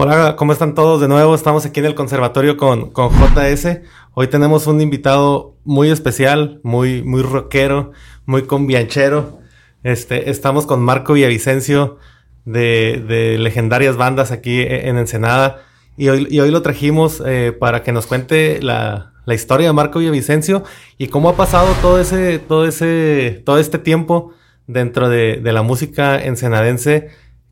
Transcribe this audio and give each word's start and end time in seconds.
Hola, 0.00 0.36
¿cómo 0.36 0.52
están 0.52 0.76
todos? 0.76 1.00
De 1.00 1.08
nuevo 1.08 1.34
estamos 1.34 1.66
aquí 1.66 1.80
en 1.80 1.86
el 1.86 1.96
conservatorio 1.96 2.56
con, 2.56 2.92
con 2.92 3.10
JS. 3.10 3.80
Hoy 4.14 4.28
tenemos 4.28 4.68
un 4.68 4.80
invitado 4.80 5.56
muy 5.64 5.90
especial, 5.90 6.60
muy, 6.62 7.02
muy 7.02 7.20
rockero, 7.22 7.90
muy 8.24 8.42
combianchero. 8.42 9.40
Este, 9.82 10.30
estamos 10.30 10.66
con 10.66 10.80
Marco 10.82 11.14
Villavicencio 11.14 11.98
de, 12.44 13.04
de 13.08 13.38
legendarias 13.38 13.96
bandas 13.96 14.30
aquí 14.30 14.60
en 14.60 14.98
Ensenada. 14.98 15.64
Y 15.96 16.10
hoy, 16.10 16.28
y 16.30 16.38
hoy 16.38 16.52
lo 16.52 16.62
trajimos 16.62 17.20
eh, 17.26 17.50
para 17.50 17.82
que 17.82 17.90
nos 17.90 18.06
cuente 18.06 18.62
la, 18.62 19.14
la 19.24 19.34
historia 19.34 19.66
de 19.66 19.72
Marco 19.72 19.98
Villavicencio 19.98 20.62
y 20.96 21.08
cómo 21.08 21.28
ha 21.28 21.36
pasado 21.36 21.74
todo 21.82 21.98
ese, 21.98 22.38
todo 22.38 22.66
ese, 22.66 23.42
todo 23.44 23.58
este 23.58 23.80
tiempo 23.80 24.32
dentro 24.68 25.08
de, 25.08 25.40
de 25.42 25.52
la 25.52 25.62
música 25.62 26.22
ensenadense 26.22 27.08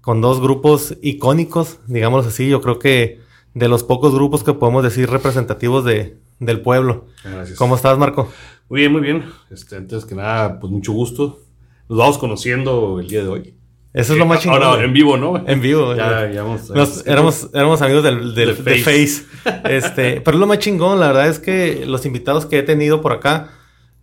con 0.06 0.20
dos 0.20 0.40
grupos 0.40 0.96
icónicos, 1.02 1.80
digamos 1.88 2.28
así. 2.28 2.48
Yo 2.48 2.60
creo 2.60 2.78
que 2.78 3.18
de 3.54 3.66
los 3.66 3.82
pocos 3.82 4.14
grupos 4.14 4.44
que 4.44 4.52
podemos 4.52 4.84
decir 4.84 5.10
representativos 5.10 5.84
de, 5.84 6.16
del 6.38 6.60
pueblo. 6.60 7.06
Gracias. 7.24 7.58
¿Cómo 7.58 7.74
estás, 7.74 7.98
Marco? 7.98 8.30
Muy 8.68 8.82
bien, 8.82 8.92
muy 8.92 9.00
bien. 9.00 9.24
Este, 9.50 9.74
antes 9.74 10.04
que 10.04 10.14
nada, 10.14 10.60
pues 10.60 10.70
mucho 10.72 10.92
gusto. 10.92 11.40
Nos 11.88 11.98
vamos 11.98 12.18
conociendo 12.18 13.00
el 13.00 13.08
día 13.08 13.24
de 13.24 13.28
hoy. 13.28 13.54
Eso 13.92 14.12
es 14.12 14.18
lo 14.20 14.26
más 14.26 14.38
chingón. 14.38 14.62
Ahora, 14.62 14.84
en 14.84 14.92
vivo, 14.92 15.16
¿no? 15.16 15.42
En 15.44 15.60
vivo. 15.60 15.92
Ya, 15.96 16.30
ya 16.30 16.44
vamos. 16.44 16.70
Nos- 16.70 17.04
éramos, 17.04 17.50
éramos 17.52 17.82
amigos 17.82 18.04
del, 18.04 18.32
del, 18.32 18.62
De 18.62 18.74
de 18.74 18.78
Face. 18.78 19.24
Este, 19.68 20.20
pero 20.20 20.38
lo 20.38 20.46
más 20.46 20.60
chingón, 20.60 21.00
la 21.00 21.08
verdad 21.08 21.26
es 21.26 21.40
que 21.40 21.84
los 21.84 22.06
invitados 22.06 22.46
que 22.46 22.58
he 22.60 22.62
tenido 22.62 23.00
por 23.00 23.12
acá, 23.12 23.50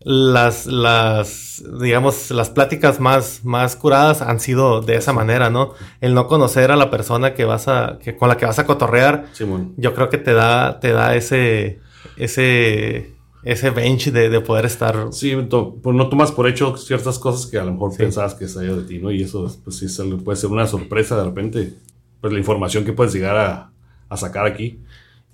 las, 0.06 0.66
las, 0.66 1.64
digamos, 1.80 2.30
las 2.32 2.50
pláticas 2.50 3.00
más, 3.00 3.46
más 3.46 3.76
curadas 3.76 4.22
han 4.22 4.40
sido 4.40 4.82
de 4.82 4.96
esa 4.96 5.14
manera, 5.14 5.50
¿no? 5.50 5.74
El 6.02 6.14
no 6.14 6.28
conocer 6.28 6.72
a 6.72 6.76
la 6.76 6.90
persona 6.90 7.34
que 7.34 7.46
vas 7.46 7.68
a, 7.68 8.00
que, 8.02 8.16
con 8.18 8.28
la 8.30 8.38
que 8.38 8.46
vas 8.46 8.60
a 8.60 8.66
cotorrear, 8.66 9.28
Simón. 9.34 9.74
yo 9.78 9.94
creo 9.94 10.10
que 10.10 10.18
te 10.18 10.34
da, 10.34 10.80
te 10.80 10.92
da 10.92 11.16
ese, 11.16 11.80
ese, 12.18 13.14
ese 13.44 13.70
bench 13.70 14.12
de, 14.12 14.30
de 14.30 14.42
poder 14.42 14.66
estar. 14.66 15.08
Sí, 15.12 15.36
to- 15.50 15.76
pues 15.82 15.96
no 15.96 16.10
tomas 16.10 16.32
por 16.32 16.48
hecho 16.48 16.76
ciertas 16.78 17.20
cosas 17.20 17.46
que 17.50 17.58
a 17.58 17.64
lo 17.64 17.72
mejor 17.74 17.92
Sí. 17.92 17.98
pensabas 18.00 18.36
que 18.36 18.48
salía 18.48 18.74
de 18.74 18.84
ti, 18.84 19.00
¿no? 19.00 19.12
Y 19.12 19.24
eso, 19.24 19.50
pues 19.64 19.78
sí, 19.78 19.88
puede 20.24 20.36
ser 20.38 20.50
una 20.50 20.68
sorpresa 20.68 21.18
de 21.18 21.24
repente. 21.26 21.74
Pues 22.22 22.32
la 22.32 22.40
información 22.40 22.86
que 22.86 22.94
puedes 22.94 23.14
llegar 23.14 23.36
a, 23.38 23.72
a 24.08 24.18
sacar 24.18 24.46
aquí. 24.46 24.80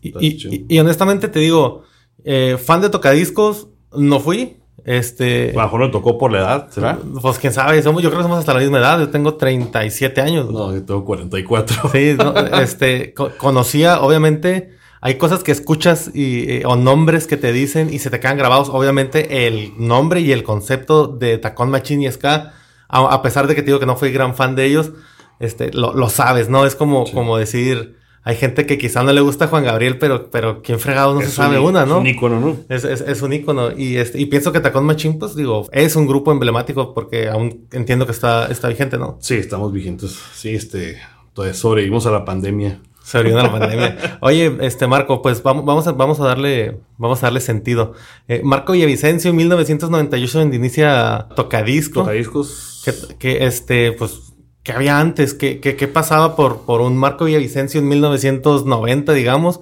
Y, 0.01 0.09
y- 0.25 0.65
y 0.67 0.79
honestamente 0.79 1.27
te 1.27 1.39
digo, 1.39 1.83
eh, 2.23 2.57
fan 2.63 2.81
de 2.81 2.89
tocadiscos, 2.89 3.67
no 3.95 4.19
fui. 4.19 4.55
Este. 4.85 5.51
A 5.51 5.53
lo 5.53 5.61
mejor 5.63 5.79
no 5.81 5.91
tocó 5.91 6.17
por 6.17 6.31
la 6.31 6.39
edad, 6.39 6.69
¿será? 6.71 6.97
Pues 7.21 7.37
quién 7.37 7.53
sabe, 7.53 7.81
somos, 7.83 8.01
yo 8.01 8.09
creo 8.09 8.19
que 8.19 8.23
somos 8.23 8.39
hasta 8.39 8.53
la 8.53 8.61
misma 8.61 8.79
edad, 8.79 8.97
yo 8.99 9.09
tengo 9.09 9.35
37 9.35 10.21
años. 10.21 10.49
No, 10.49 10.73
yo 10.73 10.83
tengo 10.83 11.03
44. 11.05 11.89
Sí, 11.91 12.15
no, 12.17 12.33
este, 12.61 13.13
co- 13.13 13.31
conocía, 13.37 13.99
obviamente, 14.01 14.71
hay 15.01 15.15
cosas 15.15 15.43
que 15.43 15.51
escuchas 15.51 16.11
y, 16.13 16.49
eh, 16.49 16.63
o 16.65 16.75
nombres 16.77 17.27
que 17.27 17.37
te 17.37 17.51
dicen 17.51 17.93
y 17.93 17.99
se 17.99 18.09
te 18.09 18.19
quedan 18.19 18.37
grabados, 18.37 18.69
obviamente, 18.69 19.47
el 19.47 19.73
nombre 19.77 20.21
y 20.21 20.31
el 20.31 20.43
concepto 20.43 21.07
de 21.07 21.37
Tacón 21.37 21.69
Machín 21.71 22.01
y 22.01 22.11
Ska, 22.11 22.53
a, 22.87 22.99
a 23.13 23.21
pesar 23.21 23.47
de 23.47 23.55
que 23.55 23.61
te 23.61 23.67
digo 23.67 23.79
que 23.79 23.85
no 23.85 23.97
fui 23.97 24.11
gran 24.11 24.33
fan 24.33 24.55
de 24.55 24.65
ellos, 24.65 24.91
este, 25.39 25.71
lo, 25.73 25.93
lo 25.93 26.09
sabes, 26.09 26.49
¿no? 26.49 26.65
Es 26.65 26.75
como, 26.75 27.05
Sí. 27.05 27.13
como 27.13 27.37
decir, 27.37 27.97
hay 28.23 28.35
gente 28.35 28.65
que 28.65 28.77
quizá 28.77 29.01
no 29.03 29.11
le 29.13 29.21
gusta 29.21 29.47
Juan 29.47 29.63
Gabriel, 29.63 29.97
pero, 29.97 30.29
pero 30.29 30.61
quién 30.61 30.79
fregado 30.79 31.13
no 31.15 31.21
se 31.21 31.27
Es 31.27 31.33
sabe 31.33 31.59
un- 31.59 31.67
una, 31.67 31.83
es 31.83 31.87
¿no? 31.89 31.99
un 31.99 32.07
ícono, 32.07 32.39
¿no? 32.39 32.57
Es, 32.69 32.83
es, 32.83 33.01
es 33.01 33.21
un 33.21 33.33
ícono. 33.33 33.71
Y, 33.77 33.95
este, 33.97 34.19
y 34.19 34.25
pienso 34.25 34.51
que 34.51 34.59
Tacón 34.59 34.85
Machín, 34.85 35.17
pues 35.19 35.35
digo, 35.35 35.67
es 35.71 35.95
un 35.95 36.05
grupo 36.07 36.31
emblemático 36.31 36.93
porque 36.93 37.29
aún 37.29 37.65
entiendo 37.71 38.05
que 38.05 38.11
está, 38.11 38.47
está 38.47 38.67
vigente, 38.67 38.97
¿no? 38.97 39.17
Sí, 39.21 39.35
estamos 39.35 39.71
vigentes. 39.73 40.17
Sí, 40.35 40.49
este, 40.55 40.97
todavía 41.33 41.53
sobrevivimos 41.55 42.05
a 42.05 42.11
la 42.11 42.25
pandemia. 42.25 42.81
Se 43.01 43.23
vino 43.23 43.37
la 43.41 43.51
pandemia. 43.51 44.19
Oye, 44.21 44.55
este 44.61 44.85
Marco, 44.85 45.23
pues 45.23 45.41
vamos, 45.41 45.65
vamos 45.65 45.87
a, 45.87 45.93
vamos 45.93 46.19
a 46.19 46.25
darle, 46.25 46.77
vamos 46.97 47.23
a 47.23 47.27
darle 47.27 47.39
sentido. 47.39 47.93
Eh, 48.27 48.41
Marco 48.43 48.73
Villavicencio, 48.73 49.31
en 49.31 49.37
1998, 49.37 50.39
donde 50.39 50.57
inicia 50.57 51.25
Tocadisco. 51.35 52.01
Tocadiscos. 52.01 52.83
Que, 52.85 52.93
que, 53.17 53.45
este, 53.47 53.93
pues, 53.93 54.28
¿qué 54.63 54.71
había 54.71 54.99
antes? 54.99 55.33
¿Qué, 55.33 55.59
qué, 55.59 55.75
qué 55.75 55.87
pasaba 55.87 56.35
por, 56.35 56.61
por 56.61 56.81
un 56.81 56.97
Marco 56.97 57.25
Villavicencio 57.25 57.79
en 57.79 57.87
1990, 57.87 59.13
digamos? 59.13 59.61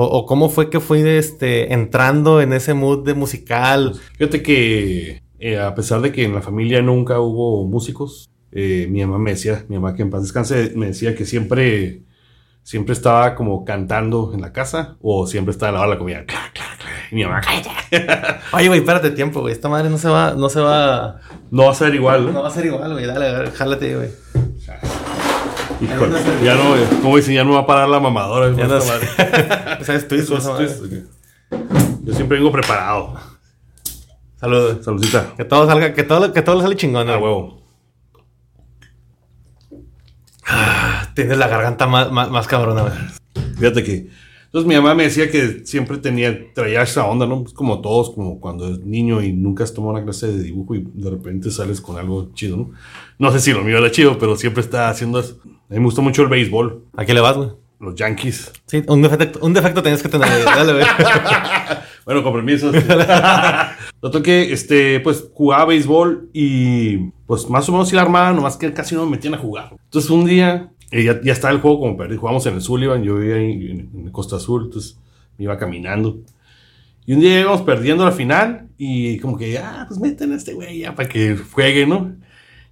O, 0.00 0.26
cómo 0.26 0.48
fue 0.48 0.70
que 0.70 0.78
fui 0.78 1.00
este, 1.00 1.72
entrando 1.72 2.40
en 2.40 2.52
ese 2.52 2.72
mood 2.72 3.04
de 3.04 3.14
musical? 3.14 3.96
Fíjate 4.16 4.42
que 4.42 5.22
eh, 5.40 5.58
a 5.58 5.74
pesar 5.74 6.00
de 6.02 6.12
que 6.12 6.22
en 6.22 6.36
la 6.36 6.40
familia 6.40 6.80
nunca 6.82 7.18
hubo 7.18 7.66
músicos, 7.66 8.30
eh, 8.52 8.86
mi 8.88 9.00
mamá 9.00 9.18
me 9.18 9.32
decía, 9.32 9.64
mi 9.68 9.74
mamá 9.74 9.96
que 9.96 10.02
en 10.02 10.10
paz 10.10 10.22
descanse, 10.22 10.72
me 10.76 10.86
decía 10.86 11.16
que 11.16 11.24
siempre, 11.24 12.02
siempre 12.62 12.92
estaba 12.92 13.34
como 13.34 13.64
cantando 13.64 14.30
en 14.34 14.40
la 14.40 14.52
casa 14.52 14.96
o 15.00 15.26
siempre 15.26 15.50
estaba 15.50 15.82
en 15.82 15.88
la 15.88 15.94
de 15.94 15.98
comida. 15.98 16.24
Clac, 16.24 16.52
clac. 16.52 16.87
Y 17.10 17.14
mi 17.16 17.24
mamá, 17.24 17.40
cállate. 17.40 17.70
Oye, 18.52 18.68
güey, 18.68 18.80
espérate 18.80 19.10
tiempo, 19.10 19.40
güey. 19.40 19.52
Esta 19.52 19.68
madre 19.68 19.88
no 19.90 19.98
se 19.98 20.08
va, 20.08 20.34
no 20.34 20.48
se 20.48 20.60
va, 20.60 21.20
No 21.50 21.64
va 21.64 21.72
a 21.72 21.74
ser 21.74 21.94
igual, 21.94 22.26
no 22.26 22.32
¿no? 22.32 22.42
va 22.42 22.48
a 22.48 22.52
ser 22.52 22.66
igual, 22.66 22.92
güey. 22.92 23.06
Dale, 23.06 23.32
dale, 23.32 23.50
jálate, 23.50 23.96
güey. 23.96 24.08
Híjole, 25.80 26.18
ya 26.42 26.54
no, 26.56 26.76
eh, 26.76 26.86
como 27.02 27.16
dicen, 27.16 27.34
ya 27.34 27.44
no 27.44 27.52
va 27.52 27.60
a 27.60 27.66
parar 27.66 27.88
la 27.88 28.00
mamadora. 28.00 28.50
Ya 28.56 28.66
no 28.66 28.78
madre. 28.84 29.08
O 29.80 29.84
sea, 29.84 29.94
estoy 29.94 30.18
Eso 30.18 30.36
es- 30.36 30.44
esto 30.44 30.84
es- 30.86 31.04
Yo 32.02 32.14
siempre 32.14 32.38
vengo 32.38 32.50
preparado. 32.50 33.14
Saludos. 34.40 34.84
Saludcita. 34.84 35.34
Que 35.36 35.44
todo 35.44 35.66
salga, 35.66 35.94
que 35.94 36.02
todo, 36.02 36.32
que 36.32 36.42
todo 36.42 36.56
le 36.56 36.62
sale 36.62 36.76
chingón, 36.76 37.08
A 37.08 37.16
güey. 37.16 37.22
huevo. 37.32 37.62
Tienes 41.14 41.36
la 41.38 41.48
garganta 41.48 41.86
más, 41.86 42.10
más, 42.10 42.30
más 42.30 42.46
cabrona, 42.46 42.82
güey. 42.82 42.94
Fíjate 43.58 43.82
que. 43.84 44.08
Entonces 44.48 44.66
mi 44.66 44.74
mamá 44.74 44.94
me 44.94 45.04
decía 45.04 45.30
que 45.30 45.62
siempre 45.64 45.98
tenía, 45.98 46.52
traía 46.54 46.82
esa 46.82 47.06
onda, 47.06 47.26
¿no? 47.26 47.42
Pues 47.42 47.52
como 47.52 47.80
todos, 47.80 48.10
como 48.10 48.40
cuando 48.40 48.72
es 48.72 48.80
niño 48.80 49.22
y 49.22 49.32
nunca 49.32 49.62
has 49.64 49.74
tomado 49.74 49.94
una 49.94 50.04
clase 50.04 50.28
de 50.28 50.42
dibujo 50.42 50.74
y 50.74 50.86
de 50.94 51.10
repente 51.10 51.50
sales 51.50 51.80
con 51.80 51.98
algo 51.98 52.30
chido, 52.34 52.56
¿no? 52.56 52.70
No 53.18 53.30
sé 53.30 53.40
si 53.40 53.52
lo 53.52 53.62
mío 53.62 53.76
era 53.78 53.90
chido, 53.90 54.18
pero 54.18 54.36
siempre 54.36 54.62
está 54.62 54.88
haciendo 54.88 55.20
eso. 55.20 55.38
A 55.44 55.74
mí 55.74 55.78
me 55.78 55.84
gustó 55.84 56.00
mucho 56.00 56.22
el 56.22 56.28
béisbol, 56.28 56.84
¿A 56.96 57.04
qué 57.04 57.12
le 57.12 57.20
vas, 57.20 57.36
güey? 57.36 57.50
los 57.80 57.94
Yankees. 57.94 58.50
Sí, 58.66 58.82
un 58.88 59.02
defecto, 59.02 59.38
un 59.40 59.52
defecto 59.52 59.82
tenías 59.82 60.02
que 60.02 60.08
tener. 60.08 60.28
Dale, 60.44 60.72
güey. 60.72 60.84
Bueno, 62.08 62.22
con 62.22 62.32
permiso. 62.32 62.72
Noto 64.00 64.22
que, 64.22 64.50
este, 64.50 64.98
pues, 65.00 65.26
jugaba 65.34 65.66
béisbol 65.66 66.30
y, 66.32 67.10
pues, 67.26 67.50
más 67.50 67.68
o 67.68 67.72
menos 67.72 67.90
sí 67.90 67.96
la 67.96 68.00
armaba, 68.00 68.32
nomás 68.32 68.56
que 68.56 68.72
casi 68.72 68.94
no 68.94 69.04
me 69.04 69.10
metían 69.10 69.34
a 69.34 69.36
jugar. 69.36 69.76
Entonces, 69.84 70.10
un 70.10 70.24
día, 70.24 70.72
eh, 70.90 71.04
ya, 71.04 71.20
ya 71.22 71.32
estaba 71.32 71.52
el 71.52 71.60
juego 71.60 71.80
como 71.80 71.96
perdido. 71.96 72.20
Jugamos 72.20 72.46
en 72.46 72.54
el 72.54 72.62
Sullivan, 72.62 73.02
yo 73.02 73.16
vivía 73.16 73.36
en, 73.36 73.90
en 73.94 74.10
Costa 74.10 74.36
Azul, 74.36 74.64
entonces 74.66 74.98
me 75.36 75.44
iba 75.44 75.58
caminando. 75.58 76.18
Y 77.06 77.14
un 77.14 77.20
día 77.20 77.40
íbamos 77.40 77.62
perdiendo 77.62 78.04
la 78.04 78.12
final 78.12 78.68
y 78.76 79.18
como 79.18 79.38
que, 79.38 79.58
ah, 79.58 79.86
pues 79.88 79.98
meten 79.98 80.32
a 80.32 80.36
este 80.36 80.52
güey 80.52 80.80
ya 80.80 80.94
para 80.94 81.08
que 81.08 81.36
juegue, 81.36 81.86
¿no? 81.86 82.14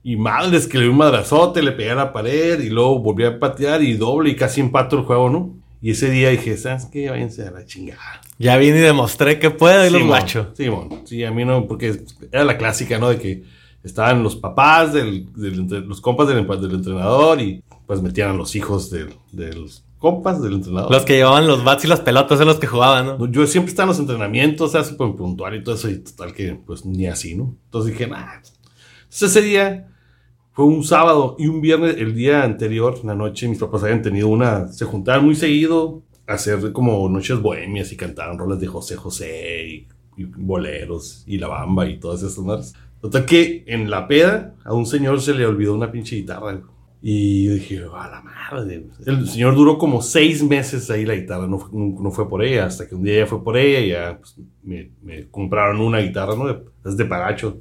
Y 0.03 0.17
madres 0.17 0.67
que 0.67 0.77
le 0.77 0.85
dio 0.85 0.93
un 0.93 0.99
madrazote, 0.99 1.63
le 1.63 1.73
pegué 1.73 1.93
a 1.93 1.95
la 1.95 2.13
pared 2.13 2.61
y 2.61 2.69
luego 2.69 2.99
volví 2.99 3.25
a 3.25 3.39
patear 3.39 3.83
y 3.83 3.95
doble 3.95 4.31
y 4.31 4.37
casi 4.37 4.61
empato 4.61 4.99
el 4.99 5.05
juego, 5.05 5.31
¿no? 5.31 5.57
Y 5.81 5.93
ese 5.93 6.11
día 6.11 6.31
dije, 6.31 6.57
¿sabes 6.57 6.87
qué? 6.87 7.09
Váyanse 7.11 7.47
a 7.47 7.51
la 7.51 7.65
chingada. 7.65 8.21
Ya 8.39 8.57
vine 8.57 8.79
y 8.79 8.83
demostré 8.83 9.39
que 9.39 9.51
puedo 9.51 9.87
y 9.87 9.91
los 9.91 10.01
Simón, 10.01 10.19
macho. 10.19 10.51
Simón. 10.55 11.03
Sí, 11.05 11.25
a 11.25 11.31
mí 11.31 11.45
no, 11.45 11.67
porque 11.67 11.99
era 12.31 12.45
la 12.45 12.59
clásica, 12.59 12.99
¿no? 12.99 13.09
De 13.09 13.19
que 13.19 13.45
estaban 13.83 14.23
los 14.23 14.37
papás, 14.37 14.93
del, 14.93 15.33
del 15.35 15.87
los 15.87 16.01
compas 16.01 16.29
del, 16.29 16.47
del 16.47 16.75
entrenador 16.75 17.41
y 17.41 17.63
pues 17.87 18.03
metían 18.03 18.31
a 18.31 18.35
los 18.35 18.55
hijos 18.57 18.91
del- 18.91 19.15
de 19.33 19.53
los 19.55 19.85
compas 19.99 20.43
del 20.43 20.55
entrenador. 20.55 20.91
Los 20.93 21.05
que 21.05 21.15
llevaban 21.15 21.47
los 21.47 21.65
bats 21.65 21.85
y 21.85 21.89
las 21.89 22.01
pelotas 22.01 22.39
son 22.39 22.49
los 22.49 22.59
que 22.59 22.67
jugaban, 22.67 23.07
¿no? 23.07 23.27
Yo 23.31 23.47
siempre 23.47 23.71
estaba 23.71 23.85
en 23.85 23.89
los 23.91 23.99
entrenamientos, 24.01 24.73
sea, 24.73 24.85
súper 24.85 25.15
puntual 25.15 25.55
y 25.57 25.63
todo 25.65 25.75
eso, 25.75 25.89
y 25.91 25.99
total 25.99 26.33
que 26.35 26.55
pues 26.55 26.85
ni 26.85 27.07
así, 27.07 27.35
¿no? 27.35 27.57
Entonces 27.67 27.93
dije, 27.93 28.07
nah. 28.07 28.35
Entonces 29.05 29.31
ese 29.31 29.43
día 29.43 29.89
fue 30.53 30.65
un 30.67 30.85
sábado 30.85 31.37
y 31.39 31.47
un 31.47 31.61
viernes, 31.61 31.97
el 31.99 32.15
día 32.15 32.43
anterior, 32.45 32.99
en 33.01 33.09
la 33.09 33.15
noche, 33.15 33.49
mis 33.49 33.59
papás 33.59 33.83
habían 33.85 34.03
tenido 34.03 34.29
una, 34.29 34.69
se 34.69 34.85
juntaban 34.85 35.25
muy 35.25 35.35
seguido 35.35 36.03
a 36.27 36.35
hacer 36.35 36.73
como 36.73 37.09
noches 37.09 37.41
bohemias 37.41 37.93
y 37.93 37.97
cantaron 37.97 38.39
rolas 38.39 38.59
de 38.61 38.67
José 38.67 38.97
José 38.97 39.67
y, 39.69 39.89
y 40.17 40.25
boleros 40.25 41.23
y 41.27 41.39
la 41.39 41.49
bamba 41.49 41.87
y 41.89 41.99
todas 41.99 42.23
esas 42.23 42.39
madres. 42.45 42.75
Total 43.01 43.25
que 43.25 43.65
en 43.67 43.91
la 43.91 44.09
peda 44.09 44.55
a 44.65 44.73
un 44.75 44.87
señor 44.87 45.21
se 45.21 45.35
le 45.35 45.47
olvidó 45.47 45.75
una 45.75 45.93
pinche 45.93 46.17
guitarra. 46.17 46.61
Y 47.03 47.45
yo 47.47 47.55
dije, 47.55 47.85
a 47.95 48.09
la 48.09 48.23
madre. 48.23 48.87
El 49.05 49.29
señor 49.29 49.55
duró 49.55 49.79
como 49.79 50.03
seis 50.03 50.43
meses 50.43 50.91
ahí 50.91 51.05
la 51.05 51.15
guitarra, 51.15 51.47
no, 51.47 51.69
no, 51.73 52.11
fue 52.11 52.29
por 52.29 52.45
ella, 52.45 52.67
hasta 52.67 52.89
que 52.89 52.95
un 52.95 53.05
día 53.05 53.19
ya 53.21 53.27
fue 53.27 53.45
por 53.45 53.57
ella 53.57 53.81
y 53.81 53.89
ya 53.91 54.19
pues, 54.19 54.37
me, 54.63 55.27
compraron 55.31 55.81
una 55.81 55.99
guitarra, 55.99 56.35
¿no? 56.35 56.49
Es 56.85 56.97
de 56.97 57.05
Paracho. 57.05 57.61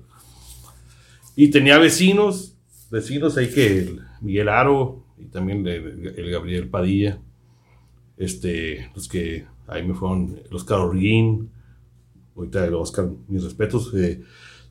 Y 1.36 1.50
tenía 1.50 1.78
vecinos, 1.78 2.58
vecinos 2.90 3.38
ahí 3.38 3.50
que 3.50 3.80
el 3.80 4.02
Miguel 4.22 4.50
Aro 4.50 5.04
y 5.18 5.26
también 5.26 5.68
el, 5.68 6.14
el 6.18 6.32
Gabriel 6.32 6.70
Padilla, 6.70 7.20
este, 8.18 8.90
los 8.96 9.08
que 9.08 9.46
ahí 9.68 9.86
me 9.86 9.94
fueron, 9.94 10.40
el 10.50 10.56
Oscar 10.56 10.80
Orguín, 10.80 11.50
ahorita 12.36 12.66
el 12.66 12.74
Oscar, 12.76 13.10
mis 13.28 13.44
respetos, 13.44 13.94
eh, 13.96 14.22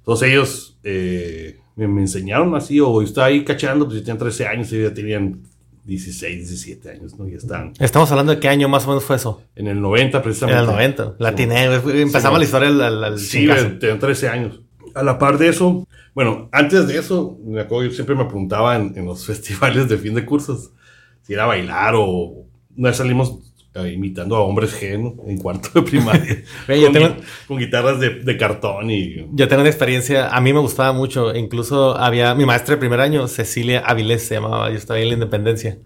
todos 0.05 0.23
ellos 0.23 0.79
eh, 0.83 1.61
me, 1.77 1.89
me 1.89 2.01
enseñaron 2.03 2.55
así, 2.55 2.81
o 2.81 3.01
yo 3.01 3.07
estaba 3.07 3.29
ahí 3.29 3.45
cachando, 3.45 3.87
pues 3.87 3.99
yo 3.99 4.05
tenía 4.05 4.19
13 4.19 4.47
años 4.47 4.73
y 4.73 4.83
ya 4.83 4.93
tenían 4.95 5.41
16, 5.85 6.39
17 6.39 6.91
años, 6.91 7.19
¿no? 7.19 7.29
Ya 7.29 7.37
están. 7.37 7.73
Estamos 7.79 8.11
hablando 8.11 8.33
de 8.35 8.41
qué 8.41 8.49
año 8.49 8.69
más 8.69 8.85
o 8.87 8.89
menos 8.89 9.05
fue 9.05 9.17
eso. 9.17 9.43
En 9.55 9.67
el 9.67 9.81
90, 9.81 10.17
En 10.19 10.23
precisamente. 10.23 10.61
el 10.61 10.67
90. 10.67 11.17
La 11.19 11.29
atiné, 11.31 11.79
güey. 11.79 12.03
Empezamos 12.03 12.37
Sí, 12.37 12.41
la 12.41 12.45
historia 12.45 12.69
al, 12.87 13.05
al, 13.05 13.19
Sí, 13.19 13.47
tenía 13.79 13.99
13 13.99 14.29
años. 14.29 14.61
A 14.95 15.03
la 15.03 15.19
par 15.19 15.37
de 15.39 15.49
eso, 15.49 15.87
bueno, 16.15 16.49
antes 16.53 16.87
de 16.87 16.97
eso, 16.99 17.39
me 17.45 17.61
acuerdo, 17.61 17.89
yo 17.91 17.95
siempre 17.95 18.15
me 18.15 18.25
preguntaba 18.25 18.77
en, 18.77 18.97
en 18.97 19.05
los 19.05 19.27
festivales 19.27 19.89
de 19.89 19.99
fin 19.99 20.15
de 20.15 20.25
cursos 20.25 20.71
si 21.23 21.33
era 21.33 21.47
bailar 21.47 21.95
o 21.97 22.45
una 22.77 22.89
vez 22.91 22.97
salimos 22.97 23.54
eh, 23.75 23.93
imitando 23.93 24.37
a 24.37 24.41
hombres 24.41 24.81
G 24.81 24.99
¿no? 24.99 25.29
en 25.29 25.39
cuarto 25.39 25.69
de 25.75 25.83
primaria 25.83 26.43
con, 26.87 26.93
tengo- 26.93 27.09
gui- 27.17 27.23
con 27.47 27.59
guitarras 27.59 28.01
de, 28.01 28.11
de 28.21 28.37
cartón 28.37 28.91
y 28.91 29.27
Yo 29.33 29.49
tengo 29.49 29.63
una 29.63 29.71
experiencia, 29.71 30.29
a 30.29 30.41
mí 30.41 30.53
me 30.53 30.61
gustaba 30.61 30.93
mucho, 30.93 31.35
incluso 31.35 31.97
había 31.97 32.35
mi 32.35 32.47
maestra 32.47 32.75
de 32.77 32.81
primer 32.81 33.01
año, 33.01 33.27
Cecilia 33.29 33.81
Avilés 33.81 34.27
se 34.27 34.35
llamaba, 34.37 34.71
yo 34.71 34.77
estaba 34.77 35.01
en 35.01 35.09
la 35.09 35.15
Independencia, 35.15 35.79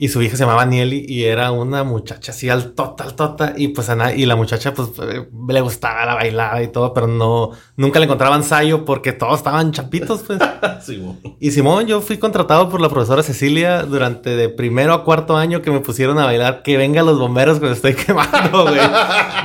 y 0.00 0.08
su 0.08 0.22
hija 0.22 0.36
se 0.36 0.44
llamaba 0.44 0.64
Nieli 0.64 1.04
y 1.08 1.24
era 1.24 1.50
una 1.50 1.82
muchacha 1.82 2.30
así 2.30 2.48
altota, 2.48 3.02
altota, 3.02 3.54
y 3.56 3.68
pues 3.68 3.90
a 3.90 4.14
y 4.14 4.26
la 4.26 4.36
muchacha 4.36 4.72
pues 4.72 4.90
eh, 5.02 5.26
le 5.48 5.60
gustaba 5.60 6.06
la 6.06 6.14
bailada 6.14 6.62
y 6.62 6.68
todo, 6.68 6.94
pero 6.94 7.08
no, 7.08 7.50
nunca 7.76 7.98
le 7.98 8.04
encontraba 8.04 8.36
ensayo 8.36 8.84
porque 8.84 9.12
todos 9.12 9.38
estaban 9.38 9.72
chapitos 9.72 10.22
pues. 10.22 10.38
bueno. 10.86 11.18
Y 11.40 11.50
Simón, 11.50 11.86
yo 11.88 12.00
fui 12.00 12.18
contratado 12.18 12.68
por 12.68 12.80
la 12.80 12.88
profesora 12.88 13.24
Cecilia 13.24 13.82
durante 13.82 14.36
de 14.36 14.48
primero 14.48 14.92
a 14.92 15.02
cuarto 15.02 15.36
año 15.36 15.62
que 15.62 15.72
me 15.72 15.80
pusieron 15.80 16.18
a 16.20 16.26
bailar 16.26 16.62
que 16.62 16.76
vengan 16.76 17.04
los 17.04 17.18
bomberos 17.18 17.58
que 17.58 17.66
me 17.66 17.72
estoy 17.72 17.94
quemando, 18.06 18.66
güey. 18.66 18.80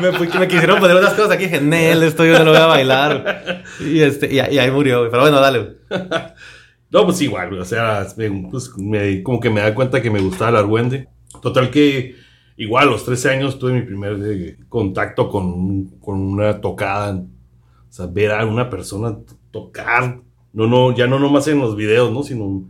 me, 0.01 0.11
me 0.11 0.47
quisieron 0.47 0.79
poner 0.79 0.97
unas 0.97 1.13
cosas 1.13 1.31
aquí, 1.31 1.45
dije, 1.45 1.61
Nel, 1.61 2.03
esto 2.03 2.23
yo 2.25 2.38
no 2.38 2.45
lo 2.45 2.51
voy 2.51 2.61
a 2.61 2.67
bailar. 2.67 3.63
Y, 3.79 4.01
este, 4.01 4.31
y, 4.31 4.35
y 4.35 4.59
ahí 4.59 4.69
murió, 4.69 5.00
güey. 5.00 5.09
Pero 5.09 5.23
bueno, 5.23 5.39
dale. 5.39 5.77
No, 6.94 7.06
pues 7.06 7.19
igual, 7.22 7.57
o 7.60 7.66
sea, 7.66 8.06
pues, 8.51 8.78
me- 8.78 9.24
como 9.24 9.40
que 9.40 9.50
me 9.50 9.62
da 9.62 9.74
cuenta 9.74 10.01
que 10.01 10.12
me 10.12 10.22
gustaba 10.22 10.51
el 10.51 10.56
argüende. 10.57 11.10
Total 11.42 11.72
que 11.72 12.16
igual 12.56 12.88
a 12.88 12.92
los 12.92 13.04
13 13.04 13.31
años 13.31 13.57
tuve 13.57 13.74
mi 13.74 13.81
primer 13.81 14.19
eh, 14.24 14.57
contacto 14.69 15.28
con, 15.30 15.86
con 16.00 16.19
una 16.22 16.62
tocada. 16.62 17.16
O 17.16 17.92
sea, 17.92 18.06
ver 18.06 18.31
a 18.31 18.45
una 18.45 18.69
persona 18.69 19.18
tocar. 19.51 20.22
No, 20.54 20.68
no, 20.68 20.95
ya 20.95 21.07
no 21.07 21.18
nomás 21.18 21.48
en 21.48 21.60
los 21.60 21.75
videos, 21.75 22.12
¿no? 22.12 22.22
Sino 22.22 22.69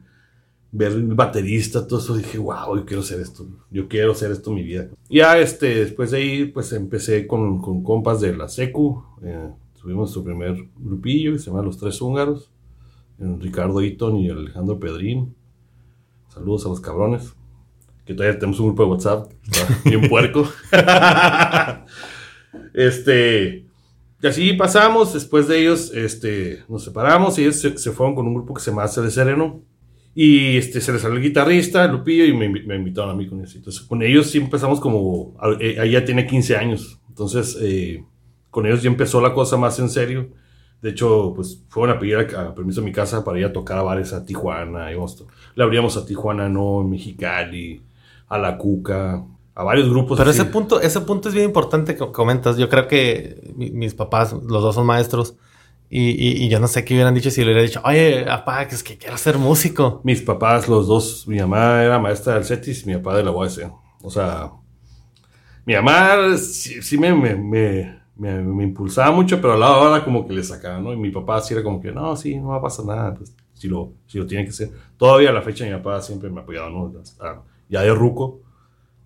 ver 0.72 0.94
baterista, 1.02 1.86
todo 1.86 2.00
eso. 2.00 2.16
Dije, 2.16 2.38
wow, 2.38 2.78
yo 2.78 2.86
quiero 2.86 3.02
hacer 3.02 3.20
esto. 3.20 3.46
Yo 3.72 3.90
quiero 3.90 4.14
hacer 4.14 4.32
esto 4.32 4.52
mi 4.52 4.64
vida. 4.64 4.88
Ya, 5.10 5.38
este, 5.38 5.82
después 5.82 6.12
de 6.12 6.18
ahí, 6.18 6.46
pues 6.46 6.72
empecé 6.72 7.28
con, 7.28 7.60
con 7.60 7.84
compas 7.84 8.22
de 8.22 8.36
la 8.38 8.48
SECU. 8.48 9.04
Eh, 9.22 9.50
tuvimos 9.82 10.04
nuestro 10.16 10.24
primer 10.24 10.56
grupillo 10.78 11.34
que 11.34 11.40
se 11.40 11.48
llama 11.52 11.62
Los 11.62 11.78
Tres 11.78 12.02
Húngaros 12.02 12.53
Ricardo 13.40 13.82
Eaton 13.82 14.18
y 14.18 14.30
Alejandro 14.30 14.80
Pedrín. 14.80 15.36
Saludos 16.30 16.66
a 16.66 16.70
los 16.70 16.82
cabrones. 16.82 17.34
Que 18.06 18.14
todavía 18.14 18.38
tenemos 18.38 18.60
un 18.60 18.68
grupo 18.68 18.84
de 18.84 18.90
WhatsApp. 18.90 19.32
Está 19.50 19.80
bien 19.90 20.10
puerco. 20.10 20.46
este. 22.74 23.66
Y 24.22 24.28
así 24.28 24.54
pasamos. 24.54 25.14
Después 25.14 25.48
de 25.48 25.60
ellos, 25.62 25.92
este, 25.94 26.64
nos 26.70 26.84
separamos. 26.84 27.38
Y 27.38 27.44
ellos 27.44 27.58
se, 27.58 27.78
se 27.78 27.92
fueron 27.92 28.16
con 28.16 28.28
un 28.28 28.36
grupo 28.36 28.54
que 28.54 28.62
se 28.62 28.72
llama 28.72 28.88
de 28.88 29.12
Sereno. 29.12 29.62
Y 30.16 30.58
este, 30.58 30.80
se 30.80 30.94
les 30.94 31.02
salió 31.02 31.18
el 31.18 31.24
guitarrista, 31.24 31.88
Lupillo, 31.88 32.24
y 32.26 32.34
me, 32.34 32.48
me 32.48 32.76
invitaron 32.76 33.12
a 33.12 33.16
mí 33.16 33.28
con 33.28 33.40
ellos. 33.40 33.56
Entonces, 33.56 33.82
con 33.82 34.02
ellos 34.04 34.28
sí 34.30 34.38
empezamos 34.38 34.80
como. 34.80 35.36
a- 35.40 35.58
eh, 35.60 35.76
Ella 35.82 36.06
tiene 36.06 36.26
15 36.28 36.56
años. 36.56 37.00
Entonces, 37.10 37.58
eh, 37.62 38.04
con 38.50 38.66
ellos 38.66 38.84
ya 38.84 38.90
empezó 38.90 39.20
la 39.22 39.34
cosa 39.34 39.58
más 39.58 39.80
en 39.80 39.90
serio. 39.90 40.30
De 40.84 40.90
hecho, 40.92 41.32
pues 41.36 41.64
fueron 41.70 41.96
a 41.96 42.00
pedir 42.00 42.18
a, 42.18 42.42
a 42.42 42.54
permiso 42.54 42.82
a 42.82 42.84
mi 42.84 42.92
casa 42.92 43.24
para 43.24 43.40
ir 43.40 43.46
a 43.46 43.54
tocar 43.54 43.78
a 43.80 43.84
bares 43.84 44.12
a 44.14 44.24
Tijuana. 44.26 44.92
íbamos 44.92 45.16
to- 45.16 45.28
le 45.56 45.64
abríamos 45.64 45.98
a 45.98 46.06
Tijuana, 46.06 46.50
no, 46.50 46.84
Mexicali, 46.84 47.82
a 48.28 48.38
La 48.38 48.58
Cuca, 48.58 49.24
a 49.56 49.64
varios 49.64 49.90
grupos. 49.90 50.18
Pero 50.18 50.30
así. 50.30 50.42
ese 50.42 50.50
punto, 50.52 50.82
ese 50.82 51.00
punto 51.02 51.30
es 51.30 51.34
bien 51.36 51.46
importante 51.46 51.96
que 51.96 52.12
comentas. 52.12 52.58
Yo 52.58 52.68
creo 52.70 52.88
que 52.88 53.54
mi- 53.56 53.72
mis 53.72 53.94
papás, 53.96 54.34
los 54.34 54.62
dos 54.62 54.76
son 54.76 54.86
maestros. 54.86 55.36
Y, 55.90 56.10
y, 56.10 56.44
y 56.44 56.50
yo 56.50 56.60
no 56.60 56.68
sé 56.68 56.84
qué 56.84 56.96
hubieran 56.96 57.14
dicho 57.14 57.30
si 57.32 57.42
le 57.42 57.48
hubiera 57.52 57.62
dicho, 57.62 57.80
oye, 57.86 58.24
papá, 58.26 58.68
que 58.68 58.74
es 58.76 58.84
que 58.84 58.98
quiero 58.98 59.16
ser 59.18 59.38
músico. 59.38 60.02
Mis 60.04 60.22
papás, 60.24 60.68
los 60.68 60.88
dos, 60.88 61.28
mi 61.28 61.38
mamá 61.40 61.84
era 61.84 62.00
maestra 62.00 62.34
del 62.34 62.46
CETIS 62.46 62.84
y 62.84 62.88
mi 62.88 62.96
papá 62.96 63.16
de 63.16 63.24
la 63.24 63.32
UAS. 63.32 63.62
O 64.02 64.10
sea, 64.10 64.52
mi 65.66 65.76
mamá 65.76 66.36
sí, 66.38 66.82
sí 66.82 66.98
me, 66.98 67.14
me, 67.14 67.36
me, 67.36 68.00
me- 68.16 68.42
me 68.44 68.64
impulsaba 68.64 69.12
mucho, 69.16 69.42
pero 69.42 69.54
a 69.54 69.58
la 69.58 69.78
hora 69.78 70.04
como 70.04 70.28
que 70.28 70.34
le 70.34 70.44
sacaba, 70.44 70.80
¿no? 70.80 70.94
Y 70.94 70.98
mi 70.98 71.10
papá 71.10 71.42
sí 71.42 71.54
era 71.54 71.64
como 71.64 71.82
que, 71.82 71.92
no, 71.92 72.16
sí, 72.16 72.36
no 72.36 72.50
va 72.50 72.58
a 72.58 72.62
pasar 72.62 72.86
nada, 72.86 73.14
pues 73.14 73.36
si 73.54 73.68
lo, 73.68 73.94
si 74.08 74.18
lo 74.18 74.26
tiene 74.28 74.44
que 74.44 74.50
hacer. 74.52 74.70
Todavía 74.98 75.30
a 75.30 75.34
la 75.34 75.42
fecha 75.42 75.66
mi 75.66 75.72
papá 75.72 76.02
siempre 76.02 76.30
me 76.30 76.40
ha 76.40 76.44
apoyado, 76.44 76.70
¿no? 76.70 76.94
Ya 77.70 77.82
de 77.82 77.94
ruco, 77.94 78.42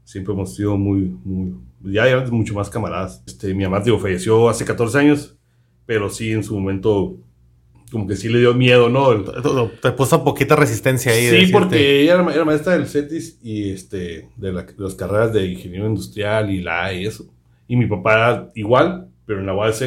siempre 0.04 0.34
hemos 0.34 0.56
sido 0.56 0.78
muy, 0.78 1.16
muy, 1.24 1.54
ya 1.94 2.08
ya 2.10 2.26
mucho 2.32 2.54
más 2.54 2.70
camaradas. 2.70 3.24
Este, 3.28 3.54
mi 3.54 3.64
mamá, 3.64 3.80
digo, 3.82 4.00
falleció 4.00 4.50
hace 4.50 4.66
14 4.66 4.98
años, 5.00 5.38
pero 5.86 6.10
sí 6.10 6.32
en 6.32 6.44
su 6.44 6.56
momento 6.56 7.18
como 7.92 8.06
que 8.06 8.18
sí 8.18 8.28
le 8.28 8.40
dio 8.40 8.54
miedo, 8.54 8.90
¿no? 8.90 9.14
Te 9.82 9.92
puso 9.94 10.22
poquita 10.24 10.58
resistencia 10.58 11.14
ahí. 11.14 11.22
Sí, 11.22 11.28
decirte- 11.36 11.54
porque 11.54 12.02
ella 12.02 12.16
era, 12.16 12.24
ma- 12.24 12.34
era 12.34 12.44
maestra 12.44 12.74
del 12.74 12.88
CETIS 12.88 13.40
y 13.42 13.70
este, 13.72 14.30
de, 14.36 14.52
la- 14.52 14.64
de 14.64 14.74
las 14.78 14.96
carreras 14.96 15.32
de 15.32 15.46
ingeniero 15.46 15.88
industrial 15.88 16.50
y 16.52 16.62
la 16.62 16.92
y 16.92 17.06
eso. 17.06 17.26
Y 17.68 17.76
mi 17.76 17.86
papá 17.86 18.50
igual, 18.56 19.08
pero 19.26 19.40
en 19.40 19.46
la 19.46 19.54
UAS 19.54 19.84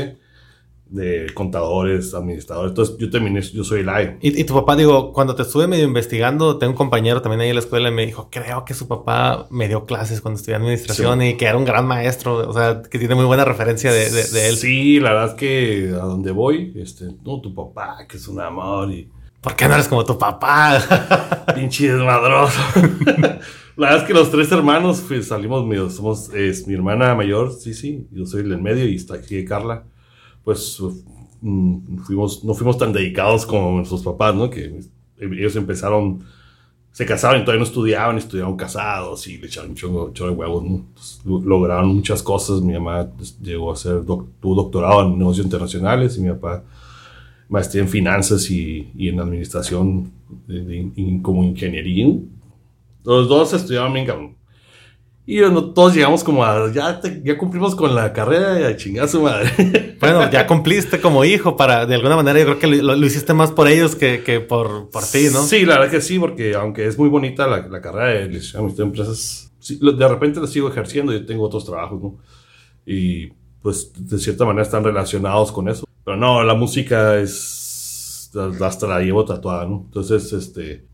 de 0.86 1.26
contadores, 1.34 2.14
administradores. 2.14 2.70
Entonces 2.72 2.96
yo 2.98 3.08
terminé, 3.10 3.40
yo 3.42 3.62
soy 3.62 3.80
el 3.82 3.88
AE. 3.88 4.18
Y, 4.20 4.40
y 4.40 4.44
tu 4.44 4.54
papá, 4.54 4.74
digo, 4.74 5.12
cuando 5.12 5.36
te 5.36 5.42
estuve 5.42 5.68
medio 5.68 5.84
investigando, 5.84 6.58
tengo 6.58 6.72
un 6.72 6.76
compañero 6.76 7.22
también 7.22 7.42
ahí 7.42 7.48
en 7.50 7.54
la 7.54 7.60
escuela 7.60 7.90
y 7.90 7.92
me 7.92 8.04
dijo, 8.04 8.28
creo 8.28 8.64
que 8.64 8.74
su 8.74 8.88
papá 8.88 9.46
me 9.50 9.68
dio 9.68 9.86
clases 9.86 10.20
cuando 10.20 10.38
estudié 10.40 10.56
administración 10.56 11.20
Sí. 11.20 11.26
y 11.28 11.34
que 11.36 11.46
era 11.46 11.56
un 11.56 11.64
gran 11.64 11.86
maestro, 11.86 12.48
o 12.48 12.52
sea, 12.52 12.82
que 12.82 12.98
tiene 12.98 13.14
muy 13.14 13.24
buena 13.24 13.44
referencia 13.44 13.92
de, 13.92 14.10
de- 14.10 14.28
de 14.30 14.48
él. 14.48 14.56
Sí, 14.56 14.98
la 14.98 15.10
verdad 15.12 15.28
es 15.28 15.34
que 15.34 15.90
a 15.94 16.04
donde 16.04 16.32
voy, 16.32 16.72
este, 16.74 17.04
no, 17.24 17.40
tu 17.40 17.54
papá, 17.54 17.98
que 18.08 18.16
es 18.16 18.26
un 18.26 18.40
amor 18.40 18.90
y 18.90 19.08
¿Por 19.40 19.54
qué 19.56 19.68
no 19.68 19.74
eres 19.74 19.88
como 19.88 20.04
tu 20.04 20.18
papá? 20.18 21.46
pinche 21.54 21.90
desmadroso. 21.92 22.60
la 23.80 23.86
verdad 23.88 24.02
es 24.02 24.06
que 24.08 24.14
los 24.14 24.30
tres 24.30 24.50
hermanos 24.52 25.02
pues, 25.08 25.28
salimos 25.28 25.66
medio, 25.66 25.90
somos, 25.90 26.32
es 26.34 26.66
mi 26.66 26.74
hermana 26.74 27.14
mayor, 27.14 27.52
sí, 27.52 27.74
sí, 27.74 28.06
yo 28.12 28.26
soy 28.26 28.42
el 28.42 28.50
del 28.50 28.60
medio 28.62 28.88
y 28.88 28.94
está 28.96 29.14
aquí 29.14 29.44
Carla. 29.44 29.84
Pues 30.44 30.78
mm, 31.40 31.98
fuimos, 32.04 32.44
no 32.44 32.54
fuimos 32.54 32.78
tan 32.78 32.92
dedicados 32.92 33.44
como 33.46 33.76
nuestros 33.76 34.02
papás, 34.02 34.34
¿no? 34.34 34.48
Que 34.50 34.80
ellos 35.18 35.56
empezaron, 35.56 36.20
se 36.92 37.04
casaron 37.06 37.40
y 37.40 37.44
todavía 37.44 37.60
no 37.60 37.66
estudiaban, 37.66 38.18
estudiaron 38.18 38.56
casados 38.56 39.26
y 39.26 39.38
le 39.38 39.46
echaron 39.46 39.70
un 39.70 39.76
chorro, 39.76 40.10
de 40.12 40.30
huevos, 40.36 40.64
¿no? 40.64 40.76
Entonces, 40.76 41.20
lo- 41.24 41.40
lograron 41.40 41.94
muchas 41.94 42.22
cosas. 42.22 42.60
Mi 42.62 42.72
mamá 42.72 43.08
llegó 43.42 43.72
a 43.72 43.76
ser, 43.76 44.04
doc- 44.04 44.28
doctorado 44.42 45.02
en 45.06 45.18
negocios 45.18 45.44
internacionales 45.46 46.16
y 46.16 46.20
mi 46.22 46.30
papá 46.30 46.62
maestría 47.48 47.82
en 47.82 47.88
finanzas 47.88 48.50
y, 48.50 48.90
y 48.96 49.08
en 49.08 49.20
administración 49.20 50.10
de- 50.46 50.64
de- 50.64 50.90
y 50.96 51.20
como 51.20 51.44
ingeniería. 51.44 52.08
Los 53.04 53.28
dos 53.28 53.52
estudiaban 53.52 53.92
bien 53.92 54.06
cabrón. 54.06 54.36
Y 55.26 55.38
no, 55.40 55.72
todos 55.72 55.94
llegamos 55.94 56.24
como 56.24 56.44
a, 56.44 56.72
ya, 56.72 57.00
te- 57.00 57.22
ya 57.24 57.38
cumplimos 57.38 57.76
con 57.76 57.94
la 57.94 58.12
carrera 58.12 58.58
y 58.60 58.64
a 58.64 58.76
chingar 58.76 59.04
a 59.04 59.08
su 59.08 59.22
madre. 59.22 59.96
bueno, 60.00 60.28
ya 60.30 60.44
cumpliste 60.46 61.00
como 61.00 61.24
hijo 61.24 61.56
para, 61.56 61.86
de 61.86 61.94
alguna 61.94 62.16
manera, 62.16 62.40
yo 62.40 62.46
creo 62.46 62.58
que 62.58 62.66
lo, 62.82 62.96
lo 62.96 63.06
hiciste 63.06 63.32
más 63.32 63.52
por 63.52 63.68
ellos 63.68 63.94
que, 63.94 64.24
que 64.24 64.40
por, 64.40 64.90
por 64.90 65.04
ti, 65.04 65.28
¿no? 65.32 65.42
Sí, 65.44 65.64
la 65.64 65.78
verdad 65.78 65.92
que 65.92 66.00
sí, 66.00 66.18
porque 66.18 66.54
aunque 66.54 66.86
es 66.86 66.98
muy 66.98 67.08
bonita 67.08 67.46
la, 67.46 67.66
la 67.68 67.80
carrera 67.80 68.06
de 68.08 68.18
administración 68.24 68.74
de 68.74 68.82
empresas, 68.82 69.52
sí, 69.60 69.78
de 69.80 70.08
repente 70.08 70.40
la 70.40 70.46
sigo 70.48 70.68
ejerciendo, 70.68 71.12
yo 71.12 71.24
tengo 71.24 71.44
otros 71.44 71.64
trabajos, 71.64 72.02
¿no? 72.02 72.18
Y 72.84 73.28
pues 73.62 73.92
de 73.96 74.18
cierta 74.18 74.44
manera 74.44 74.62
están 74.64 74.82
relacionados 74.82 75.52
con 75.52 75.68
eso. 75.68 75.84
Pero 76.04 76.16
no, 76.16 76.42
la 76.42 76.54
música 76.54 77.18
es, 77.20 78.30
hasta 78.60 78.86
la 78.88 78.98
llevo 79.00 79.24
tatuada, 79.24 79.66
¿no? 79.66 79.82
Entonces, 79.86 80.32
este, 80.32 80.86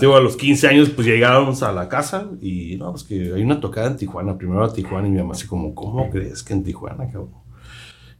digo, 0.00 0.16
a 0.16 0.20
los 0.20 0.36
15 0.36 0.68
años 0.68 0.90
pues 0.90 1.06
llegamos 1.06 1.62
a 1.62 1.72
la 1.72 1.88
casa 1.88 2.30
y 2.40 2.76
no, 2.76 2.92
pues 2.92 3.04
que 3.04 3.32
hay 3.34 3.42
una 3.42 3.60
tocada 3.60 3.88
en 3.88 3.96
Tijuana, 3.96 4.36
primero 4.38 4.64
a 4.64 4.72
Tijuana 4.72 5.08
y 5.08 5.10
mi 5.10 5.18
mamá 5.18 5.32
así 5.32 5.46
como, 5.46 5.74
¿cómo 5.74 6.08
crees 6.10 6.42
que 6.42 6.54
en 6.54 6.64
Tijuana, 6.64 7.06
cabrón? 7.06 7.44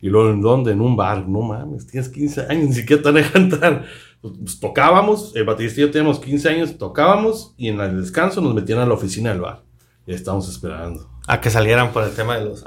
Y 0.05 0.11
luego, 0.11 0.31
¿en 0.31 0.43
dónde? 0.43 0.73
En 0.73 0.83
un 0.83 0.97
bar. 0.97 1.27
No 1.27 1.41
mames, 1.41 1.87
tienes 1.87 2.11
15 2.11 2.43
años, 2.51 2.69
ni 2.69 2.75
siquiera 2.75 3.03
te 3.03 3.11
van 3.11 3.25
a 3.25 3.39
entrar. 3.39 3.85
Pues, 4.21 4.35
pues, 4.39 4.61
tocábamos, 4.61 5.35
el 5.35 5.45
baterista 5.45 5.81
y 5.81 5.85
yo 5.85 5.91
teníamos 5.91 6.21
15 6.21 6.49
años, 6.51 6.77
tocábamos 6.77 7.55
y 7.57 7.69
en 7.69 7.81
el 7.81 8.03
descanso 8.03 8.43
nos 8.43 8.55
metían 8.55 8.81
a 8.81 8.87
la 8.87 8.93
oficina 8.93 9.31
del 9.31 9.41
bar. 9.41 9.63
Ya 10.07 10.15
estábamos 10.15 10.47
esperando. 10.51 11.09
A 11.27 11.41
que 11.41 11.49
salieran 11.49 11.91
por 11.91 12.05
el 12.05 12.15
tema 12.15 12.37
de 12.37 12.45
los... 12.45 12.65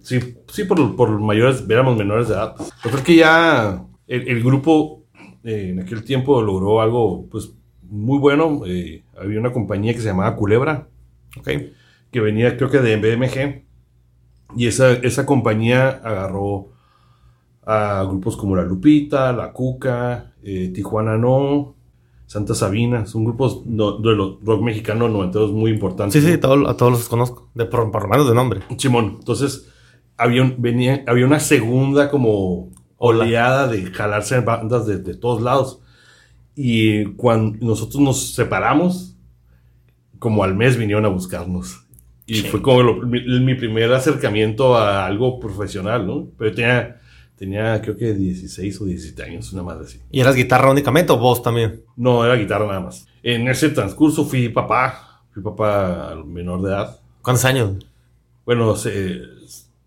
Sí, 0.00 0.36
sí 0.52 0.62
por, 0.62 0.94
por 0.94 1.18
mayores, 1.18 1.64
éramos 1.68 1.96
menores 1.96 2.28
de 2.28 2.34
edad. 2.34 2.54
Yo 2.84 2.90
creo 2.92 3.02
que 3.02 3.16
ya 3.16 3.84
el, 4.06 4.28
el 4.28 4.44
grupo 4.44 5.02
eh, 5.42 5.70
en 5.70 5.80
aquel 5.80 6.04
tiempo 6.04 6.40
logró 6.40 6.80
algo 6.80 7.26
pues 7.28 7.50
muy 7.90 8.18
bueno. 8.18 8.62
Eh, 8.66 9.02
había 9.20 9.40
una 9.40 9.52
compañía 9.52 9.92
que 9.94 10.00
se 10.00 10.06
llamaba 10.08 10.36
Culebra, 10.36 10.88
Ok. 11.38 11.48
que 12.10 12.20
venía 12.20 12.56
creo 12.56 12.70
que 12.70 12.78
de 12.80 12.96
BMG. 12.96 13.64
Y 14.56 14.66
esa, 14.68 14.92
esa 14.92 15.26
compañía 15.26 15.88
agarró 16.04 16.68
a 17.64 18.04
grupos 18.08 18.36
como 18.36 18.54
La 18.56 18.62
Lupita, 18.62 19.32
La 19.32 19.52
Cuca, 19.52 20.32
eh, 20.42 20.70
Tijuana 20.72 21.16
No, 21.18 21.74
Santa 22.26 22.54
Sabina, 22.54 23.06
son 23.06 23.24
grupos 23.24 23.62
no- 23.66 23.98
de 23.98 24.14
los 24.14 24.36
rock 24.44 24.62
mexicano 24.62 25.08
noventeros 25.08 25.52
muy 25.52 25.70
importantes. 25.72 26.22
Sí, 26.22 26.28
sí, 26.30 26.38
todo- 26.38 26.68
a 26.68 26.76
todos 26.76 26.92
los 26.92 27.08
conozco. 27.08 27.48
De, 27.54 27.64
por, 27.66 27.90
por 27.90 28.02
lo 28.04 28.08
menos 28.08 28.28
de 28.28 28.34
nombre. 28.34 28.60
Simón, 28.78 29.16
entonces 29.18 29.68
había, 30.16 30.42
un- 30.42 30.54
venía, 30.58 31.04
había 31.06 31.26
una 31.26 31.40
segunda 31.40 32.08
como 32.10 32.70
oleada 32.98 33.66
de 33.68 33.84
jalarse 33.86 34.40
bandas 34.40 34.86
de, 34.86 34.98
de 34.98 35.14
todos 35.14 35.42
lados. 35.42 35.80
Y 36.56 37.04
cuando 37.16 37.64
nosotros 37.64 38.00
nos 38.02 38.34
separamos, 38.34 39.14
como 40.18 40.42
al 40.42 40.54
mes 40.56 40.76
vinieron 40.78 41.04
a 41.04 41.08
buscarnos. 41.08 41.82
Y 42.26 42.36
Sí. 42.36 42.48
fue 42.48 42.62
como 42.62 42.82
lo- 42.82 43.02
mi, 43.06 43.20
mi 43.40 43.54
primer 43.54 43.92
acercamiento 43.92 44.74
a 44.76 45.06
algo 45.06 45.38
profesional, 45.38 46.06
¿no? 46.06 46.26
Pero 46.38 46.52
tenía, 46.54 47.00
tenía 47.36 47.80
creo 47.82 47.96
que 47.96 48.14
16 48.14 48.80
o 48.80 48.86
17 48.86 49.22
años, 49.22 49.52
una 49.52 49.62
madre 49.62 49.84
así. 49.84 50.00
¿Y 50.10 50.20
eras 50.20 50.34
guitarra 50.34 50.70
únicamente 50.70 51.12
o 51.12 51.18
voz 51.18 51.42
también? 51.42 51.82
No, 51.94 52.24
era 52.24 52.34
guitarra 52.34 52.66
nada 52.66 52.80
más. 52.80 53.06
En 53.22 53.46
ese 53.48 53.68
transcurso 53.68 54.24
fui 54.24 54.48
papá, 54.48 55.22
fui 55.32 55.42
papá 55.42 56.16
menor 56.26 56.62
de 56.62 56.68
edad. 56.70 56.98
¿Cuántos 57.22 57.44
años? 57.44 57.86
Bueno, 58.46 58.74
se- 58.76 59.20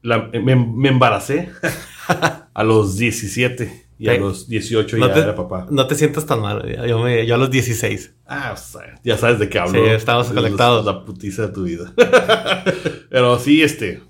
la- 0.04 0.30
me, 0.32 0.56
me 0.56 0.90
embaracé 0.90 1.50
a 2.54 2.64
los 2.64 2.96
17 2.96 3.88
y 4.00 4.08
a 4.08 4.18
los 4.18 4.48
18 4.48 4.98
No 4.98 5.08
ya 5.08 5.14
te, 5.14 5.20
era 5.20 5.36
papá. 5.36 5.68
no 5.70 5.86
te 5.86 5.94
sientas 5.94 6.26
tan 6.26 6.42
mal. 6.42 6.64
Yo, 6.88 7.00
me- 7.04 7.26
yo 7.28 7.36
a 7.36 7.38
los 7.38 7.52
16. 7.52 8.14
Ah, 8.26 8.52
o 8.54 8.58
sea, 8.58 9.00
ya 9.04 9.18
sabes 9.18 9.40
de 9.40 9.50
qué 9.50 9.60
hablo. 9.60 9.74
Sí, 9.84 9.90
estamos 9.92 10.28
Es 10.28 10.34
conectados. 10.34 10.86
La 10.86 11.04
putiza 11.04 11.44
de 11.48 11.48
tu 11.50 11.64
vida. 11.64 11.94
Pero 13.10 13.38
sí, 13.40 13.62
este. 13.62 14.02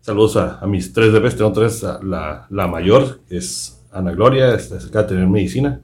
Saludos 0.00 0.36
a, 0.36 0.58
a 0.58 0.66
mis 0.66 0.92
tres 0.92 1.12
bebés. 1.12 1.36
Tengo 1.36 1.52
tres. 1.52 1.84
a 1.84 2.00
La, 2.02 2.46
la 2.50 2.66
mayor 2.66 3.20
es 3.30 3.80
Ana 3.92 4.12
Gloria, 4.12 4.54
está 4.54 4.80
cerca 4.80 5.02
de 5.02 5.08
tener 5.10 5.26
medicina. 5.26 5.80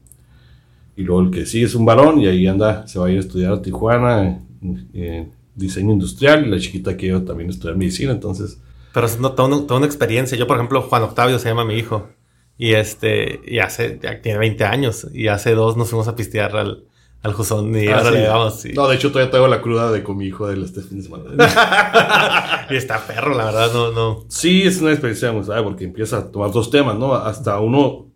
Y 0.96 1.02
luego 1.02 1.22
el 1.22 1.30
que 1.30 1.46
sí 1.46 1.62
es 1.62 1.74
un 1.74 1.84
varón 1.84 2.20
y 2.20 2.26
ahí 2.28 2.46
anda, 2.46 2.86
se 2.86 2.98
va 2.98 3.06
a 3.06 3.10
ir 3.10 3.16
a 3.18 3.20
estudiar 3.20 3.52
a 3.52 3.62
Tijuana 3.62 4.40
en, 4.62 4.88
en 4.94 5.32
diseño 5.54 5.92
industrial. 5.92 6.46
Y 6.46 6.50
la 6.50 6.58
chiquita 6.58 6.96
que 6.96 7.08
yo 7.08 7.22
también 7.22 7.50
estudiar 7.50 7.76
medicina. 7.76 8.12
Entonces, 8.12 8.60
Pero 8.92 9.06
es 9.06 9.18
no, 9.20 9.32
toda, 9.32 9.48
una, 9.48 9.66
toda 9.66 9.76
una 9.78 9.86
experiencia. 9.86 10.38
Yo, 10.38 10.46
por 10.46 10.56
ejemplo, 10.56 10.82
Juan 10.82 11.02
Octavio 11.02 11.38
se 11.38 11.48
llama 11.48 11.64
mi 11.64 11.74
hijo. 11.74 12.08
Y 12.56 12.74
este, 12.74 13.40
y 13.46 13.58
hace, 13.58 13.98
ya 14.02 14.20
tiene 14.22 14.38
20 14.38 14.64
años. 14.64 15.06
Y 15.12 15.28
hace 15.28 15.54
dos 15.54 15.76
nos 15.76 15.88
fuimos 15.90 16.06
a 16.08 16.14
pistear 16.16 16.56
al, 16.56 16.84
al 17.22 17.32
Juzón. 17.32 17.74
Y 17.76 17.88
Ah, 17.88 17.98
ahora 17.98 18.10
sí. 18.10 18.14
le 18.16 18.20
damos. 18.22 18.60
sí. 18.60 18.72
No, 18.74 18.86
de 18.88 18.96
hecho 18.96 19.10
todavía 19.10 19.30
traigo 19.30 19.48
la 19.48 19.60
cruda 19.60 19.90
de 19.90 20.02
con 20.04 20.16
mi 20.16 20.26
hijo 20.26 20.46
del 20.46 20.62
este 20.64 20.80
fin 20.82 20.98
de 20.98 21.04
semana. 21.04 21.24
Y 22.70 22.76
está 22.76 22.98
perro, 23.06 23.34
la 23.36 23.44
verdad, 23.46 23.70
no, 23.74 23.90
no. 23.92 24.24
sí, 24.28 24.62
es 24.62 24.80
una 24.80 24.90
experiencia 24.90 25.30
muy 25.32 25.44
porque 25.62 25.84
empieza 25.84 26.16
a 26.18 26.30
tomar 26.30 26.50
dos 26.50 26.70
temas, 26.70 26.96
¿no? 26.96 27.14
Hasta 27.14 27.60
uno 27.60 28.06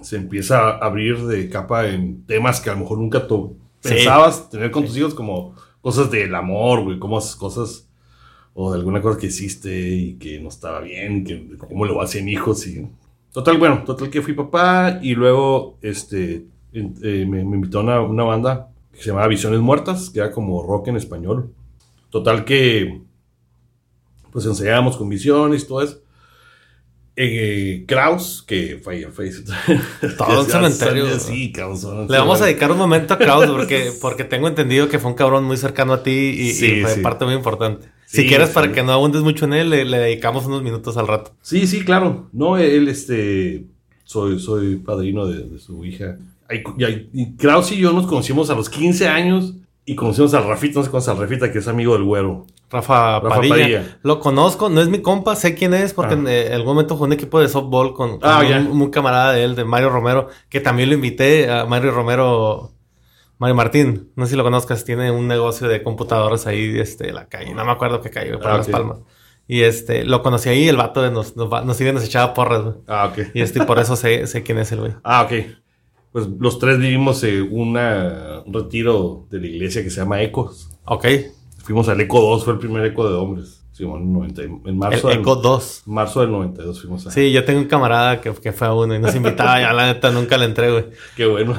se 0.00 0.16
empieza 0.16 0.58
a 0.70 0.78
abrir 0.78 1.18
de 1.26 1.48
capa 1.48 1.88
en 1.88 2.24
temas 2.26 2.60
que 2.60 2.70
a 2.70 2.74
lo 2.74 2.80
mejor 2.80 2.98
nunca 2.98 3.26
tú 3.26 3.58
Sí. 3.80 3.94
pensabas 3.94 4.48
tener 4.50 4.70
con 4.70 4.84
tus 4.84 4.96
hijos 4.96 5.12
como 5.14 5.56
cosas 5.80 6.08
del 6.12 6.32
amor, 6.36 6.84
güey, 6.84 7.00
como 7.00 7.18
cosas 7.36 7.88
o 8.54 8.72
de 8.72 8.78
alguna 8.78 9.00
cosa 9.02 9.18
que 9.18 9.26
hiciste 9.26 9.76
y 9.88 10.14
que 10.18 10.38
no 10.38 10.48
estaba 10.50 10.78
bien, 10.80 11.24
que 11.24 11.56
cómo 11.58 11.84
lo 11.84 12.00
hacen 12.00 12.28
hijos 12.28 12.64
y 12.68 12.86
total, 13.32 13.58
bueno, 13.58 13.82
total 13.84 14.10
que 14.10 14.22
fui 14.22 14.34
papá 14.34 14.98
y 15.02 15.14
luego 15.14 15.78
este 15.82 16.46
eh, 16.72 17.26
me, 17.28 17.44
me 17.44 17.56
invitó 17.56 17.80
a 17.80 17.82
una, 17.82 18.00
una 18.00 18.24
banda 18.24 18.68
que 18.92 18.98
se 18.98 19.08
llamaba 19.08 19.28
Visiones 19.28 19.60
Muertas, 19.60 20.10
que 20.10 20.20
era 20.20 20.30
como 20.30 20.62
rock 20.62 20.88
en 20.88 20.96
español. 20.96 21.52
Total 22.10 22.44
que 22.44 23.02
pues 24.30 24.46
ensayábamos 24.46 24.96
con 24.96 25.08
visiones 25.08 25.62
y 25.62 25.66
todo 25.66 25.82
eso. 25.82 26.02
Eh, 27.14 27.84
Kraus, 27.86 28.42
que 28.46 28.80
falla, 28.82 29.10
falleció. 29.10 29.44
Todo 30.16 30.40
un 30.40 30.46
cementerio. 30.46 31.18
Sí, 31.18 31.52
Kraus. 31.52 31.84
Le 31.84 32.18
vamos 32.18 32.40
a 32.40 32.46
dedicar 32.46 32.72
un 32.72 32.78
momento 32.78 33.14
a 33.14 33.18
Kraus 33.18 33.46
porque, 33.50 33.92
porque 34.00 34.24
tengo 34.24 34.48
entendido 34.48 34.88
que 34.88 34.98
fue 34.98 35.10
un 35.10 35.16
cabrón 35.16 35.44
muy 35.44 35.58
cercano 35.58 35.92
a 35.92 36.02
ti 36.02 36.10
y, 36.10 36.80
fue 36.80 36.94
sí. 36.94 37.00
parte 37.02 37.26
muy 37.26 37.34
importante. 37.34 37.91
Sí, 38.12 38.22
si 38.22 38.28
quieres, 38.28 38.48
sí. 38.48 38.54
para 38.54 38.70
que 38.72 38.82
no 38.82 38.92
abundes 38.92 39.22
mucho 39.22 39.46
en 39.46 39.54
él, 39.54 39.70
le, 39.70 39.84
le 39.86 39.98
dedicamos 39.98 40.44
unos 40.46 40.62
minutos 40.62 40.96
al 40.98 41.08
rato. 41.08 41.32
Sí, 41.40 41.66
sí, 41.66 41.82
claro. 41.84 42.28
No, 42.32 42.58
él, 42.58 42.88
este, 42.88 43.64
soy, 44.04 44.38
soy 44.38 44.76
padrino 44.76 45.26
de, 45.26 45.44
de 45.48 45.58
su 45.58 45.84
hija. 45.84 46.16
Ay, 46.48 46.62
y, 47.14 47.32
Kraus 47.36 47.72
y 47.72 47.78
yo 47.78 47.92
nos 47.92 48.06
conocimos 48.06 48.50
a 48.50 48.54
los 48.54 48.68
15 48.68 49.08
años 49.08 49.54
y 49.86 49.94
conocimos 49.96 50.34
al 50.34 50.44
Rafita, 50.46 50.78
no 50.80 50.84
sé 50.84 50.90
conoces 50.90 51.08
al 51.08 51.16
Rafita, 51.18 51.50
que 51.50 51.58
es 51.60 51.68
amigo 51.68 51.94
del 51.94 52.04
güero. 52.04 52.46
Rafa, 52.70 53.20
Rafa 53.20 53.36
Padilla. 53.36 53.54
Padilla. 53.56 53.98
Lo 54.02 54.20
conozco, 54.20 54.68
no 54.68 54.80
es 54.82 54.88
mi 54.88 55.00
compa, 55.00 55.34
sé 55.34 55.54
quién 55.54 55.72
es, 55.74 55.92
porque 55.94 56.14
Ah. 56.14 56.18
en 56.18 56.28
eh, 56.28 56.50
algún 56.52 56.74
momento 56.74 56.94
jugó 56.94 57.06
un 57.06 57.12
equipo 57.14 57.40
de 57.40 57.48
softball 57.48 57.94
con, 57.94 58.18
con 58.18 58.20
Ah, 58.22 58.42
un, 58.70 58.80
un 58.80 58.90
camarada 58.90 59.32
de 59.32 59.44
él, 59.44 59.54
de 59.56 59.64
Mario 59.64 59.88
Romero, 59.90 60.28
que 60.50 60.60
también 60.60 60.88
lo 60.90 60.94
invité 60.94 61.50
a 61.50 61.64
Mario 61.66 61.90
Romero, 61.92 62.72
Mario 63.38 63.54
Martín, 63.56 64.10
no 64.14 64.24
sé 64.26 64.30
si 64.32 64.36
lo 64.36 64.44
conozcas, 64.44 64.84
tiene 64.84 65.10
un 65.10 65.26
negocio 65.26 65.68
de 65.68 65.82
computadoras 65.82 66.46
ahí, 66.46 66.78
este, 66.78 67.08
en 67.08 67.16
la 67.16 67.26
calle, 67.26 67.52
no 67.54 67.64
me 67.64 67.72
acuerdo 67.72 68.00
qué 68.00 68.10
calle, 68.10 68.38
para 68.38 68.54
Ah, 68.54 68.58
Las. 68.58 68.68
Palmas. 68.68 68.98
Y 69.48 69.62
este, 69.62 70.04
lo 70.04 70.22
conocí 70.22 70.48
ahí, 70.48 70.68
el 70.68 70.76
vato 70.76 71.02
de 71.02 71.10
nos, 71.10 71.36
nos, 71.36 71.48
nos 71.64 71.76
sigue, 71.76 71.92
nos 71.92 72.04
echaba 72.04 72.32
porras, 72.34 72.62
güey. 72.62 72.74
Ah, 72.86 73.10
ok. 73.12 73.28
Y 73.34 73.40
este, 73.42 73.64
por 73.64 73.78
eso 73.80 73.96
sé, 73.96 74.26
sé 74.28 74.42
quién 74.44 74.58
es 74.58 74.70
el 74.72 74.80
güey. 74.80 74.92
Ah, 75.02 75.22
ok. 75.22 75.32
Pues 76.12 76.28
los 76.38 76.58
tres 76.58 76.78
vivimos 76.78 77.24
en 77.24 77.48
una, 77.50 78.42
un 78.46 78.52
retiro 78.54 79.26
de 79.30 79.40
la 79.40 79.46
iglesia 79.48 79.82
que 79.82 79.90
se 79.90 80.00
llama 80.00 80.22
Ecos. 80.22 80.70
Ok, 80.84 81.06
Fuimos 81.64 81.88
al 81.88 82.00
Eco 82.00 82.20
2, 82.20 82.44
fue 82.44 82.52
el 82.54 82.58
primer 82.58 82.84
Eco 82.84 83.08
de 83.08 83.14
hombres. 83.14 83.61
Sí, 83.72 83.84
bueno, 83.84 84.04
en 84.04 84.12
90 84.12 84.42
en 84.42 84.62
el 84.66 84.74
marzo, 84.74 85.08
del, 85.08 85.20
Eco 85.20 85.36
2. 85.36 85.82
marzo 85.86 86.20
del 86.20 86.30
92 86.30 86.80
fuimos 86.80 87.06
a... 87.06 87.10
Sí, 87.10 87.32
yo 87.32 87.42
tengo 87.44 87.58
un 87.60 87.66
camarada 87.66 88.20
que, 88.20 88.30
que 88.34 88.52
fue 88.52 88.66
a 88.66 88.74
uno 88.74 88.94
y 88.94 88.98
nos 88.98 89.14
invitaba, 89.14 89.60
ya 89.60 89.72
la 89.72 89.86
neta 89.86 90.10
nunca 90.10 90.36
le 90.36 90.44
entré, 90.44 90.70
güey. 90.70 90.84
Qué 91.16 91.24
bueno. 91.26 91.56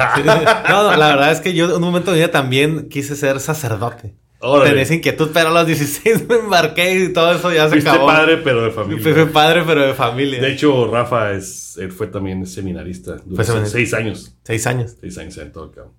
No, 0.69 0.83
no, 0.91 0.95
la 0.95 1.07
verdad 1.07 1.31
es 1.31 1.41
que 1.41 1.53
yo 1.55 1.65
en 1.65 1.71
un 1.75 1.81
momento 1.81 2.11
de 2.11 2.17
mi 2.17 2.21
vida 2.23 2.31
también 2.31 2.87
quise 2.87 3.15
ser 3.15 3.39
sacerdote. 3.39 4.13
Órale. 4.45 4.71
Tenía 4.71 4.83
esa 4.83 4.93
inquietud, 4.93 5.29
pero 5.33 5.49
a 5.49 5.51
los 5.53 5.65
16 5.65 6.27
me 6.29 6.35
embarqué 6.35 6.95
y 7.05 7.13
todo 7.13 7.31
eso 7.33 7.51
ya 7.51 7.63
se 7.63 7.69
Fuiste 7.71 7.89
acabó. 7.89 8.07
padre, 8.07 8.37
pero 8.37 8.61
de 8.63 8.71
familia. 8.71 9.13
fui 9.13 9.25
padre, 9.25 9.63
pero 9.65 9.81
de 9.87 9.93
familia. 9.93 10.41
De 10.41 10.51
hecho, 10.51 10.85
Rafa 10.91 11.31
es, 11.31 11.77
él 11.77 11.91
fue 11.93 12.07
también 12.07 12.45
seminarista. 12.45 13.13
Duró 13.23 13.37
Fue 13.37 13.45
seminarista. 13.45 13.77
seis 13.77 13.93
años. 13.93 14.35
Seis 14.43 14.67
años. 14.67 14.97
Seis 14.99 15.17
años 15.17 15.37
en 15.37 15.51
todo 15.51 15.63
el 15.65 15.71
campo. 15.71 15.93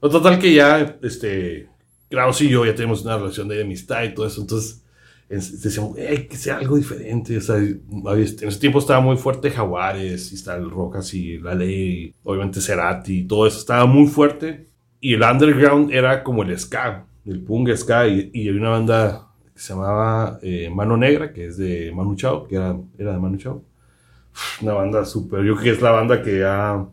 Lo 0.00 0.08
total 0.08 0.38
que 0.38 0.54
ya, 0.54 0.96
este, 1.02 1.68
Kraus 2.08 2.40
y 2.40 2.48
yo 2.48 2.64
ya 2.64 2.74
tenemos 2.74 3.02
una 3.02 3.18
relación 3.18 3.48
de 3.48 3.60
amistad 3.60 4.04
y 4.04 4.14
todo 4.14 4.26
eso. 4.26 4.40
Entonces, 4.40 4.82
es- 5.30 5.62
decíamos, 5.62 5.96
"Ey, 5.96 6.26
que 6.26 6.36
sea 6.36 6.58
algo 6.58 6.76
diferente. 6.76 7.36
O 7.38 7.40
sea, 7.40 7.54
había- 7.56 8.26
en 8.26 8.48
ese 8.48 8.58
tiempo 8.60 8.78
estaba 8.80 9.00
muy 9.00 9.16
fuerte 9.16 9.50
Jaguares, 9.50 10.30
y 10.32 10.34
está 10.34 10.56
el 10.56 10.68
Rock 10.70 10.96
así, 10.96 11.38
La 11.38 11.54
Ley, 11.54 12.14
obviamente 12.24 12.60
Cerati, 12.60 13.20
y 13.20 13.24
todo 13.26 13.46
eso 13.46 13.58
estaba 13.58 13.86
muy 13.86 14.06
fuerte. 14.08 14.68
Y 15.00 15.14
el 15.14 15.22
underground 15.22 15.90
era 15.92 16.22
como 16.22 16.42
el 16.42 16.58
ska, 16.58 17.06
el 17.24 17.40
punk 17.42 17.70
ska. 17.76 18.06
Y, 18.08 18.30
y 18.34 18.48
había 18.48 18.60
una 18.60 18.70
banda 18.70 19.28
que 19.54 19.60
se 19.60 19.72
llamaba 19.72 20.38
eh, 20.42 20.68
Mano 20.68 20.96
Negra, 20.96 21.32
que 21.32 21.46
es 21.46 21.56
de 21.56 21.90
Manu 21.94 22.14
Chao, 22.16 22.46
que 22.46 22.56
era, 22.56 22.76
era 22.98 23.12
de 23.12 23.18
Manu 23.18 23.38
Chao. 23.38 23.62
Una 24.62 24.74
banda 24.74 25.04
súper, 25.04 25.42
yo 25.44 25.54
creo 25.54 25.64
que 25.64 25.70
es 25.70 25.80
la 25.82 25.90
banda 25.92 26.22
que 26.22 26.44
ha 26.44 26.86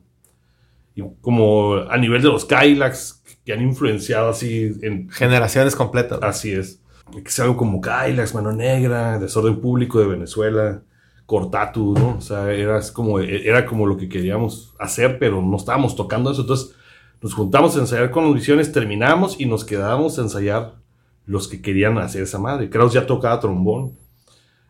y 0.96 1.04
como 1.22 1.76
a 1.76 1.98
nivel 1.98 2.22
de 2.22 2.30
los 2.30 2.46
Kylax 2.46 3.24
que 3.46 3.54
han 3.54 3.62
influenciado 3.62 4.30
así 4.30 4.74
en 4.82 5.10
Generaciones 5.10 5.76
completas. 5.76 6.20
así 6.22 6.52
es 6.52 6.82
que 7.24 7.32
sea 7.32 7.46
algo 7.46 7.58
como 7.58 7.82
Kylax, 7.82 8.34
Mano 8.34 8.52
Negra, 8.52 9.20
Desorden 9.20 9.60
Público 9.60 10.00
de 10.00 10.08
Venezuela, 10.08 10.82
Cortatu, 11.26 11.94
¿no? 11.94 12.18
O 12.18 12.22
sea, 12.22 12.52
era 12.52 12.82
como 12.94 13.20
era 13.20 13.66
como 13.66 13.86
lo 13.86 13.98
que 13.98 14.10
queríamos 14.10 14.74
hacer, 14.80 15.20
pero 15.20 15.42
no 15.42 15.58
estábamos 15.58 15.96
tocando 15.96 16.32
eso, 16.32 16.42
entonces 16.42 16.76
nos 17.22 17.34
juntamos 17.34 17.76
a 17.76 17.80
ensayar 17.80 18.12
con 18.12 18.26
audiciones, 18.26 18.72
terminamos 18.72 19.40
y 19.40 19.46
nos 19.46 19.66
quedábamos 19.66 20.18
a 20.20 20.22
ensayar 20.22 20.76
los 21.26 21.48
que 21.48 21.62
querían 21.62 21.98
hacer 21.98 22.24
esa 22.24 22.40
madre. 22.40 22.70
Kraus 22.70 22.94
ya 22.94 23.06
tocaba 23.06 23.40
trombón. 23.40 23.98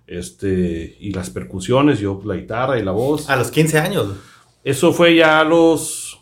Este, 0.08 0.96
y 1.02 1.12
las 1.12 1.30
percusiones, 1.30 2.00
yo 2.00 2.22
la 2.24 2.36
guitarra 2.36 2.80
y 2.80 2.84
la 2.84 2.92
voz. 2.92 3.30
A 3.30 3.36
los 3.36 3.52
15 3.52 3.78
años. 3.78 4.16
Eso 4.64 4.94
fue 4.94 5.16
ya 5.16 5.40
a 5.40 5.44
los 5.44 6.20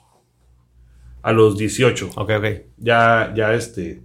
a 1.21 1.31
los 1.31 1.57
18. 1.57 2.09
Ok, 2.15 2.31
ok. 2.37 2.45
Ya 2.77 3.31
ya 3.35 3.53
este 3.53 4.03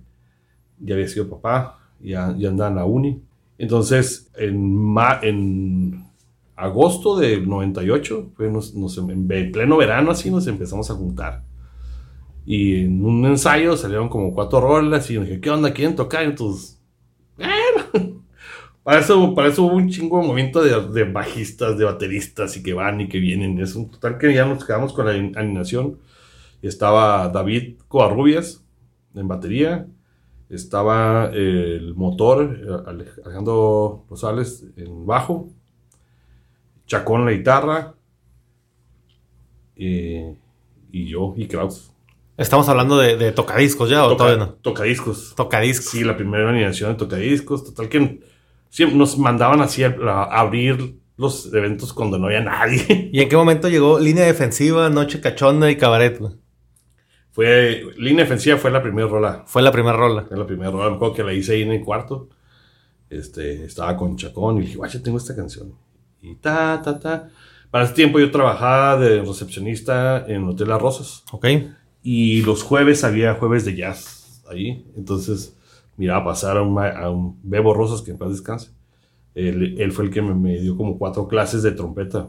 ya 0.78 0.94
había 0.94 1.08
sido 1.08 1.28
papá, 1.28 1.79
ya 2.00 2.34
ya 2.38 2.48
andaba 2.50 2.70
en 2.70 2.76
la 2.76 2.84
uni. 2.84 3.22
Entonces, 3.58 4.30
en 4.36 4.74
ma- 4.76 5.20
en 5.22 6.04
agosto 6.56 7.18
del 7.18 7.48
98, 7.48 8.32
fue 8.36 8.50
nos, 8.50 8.74
nos- 8.74 8.98
en 8.98 9.26
ve- 9.28 9.46
pleno 9.52 9.76
verano 9.76 10.10
así 10.12 10.30
nos 10.30 10.46
empezamos 10.46 10.90
a 10.90 10.94
juntar. 10.94 11.44
Y 12.44 12.80
en 12.82 13.04
un 13.04 13.24
ensayo 13.26 13.76
salieron 13.76 14.08
como 14.08 14.34
cuatro 14.34 14.60
rolas 14.60 15.10
y 15.10 15.18
dije, 15.18 15.40
¿qué 15.40 15.50
onda? 15.50 15.72
¿Quieren 15.72 15.94
tocar? 15.96 16.24
Entonces, 16.24 16.80
bueno, 17.36 18.22
para 18.82 19.00
eso, 19.00 19.34
para 19.34 19.48
eso 19.48 19.64
hubo 19.64 19.76
un 19.76 19.90
chingo 19.90 20.20
de 20.20 20.26
movimiento 20.28 20.62
de, 20.62 20.88
de 20.92 21.04
bajistas, 21.12 21.78
de 21.78 21.84
bateristas 21.84 22.56
y 22.56 22.62
que 22.62 22.72
van 22.74 23.00
y 23.02 23.08
que 23.08 23.18
vienen. 23.20 23.58
Es 23.60 23.76
un 23.76 23.90
total 23.90 24.18
que 24.18 24.34
ya 24.34 24.46
nos 24.46 24.64
quedamos 24.64 24.92
con 24.92 25.06
la. 25.06 25.16
Y 26.62 26.66
estaba 26.66 27.28
David 27.28 27.78
Covarrubias 27.88 28.64
en 29.14 29.28
batería. 29.28 29.86
Estaba 30.50 31.30
el 31.32 31.94
motor, 31.94 32.58
eh, 32.60 32.88
Ale- 32.90 33.06
Alejandro 33.24 34.04
Rosales 34.10 34.66
en 34.76 35.06
bajo. 35.06 35.48
Chacón 36.86 37.24
la 37.24 37.30
guitarra. 37.32 37.94
eh, 39.76 40.36
y 40.92 41.06
yo 41.08 41.34
y 41.36 41.46
Kraus. 41.46 41.92
Estamos 42.36 42.68
hablando 42.68 42.98
de, 42.98 43.16
de 43.16 43.32
tocadiscos 43.32 43.88
ya, 43.90 44.04
¿o 44.04 44.08
Toca- 44.10 44.18
todavía 44.24 44.44
no? 44.44 44.52
Tocadiscos. 44.54 45.34
Tocadiscos. 45.36 45.86
Sí, 45.90 46.04
la 46.04 46.16
primera 46.16 46.48
alineación 46.50 46.92
de 46.92 46.98
tocadiscos. 46.98 47.64
Total 47.64 47.88
que 47.88 48.20
siempre 48.70 48.98
nos 48.98 49.16
mandaban 49.18 49.60
así 49.60 49.84
a, 49.84 49.94
a 50.06 50.40
abrir 50.40 50.96
los 51.16 51.52
eventos 51.52 51.92
cuando 51.92 52.18
no 52.18 52.26
había 52.26 52.40
nadie. 52.40 53.10
¿Y 53.12 53.20
en 53.20 53.28
qué 53.28 53.36
momento 53.36 53.68
llegó 53.68 54.00
línea 54.00 54.24
defensiva, 54.24 54.88
noche 54.90 55.20
cachonda 55.20 55.70
y 55.70 55.76
cabaret? 55.76 56.18
güey? 56.18 56.32
Fue, 57.30 57.84
línea 57.96 58.24
defensiva 58.24 58.56
fue 58.56 58.70
la 58.70 58.82
primera 58.82 59.06
rola. 59.06 59.44
Fue 59.46 59.62
la 59.62 59.70
primera 59.70 59.96
rola. 59.96 60.24
Fue 60.24 60.36
la 60.36 60.46
primera 60.46 60.70
rola. 60.70 60.90
Me 60.90 60.96
acuerdo 60.96 61.14
que 61.14 61.22
la 61.22 61.32
hice 61.32 61.54
ahí 61.54 61.62
en 61.62 61.72
el 61.72 61.84
cuarto. 61.84 62.28
Este, 63.08 63.64
estaba 63.64 63.96
con 63.96 64.16
Chacón 64.16 64.56
y 64.56 64.60
le 64.60 64.66
dije, 64.66 64.78
guacha, 64.78 65.02
tengo 65.02 65.18
esta 65.18 65.34
canción. 65.34 65.74
Y 66.20 66.34
ta, 66.36 66.80
ta, 66.82 66.98
ta. 66.98 67.28
Para 67.70 67.84
ese 67.84 67.94
tiempo 67.94 68.18
yo 68.18 68.30
trabajaba 68.30 68.96
de 68.96 69.22
recepcionista 69.22 70.24
en 70.26 70.44
Hotel 70.44 70.68
Las 70.68 70.82
Rosas. 70.82 71.24
¿Ok? 71.32 71.46
Y 72.02 72.42
los 72.42 72.62
jueves 72.62 73.04
había 73.04 73.34
jueves 73.34 73.64
de 73.64 73.76
jazz 73.76 74.42
ahí. 74.48 74.84
Entonces 74.96 75.56
miraba 75.96 76.24
pasar 76.24 76.56
a 76.56 76.62
un, 76.62 76.78
a 76.78 77.10
un 77.10 77.38
Bebo 77.42 77.74
Rosas, 77.74 78.02
que 78.02 78.10
en 78.10 78.18
paz 78.18 78.30
descanse. 78.30 78.70
Él, 79.34 79.76
él 79.78 79.92
fue 79.92 80.04
el 80.04 80.10
que 80.10 80.22
me, 80.22 80.34
me 80.34 80.58
dio 80.58 80.76
como 80.76 80.98
cuatro 80.98 81.28
clases 81.28 81.62
de 81.62 81.72
trompeta. 81.72 82.28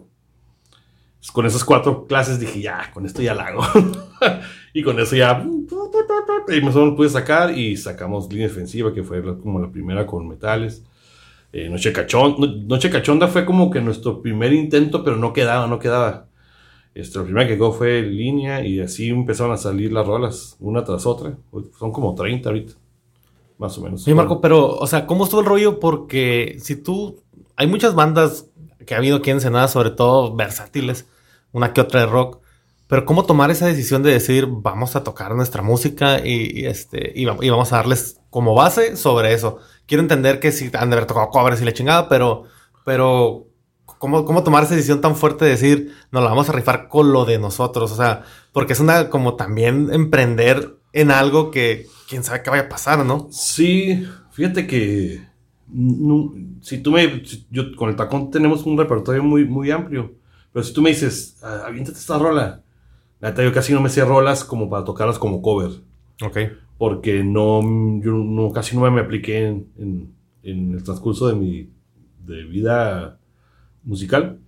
Pues, 1.21 1.31
con 1.31 1.45
esas 1.45 1.63
cuatro 1.63 2.07
clases 2.07 2.39
dije, 2.39 2.61
ya, 2.61 2.89
con 2.91 3.05
esto 3.05 3.21
ya 3.21 3.35
la 3.35 3.43
hago. 3.43 3.61
y 4.73 4.81
con 4.81 4.99
eso 4.99 5.15
ya... 5.15 5.45
Y 6.47 6.61
más 6.61 6.75
o 6.75 6.79
menos 6.79 6.95
pude 6.95 7.09
sacar 7.09 7.55
y 7.55 7.77
sacamos 7.77 8.27
línea 8.33 8.47
defensiva, 8.47 8.91
que 8.91 9.03
fue 9.03 9.21
como 9.39 9.59
la 9.59 9.71
primera 9.71 10.07
con 10.07 10.27
metales. 10.27 10.83
Eh, 11.53 11.69
Noche 11.69 11.93
Cachonda, 11.93 12.47
Noche 12.65 12.89
Cachonda 12.89 13.27
fue 13.27 13.45
como 13.45 13.69
que 13.69 13.81
nuestro 13.81 14.19
primer 14.19 14.51
intento, 14.51 15.03
pero 15.03 15.15
no 15.15 15.31
quedaba, 15.31 15.67
no 15.67 15.77
quedaba. 15.77 16.25
Este, 16.95 17.19
lo 17.19 17.25
primero 17.25 17.47
que 17.47 17.55
quedó 17.55 17.71
fue 17.71 18.01
línea 18.01 18.65
y 18.65 18.79
así 18.79 19.09
empezaron 19.09 19.53
a 19.53 19.57
salir 19.57 19.93
las 19.93 20.07
rolas, 20.07 20.57
una 20.59 20.83
tras 20.83 21.05
otra. 21.05 21.37
Son 21.77 21.91
como 21.91 22.15
30 22.15 22.49
ahorita, 22.49 22.73
más 23.59 23.77
o 23.77 23.81
menos. 23.81 24.03
Sí, 24.03 24.13
Marco, 24.15 24.41
pero, 24.41 24.75
o 24.75 24.87
sea, 24.87 25.05
¿cómo 25.05 25.25
estuvo 25.25 25.41
el 25.41 25.45
rollo? 25.45 25.79
Porque 25.79 26.57
si 26.59 26.77
tú. 26.77 27.21
Hay 27.57 27.67
muchas 27.67 27.93
bandas 27.93 28.50
que 28.85 28.95
ha 28.95 28.97
habido 28.97 29.17
aquí 29.17 29.29
en 29.29 29.38
Ensenada, 29.38 29.67
sobre 29.67 29.91
todo 29.91 30.35
versátiles, 30.35 31.05
una 31.51 31.73
que 31.73 31.81
otra 31.81 32.01
de 32.01 32.05
rock. 32.07 32.39
Pero 32.88 33.05
¿cómo 33.05 33.25
tomar 33.25 33.51
esa 33.51 33.67
decisión 33.67 34.03
de 34.03 34.11
decir, 34.11 34.47
vamos 34.50 34.95
a 34.95 35.03
tocar 35.03 35.33
nuestra 35.33 35.61
música 35.61 36.19
y, 36.25 36.65
este, 36.65 37.13
y, 37.15 37.21
y 37.21 37.50
vamos 37.50 37.71
a 37.71 37.77
darles 37.77 38.19
como 38.29 38.53
base 38.53 38.97
sobre 38.97 39.33
eso? 39.33 39.59
Quiero 39.85 40.01
entender 40.01 40.39
que 40.39 40.51
sí 40.51 40.69
han 40.73 40.89
de 40.89 40.97
haber 40.97 41.07
tocado 41.07 41.29
covers 41.29 41.61
y 41.61 41.65
la 41.65 41.73
chingada, 41.73 42.09
pero, 42.09 42.43
pero 42.83 43.47
¿cómo, 43.85 44.25
¿cómo 44.25 44.43
tomar 44.43 44.63
esa 44.63 44.75
decisión 44.75 45.00
tan 45.00 45.15
fuerte 45.15 45.45
de 45.45 45.51
decir, 45.51 45.95
nos 46.11 46.21
la 46.21 46.29
vamos 46.29 46.50
a 46.50 46.53
rifar 46.53 46.89
con 46.89 47.13
lo 47.13 47.23
de 47.23 47.39
nosotros? 47.39 47.91
O 47.91 47.95
sea, 47.95 48.23
porque 48.51 48.73
es 48.73 48.79
una 48.81 49.09
como 49.09 49.35
también 49.35 49.89
emprender 49.93 50.75
en 50.91 51.11
algo 51.11 51.51
que 51.51 51.88
quién 52.09 52.23
sabe 52.23 52.43
qué 52.43 52.50
vaya 52.50 52.63
a 52.63 52.69
pasar, 52.69 53.05
¿no? 53.05 53.29
Sí, 53.31 54.05
fíjate 54.31 54.67
que 54.67 55.30
no- 55.73 56.33
si 56.61 56.79
tú 56.79 56.91
me, 56.91 57.25
si- 57.25 57.45
yo 57.49 57.75
con 57.75 57.89
el 57.89 57.95
tacón 57.95 58.31
tenemos 58.31 58.65
un 58.65 58.77
repertorio 58.77 59.23
muy, 59.23 59.45
muy 59.45 59.71
amplio, 59.71 60.13
pero 60.53 60.63
si 60.63 60.73
tú 60.73 60.81
me 60.81 60.89
dices, 60.91 61.37
"Ah, 61.43 61.63
aviéntate 61.67 61.97
esta 61.97 62.17
rola, 62.17 62.63
la 63.19 63.29
neta 63.29 63.43
yo 63.43 63.53
casi 63.53 63.73
no 63.73 63.81
me 63.81 63.89
sé 63.89 64.03
rolas 64.05 64.43
como 64.43 64.69
para 64.69 64.83
tocarlas 64.85 65.19
como 65.19 65.41
cover, 65.41 65.71
Ok. 66.23 66.37
porque 66.77 67.23
no, 67.23 67.61
yo 68.01 68.13
no, 68.13 68.51
casi 68.51 68.75
no 68.77 68.89
me 68.91 69.01
apliqué 69.01 69.47
en, 69.47 69.67
en- 69.77 70.13
en 70.43 70.73
el 70.73 70.83
transcurso 70.83 71.27
de 71.27 71.35
mi 71.35 71.69
de 72.25 72.43
vida 72.45 73.19
musical, 73.83 74.39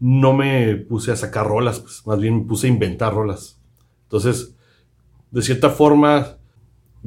no 0.00 0.32
me 0.32 0.76
puse 0.76 1.12
a 1.12 1.16
sacar 1.16 1.46
rolas, 1.46 1.80
pues, 1.80 2.06
más 2.06 2.18
bien 2.20 2.38
me 2.38 2.44
puse 2.44 2.66
a 2.66 2.70
inventar 2.70 3.14
rolas. 3.14 3.60
Entonces, 4.04 4.56
de 5.30 5.42
cierta 5.42 5.70
forma, 5.70 6.36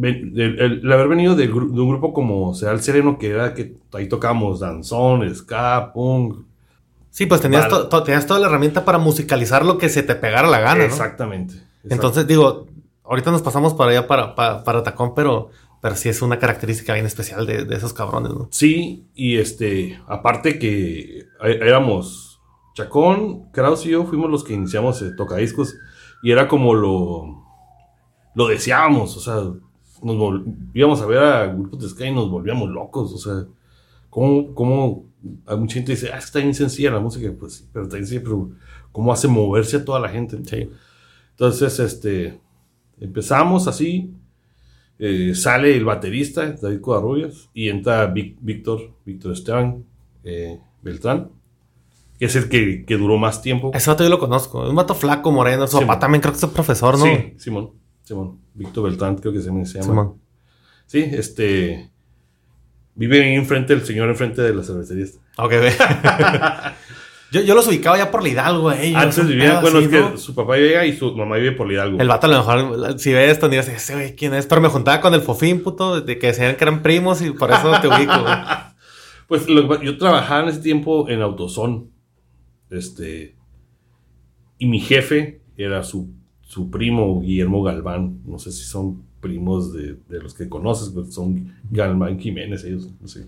el, 0.01 0.39
el- 0.39 0.79
el 0.83 0.91
haber 0.91 1.07
venido 1.07 1.35
de, 1.35 1.51
un 1.51 1.89
grupo 1.89 2.13
como 2.13 2.53
Sea 2.53 2.71
el 2.71 2.81
Sereno, 2.81 3.17
que 3.17 3.29
era 3.29 3.53
que 3.53 3.75
ahí 3.93 4.07
tocábamos 4.09 4.59
danzón, 4.59 5.33
ska, 5.35 5.91
punk. 5.93 6.37
Sí, 7.09 7.25
pues 7.27 7.39
tenías, 7.41 7.63
Vale. 7.69 7.83
to- 7.83 7.87
to- 7.89 8.03
tenías 8.03 8.25
toda 8.27 8.39
la 8.41 8.47
herramienta 8.47 8.83
para 8.83 8.97
musicalizar 8.97 9.65
lo 9.65 9.77
que 9.77 9.87
se 9.89 10.03
te 10.03 10.15
pegara 10.15 10.47
la 10.49 10.59
gana, 10.59 10.79
¿no? 10.79 10.83
exactamente. 10.83 11.53
exact- 11.55 11.91
Entonces, 11.93 12.27
digo, 12.27 12.67
ahorita 13.05 13.31
nos 13.31 13.41
pasamos 13.41 13.73
para 13.73 13.91
allá 13.91 14.05
para, 14.07 14.35
para, 14.35 14.63
para 14.65 14.83
Tacón, 14.83 15.13
pero, 15.15 15.49
pero 15.81 15.95
sí 15.95 16.09
es 16.09 16.21
una 16.21 16.39
característica 16.39 16.93
bien 16.93 17.05
especial 17.05 17.45
de, 17.45 17.63
de 17.63 17.75
esos 17.75 17.93
cabrones, 17.93 18.31
¿no? 18.33 18.49
Sí, 18.51 19.05
y 19.15 19.37
este, 19.37 19.97
aparte 20.07 20.59
que 20.59 21.19
é- 21.41 21.59
éramos 21.67 22.41
Chacón, 22.73 23.49
Kraus 23.53 23.85
y 23.85 23.91
yo 23.91 24.03
fuimos 24.03 24.29
los 24.29 24.43
que 24.43 24.53
iniciamos 24.53 25.01
el 25.01 25.15
tocadiscos 25.15 25.75
y 26.21 26.31
era 26.31 26.49
como 26.49 26.73
lo, 26.73 27.45
lo 28.33 28.47
deseábamos, 28.47 29.15
o 29.15 29.19
sea, 29.21 29.57
nos 30.05 30.15
vol- 30.15 30.45
íbamos 30.73 31.01
a 31.01 31.05
ver 31.05 31.17
a 31.19 31.47
grupos 31.47 31.79
de 31.81 31.89
ska 31.89 32.05
y 32.07 32.13
nos 32.13 32.29
volvíamos 32.29 32.69
locos, 32.69 33.11
o 33.13 33.17
sea, 33.17 33.45
¿cómo, 34.09 34.53
cómo 34.53 35.05
hay 35.47 35.57
mucha 35.57 35.73
gente 35.75 35.91
dice, 35.93 36.11
ah, 36.13 36.17
está 36.19 36.39
bien 36.39 36.53
sencilla 36.53 36.91
la 36.91 36.99
música, 36.99 37.31
pues 37.39 37.53
sí, 37.55 37.65
pero 37.73 37.83
está 37.85 37.97
bien 37.97 38.07
sencilla, 38.07 38.23
pero 38.23 38.49
¿cómo 38.91 39.11
hace 39.11 39.27
moverse 39.27 39.77
a 39.77 39.85
toda 39.85 39.99
la 39.99 40.09
gente? 40.09 40.37
Sí. 40.45 40.69
Entonces, 41.31 41.79
este, 41.79 42.39
empezamos 42.99 43.67
así, 43.67 44.13
eh, 44.99 45.33
sale 45.35 45.75
el 45.75 45.83
baterista, 45.83 46.51
David 46.61 46.79
Covarrubias, 46.81 47.49
y 47.53 47.69
entra 47.69 48.05
Vic- 48.13 48.37
Víctor, 48.39 48.91
Víctor 49.05 49.33
Esteban 49.33 49.83
eh, 50.23 50.59
Beltrán, 50.81 51.29
que 52.19 52.25
es 52.25 52.35
el 52.37 52.47
que, 52.47 52.85
que 52.85 52.95
duró 52.97 53.17
más 53.17 53.41
tiempo. 53.41 53.71
Ese 53.73 53.89
vato 53.89 54.03
yo 54.03 54.09
lo 54.09 54.19
conozco. 54.19 54.63
Es 54.63 54.69
un 54.69 54.75
vato 54.75 54.95
flaco, 54.95 55.31
moreno. 55.31 55.67
Su 55.67 55.81
papá 55.81 55.99
también 55.99 56.21
creo 56.21 56.31
que 56.33 56.39
es 56.39 56.45
profesor, 56.45 56.97
¿no? 56.97 57.03
Sí, 57.05 57.33
Simón, 57.37 57.71
Simón, 58.05 58.39
Víctor 58.53 58.85
Beltrán 58.85 59.15
creo 59.17 59.33
que 59.33 59.41
se, 59.41 59.51
me- 59.51 59.65
se 59.65 59.73
llama. 59.79 59.87
Simón. 59.87 60.21
Sí, 60.85 60.99
este, 61.11 61.89
vive 62.95 63.21
ahí 63.23 63.33
enfrente, 63.35 63.73
el 63.73 63.83
señor 63.83 64.07
enfrente 64.09 64.41
de 64.41 64.53
la 64.55 64.63
cervecería. 64.63 65.07
Ok, 65.37 65.49
ve. 65.49 65.73
yo, 67.31 67.41
yo 67.41 67.55
los 67.55 67.67
ubicaba 67.67 67.97
ya 67.97 68.11
por 68.11 68.21
la 68.23 68.29
Hidalgo, 68.29 68.71
eh. 68.71 68.93
Antes 68.95 69.17
un 69.17 69.27
vivía, 69.27 69.59
pedo 69.59 69.61
bueno, 69.61 69.77
así, 69.79 69.85
es 69.95 70.11
que 70.11 70.17
su 70.17 70.35
papá 70.35 70.55
llega 70.57 70.85
y 70.85 70.95
su 70.95 71.13
mamá 71.15 71.35
vive 71.37 71.51
por 71.53 71.71
Hidalgo. 71.71 71.99
El 71.99 72.07
vato 72.07 72.27
a 72.27 72.29
lo 72.29 72.37
mejor, 72.37 72.99
si 72.99 73.11
ve 73.11 73.29
esto, 73.31 73.49
dirás, 73.49 73.67
ese 73.67 73.93
güey, 73.95 74.15
¿quién 74.15 74.33
es? 74.35 74.45
Pero 74.45 74.61
me 74.61 74.69
juntaba 74.69 75.01
con 75.01 75.13
el 75.13 75.21
Fofín, 75.21 75.63
puto, 75.63 75.99
de 76.01 76.17
que 76.19 76.27
decían 76.27 76.55
que 76.55 76.63
eran 76.63 76.81
primos 76.83 77.21
y 77.21 77.31
por 77.31 77.51
eso 77.51 77.71
te 77.81 77.87
ubico, 77.87 78.21
güey. 78.21 78.35
Pues 79.27 79.49
lo 79.49 79.81
yo 79.81 79.97
trabajaba 79.97 80.43
en 80.43 80.49
ese 80.49 80.59
tiempo 80.59 81.09
en 81.09 81.23
Autosón. 81.23 81.89
Este. 82.69 83.35
Y 84.59 84.67
mi 84.67 84.79
jefe 84.79 85.41
era 85.57 85.83
su, 85.83 86.13
su 86.45 86.71
primo 86.71 87.21
Guillermo 87.21 87.63
Galván. 87.63 88.21
No 88.25 88.39
sé 88.39 88.53
si 88.53 88.63
son 88.63 89.03
primos 89.21 89.73
de, 89.73 89.97
de 90.09 90.19
los 90.21 90.33
que 90.35 90.49
conoces, 90.49 90.89
pero 90.89 91.05
son 91.11 91.53
Galván 91.71 92.19
Jiménez, 92.19 92.63
ellos, 92.63 92.89
no 93.01 93.07
sé. 93.09 93.27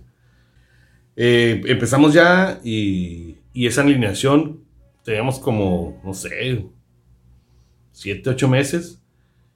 Eh, 1.15 1.62
empezamos 1.65 2.13
ya 2.13 2.62
y, 2.63 3.38
y 3.53 3.65
esa 3.67 3.82
alineación 3.82 4.60
teníamos 5.03 5.39
como, 5.39 5.99
no 6.06 6.13
sé, 6.13 6.67
siete, 7.91 8.30
ocho 8.30 8.47
meses. 8.47 9.01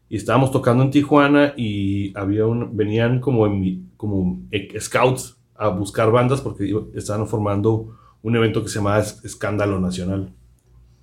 Y 0.10 0.18
estábamos 0.18 0.52
tocando 0.52 0.84
en 0.84 0.92
Tijuana 0.92 1.54
y 1.56 2.18
había 2.18 2.46
un, 2.46 2.76
venían 2.76 3.22
como, 3.22 3.48
en 3.48 3.90
como 3.96 4.42
scouts 4.80 5.38
a 5.56 5.70
buscar 5.70 6.12
bandas 6.12 6.42
porque 6.42 6.74
estaban 6.96 7.28
formando 7.28 7.98
un 8.22 8.36
evento 8.36 8.62
que 8.62 8.68
se 8.70 8.80
llamaba 8.80 9.00
Es- 9.00 9.24
Escándalo 9.24 9.80
Nacional. 9.80 10.34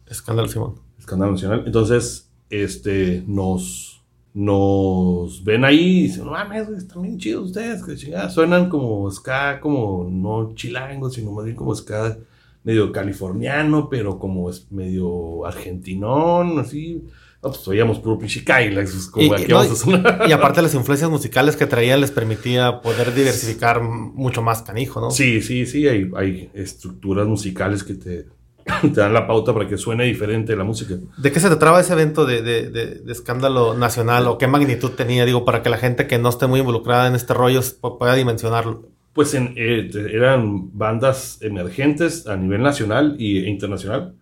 Escándalo, 0.06 0.48
Simón. 0.48 0.74
Escándalo 0.98 1.32
Nacional. 1.32 1.62
Entonces, 1.64 2.27
este, 2.50 3.22
nos, 3.26 4.02
nos 4.34 5.42
ven 5.44 5.64
ahí 5.64 5.98
y 5.98 6.02
dicen, 6.04 6.24
no 6.24 6.30
mames, 6.32 6.68
están 6.70 7.02
bien 7.02 7.18
chidos 7.18 7.46
ustedes, 7.48 7.84
que 7.84 7.96
chingada. 7.96 8.30
Suenan 8.30 8.68
como 8.68 9.10
ska, 9.10 9.60
como 9.60 10.08
no 10.10 10.52
chilango, 10.54 11.10
sino 11.10 11.32
más 11.32 11.44
bien 11.44 11.56
como 11.56 11.74
ska 11.74 12.18
medio 12.64 12.92
californiano, 12.92 13.88
pero 13.88 14.18
como 14.18 14.50
es 14.50 14.70
medio 14.70 15.44
argentinón, 15.46 16.58
así. 16.58 17.04
No, 17.40 17.50
pues 17.50 17.68
oíamos 17.68 18.00
puro 18.00 18.18
pinche 18.18 18.44
Kylax, 18.44 19.06
como 19.08 19.26
Y- 19.26 19.32
aquí 19.32 19.44
y- 19.44 19.48
no, 19.48 19.54
vamos 19.56 19.72
a 19.72 19.76
sonar. 19.84 20.24
Y 20.28 20.32
aparte 20.32 20.60
las 20.60 20.74
influencias 20.74 21.08
musicales 21.08 21.54
que 21.54 21.66
traían 21.66 22.00
les 22.00 22.10
permitía 22.10 22.80
poder 22.80 23.14
diversificar 23.14 23.80
mucho 23.80 24.42
más 24.42 24.62
canijo, 24.62 25.00
¿no? 25.00 25.12
Sí, 25.12 25.40
sí, 25.40 25.64
sí, 25.66 25.86
hay, 25.86 26.10
hay 26.16 26.50
estructuras 26.52 27.28
musicales 27.28 27.84
que 27.84 27.94
te, 27.94 28.26
te 28.82 29.00
dan 29.00 29.12
la 29.12 29.26
pauta 29.26 29.52
para 29.54 29.66
que 29.66 29.76
suene 29.76 30.04
diferente 30.04 30.54
la 30.56 30.64
música. 30.64 30.94
¿De 31.16 31.32
qué 31.32 31.40
se 31.40 31.48
trataba 31.48 31.80
ese 31.80 31.92
evento 31.92 32.24
de, 32.26 32.42
de- 32.42 32.70
de- 32.70 32.94
de 33.00 33.12
escándalo 33.12 33.74
nacional 33.74 34.26
o 34.26 34.38
qué 34.38 34.46
magnitud 34.46 34.90
tenía? 34.90 35.24
Digo, 35.24 35.44
para 35.44 35.62
que 35.62 35.70
la 35.70 35.78
gente 35.78 36.06
que 36.06 36.18
no 36.18 36.28
esté 36.28 36.46
muy 36.46 36.60
involucrada 36.60 37.08
en 37.08 37.14
este 37.14 37.34
rollo 37.34 37.60
pu- 37.60 37.98
pueda 37.98 38.14
dimensionarlo. 38.14 38.88
Pues 39.12 39.34
en, 39.34 39.54
eh, 39.56 39.90
eran 40.12 40.76
bandas 40.78 41.38
emergentes 41.42 42.26
a 42.26 42.36
nivel 42.36 42.62
nacional 42.62 43.16
y- 43.18 43.38
e 43.44 43.48
internacional 43.48 44.14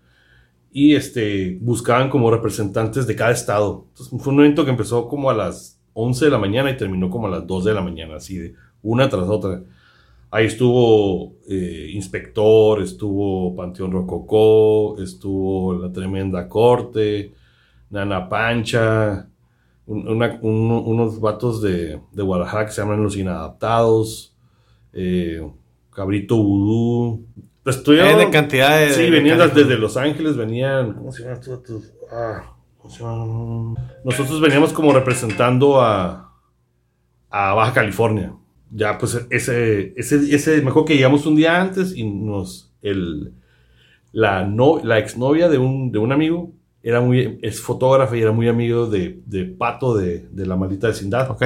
y 0.73 0.95
este, 0.95 1.59
buscaban 1.61 2.09
como 2.11 2.31
representantes 2.31 3.07
de 3.07 3.17
cada 3.17 3.31
estado. 3.33 3.87
Entonces 3.91 4.23
fue 4.23 4.33
un 4.33 4.41
evento 4.41 4.65
que 4.65 4.71
empezó 4.71 5.09
como 5.09 5.31
a 5.31 5.35
las 5.35 5.79
11 5.95 6.27
de 6.27 6.31
la 6.31 6.39
mañana 6.39 6.71
y 6.71 6.77
terminó 6.77 7.09
como 7.11 7.27
a 7.27 7.31
las 7.31 7.47
2 7.47 7.65
de 7.65 7.75
la 7.75 7.81
mañana, 7.81 8.17
así 8.17 8.37
de 8.39 8.55
una 8.83 9.09
tras 9.09 9.25
otra. 9.29 9.63
Ahí 10.37 10.47
estuvo 10.47 11.37
eh, 11.49 11.91
Inspector, 11.95 12.83
estuvo 12.83 13.55
Panteón 13.57 13.91
Rococó, 13.93 15.01
estuvo 15.01 15.73
La 15.75 15.91
Tremenda 15.91 16.47
Corte, 16.47 17.33
Nana 17.89 18.29
Pancha, 18.29 19.29
un- 19.87 20.07
una- 20.07 20.39
un- 20.43 20.83
unos 20.85 21.21
vatos 21.21 21.63
de, 21.63 22.01
de 22.13 22.23
Guadalajara 22.23 22.67
que 22.67 22.73
se 22.73 22.83
llaman 22.83 23.03
Los 23.03 23.17
Inadaptados, 23.17 24.37
eh, 24.93 25.41
Cabrito 25.91 26.37
Vudú. 26.37 27.25
Estuvieron- 27.65 28.21
N 28.21 28.31
cantidad 28.31 28.79
de- 28.79 28.93
Sí, 28.93 29.03
de 29.05 29.11
venían 29.11 29.39
canijos. 29.39 29.57
desde 29.59 29.79
Los 29.81 29.97
Ángeles, 29.97 30.37
venían. 30.37 30.93
¿Cómo 30.93 31.13
se 31.13 31.23
llaman 31.23 31.39
estos? 31.41 31.95
Ah, 32.13 32.43
¿cómo 32.77 32.93
se 32.93 33.03
llaman? 33.03 33.75
Nosotros 34.05 34.39
veníamos 34.43 34.75
como 34.75 34.93
representando 34.93 35.81
a, 35.81 36.31
a 37.31 37.55
Baja 37.55 37.73
California. 37.73 38.35
Ya, 38.71 38.99
pues 38.99 39.27
ese, 39.31 39.95
ese, 39.97 40.35
ese, 40.35 40.63
mejor 40.63 40.85
que 40.85 40.95
llegamos 40.95 41.27
un 41.27 41.37
día 41.37 41.61
antes 41.61 41.97
y 41.97 42.05
nos. 42.05 42.73
El, 42.83 43.33
la, 44.13 44.47
no, 44.47 44.81
la 44.83 44.99
exnovia 44.99 45.49
de 45.49 45.59
un, 45.59 45.93
de 45.93 45.99
un 45.99 46.13
amigo 46.13 46.53
era 46.83 47.01
muy, 47.01 47.39
es 47.43 47.61
fotógrafa 47.61 48.17
y 48.17 48.23
era 48.23 48.33
muy 48.33 48.49
amigo 48.49 48.87
de, 48.87 49.21
de 49.27 49.45
Pato 49.45 49.97
de, 49.97 50.29
de 50.31 50.47
la 50.47 50.57
maldita 50.57 50.89
vecindad. 50.89 51.31
Ok. 51.31 51.43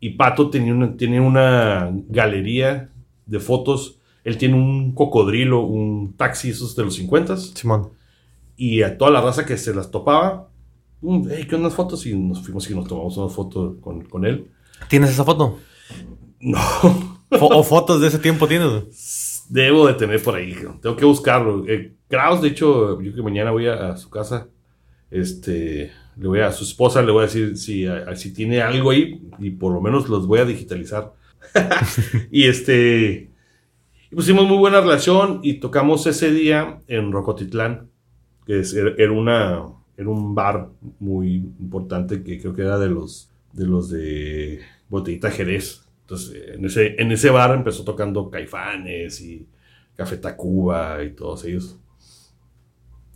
Y 0.00 0.10
Pato 0.10 0.50
tenía 0.50 0.72
una, 0.72 0.96
tiene 0.96 1.20
una 1.20 1.90
galería 2.08 2.90
de 3.26 3.40
fotos. 3.40 3.98
Él 4.22 4.38
tiene 4.38 4.54
un 4.54 4.92
cocodrilo, 4.92 5.62
un 5.62 6.14
taxi, 6.16 6.50
esos 6.50 6.76
de 6.76 6.84
los 6.84 6.94
50 6.94 7.36
Simón. 7.36 7.90
y 8.56 8.82
a 8.82 8.96
toda 8.96 9.10
la 9.10 9.20
raza 9.20 9.44
que 9.44 9.58
se 9.58 9.74
las 9.74 9.90
topaba, 9.90 10.48
hey, 11.02 11.46
¿qué 11.48 11.56
unas 11.56 11.74
fotos? 11.74 12.06
Y 12.06 12.14
nos 12.14 12.40
fuimos 12.40 12.70
y 12.70 12.74
nos 12.74 12.86
tomamos 12.86 13.16
una 13.16 13.28
foto 13.28 13.76
con, 13.80 14.04
con 14.04 14.24
él. 14.24 14.50
¿Tienes 14.88 15.10
esa 15.10 15.24
foto? 15.24 15.58
No, 16.44 16.60
¿O 17.30 17.62
fotos 17.62 18.00
de 18.00 18.08
ese 18.08 18.18
tiempo 18.18 18.46
tienes? 18.46 19.44
debo 19.48 19.86
de 19.86 19.94
tener 19.94 20.22
por 20.22 20.34
ahí, 20.36 20.54
tengo 20.80 20.96
que 20.96 21.04
buscarlo. 21.04 21.64
Eh, 21.66 21.92
Kraus, 22.08 22.40
de 22.42 22.48
hecho, 22.48 23.00
yo 23.00 23.14
que 23.14 23.22
mañana 23.22 23.50
voy 23.50 23.66
a, 23.66 23.90
a 23.90 23.96
su 23.96 24.08
casa, 24.10 24.48
este, 25.10 25.90
le 26.16 26.28
voy 26.28 26.40
a, 26.40 26.48
a 26.48 26.52
su 26.52 26.64
esposa, 26.64 27.02
le 27.02 27.12
voy 27.12 27.22
a 27.22 27.26
decir 27.26 27.56
si, 27.56 27.86
a- 27.86 28.14
si 28.16 28.32
tiene 28.32 28.62
algo 28.62 28.90
ahí 28.90 29.22
y 29.38 29.50
por 29.50 29.72
lo 29.72 29.80
menos 29.80 30.08
los 30.08 30.26
voy 30.26 30.40
a 30.40 30.44
digitalizar. 30.44 31.12
y 32.30 32.44
este, 32.44 33.30
pusimos 34.10 34.46
muy 34.46 34.56
buena 34.58 34.80
relación 34.80 35.40
y 35.42 35.54
tocamos 35.54 36.06
ese 36.06 36.30
día 36.30 36.80
en 36.88 37.12
Rocotitlán, 37.12 37.90
que 38.46 38.60
es- 38.60 38.74
era, 38.74 38.92
era 38.98 39.12
una, 39.12 39.62
era 39.96 40.08
un 40.08 40.34
bar 40.34 40.68
muy 41.00 41.36
importante 41.60 42.22
que 42.22 42.40
creo 42.40 42.54
que 42.54 42.62
era 42.62 42.78
de 42.78 42.88
los 42.88 43.30
de, 43.52 43.66
los 43.66 43.88
de 43.90 44.60
Botellita 44.88 45.30
Jerez. 45.30 45.83
Entonces, 46.04 46.54
en 46.56 46.64
ese, 46.66 47.00
en 47.00 47.12
ese 47.12 47.30
bar 47.30 47.54
empezó 47.54 47.84
tocando 47.84 48.30
Caifanes 48.30 49.20
y 49.22 49.48
Café 49.96 50.18
Tacuba 50.18 51.02
y 51.04 51.12
todos 51.14 51.44
ellos. 51.44 51.78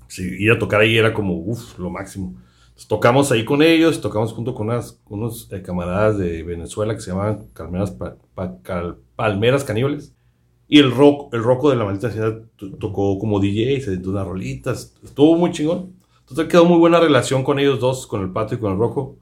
Sí, 0.08 0.22
ir 0.38 0.52
a 0.52 0.58
tocar 0.58 0.80
ahí 0.80 0.96
era 0.96 1.12
como, 1.12 1.34
uff, 1.36 1.78
lo 1.78 1.90
máximo. 1.90 2.34
Entonces, 2.68 2.88
tocamos 2.88 3.30
ahí 3.30 3.44
con 3.44 3.62
ellos, 3.62 4.00
tocamos 4.00 4.32
junto 4.32 4.54
con 4.54 4.68
unas, 4.68 5.00
unos 5.08 5.50
eh, 5.52 5.62
camaradas 5.62 6.16
de 6.18 6.42
Venezuela 6.42 6.94
que 6.94 7.00
se 7.00 7.10
llamaban 7.10 7.46
Palmeras, 7.54 7.94
Palmeras 9.16 9.64
Caníbales. 9.64 10.14
Y 10.68 10.78
el 10.80 10.92
rock, 10.92 11.34
el 11.34 11.42
roco 11.42 11.70
de 11.70 11.76
la 11.76 11.84
maldita 11.84 12.10
ciudad 12.10 12.42
to- 12.56 12.72
tocó 12.76 13.18
como 13.18 13.40
DJ, 13.40 13.80
se 13.84 13.96
dio 13.98 14.10
unas 14.10 14.26
rolitas, 14.26 14.94
estuvo 15.02 15.36
muy 15.36 15.50
chingón. 15.52 15.94
Entonces 16.20 16.46
quedó 16.48 16.64
muy 16.66 16.78
buena 16.78 17.00
relación 17.00 17.42
con 17.44 17.58
ellos 17.58 17.80
dos, 17.80 18.06
con 18.06 18.22
el 18.22 18.30
Pato 18.32 18.54
y 18.54 18.58
con 18.58 18.72
el 18.72 18.78
Roco. 18.78 19.16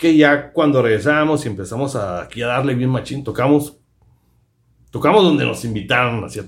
Que 0.00 0.16
ya 0.16 0.50
cuando 0.50 0.80
regresamos 0.80 1.44
y 1.44 1.48
empezamos 1.48 1.94
a, 1.94 2.22
aquí 2.22 2.42
a 2.42 2.46
darle 2.46 2.74
bien 2.74 2.88
machín, 2.88 3.22
tocamos. 3.22 3.76
Tocamos 4.90 5.22
donde 5.22 5.44
nos 5.44 5.64
invitaron, 5.64 6.24
así, 6.24 6.40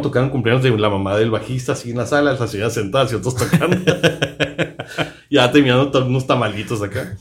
tocando 0.00 0.30
cumpleaños 0.30 0.62
de 0.62 0.70
la 0.70 0.88
mamá 0.88 1.18
del 1.18 1.30
bajista, 1.30 1.72
así 1.72 1.90
en 1.90 1.98
la 1.98 2.06
sala, 2.06 2.32
la 2.32 2.46
señora 2.46 2.70
sentada, 2.70 3.06
y 3.10 3.14
otros 3.16 3.34
tocando. 3.34 3.76
ya 5.30 5.52
terminando 5.52 6.06
unos 6.06 6.26
tamalitos 6.26 6.80
acá. 6.80 7.18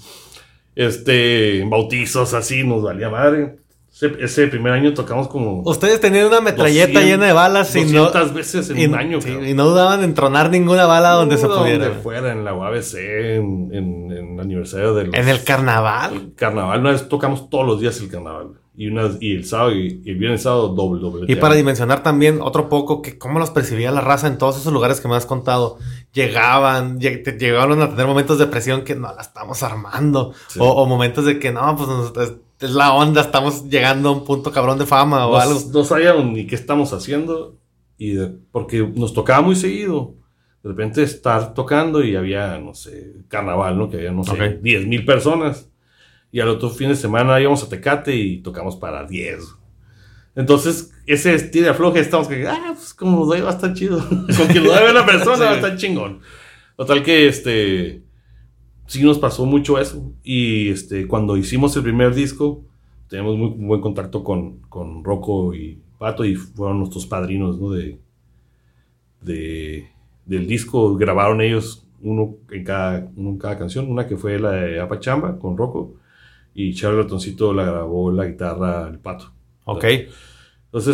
Este, 0.73 1.65
bautizos 1.67 2.35
así, 2.35 2.63
nos 2.63 2.83
valía 2.83 3.09
madre. 3.09 3.57
Ese, 3.99 4.13
ese 4.23 4.47
primer 4.47 4.73
año 4.73 4.93
tocamos 4.93 5.27
como 5.27 5.61
Ustedes 5.63 5.99
tenían 5.99 6.27
una 6.27 6.39
metralleta 6.39 6.85
200, 6.99 7.03
llena 7.03 7.25
de 7.25 7.33
balas 7.33 7.75
y 7.75 7.83
no, 7.85 8.03
200 8.11 8.33
veces 8.33 8.69
en 8.69 8.77
y, 8.79 8.85
un 8.85 8.93
año. 8.95 9.19
sí, 9.21 9.31
y 9.31 9.53
no 9.55 9.65
dudaban 9.65 10.03
en 10.03 10.13
tronar 10.13 10.51
ninguna 10.51 10.85
bala 10.85 11.11
donde 11.13 11.35
se 11.37 11.47
No, 11.47 11.57
pudiera. 11.57 11.85
Donde 11.87 12.01
fuera, 12.03 12.31
en 12.31 12.45
la 12.45 12.53
UABC, 12.53 12.93
en, 12.95 13.69
en, 13.73 14.11
en 14.11 14.33
el 14.35 14.39
aniversario 14.39 14.93
del 14.93 15.15
En 15.15 15.27
el 15.27 15.43
carnaval. 15.43 16.33
carnaval. 16.35 16.79
Una 16.81 16.91
vez 16.91 17.09
tocamos 17.09 17.49
todos 17.49 17.65
los 17.65 17.81
días 17.81 17.99
el 17.99 18.09
carnaval. 18.09 18.49
Y, 18.79 18.89
una, 18.89 19.09
y 19.19 19.35
el 19.35 19.43
sábado 19.45 19.71
y, 19.71 20.03
y 20.05 20.11
el 20.11 20.17
viernes 20.19 20.43
sábado 20.43 20.67
doble, 20.67 21.01
doble. 21.01 21.25
Y 21.27 21.35
para 21.37 21.55
dimensionar 21.55 22.03
también 22.03 22.39
otro 22.43 22.69
poco 22.69 23.01
que 23.01 23.17
cómo 23.17 23.39
los 23.39 23.49
percibía 23.49 23.89
la 23.89 24.01
raza 24.01 24.27
en 24.27 24.37
todos 24.37 24.57
esos 24.57 24.71
lugares 24.71 25.01
que 25.01 25.07
me 25.07 25.15
has 25.15 25.25
contado. 25.25 25.79
Llegaban, 26.13 26.99
lleg- 26.99 27.23
te- 27.23 27.37
llegaron 27.37 27.81
a 27.81 27.89
tener 27.89 28.07
momentos 28.07 28.39
de 28.39 28.47
presión 28.47 28.83
que 28.83 28.95
no 28.95 29.13
la 29.13 29.21
estamos 29.21 29.61
armando. 29.63 30.33
Sí. 30.47 30.59
O, 30.61 30.65
o 30.69 30.85
momentos 30.85 31.25
de 31.25 31.39
que 31.39 31.51
no, 31.51 31.75
pues 31.75 31.87
nos- 31.89 32.17
es, 32.17 32.33
es 32.59 32.71
la 32.71 32.93
onda, 32.93 33.21
estamos 33.21 33.65
llegando 33.69 34.09
a 34.09 34.11
un 34.13 34.23
punto 34.25 34.51
cabrón 34.51 34.79
de 34.79 34.85
fama 34.85 35.27
o 35.27 35.37
algo. 35.37 35.59
no, 35.73 35.83
sabíamos 35.83 36.25
ni 36.25 36.47
qué 36.47 36.55
estamos 36.55 36.91
haciendo. 36.93 37.57
Y 37.99 38.11
de- 38.13 38.27
porque 38.51 38.79
nos 38.95 39.13
tocaba 39.13 39.41
muy 39.41 39.55
seguido. 39.55 40.15
De 40.63 40.69
repente 40.69 41.03
estar 41.03 41.53
tocando 41.53 42.03
y 42.03 42.15
había, 42.15 42.57
no 42.57 42.73
sé, 42.73 43.13
carnaval, 43.27 43.77
¿no? 43.77 43.89
Que 43.89 43.97
había, 43.97 44.11
no 44.11 44.23
sé, 44.23 44.31
Ok. 44.31 44.61
10 44.61 44.87
mil 44.87 45.05
personas. 45.05 45.69
Y 46.31 46.39
al 46.41 46.49
otro 46.49 46.69
fin 46.69 46.89
de 46.89 46.95
semana 46.95 47.39
íbamos 47.39 47.63
a 47.63 47.69
Tecate 47.69 48.15
y 48.15 48.41
tocamos 48.41 48.75
para 48.75 49.05
10. 49.05 49.39
Entonces, 50.37 50.93
ese 51.07 51.33
estilo 51.33 51.65
de 51.65 51.71
afloje, 51.71 51.99
estamos 51.99 52.27
que, 52.27 52.47
ah, 52.47 52.73
pues 52.75 52.93
como 52.93 53.17
nos 53.17 53.27
doy 53.27 53.41
va 53.41 53.49
a 53.49 53.53
estar 53.53 53.73
chido. 53.73 53.97
Con 54.37 54.47
que 54.47 54.59
lo 54.59 54.71
debe 54.71 54.91
una 54.91 55.03
persona 55.03 55.35
Sí. 55.35 55.41
va 55.41 55.51
a 55.51 55.55
estar 55.55 55.75
chingón. 55.77 56.19
Total 56.75 57.01
que, 57.01 57.27
este, 57.27 58.03
sí 58.85 59.03
nos 59.03 59.17
pasó 59.17 59.47
mucho 59.47 59.79
eso. 59.79 60.13
Y, 60.23 60.69
este, 60.69 61.07
cuando 61.07 61.37
hicimos 61.37 61.75
el 61.75 61.81
primer 61.81 62.13
disco, 62.13 62.63
tenemos 63.09 63.35
muy 63.35 63.49
buen 63.49 63.81
contacto 63.81 64.23
con, 64.23 64.59
con 64.69 65.03
Rocco 65.03 65.55
y 65.55 65.81
Pato 65.97 66.23
y 66.23 66.35
fueron 66.35 66.77
nuestros 66.77 67.07
padrinos, 67.07 67.59
¿no? 67.59 67.71
De, 67.71 67.99
de, 69.21 69.89
del 70.27 70.45
disco 70.45 70.95
grabaron 70.97 71.41
ellos 71.41 71.83
uno 71.99 72.35
en, 72.51 72.63
cada, 72.63 73.09
uno 73.15 73.31
en 73.31 73.37
cada 73.39 73.57
canción. 73.57 73.89
Una 73.89 74.05
que 74.05 74.17
fue 74.17 74.37
la 74.37 74.51
de 74.51 74.79
Apachamba 74.79 75.39
con 75.39 75.57
Rocco 75.57 75.95
y 76.53 76.75
Charlie 76.75 77.01
Ratoncito 77.01 77.55
la 77.55 77.65
grabó 77.65 78.11
la 78.11 78.27
guitarra 78.27 78.87
el 78.87 78.99
Pato. 78.99 79.31
Ok. 79.63 79.83
Entonces, 79.83 80.26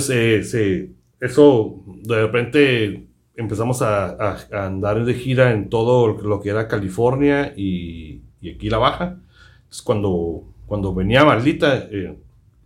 eh, 0.09 0.43
se- 0.43 0.91
eso 1.19 1.81
de 2.03 2.21
repente 2.21 3.07
empezamos 3.35 3.81
a, 3.81 4.09
a- 4.11 4.37
a 4.51 4.65
andar 4.67 5.03
de 5.05 5.13
gira 5.13 5.51
en 5.51 5.69
todo 5.69 6.07
lo 6.21 6.39
que 6.41 6.49
era 6.49 6.67
California 6.67 7.53
y, 7.55 8.21
y 8.41 8.51
aquí 8.51 8.69
la 8.69 8.77
Baja. 8.77 9.19
Entonces, 9.63 9.81
cuando, 9.81 10.43
cuando 10.67 10.93
venía 10.93 11.25
Maldita, 11.25 11.77
eh, 11.91 12.17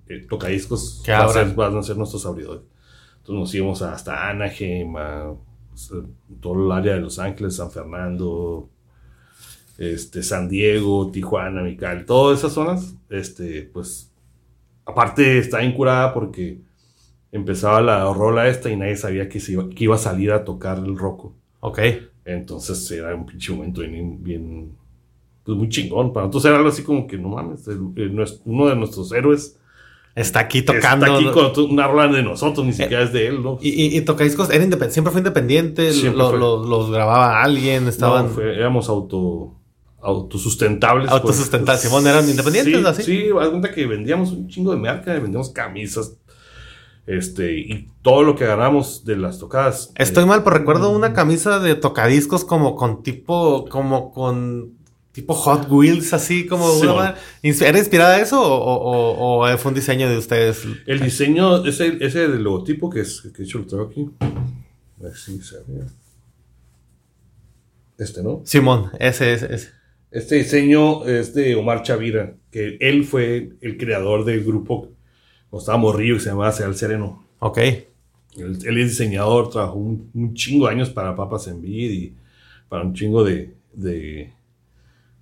eh, 0.10 0.26
tocadiscos 0.30 1.02
Que 1.06 1.12
va 1.12 1.26
a 1.26 1.30
ser- 1.30 1.56
van 1.56 1.78
a 1.78 1.84
ser 1.84 1.98
nuestros 1.98 2.26
abridores. 2.26 2.64
Entonces 3.20 3.40
nos 3.40 3.56
íbamos 3.56 3.82
hasta 3.82 4.30
Anaheim, 4.30 4.96
a, 4.98 5.34
pues, 5.70 5.92
a 5.92 6.06
todo 6.42 6.66
el 6.66 6.72
área 6.72 6.96
de 6.96 7.02
Los 7.02 7.20
Ángeles, 7.20 7.56
San 7.58 7.72
Fernando, 7.72 8.70
este, 9.78 10.24
San 10.24 10.50
Diego, 10.50 11.12
Tijuana, 11.12 11.62
Mical, 11.62 12.06
todas 12.06 12.40
esas 12.40 12.54
zonas, 12.54 12.96
este, 13.10 13.64
pues, 13.64 14.12
aparte 14.86 15.38
está 15.38 15.64
incurada 15.64 16.14
porque 16.14 16.60
empezaba 17.32 17.82
la 17.82 18.12
rola 18.14 18.48
esta 18.48 18.70
y 18.70 18.76
nadie 18.76 18.96
sabía 18.96 19.30
que, 19.30 19.40
se 19.40 19.54
iba, 19.54 19.70
que 19.70 19.84
iba 19.84 19.96
a 19.96 20.00
salir 20.00 20.32
a 20.32 20.44
tocar 20.46 20.78
el 20.80 20.98
roco. 20.98 21.34
Ok. 21.60 21.80
Entonces 22.26 22.90
era 22.92 23.16
un 23.16 23.26
pinche 23.26 23.52
momento 23.54 23.82
bien, 23.82 24.24
bien, 24.24 24.72
pues 25.44 25.58
muy 25.58 25.70
chingón. 25.70 26.12
Para 26.14 26.26
nosotros 26.28 26.46
era 26.46 26.58
algo 26.58 26.70
así 26.70 26.84
como 26.84 27.08
que, 27.08 27.18
no 27.18 27.30
mames, 27.30 27.68
el- 27.68 27.92
el- 27.96 28.14
nues- 28.14 28.42
uno 28.46 28.68
de 28.68 28.76
nuestros 28.76 29.12
héroes 29.14 29.58
Está 30.16 30.40
aquí 30.42 30.62
tocando. 30.64 31.06
está 31.06 31.18
aquí 31.18 31.54
con 31.54 31.72
una 31.72 31.88
rola 31.88 32.08
de 32.12 32.24
nosotros, 32.24 32.66
ni 32.66 32.74
siquiera 32.74 33.04
es 33.04 33.14
de 33.14 33.28
él, 33.28 33.44
¿no? 33.44 33.60
Y, 33.62 33.70
y, 33.70 33.98
y 33.98 34.02
Tocadiscos 34.02 34.50
era 34.50 34.66
independ- 34.66 34.90
siempre 34.90 35.12
fue 35.12 35.20
independiente, 35.22 35.92
Siempre 35.94 36.18
lo- 36.18 36.30
fue. 36.32 36.40
lo- 36.40 36.64
los 36.66 36.90
grababa 36.92 37.44
alguien, 37.44 37.88
estaban 37.88 38.26
No, 38.26 38.32
fue- 38.32 38.56
éramos 38.56 38.90
auto, 38.90 39.54
autosustentables. 40.02 41.10
pues. 41.10 41.22
Autosustentables, 41.22 41.82
Simón, 41.84 42.08
eran 42.08 42.28
independientes, 42.28 42.76
sí, 42.82 42.86
así. 42.88 43.04
Sí, 43.04 43.26
haz 43.40 43.50
cuenta 43.50 43.72
que 43.72 43.86
vendíamos 43.86 44.32
un 44.32 44.48
chingo 44.48 44.72
de 44.72 44.78
merca, 44.78 45.14
vendíamos 45.14 45.50
camisas, 45.50 46.18
este, 47.08 47.58
y 47.58 47.88
todo 48.04 48.22
lo 48.24 48.36
que 48.36 48.46
ganamos 48.46 49.04
de 49.06 49.16
las 49.16 49.40
tocadas. 49.40 49.92
Estoy 49.96 50.26
eh, 50.26 50.28
mal, 50.28 50.44
pero 50.44 50.58
recuerdo 50.58 50.92
una 50.92 51.14
camisa 51.14 51.60
de 51.60 51.74
tocadiscos 51.76 52.46
como 52.46 52.76
con 52.76 53.02
tipo, 53.02 53.66
como 53.70 54.12
con 54.12 54.74
tipo 55.14 55.34
Hot 55.34 55.68
Wheels, 55.72 56.14
así 56.14 56.46
como 56.46 56.70
Sí, 56.70 56.86
una 56.86 57.16
¿Era 57.42 57.80
inspirada 57.80 58.18
de 58.18 58.22
eso 58.24 58.40
o, 58.40 58.56
o- 58.56 59.50
o 59.52 59.58
fue 59.58 59.70
un 59.70 59.76
diseño 59.76 60.08
de 60.10 60.18
ustedes? 60.18 60.64
El 60.86 61.00
diseño, 61.00 61.66
ese, 61.66 61.98
ese 62.02 62.28
del 62.28 62.44
logotipo 62.44 62.90
que 62.90 63.00
es, 63.02 63.22
que 63.36 63.42
hecho 63.42 63.58
lo 63.60 63.66
traigo 63.66 63.88
aquí. 63.88 64.10
A 65.04 65.10
se 65.16 65.56
ve. 65.68 65.86
Este, 67.98 68.22
¿no? 68.22 68.42
Simón, 68.44 68.92
ese 69.00 69.34
es. 69.34 69.44
Ese. 69.44 69.70
Este 70.12 70.36
diseño 70.36 71.06
es 71.06 71.34
de 71.34 71.56
Omar 71.56 71.84
Chavira, 71.84 72.36
que 72.52 72.78
él 72.80 73.04
fue 73.04 73.54
el 73.62 73.78
creador 73.78 74.24
del 74.24 74.44
grupo 74.44 74.90
cuando 75.50 75.62
estaba 75.62 75.78
morrillo 75.78 76.16
que 76.16 76.22
se 76.22 76.30
llamaba 76.30 76.52
Seal 76.52 76.76
Sereno. 76.76 77.24
Ok. 77.40 77.58
Él, 77.58 78.60
él 78.64 78.78
es 78.78 78.90
diseñador, 78.90 79.50
trabajó 79.50 79.78
un, 79.78 80.10
un 80.14 80.34
chingo 80.34 80.68
de 80.68 80.74
años 80.74 80.90
para 80.90 81.16
Papas 81.16 81.48
en 81.48 81.62
Vid 81.62 81.92
y 81.92 82.14
para 82.70 82.84
un 82.84 82.94
chingo 82.94 83.24
de, 83.24 83.56
de, 83.74 84.32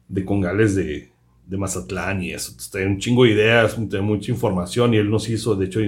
de 0.07 0.25
congales 0.25 0.75
de, 0.75 1.11
de 1.45 1.57
Mazatlán 1.57 2.23
y 2.23 2.31
eso. 2.31 2.51
Entonces, 2.51 2.71
tenía 2.71 2.87
un 2.87 2.99
chingo 2.99 3.23
de 3.23 3.31
ideas, 3.31 3.75
tenía 3.75 4.01
mucha 4.01 4.31
información 4.31 4.93
y 4.93 4.97
él 4.97 5.09
nos 5.09 5.29
hizo, 5.29 5.55
de 5.55 5.65
hecho, 5.65 5.79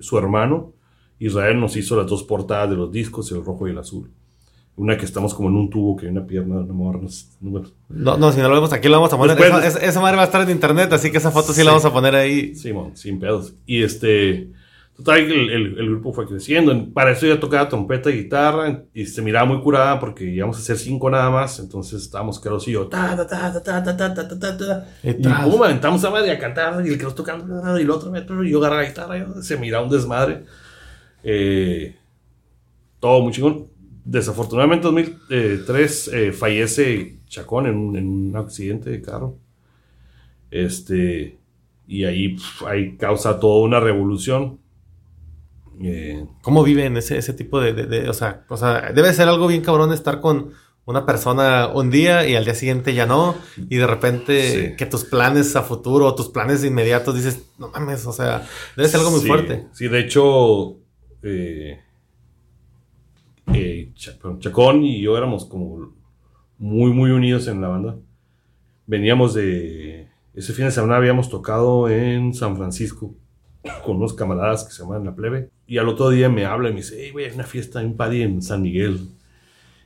su 0.00 0.18
hermano, 0.18 0.72
Israel, 1.18 1.60
nos 1.60 1.76
hizo 1.76 1.96
las 1.96 2.06
dos 2.06 2.24
portadas 2.24 2.70
de 2.70 2.76
los 2.76 2.90
discos, 2.90 3.30
el 3.30 3.44
rojo 3.44 3.68
y 3.68 3.70
el 3.70 3.78
azul. 3.78 4.10
Una 4.74 4.96
que 4.96 5.04
estamos 5.04 5.34
como 5.34 5.48
en 5.50 5.56
un 5.56 5.68
tubo, 5.70 5.96
que 5.96 6.06
hay 6.06 6.12
una 6.12 6.26
pierna, 6.26 6.56
una 6.60 6.72
morra, 6.72 6.98
no 7.02 7.08
sé, 7.08 7.26
bueno. 7.40 7.68
No, 7.90 8.16
no, 8.16 8.32
si 8.32 8.40
no 8.40 8.48
lo 8.48 8.54
vemos 8.54 8.72
aquí 8.72 8.88
lo 8.88 8.94
vamos 8.96 9.12
a 9.12 9.18
poner. 9.18 9.36
Después- 9.36 9.76
esa, 9.76 10.00
madre 10.00 10.16
va 10.16 10.22
a 10.22 10.26
estar 10.26 10.40
en 10.42 10.50
internet, 10.50 10.90
así 10.94 11.10
que 11.10 11.18
esa 11.18 11.30
foto 11.30 11.48
sí, 11.52 11.60
Sí. 11.60 11.64
la 11.64 11.72
vamos 11.72 11.84
a 11.84 11.92
poner 11.92 12.14
ahí. 12.14 12.54
Simón, 12.54 12.96
sin 12.96 13.20
pedos. 13.20 13.52
Y 13.66 13.82
este, 13.82 14.50
total, 14.96 15.18
el, 15.18 15.50
el- 15.50 15.78
el 15.78 15.86
grupo 15.90 16.14
fue 16.14 16.26
creciendo. 16.26 16.74
Para 16.94 17.10
eso 17.12 17.26
ya 17.26 17.38
tocaba 17.38 17.68
trompeta 17.68 18.08
y 18.10 18.22
guitarra 18.22 18.84
y 18.94 19.04
se 19.04 19.20
miraba 19.20 19.44
muy 19.44 19.60
curada 19.60 20.00
porque 20.00 20.24
íbamos 20.24 20.56
a 20.56 20.60
hacer 20.60 20.78
cinco 20.78 21.10
nada 21.10 21.28
más. 21.28 21.58
Entonces 21.58 22.00
estábamos 22.02 22.40
Carlos 22.40 22.66
y 22.66 22.72
yo, 22.72 22.86
ta, 22.86 23.14
ta, 23.14 23.26
ta, 23.26 23.62
ta, 23.62 23.82
ta, 23.84 23.94
ta, 23.94 24.14
ta, 24.14 24.38
ta, 24.38 24.56
ta. 24.56 24.86
Y 25.02 25.12
pum, 25.12 25.62
aventamos 25.62 26.02
a 26.02 26.10
madre 26.10 26.30
a 26.30 26.38
cantar 26.38 26.84
y 26.86 26.88
el 26.88 26.96
que 26.96 27.04
nos 27.04 27.14
tocando 27.14 27.78
y 27.78 27.82
el 27.82 27.90
otro, 27.90 28.10
y 28.42 28.50
yo 28.50 28.58
agarraba 28.58 28.82
la 28.84 28.88
guitarra, 28.88 29.18
y 29.18 29.42
se 29.42 29.58
miraba 29.58 29.84
un 29.84 29.90
desmadre. 29.90 30.44
Eh, 31.22 31.94
todo 33.00 33.20
muy 33.20 33.32
chingón. 33.34 33.70
Desafortunadamente 34.04 34.88
en 34.88 34.94
2003 34.94 36.08
eh, 36.12 36.32
fallece 36.32 37.18
Chacón 37.28 37.66
en 37.66 37.76
un, 37.76 37.96
en 37.96 38.06
un 38.08 38.36
accidente 38.36 38.90
de 38.90 39.00
carro. 39.00 39.36
Este, 40.50 41.38
y 41.86 42.04
ahí, 42.04 42.34
pf, 42.34 42.66
ahí 42.66 42.96
causa 42.96 43.38
toda 43.40 43.64
una 43.64 43.80
revolución. 43.80 44.58
Eh, 45.82 46.24
¿Cómo 46.42 46.62
viven 46.62 46.96
ese, 46.96 47.16
ese 47.18 47.32
tipo 47.32 47.60
de, 47.60 47.72
de- 47.72 47.86
de- 47.86 48.08
o, 48.08 48.12
sea, 48.12 48.44
o 48.48 48.56
sea, 48.56 48.92
debe 48.92 49.12
ser 49.14 49.28
algo 49.28 49.46
bien 49.46 49.62
cabrón 49.62 49.92
estar 49.92 50.20
con 50.20 50.50
una 50.84 51.06
persona 51.06 51.68
un 51.68 51.90
día 51.90 52.26
y 52.28 52.34
al 52.34 52.44
día 52.44 52.54
siguiente 52.54 52.92
ya 52.92 53.06
no. 53.06 53.34
Y 53.70 53.76
de 53.76 53.86
repente 53.86 54.70
Sí. 54.70 54.76
que 54.76 54.86
tus 54.86 55.04
planes 55.04 55.54
a 55.56 55.62
futuro, 55.62 56.14
tus 56.14 56.28
planes 56.28 56.64
inmediatos, 56.64 57.14
dices, 57.14 57.42
no 57.58 57.68
mames, 57.70 58.04
o 58.06 58.12
sea, 58.12 58.46
debe 58.76 58.88
ser 58.88 58.98
algo 59.00 59.12
muy 59.12 59.20
sí, 59.20 59.26
fuerte. 59.28 59.66
Sí, 59.72 59.88
de 59.88 60.00
hecho, 60.00 60.76
eh, 61.22 61.80
eh, 63.52 63.92
Chacón 63.94 64.84
y 64.84 65.00
yo 65.00 65.16
éramos 65.16 65.44
como 65.44 65.92
muy, 66.58 66.92
muy 66.92 67.10
unidos 67.10 67.48
en 67.48 67.60
la 67.60 67.68
banda. 67.68 67.96
Veníamos 68.86 69.34
de... 69.34 70.08
Ese 70.34 70.52
fin 70.52 70.64
de 70.64 70.70
semana 70.70 70.96
habíamos 70.96 71.28
tocado 71.28 71.88
en 71.88 72.32
San 72.34 72.56
Francisco 72.56 73.14
con 73.84 73.96
unos 73.96 74.14
camaradas 74.14 74.64
que 74.64 74.72
se 74.72 74.82
llaman 74.82 75.04
La 75.04 75.14
Plebe. 75.14 75.50
Y 75.66 75.78
al 75.78 75.88
otro 75.88 76.10
día 76.10 76.28
me 76.28 76.44
habla 76.44 76.68
y 76.68 76.72
me 76.72 76.78
dice, 76.78 76.96
hey, 76.98 77.10
güey, 77.10 77.26
hay 77.26 77.34
una 77.34 77.44
fiesta, 77.44 77.80
hay 77.80 77.86
un 77.86 77.96
party 77.96 78.22
en 78.22 78.42
San 78.42 78.62
Miguel. 78.62 79.08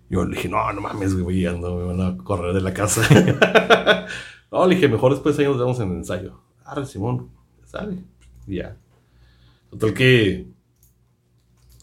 Yo 0.09 0.25
le 0.25 0.37
dije, 0.37 0.49
no, 0.49 0.73
no 0.73 0.81
mames, 0.81 1.21
güey, 1.21 1.45
me 1.45 1.61
van 1.61 2.01
a 2.01 2.16
correr 2.16 2.55
de 2.55 2.61
la 2.61 2.73
casa. 2.73 3.03
no, 4.53 4.66
le 4.66 4.77
dije, 4.77 4.88
mejor 4.88 5.12
después 5.12 5.38
ahí 5.38 5.47
nos 5.47 5.59
vemos 5.59 5.81
en 5.81 5.90
el 5.90 5.97
ensayo. 5.97 6.40
Arre, 6.64 6.87
Simón, 6.87 7.31
sale. 7.64 7.99
Y 8.47 8.57
ya. 8.57 8.77
Total 9.71 9.95
que 9.95 10.47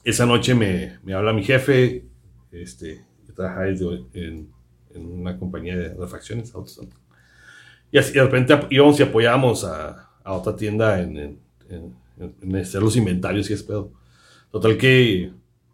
esa 0.04 0.26
noche 0.26 0.56
me, 0.56 1.00
me 1.04 1.14
habla 1.14 1.34
mi 1.34 1.44
jefe, 1.44 2.06
este, 2.52 3.06
yo 3.28 3.34
trabajaba 3.34 3.66
desde- 3.66 4.06
en, 4.14 4.50
en 4.94 5.06
una 5.06 5.38
compañía 5.38 5.76
de 5.78 5.94
refacciones, 5.94 6.54
AutoZone. 6.54 6.90
Y 7.92 7.98
así 7.98 8.14
de 8.14 8.24
repente 8.24 8.58
íbamos 8.70 9.00
y 9.00 9.04
apoyábamos 9.04 9.64
a, 9.64 10.10
a 10.24 10.34
otra 10.34 10.56
tienda 10.56 11.00
en, 11.02 11.18
en, 11.70 11.94
en- 12.42 12.56
hacer 12.56 12.82
los 12.82 12.96
inventarios 12.96 13.50
y 13.50 13.54
es 13.54 13.64
pedo. 13.64 13.92
Total 14.52 14.78
que 14.78 15.32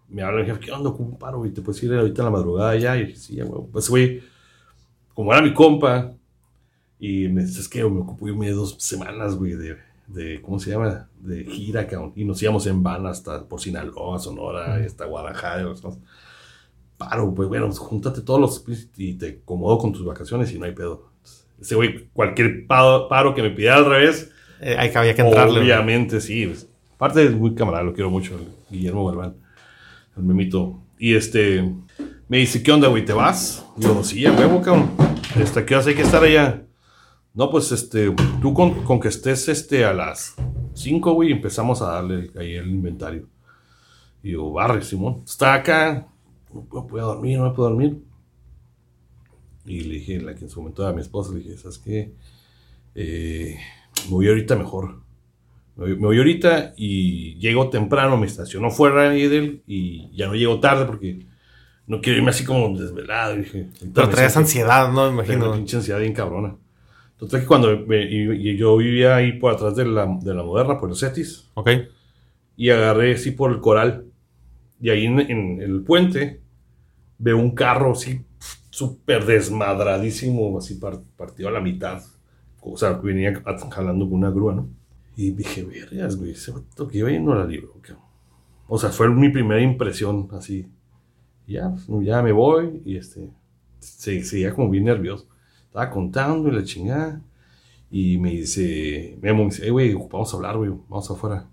me 0.09 0.21
habla 0.21 0.41
mi 0.41 0.47
jefe, 0.47 0.59
¿qué 0.61 0.71
onda? 0.71 0.89
Un 0.89 1.17
paro, 1.17 1.39
güey, 1.39 1.51
¿te 1.51 1.61
puedes 1.61 1.81
ir 1.83 1.93
ahorita 1.93 2.21
en 2.21 2.25
la 2.25 2.31
madrugada 2.31 2.75
ya? 2.77 2.97
Y 2.97 3.05
dije, 3.05 3.17
sí, 3.17 3.35
ya, 3.35 3.43
güey. 3.45 3.63
Pues, 3.71 3.89
güey, 3.89 4.21
como 5.13 5.33
era 5.33 5.41
mi 5.41 5.53
compa, 5.53 6.13
y 6.99 7.27
me 7.29 7.43
dice, 7.45 7.61
es 7.61 7.69
que 7.69 7.83
me 7.83 8.01
ocupo 8.01 8.27
irme 8.27 8.49
dos 8.51 8.75
semanas, 8.79 9.35
güey, 9.35 9.53
de, 9.53 9.77
de, 10.10 10.41
¿cómo 10.41 10.60
se 10.60 10.72
llama? 10.72 11.08
De 11.19 11.43
gira, 11.45 11.88
cabrón. 11.88 12.13
Y 12.15 12.26
nos 12.26 12.41
íbamos 12.41 12.65
en 12.67 12.82
van 12.84 13.06
hasta 13.06 13.45
por 13.48 13.62
Sinaloa, 13.62 14.19
Sonora, 14.19 14.80
y 14.82 14.86
hasta 14.86 15.06
Guadalajara. 15.06 15.62
los. 15.63 15.82
Paro, 16.98 17.34
pues 17.34 17.48
bueno, 17.48 17.67
pues, 17.67 17.78
júntate 17.80 18.22
todos 18.22 18.41
los 18.41 18.89
y 18.98 19.13
te 19.13 19.39
acomodo 19.41 19.78
con 19.78 19.93
tus 19.93 20.04
vacaciones 20.06 20.52
y 20.54 20.60
no 20.60 20.65
hay 20.65 20.74
pedo. 20.74 21.12
Ese 21.62 21.76
güey, 21.76 22.10
cualquier 22.12 22.67
paro, 22.67 23.08
paro 23.08 23.34
que 23.34 23.41
me 23.41 23.52
pidiera 23.52 23.78
al 23.78 23.86
revés, 23.86 24.32
Eh, 24.60 24.76
hay 24.78 24.91
que, 24.91 24.98
había 24.98 25.15
que 25.15 25.22
entrarle. 25.22 25.62
obviamente 25.62 26.19
sí. 26.19 26.45
pues, 26.48 26.67
Aparte 26.95 27.24
es 27.24 27.32
muy 27.32 27.56
camarada, 27.56 27.84
lo 27.84 27.93
quiero 27.93 28.10
mucho, 28.10 28.38
Guillermo 28.69 29.06
Galván, 29.08 29.36
el 30.17 30.24
memito. 30.24 30.82
Y 30.98 31.15
este, 31.15 31.74
me 32.28 32.38
dice, 32.39 32.62
¿qué 32.62 32.72
onda, 32.74 32.89
güey? 32.89 33.06
¿Te 33.06 33.13
vas? 33.13 33.65
Y 33.78 33.84
yo, 33.84 34.04
sí, 34.04 34.26
a 34.26 34.34
huevo, 34.34 34.62
cabrón. 34.62 34.91
Este, 35.39 35.63
¿qué 35.65 35.76
hace? 35.76 35.91
Hay 35.91 35.95
que 35.95 36.02
estar 36.02 36.22
allá. 36.22 36.63
No, 37.39 37.49
pues, 37.49 37.71
este, 37.71 38.13
tú 38.41 38.54
con, 38.54 38.84
con 38.84 38.99
que 38.99 39.08
estés, 39.08 39.47
este, 39.47 39.86
a 39.86 39.93
las 39.93 40.36
5, 40.73 41.13
güey, 41.13 41.32
empezamos 41.32 41.82
a 41.82 41.86
darle 41.91 42.32
ahí 42.38 42.56
el 42.56 42.69
inventario. 42.69 43.30
Y 44.21 44.32
yo, 44.32 44.52
barre, 44.52 44.82
Simón, 44.82 45.21
está 45.25 45.54
acá, 45.54 46.10
no 46.54 46.65
puedo, 46.65 46.86
puedo 46.86 47.08
dormir, 47.08 47.38
no 47.38 47.45
me 47.45 47.52
puedo 47.56 47.69
dormir. 47.69 48.04
Y 49.65 49.80
le 49.86 49.93
dije, 49.95 50.19
la 50.19 50.36
que 50.36 50.43
en 50.43 50.49
su 50.49 50.60
momento 50.60 50.84
era 50.84 50.91
mi 50.91 50.99
esposa, 50.99 51.32
le 51.32 51.39
dije, 51.39 51.56
¿sabes 51.56 51.78
qué? 51.78 52.12
Eh, 52.95 53.58
me 54.08 54.12
voy 54.12 54.28
ahorita 54.28 54.58
mejor. 54.58 54.99
Me 55.78 55.95
voy, 55.95 56.17
ahorita 56.17 56.73
y 56.75 57.36
llego 57.36 57.69
temprano, 57.69 58.17
me 58.17 58.28
estaciono 58.28 58.69
fuera 58.69 59.12
de 59.12 59.23
él 59.38 59.63
y 59.65 60.13
ya 60.13 60.28
no 60.28 60.36
llego 60.36 60.60
tarde 60.60 60.84
porque 60.86 61.25
no 61.88 62.02
quiero 62.02 62.17
irme 62.19 62.32
así 62.32 62.43
como 62.43 62.78
desvelado. 62.78 63.38
Dije, 63.38 63.69
Pero 63.93 64.12
siento- 64.13 64.39
ansiedad, 64.39 64.91
¿no? 64.91 65.10
Me 65.13 65.23
tengo 65.23 65.38
una 65.38 65.45
imagino. 65.45 65.54
pinche 65.56 65.78
ansiedad 65.78 66.02
bien 66.02 66.12
cabrona. 66.12 66.58
Entonces 67.21 67.45
cuando 67.45 67.73
y- 67.73 68.49
y 68.51 68.58
yo 68.58 68.77
vivía 68.77 69.15
ahí 69.17 69.34
por 69.34 69.53
atrás 69.53 69.75
de 69.75 69.86
la, 69.86 70.05
de 70.21 70.34
la 70.34 70.43
moderna, 70.43 70.79
por 70.79 70.89
los 70.89 70.99
Cetis, 70.99 71.49
Ok. 71.55 71.69
y 72.55 72.69
agarré 72.69 73.13
así 73.13 73.32
por 73.32 73.51
el 73.51 73.60
coral. 73.60 74.05
Y 74.82 74.89
ahí 74.89 75.05
en, 75.05 75.19
en 75.19 75.62
el 75.62 75.82
puente 75.82 76.41
veo 77.17 77.38
un 77.38 77.51
carro 77.51 77.91
así 77.91 78.21
súper 78.69 79.25
desmadradísimo, 79.25 80.58
así 80.58 80.75
par- 80.75 81.01
partido 81.17 81.49
a 81.49 81.51
la 81.51 81.60
mitad. 81.60 82.01
O 82.62 82.77
sea, 82.77 82.93
venía 82.93 83.41
jalando 83.71 84.05
con 84.10 84.19
una 84.19 84.29
grúa, 84.32 84.55
¿no? 84.55 84.69
Y 85.17 85.32
dije, 85.32 85.63
vergas, 85.63 86.15
güey, 86.15 86.32
ese 86.32 86.51
vato 86.51 86.88
que 86.88 86.99
iba 86.99 87.10
ahí 87.10 87.19
no 87.19 87.36
la 87.36 87.45
libro. 87.45 87.73
cabrón". 87.82 88.05
O 88.67 88.77
sea, 88.77 88.89
fue 88.91 89.10
mi 89.10 89.29
primera 89.29 89.62
impresión, 89.62 90.29
así. 90.32 90.67
Ya, 91.47 91.69
pues, 91.69 92.05
ya 92.05 92.21
me 92.21 92.32
voy 92.32 92.82
y 92.86 92.95
este, 92.95 93.29
se, 93.79 94.23
seguía 94.23 94.53
como 94.53 94.69
bien 94.69 94.86
nervioso. 94.86 95.27
Estaba 95.79 95.93
contando 95.93 96.49
y 96.49 96.51
la 96.51 96.63
chingada. 96.63 97.21
Y 97.89 98.17
me 98.17 98.31
dice, 98.31 99.17
Memo, 99.21 99.45
me 99.45 99.49
dice, 99.49 99.61
hey, 99.63 99.69
güey, 99.69 99.93
vamos 99.93 100.33
a 100.33 100.35
hablar, 100.35 100.57
güey, 100.57 100.71
vamos 100.89 101.09
afuera. 101.09 101.47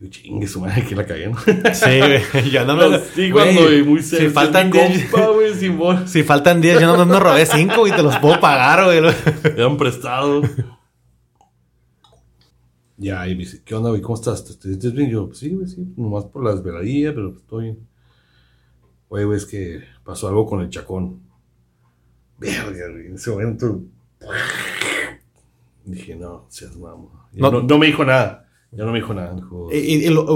Y 0.00 0.04
yo, 0.04 0.10
chingue 0.10 0.46
su 0.46 0.58
madre, 0.62 0.86
que 0.86 0.96
la 0.96 1.04
cagué, 1.04 1.28
¿no? 1.28 1.36
Sí, 1.74 1.98
güey. 1.98 2.50
Ya 2.50 2.64
no 2.64 2.76
me. 2.76 2.98
Sí, 2.98 3.30
güey, 3.30 3.54
cuando 3.54 3.84
muy 3.84 4.02
si 4.02 4.16
serio, 4.16 4.30
faltan 4.30 4.70
mi 4.70 4.78
10. 4.78 5.10
compa, 5.10 5.28
güey, 5.28 5.54
Simón. 5.54 6.04
Si 6.08 6.22
faltan 6.22 6.62
10, 6.62 6.80
yo 6.80 6.86
nomás 6.86 7.06
me 7.06 7.20
robé 7.20 7.44
5 7.44 7.86
y 7.88 7.92
te 7.92 8.02
los 8.02 8.16
puedo 8.18 8.40
pagar, 8.40 8.86
güey. 8.86 9.02
Me 9.54 9.64
han 9.64 9.76
prestado. 9.76 10.40
Ya, 12.96 13.28
y 13.28 13.34
me 13.34 13.40
dice, 13.40 13.62
¿qué 13.62 13.74
onda, 13.74 13.90
güey? 13.90 14.00
¿Cómo 14.00 14.14
estás? 14.14 14.46
¿Te, 14.46 14.54
te 14.54 14.68
sientes 14.68 14.94
bien? 14.94 15.10
Yo, 15.10 15.26
pues 15.26 15.38
sí, 15.38 15.50
güey, 15.50 15.68
sí, 15.68 15.92
nomás 15.96 16.24
por 16.24 16.42
las 16.42 16.62
veladillas, 16.62 17.12
pero 17.14 17.32
pues, 17.32 17.42
estoy 17.42 17.64
bien. 17.64 17.88
Oye, 19.08 19.24
güey, 19.24 19.36
es 19.36 19.44
que 19.44 19.82
pasó 20.04 20.28
algo 20.28 20.46
con 20.46 20.62
el 20.62 20.70
chacón. 20.70 21.29
Verga, 22.40 22.88
güey, 22.90 23.06
en 23.06 23.14
ese 23.14 23.30
momento. 23.30 23.82
Dije, 25.84 26.14
no, 26.16 26.46
seas 26.48 26.76
mamá. 26.76 27.28
No. 27.32 27.50
No, 27.50 27.62
no, 27.62 27.78
me 27.78 27.86
dijo 27.86 28.04
nada. 28.04 28.46
Ya 28.72 28.84
no 28.84 28.92
me 28.92 29.00
dijo 29.00 29.12
nada. 29.14 29.34
¿Y, 29.72 29.76
y- 29.78 30.06
y 30.06 30.10
lo- 30.10 30.26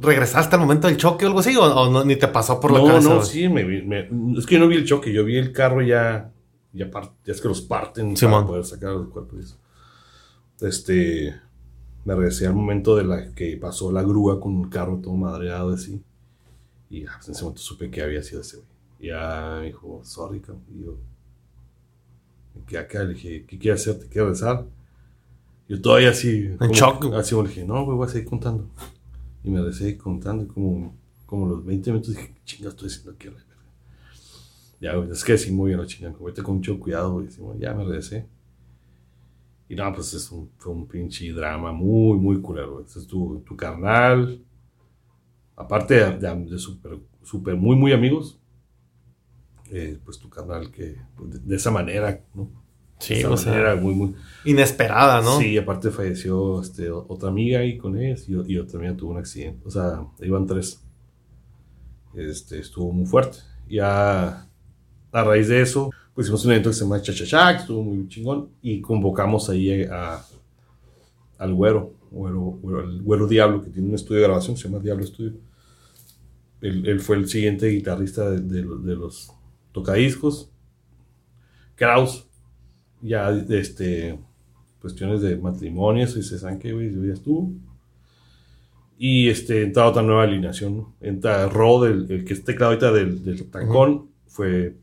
regresaste 0.00 0.54
al 0.54 0.60
momento 0.62 0.86
del 0.86 0.96
choque 0.96 1.24
o 1.24 1.28
algo 1.28 1.40
así? 1.40 1.56
¿O, 1.56 1.62
o 1.64 1.90
no, 1.90 2.04
ni 2.04 2.14
te 2.16 2.28
pasó 2.28 2.60
por 2.60 2.70
la 2.72 2.78
no, 2.78 2.86
cabeza? 2.86 3.08
no, 3.08 3.16
güey? 3.16 3.26
sí, 3.26 3.48
me, 3.48 3.64
me- 3.64 4.38
es 4.38 4.46
que 4.46 4.54
yo 4.54 4.60
no 4.60 4.68
vi 4.68 4.76
el 4.76 4.84
choque, 4.84 5.12
yo 5.12 5.24
vi 5.24 5.36
el 5.36 5.52
carro 5.52 5.82
ya, 5.82 6.30
ya, 6.72 6.90
par- 6.90 7.12
ya 7.24 7.32
es 7.32 7.40
que 7.40 7.48
los 7.48 7.60
parten 7.62 8.16
Simón. 8.16 8.42
para 8.42 8.46
poder 8.46 8.64
sacar 8.64 8.90
los 8.92 9.08
cuerpos. 9.08 9.38
y 9.40 9.42
eso. 9.42 9.56
Este, 10.60 11.34
me 12.04 12.14
regresé 12.14 12.46
al 12.46 12.54
momento 12.54 12.94
de 12.94 13.02
la 13.04 13.34
que 13.34 13.56
pasó 13.56 13.90
la 13.90 14.02
grúa 14.02 14.38
con 14.40 14.54
un 14.54 14.68
carro 14.70 14.98
todo 15.02 15.14
madreado 15.14 15.72
así. 15.74 16.00
Y 16.88 17.00
pues, 17.04 17.26
en 17.28 17.34
ese 17.34 17.42
momento 17.42 17.62
supe 17.62 17.90
que 17.90 18.02
había 18.02 18.22
sido 18.22 18.42
ese 18.42 18.58
güey. 18.58 18.68
Ya 19.00 19.56
me 19.60 19.66
dijo, 19.66 20.00
sorry, 20.04 20.38
cabrón. 20.38 20.62
Y 20.72 20.84
yo, 20.84 20.94
quedé 22.66 22.78
acá, 22.80 23.04
le 23.04 23.14
dije, 23.14 23.44
¿qué 23.46 23.58
quieres 23.58 23.80
hacer? 23.82 24.00
¿Te 24.00 24.08
quieres 24.08 24.30
rezar? 24.30 24.66
Yo 25.68 25.80
todavía 25.80 26.10
así. 26.10 26.50
como- 26.58 26.72
shock. 26.74 27.04
Así, 27.14 27.34
le 27.34 27.42
dije, 27.48 27.64
no, 27.64 27.84
güey, 27.84 27.96
voy 27.96 28.06
a 28.06 28.10
seguir 28.10 28.28
contando. 28.28 28.68
Y 29.44 29.50
me 29.50 29.58
regresé 29.60 29.96
contando, 29.98 30.44
y 30.44 30.46
como, 30.46 30.94
como 31.26 31.46
los 31.46 31.64
20 31.64 31.90
minutos 31.90 32.14
dije, 32.14 32.28
¿qué 32.34 32.40
chingas 32.44 32.74
estoy 32.74 32.88
diciendo 32.88 33.14
verga?". 33.18 33.42
Ya, 34.80 34.94
güey, 34.96 35.10
es 35.10 35.22
que 35.24 35.38
sí, 35.38 35.52
muy 35.52 35.68
bien 35.68 35.80
la 35.80 35.86
chingada, 35.86 36.14
vete 36.20 36.42
con 36.42 36.56
mucho 36.56 36.78
cuidado, 36.78 37.12
güey. 37.12 37.28
Ya 37.58 37.72
me 37.72 37.84
regresé. 37.84 38.26
Y 39.68 39.74
no, 39.74 39.92
pues 39.94 40.12
es 40.12 40.30
un, 40.30 40.50
fue 40.58 40.72
un 40.72 40.86
pinche 40.86 41.32
drama 41.32 41.72
muy, 41.72 42.18
muy 42.18 42.40
culero, 42.42 42.74
güey. 42.74 42.84
Es 42.84 43.06
tu, 43.06 43.42
tu 43.46 43.56
carnal. 43.56 44.42
Aparte 45.56 45.94
de, 45.94 46.18
de, 46.18 46.44
de 46.44 46.58
súper, 46.58 46.98
súper, 47.22 47.56
muy, 47.56 47.76
muy 47.76 47.92
amigos. 47.92 48.38
Eh, 49.72 49.98
pues 50.04 50.18
tu 50.18 50.28
carnal 50.28 50.70
que, 50.70 50.96
pues, 51.16 51.30
de, 51.32 51.38
de 51.40 51.56
esa 51.56 51.70
manera, 51.70 52.20
¿no? 52.34 52.50
Sí, 52.98 53.14
esa 53.14 53.30
o 53.30 53.36
sea, 53.36 53.52
manera 53.52 53.74
muy, 53.74 53.94
muy... 53.94 54.14
Inesperada, 54.44 55.20
¿no? 55.22 55.40
Sí, 55.40 55.58
aparte 55.58 55.90
falleció 55.90 56.60
este, 56.60 56.88
otra 56.90 57.30
amiga 57.30 57.58
ahí 57.58 57.76
con 57.76 57.98
ellos 57.98 58.28
y, 58.28 58.52
y 58.52 58.58
otra 58.58 58.78
amiga 58.78 58.96
tuvo 58.96 59.10
un 59.10 59.18
accidente. 59.18 59.66
O 59.66 59.70
sea, 59.70 60.06
iban 60.20 60.46
tres. 60.46 60.80
Este, 62.14 62.60
estuvo 62.60 62.92
muy 62.92 63.06
fuerte. 63.06 63.38
Ya 63.68 64.46
a 65.10 65.24
raíz 65.24 65.48
de 65.48 65.62
eso, 65.62 65.90
pues 66.14 66.26
hicimos 66.26 66.44
un 66.44 66.52
evento 66.52 66.70
que 66.70 66.74
se 66.74 66.82
llama 66.84 67.02
Chachachá, 67.02 67.54
que 67.54 67.60
estuvo 67.62 67.82
muy 67.82 68.06
chingón. 68.06 68.50
Y 68.62 68.80
convocamos 68.80 69.48
ahí 69.50 69.82
a, 69.82 70.24
al 71.38 71.54
güero, 71.54 71.94
güero, 72.10 72.40
güero- 72.62 72.84
el 72.88 73.02
güero 73.02 73.26
Diablo, 73.26 73.64
que 73.64 73.70
tiene 73.70 73.88
un 73.88 73.94
estudio 73.96 74.20
de 74.20 74.26
grabación, 74.28 74.56
se 74.56 74.68
llama 74.68 74.78
Diablo 74.78 75.04
Studio. 75.04 75.32
Él, 76.60 76.86
él 76.86 77.00
fue 77.00 77.16
el 77.16 77.28
siguiente 77.28 77.66
guitarrista 77.66 78.30
de, 78.30 78.40
de 78.62 78.94
los 78.94 79.32
tocadiscos. 79.72 80.50
Kraus, 81.74 82.28
ya 83.00 83.30
este, 83.30 84.18
cuestiones 84.80 85.22
de 85.22 85.36
matrimonio, 85.36 86.04
eso, 86.04 86.18
y 86.18 86.22
se 86.22 86.38
saben 86.38 86.58
que, 86.58 86.72
güey, 86.72 86.90
ya 87.06 87.14
estuvo. 87.14 87.50
Y 88.98 89.28
este, 89.28 89.62
entra 89.62 89.88
otra 89.88 90.02
nueva 90.02 90.22
alineación, 90.22 90.76
¿no? 90.76 90.94
Entra 91.00 91.48
Rod, 91.48 91.88
el, 91.88 92.10
el 92.10 92.24
que 92.24 92.34
es 92.34 92.44
teclado 92.44 92.72
ahorita 92.72 92.92
del, 92.92 93.24
del 93.24 93.50
Tancón, 93.50 94.08
fue 94.26 94.76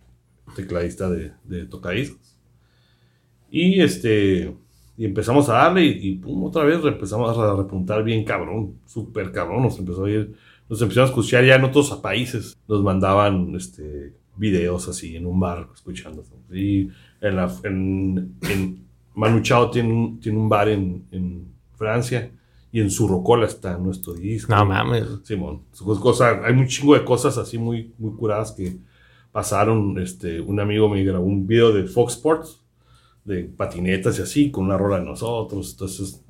tecladista 0.56 1.10
de, 1.10 1.32
de 1.46 1.66
tocadiscos. 1.66 2.38
Y 3.52 3.82
este, 3.82 4.54
y 4.98 5.06
empezamos 5.06 5.48
a 5.48 5.54
darle 5.54 5.86
y, 5.86 6.10
y 6.10 6.16
pum, 6.16 6.44
otra 6.44 6.66
vez 6.66 6.84
empezamos 6.84 7.38
a 7.38 7.56
repuntar 7.56 8.04
bien 8.04 8.26
cabrón, 8.26 8.80
súper 8.86 9.32
cabrón, 9.32 9.64
nos 9.64 9.80
empezó 9.80 10.04
a 10.04 10.12
ir, 10.12 10.36
nos 10.68 10.82
empezamos 10.82 11.10
a 11.10 11.12
escuchar 11.12 11.46
ya 11.46 11.56
en 11.56 11.64
otros 11.64 11.90
países, 11.98 12.58
nos 12.68 12.84
mandaban 12.84 13.56
este, 13.56 14.14
videos 14.40 14.88
así 14.88 15.16
en 15.16 15.28
un 15.28 15.40
bar 15.40 15.68
escuchando. 15.74 16.24
Y 16.52 16.90
en 17.22 17.36
la, 17.36 17.54
en, 17.64 18.36
en 18.42 18.86
Manu 19.14 19.42
Chao 19.42 19.70
tiene 19.70 19.94
un, 19.94 20.20
tiene 20.20 20.38
un 20.38 20.50
bar 20.50 20.70
en, 20.70 21.06
en 21.12 21.46
Francia 21.76 22.32
y 22.72 22.80
en 22.80 22.90
su 22.90 23.08
rocola 23.08 23.46
está 23.46 23.78
nuestro 23.78 24.14
disco. 24.14 24.56
No 24.56 24.66
mames. 24.66 25.06
Simón, 25.24 25.64
hay 26.44 26.54
un 26.54 26.68
chingo 26.68 26.94
de 26.94 27.04
cosas 27.04 27.38
así 27.38 27.58
muy, 27.58 27.94
muy 27.98 28.16
curadas 28.16 28.52
que 28.52 28.78
pasaron. 29.32 30.00
Este, 30.00 30.40
un 30.40 30.60
amigo 30.60 30.88
me 30.88 31.04
grabó 31.04 31.26
un 31.26 31.46
video 31.46 31.72
de 31.72 31.84
Fox 31.86 32.14
Sports, 32.14 32.62
de 33.26 33.44
patinetas 33.44 34.20
y 34.20 34.22
así, 34.22 34.52
con 34.52 34.66
una 34.66 34.78
rola 34.78 35.00
de 35.00 35.06
nosotros. 35.06 35.72
Entonces, 35.72 36.24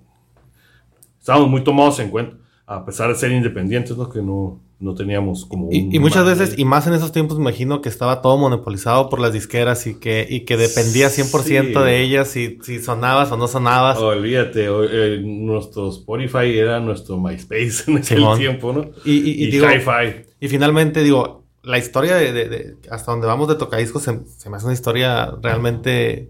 estábamos 1.19 1.49
muy 1.49 1.63
tomados 1.63 1.99
en 1.99 2.09
cuenta, 2.09 2.37
a 2.69 2.85
pesar 2.85 3.09
de 3.09 3.15
ser 3.15 3.31
independientes, 3.31 3.97
¿no? 3.97 4.09
Que 4.09 4.21
no, 4.21 4.59
no 4.79 4.93
teníamos 4.93 5.45
como 5.45 5.65
un 5.67 5.73
Y, 5.73 5.89
y 5.95 5.99
muchas 5.99 6.23
veces, 6.25 6.57
y 6.57 6.65
más 6.65 6.85
en 6.87 6.93
esos 6.93 7.11
tiempos, 7.11 7.37
me 7.37 7.41
imagino 7.43 7.81
que 7.81 7.89
estaba 7.89 8.21
todo 8.21 8.37
monopolizado 8.37 9.09
por 9.09 9.19
las 9.19 9.33
disqueras 9.33 9.87
y 9.87 9.95
que, 9.95 10.25
y 10.29 10.41
que 10.45 10.55
dependía 10.55 11.09
100% 11.09 11.43
Sí. 11.43 11.85
de 11.85 12.01
ellas 12.01 12.27
si, 12.27 12.59
si 12.61 12.79
sonabas 12.79 13.31
o 13.31 13.37
no 13.37 13.47
sonabas. 13.47 13.97
Olvídate, 13.97 14.69
o- 14.69 14.83
eh, 14.83 15.19
nuestro 15.21 15.89
Spotify 15.89 16.57
era 16.57 16.79
nuestro 16.79 17.17
MySpace 17.17 17.83
en 17.91 17.97
aquel 17.97 18.03
Simón. 18.19 18.37
tiempo, 18.37 18.71
¿no? 18.71 18.85
Y, 19.03 19.13
y- 19.13 19.31
y 19.31 19.47
Y, 19.47 19.51
digo, 19.51 19.65
Hi-Fi. 19.65 20.25
y 20.39 20.47
finalmente, 20.47 21.01
digo, 21.03 21.43
la 21.63 21.77
historia 21.79 22.15
de, 22.15 22.31
de- 22.31 22.47
de- 22.49 22.75
hasta 22.91 23.11
donde 23.11 23.27
vamos 23.27 23.47
de 23.49 23.55
tocadiscos 23.55 24.03
se, 24.03 24.19
se 24.37 24.49
me 24.49 24.57
hace 24.57 24.65
una 24.65 24.73
historia 24.75 25.33
realmente, 25.41 26.29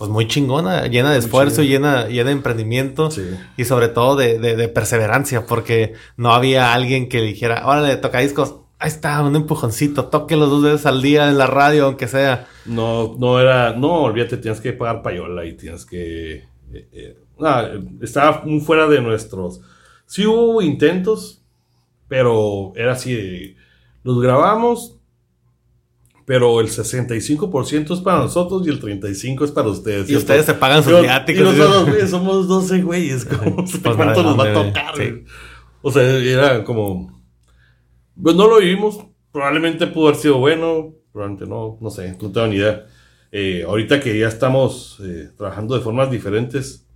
pues 0.00 0.10
muy 0.10 0.26
chingona, 0.26 0.86
llena 0.86 1.10
de 1.10 1.18
Muy 1.18 1.26
esfuerzo, 1.26 1.62
llena, 1.62 2.08
llena 2.08 2.30
de 2.30 2.32
emprendimiento. 2.32 3.10
Sí. 3.10 3.22
Y 3.58 3.66
sobre 3.66 3.88
todo 3.88 4.16
de, 4.16 4.38
de- 4.38 4.56
de 4.56 4.68
perseverancia, 4.68 5.44
porque 5.44 5.92
no 6.16 6.32
había 6.32 6.72
alguien 6.72 7.10
que 7.10 7.20
dijera, 7.20 7.66
órale, 7.66 7.96
tocadiscos, 7.98 8.56
ahí 8.78 8.88
está, 8.88 9.20
un 9.22 9.36
empujoncito, 9.36 10.06
tóquelo 10.06 10.46
dos 10.46 10.62
veces 10.62 10.86
al 10.86 11.02
día 11.02 11.28
en 11.28 11.36
la 11.36 11.46
radio, 11.46 11.84
aunque 11.84 12.08
sea. 12.08 12.48
No, 12.64 13.14
no 13.18 13.38
era, 13.38 13.74
no, 13.74 14.04
olvídate, 14.04 14.38
tienes 14.38 14.62
que 14.62 14.72
pagar 14.72 15.02
payola 15.02 15.44
y 15.44 15.52
tienes 15.52 15.84
que... 15.84 16.32
eh, 16.72 16.88
eh, 16.92 17.16
nada, 17.38 17.72
estaba 18.00 18.40
muy 18.46 18.60
fuera 18.60 18.86
de 18.86 19.02
nuestros... 19.02 19.60
Sí 20.06 20.24
hubo 20.24 20.62
intentos, 20.62 21.42
pero 22.08 22.72
era 22.74 22.92
así 22.92 23.12
de... 23.12 23.56
Los 24.02 24.18
grabamos, 24.22 24.96
pero 26.30 26.60
el 26.60 26.68
65% 26.68 27.92
es 27.92 27.98
para 28.02 28.18
nosotros 28.20 28.64
y 28.64 28.70
el 28.70 28.80
35% 28.80 29.44
es 29.46 29.50
para 29.50 29.68
ustedes. 29.68 30.08
Y 30.08 30.14
ustedes 30.14 30.46
se 30.46 30.54
pagan 30.54 30.84
sus 30.84 31.00
viáticos. 31.00 31.40
Y 31.42 31.58
nosotros, 31.58 31.88
güey, 31.88 32.06
somos 32.06 32.46
12 32.46 32.82
güeyes. 32.82 33.24
¿cómo- 33.44 33.56
Pues 33.56 33.80
¿Cuánto 33.96 34.22
nos 34.22 34.38
va 34.38 34.44
a 34.48 34.52
tocar? 34.52 34.96
sí. 34.96 35.24
O 35.82 35.90
sea, 35.90 36.04
era 36.04 36.62
como... 36.62 37.20
Pues 38.22 38.36
no 38.36 38.46
lo 38.46 38.60
vivimos. 38.60 39.00
Probablemente 39.32 39.88
pudo 39.88 40.06
haber 40.06 40.20
sido 40.20 40.38
bueno. 40.38 40.94
Probablemente 41.12 41.50
no. 41.50 41.78
No 41.80 41.90
sé. 41.90 42.16
No 42.22 42.30
tengo 42.30 42.46
ni 42.46 42.54
idea. 42.58 42.86
Eh, 43.32 43.64
ahorita 43.66 43.98
que 43.98 44.16
ya 44.16 44.28
estamos 44.28 45.00
eh, 45.02 45.30
trabajando 45.36 45.74
de 45.74 45.80
formas 45.80 46.12
diferentes, 46.12 46.86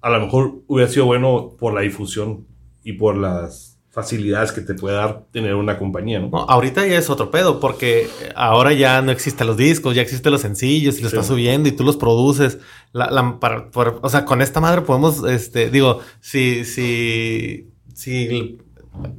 a 0.00 0.08
lo 0.08 0.20
mejor 0.20 0.62
hubiera 0.68 0.90
sido 0.90 1.04
bueno 1.04 1.54
por 1.58 1.74
la 1.74 1.82
difusión 1.82 2.46
y 2.82 2.94
por 2.94 3.14
las 3.18 3.73
facilidades 3.94 4.50
que 4.52 4.60
te 4.60 4.74
puede 4.74 4.96
dar 4.96 5.22
tener 5.30 5.54
una 5.54 5.78
compañía, 5.78 6.18
¿no? 6.18 6.28
No, 6.28 6.38
ahorita 6.48 6.84
ya 6.86 6.98
es 6.98 7.08
otro 7.08 7.30
pedo, 7.30 7.60
porque 7.60 8.08
ahora 8.34 8.72
ya 8.72 9.00
no 9.02 9.12
existen 9.12 9.46
los 9.46 9.56
discos, 9.56 9.94
ya 9.94 10.02
existen 10.02 10.32
los 10.32 10.40
sencillos 10.40 10.98
y 10.98 11.02
los 11.02 11.10
Sí. 11.12 11.16
estás 11.16 11.28
subiendo 11.28 11.68
y 11.68 11.72
tú 11.72 11.84
los 11.84 11.96
produces. 11.96 12.58
La, 12.92 13.10
la- 13.10 13.38
para- 13.38 13.70
por- 13.70 14.00
o 14.02 14.08
sea, 14.08 14.24
con 14.24 14.42
esta 14.42 14.60
madre 14.60 14.80
podemos, 14.82 15.22
este, 15.28 15.70
digo, 15.70 16.00
si, 16.20 16.64
si, 16.64 17.70
si, 17.94 18.58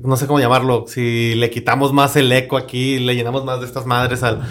no 0.03 0.15
sé 0.17 0.27
cómo 0.27 0.39
llamarlo, 0.39 0.85
si 0.87 1.35
le 1.35 1.49
quitamos 1.49 1.91
más 1.93 2.15
el 2.17 2.31
eco 2.31 2.57
aquí, 2.57 2.99
le 2.99 3.15
llenamos 3.15 3.43
más 3.45 3.59
de 3.61 3.65
estas 3.65 3.85
madres 3.85 4.23
al, 4.23 4.41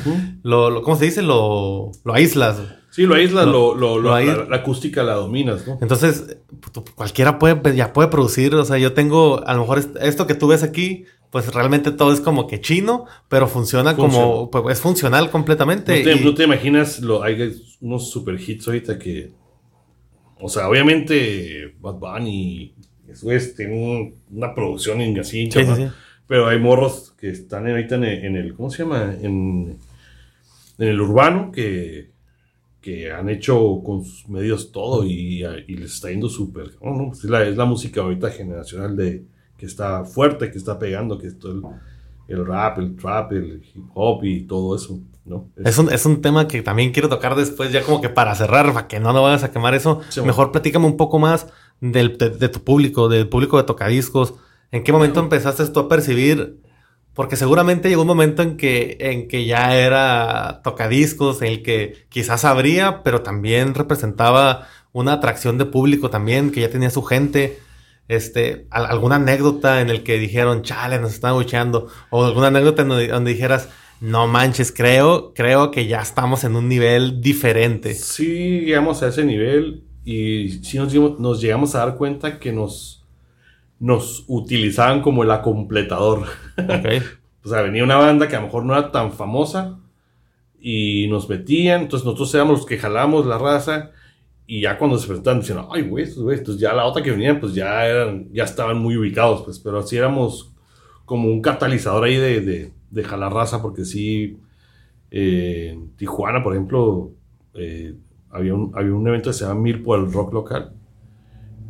lo, 0.43 0.71
lo- 0.71 0.83
¿cómo 0.83 0.97
se 0.97 1.05
dice? 1.05 1.23
Lo, 1.23 1.93
lo 2.05 2.15
aíslas. 2.15 2.57
Sí, 2.95 3.03
lo 3.07 3.15
aíslas, 3.17 3.47
Lo- 3.47 3.75
lo, 3.75 3.99
lo- 3.99 4.19
la, 4.21 4.45
la 4.49 4.57
acústica 4.57 5.03
la 5.03 5.15
dominas, 5.15 5.67
¿no? 5.67 5.79
Entonces, 5.83 6.37
tú- 6.73 6.85
cualquiera 6.95 7.41
puede, 7.41 7.75
ya 7.75 7.93
puede 7.93 8.09
producir. 8.09 8.55
O 8.55 8.65
sea, 8.65 8.79
yo 8.79 8.93
tengo, 8.93 9.45
a 9.47 9.53
lo 9.55 9.63
mejor 9.63 9.79
est- 9.79 9.97
esto 10.01 10.29
que 10.29 10.35
tú 10.37 10.47
ves 10.47 10.63
aquí, 10.63 11.05
pues 11.31 11.53
realmente 11.53 11.91
todo 11.91 12.13
es 12.13 12.21
como 12.21 12.47
que 12.47 12.61
chino, 12.61 13.07
pero 13.29 13.49
funciona 13.49 13.97
como, 13.97 14.49
pues 14.49 14.77
es 14.77 14.81
funcional 14.81 15.25
No 15.25 15.31
completamente. 15.33 16.03
te, 16.05 16.13
y- 16.15 16.25
no 16.25 16.35
te 16.35 16.45
imaginas, 16.45 17.01
lo, 17.01 17.25
hay 17.25 17.53
unos 17.81 18.11
super 18.11 18.39
hits 18.41 18.69
ahorita 18.69 18.97
que. 18.97 19.33
O 20.41 20.49
sea, 20.49 20.69
obviamente 20.69 21.75
Bad 21.81 21.95
Bunny 21.95 22.75
eso 23.09 23.31
es, 23.33 23.57
tiene 23.57 23.75
un- 23.75 24.15
una 24.37 24.55
producción 24.55 25.01
en- 25.01 25.19
así, 25.19 25.47
Sí, 25.47 25.49
chapa, 25.49 25.75
sí, 25.75 25.83
sí. 25.83 25.89
pero 26.29 26.47
hay 26.47 26.61
morros 26.61 27.13
que 27.19 27.31
están 27.31 27.67
ahorita 27.67 27.97
en 27.97 28.05
el, 28.05 28.25
en 28.25 28.37
el- 28.37 28.55
¿cómo 28.55 28.71
se 28.71 28.85
llama? 28.85 29.15
En, 29.21 29.79
en 30.79 30.89
el 30.89 31.01
urbano 31.01 31.51
que, 31.51 32.14
que 32.85 33.11
han 33.11 33.31
hecho 33.31 33.81
con 33.83 34.05
sus 34.05 34.29
medios 34.29 34.71
todo 34.71 35.07
y, 35.07 35.43
y 35.43 35.77
les 35.77 35.95
está 35.95 36.11
yendo 36.11 36.29
súper. 36.29 36.73
cabrón, 36.75 36.99
¿no? 36.99 37.09
Pues 37.09 37.25
es, 37.25 37.31
la, 37.31 37.43
es 37.43 37.57
la 37.57 37.65
música 37.65 38.03
ahorita 38.03 38.31
generacional 38.31 38.95
de 38.95 39.25
que 39.57 39.65
está 39.65 40.05
fuerte, 40.05 40.51
que 40.51 40.59
está 40.59 40.79
pegando, 40.79 41.17
que 41.19 41.29
es 41.29 41.39
todo 41.39 41.53
el, 42.29 42.37
el 42.37 42.47
rap, 42.47 42.79
el 42.79 42.95
trap, 42.95 43.33
el 43.33 43.63
hip 43.75 43.87
hop 43.95 44.23
y 44.25 44.43
todo 44.43 44.77
eso, 44.77 45.01
¿no? 45.25 45.49
Es 45.65 45.79
un, 45.79 45.91
es 45.91 46.05
un 46.05 46.21
tema 46.21 46.47
que 46.47 46.61
también 46.61 46.93
quiero 46.93 47.09
tocar 47.09 47.35
después, 47.37 47.73
ya 47.73 47.83
como 47.83 48.03
que 48.03 48.11
para 48.11 48.35
cerrar, 48.35 48.71
para 48.75 48.87
que 48.87 49.01
no 49.01 49.15
nos 49.15 49.23
vayas 49.23 49.45
a 49.45 49.51
quemar 49.51 49.75
eso. 49.75 50.01
Sí, 50.11 50.21
Mejor 50.21 50.53
platícame 50.53 50.85
un 50.85 50.99
poco 50.99 51.19
más 51.19 51.47
del, 51.81 52.19
de, 52.19 52.29
de 52.29 52.49
tu 52.51 52.61
público, 52.61 53.09
del 53.09 53.31
público 53.31 53.57
de 53.57 53.65
tocadiscos. 53.65 54.35
¿En 54.73 54.85
qué 54.85 54.93
momento 54.93 55.21
empezaste 55.21 55.67
tú 55.69 55.81
a 55.81 55.89
percibir? 55.89 56.61
Porque 57.15 57.37
seguramente 57.37 57.89
llegó 57.89 58.03
un 58.03 58.09
momento 58.09 58.43
en 58.43 58.57
que, 58.57 58.97
en 59.01 59.29
que 59.29 59.47
ya 59.47 59.77
era 59.77 60.61
tocadiscos, 60.65 61.43
en 61.43 61.49
el 61.49 61.63
que 61.63 62.07
quizás 62.09 62.45
abría, 62.45 63.03
pero 63.05 63.23
también 63.23 63.75
representaba 63.75 64.67
una 64.93 65.15
atracción 65.15 65.57
de 65.59 65.65
público 65.67 66.11
también, 66.11 66.51
que 66.51 66.61
ya 66.61 66.71
tenía 66.71 66.91
su 66.91 67.03
gente. 67.03 67.59
Este, 68.09 68.67
al- 68.71 68.87
alguna 68.87 69.17
anécdota 69.17 69.81
en 69.81 69.91
el 69.91 70.03
que 70.03 70.19
dijeron, 70.19 70.63
chale, 70.63 70.99
nos 70.99 71.13
están 71.15 71.35
bucheando, 71.35 71.89
o 72.11 72.25
alguna 72.25 72.49
anécdota 72.49 72.85
donde, 72.85 73.09
donde 73.09 73.33
dijeras, 73.33 73.69
no 74.01 74.27
manches, 74.27 74.73
creo, 74.73 75.33
creo 75.35 75.71
que 75.71 75.87
ya 75.87 76.01
estamos 76.03 76.45
en 76.45 76.57
un 76.57 76.69
nivel 76.69 77.21
diferente. 77.23 77.95
Sí 77.95 78.61
llegamos 78.67 79.03
a 79.03 79.09
ese 79.09 79.25
nivel 79.25 79.85
y 80.05 80.51
sí 80.63 80.79
nos 80.79 81.41
llegamos 81.41 81.75
a 81.75 81.79
dar 81.79 81.97
cuenta 81.97 82.39
que 82.39 82.53
nos, 82.53 83.04
nos 83.85 84.25
utilizaban 84.29 85.03
como 85.03 85.23
el 85.23 85.31
acompletador. 85.31 86.25
O 87.47 87.51
sea, 87.51 87.61
venía 87.61 87.85
una 87.85 87.97
banda 87.97 88.27
que 88.27 88.37
a 88.37 88.41
lo 88.41 88.47
mejor 88.47 88.65
no 88.65 88.73
era 88.73 88.91
tan 88.91 89.13
famosa 89.13 89.79
y 90.59 91.07
nos 91.09 91.29
metían, 91.29 91.83
entonces 91.83 92.07
nosotros 92.07 92.35
éramos 92.35 92.61
los 92.61 92.67
que 92.67 92.79
jalamos 92.79 93.27
la 93.27 93.37
raza 93.37 93.91
y 94.47 94.63
ya 94.63 94.79
cuando 94.79 94.97
se 94.97 95.07
presentaban 95.07 95.41
diciendo, 95.41 95.69
ay, 95.71 95.83
güey, 95.83 96.05
estos 96.05 96.23
güey, 96.23 96.39
entonces 96.39 96.63
ya 96.63 96.73
la 96.73 96.87
otra 96.87 97.03
que 97.03 97.11
venían, 97.11 97.41
pues 97.41 97.53
ya 97.53 97.85
eran, 97.87 98.33
ya 98.33 98.45
estaban 98.45 98.79
muy 98.79 98.97
ubicados, 98.97 99.43
pues, 99.43 99.59
pero 99.59 99.81
así 99.81 99.99
éramos 99.99 100.55
como 101.05 101.29
un 101.29 101.43
catalizador 101.43 102.05
ahí 102.05 102.17
de, 102.17 102.41
de, 102.41 102.73
de 102.91 103.05
jalar 103.05 103.35
raza, 103.35 103.61
porque 103.61 103.85
sí, 103.85 104.39
eh, 105.11 105.73
en 105.75 105.91
Tijuana, 105.97 106.43
por 106.43 106.55
ejemplo, 106.55 107.13
eh, 107.53 107.95
había, 108.31 108.55
un, 108.55 108.73
había 108.75 108.95
un 108.95 109.07
evento 109.07 109.29
que 109.29 109.35
se 109.35 109.45
llama 109.45 109.61
Mil 109.61 109.83
por 109.83 109.99
el 109.99 110.11
rock 110.11 110.33
local. 110.33 110.73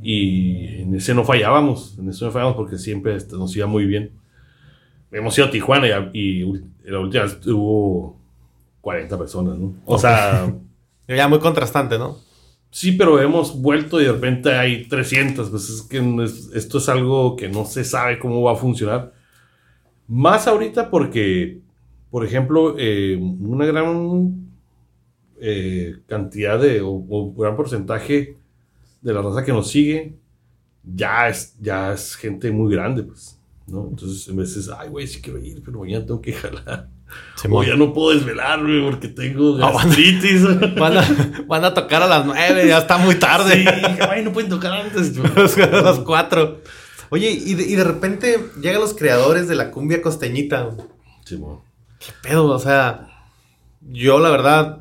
Y 0.04 0.82
en 0.82 0.94
ese 0.94 1.14
no 1.14 1.24
fallábamos, 1.24 1.98
en 1.98 2.10
ese 2.10 2.24
no 2.24 2.30
fallábamos 2.30 2.56
porque 2.56 2.78
siempre 2.78 3.16
este, 3.16 3.36
nos 3.36 3.56
iba 3.56 3.66
muy 3.66 3.86
bien. 3.86 4.12
Hemos 5.10 5.36
ido 5.38 5.48
a 5.48 5.50
Tijuana 5.50 6.10
y, 6.12 6.44
la 6.84 7.00
última 7.00 7.24
vez 7.24 7.38
hubo 7.46 8.16
40 8.82 9.18
personas, 9.18 9.58
¿no? 9.58 9.74
O 9.86 9.98
sea, 9.98 10.52
Ya 11.06 11.28
muy 11.28 11.38
contrastante, 11.38 11.98
¿no? 11.98 12.18
Sí, 12.70 12.92
pero 12.92 13.20
hemos 13.20 13.60
vuelto 13.60 14.00
y 14.00 14.04
de 14.04 14.12
repente 14.12 14.52
hay 14.54 14.86
300. 14.88 15.50
Pues 15.50 15.68
es 15.68 15.82
que 15.82 15.98
esto 16.54 16.78
es 16.78 16.88
algo 16.88 17.36
que 17.36 17.48
no 17.48 17.64
se 17.66 17.84
sabe 17.84 18.18
cómo 18.18 18.42
va 18.42 18.52
a 18.52 18.56
funcionar. 18.56 19.12
Más 20.08 20.46
ahorita 20.46 20.90
porque, 20.90 21.60
por 22.10 22.24
ejemplo, 22.24 22.74
eh, 22.78 23.16
una 23.16 23.66
gran 23.66 24.50
eh, 25.40 25.96
cantidad 26.06 26.58
de, 26.58 26.80
o, 26.80 26.90
un 26.90 27.36
gran 27.36 27.56
porcentaje 27.56 28.36
de 29.04 29.12
la 29.12 29.22
raza 29.22 29.44
que 29.44 29.52
nos 29.52 29.70
sigue 29.70 30.18
ya 30.84 31.28
es, 31.28 31.56
ya 31.60 31.92
es 31.92 32.16
gente 32.16 32.50
muy 32.50 32.74
grande, 32.74 33.02
pues. 33.02 33.38
¿no? 33.66 33.88
Entonces, 33.88 34.28
en 34.28 34.36
veces, 34.36 34.68
ay, 34.68 34.88
güey, 34.88 35.06
sí 35.06 35.20
quiero 35.22 35.38
ir, 35.38 35.62
pero 35.64 35.80
mañana 35.80 36.04
tengo 36.04 36.20
que 36.20 36.32
jalar. 36.32 36.88
o 37.48 37.62
ya 37.62 37.76
no 37.76 37.92
puedo 37.92 38.14
desvelarme 38.14 38.82
porque 38.90 39.08
tengo 39.08 39.56
ah, 39.64 39.72
gastritis. 39.72 40.42
van, 40.78 40.98
a, 40.98 41.44
van, 41.46 41.64
a, 41.64 41.72
tocar 41.72 42.02
a 42.02 42.06
las 42.06 42.26
nueve, 42.26 42.66
ya 42.68 42.78
está 42.78 42.98
muy 42.98 43.14
tarde. 43.14 43.64
Sí, 43.64 44.22
no 44.22 44.32
pueden 44.32 44.50
tocar 44.50 44.72
antes. 44.72 45.16
a 45.58 45.80
las 45.80 46.00
cuatro. 46.00 46.60
Oye, 47.10 47.30
y 47.30 47.54
de, 47.54 47.62
y 47.62 47.76
de, 47.76 47.84
repente 47.84 48.38
llegan 48.60 48.80
los 48.80 48.94
creadores 48.94 49.48
de 49.48 49.54
la 49.54 49.70
cumbia 49.70 50.02
costeñita. 50.02 50.70
Sí, 51.24 51.40
¿Qué 51.98 52.12
pedo? 52.22 52.46
O 52.46 52.58
sea, 52.58 53.08
yo 53.80 54.18
la 54.18 54.30
verdad, 54.30 54.78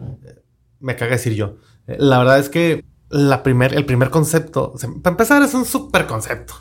me 0.79 0.95
caga 0.95 1.13
decir 1.13 1.35
yo. 1.35 1.57
La 1.85 2.17
verdad 2.17 2.39
es 2.39 2.49
que 2.49 2.83
la 3.13 3.43
primer, 3.43 3.75
el 3.75 3.85
primer 3.85 4.09
concepto, 4.09 4.73
para 5.01 5.13
empezar, 5.13 5.41
es 5.43 5.53
un 5.53 5.65
super 5.65 6.07
concepto. 6.07 6.55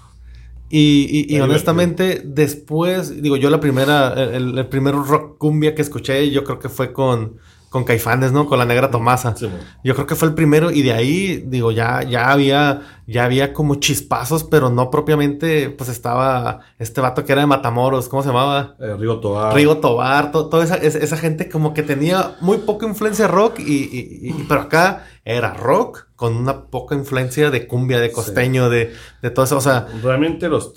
Y, 0.75 1.39
honestamente, 1.41 2.23
después, 2.25 3.23
digo, 3.23 3.37
yo 3.37 3.51
la 3.51 3.61
primera, 3.61 4.15
el, 4.15 4.59
el, 4.59 4.67
primer 4.69 4.95
rock 4.95 5.37
cumbia 5.37 5.75
que 5.75 5.83
escuché, 5.83 6.31
yo 6.31 6.45
creo 6.45 6.59
que 6.59 6.71
fue 6.71 6.95
con, 6.95 7.39
con 7.73 7.85
Caifanes, 7.85 8.33
¿no? 8.33 8.47
Con 8.47 8.59
la 8.59 8.66
negra 8.66 8.91
Tomasa. 8.91 9.35
yo 9.83 9.95
creo 9.95 10.07
que 10.07 10.14
fue 10.14 10.29
el 10.29 10.35
primero 10.35 10.70
y 10.70 10.83
de 10.83 10.93
ahí, 10.93 11.43
digo, 11.47 11.73
ya, 11.73 12.03
ya 12.03 12.31
había, 12.31 12.83
ya 13.07 13.25
había 13.25 13.55
como 13.55 13.77
chispazos, 13.77 14.45
pero 14.45 14.68
no 14.68 14.91
propiamente, 14.91 15.70
pues 15.70 15.89
estaba 15.89 16.61
este 16.79 17.01
vato 17.01 17.25
que 17.25 17.33
era 17.33 17.41
de 17.41 17.47
Matamoros, 17.47 18.11
¿cómo 18.11 18.23
se 18.23 18.29
llamaba? 18.29 18.77
Eh, 18.79 18.95
Rigo 18.99 19.20
Tobar. 19.20 19.55
Rigo 19.55 19.79
Tobar, 19.79 20.33
toda 20.33 20.62
esa, 20.62 20.77
esa, 20.77 21.16
gente 21.16 21.49
como 21.49 21.73
que 21.73 21.83
tenía 21.83 22.37
muy 22.43 22.59
poca 22.59 22.87
influencia 22.87 23.27
rock 23.27 23.61
y, 23.61 24.35
pero 24.47 24.61
acá 24.61 25.07
era 25.25 25.55
rock 25.55 26.09
con 26.14 26.37
una 26.37 26.66
poca 26.66 26.95
influencia 26.95 27.51
de 27.51 27.66
cumbia, 27.66 28.01
de 28.01 28.12
costeño, 28.12 28.68
de, 28.68 28.93
de 29.23 29.31
todo 29.31 29.47
eso, 29.47 29.57
o 29.57 29.62
sea... 29.62 29.87
Realmente 30.03 30.51
los, 30.51 30.75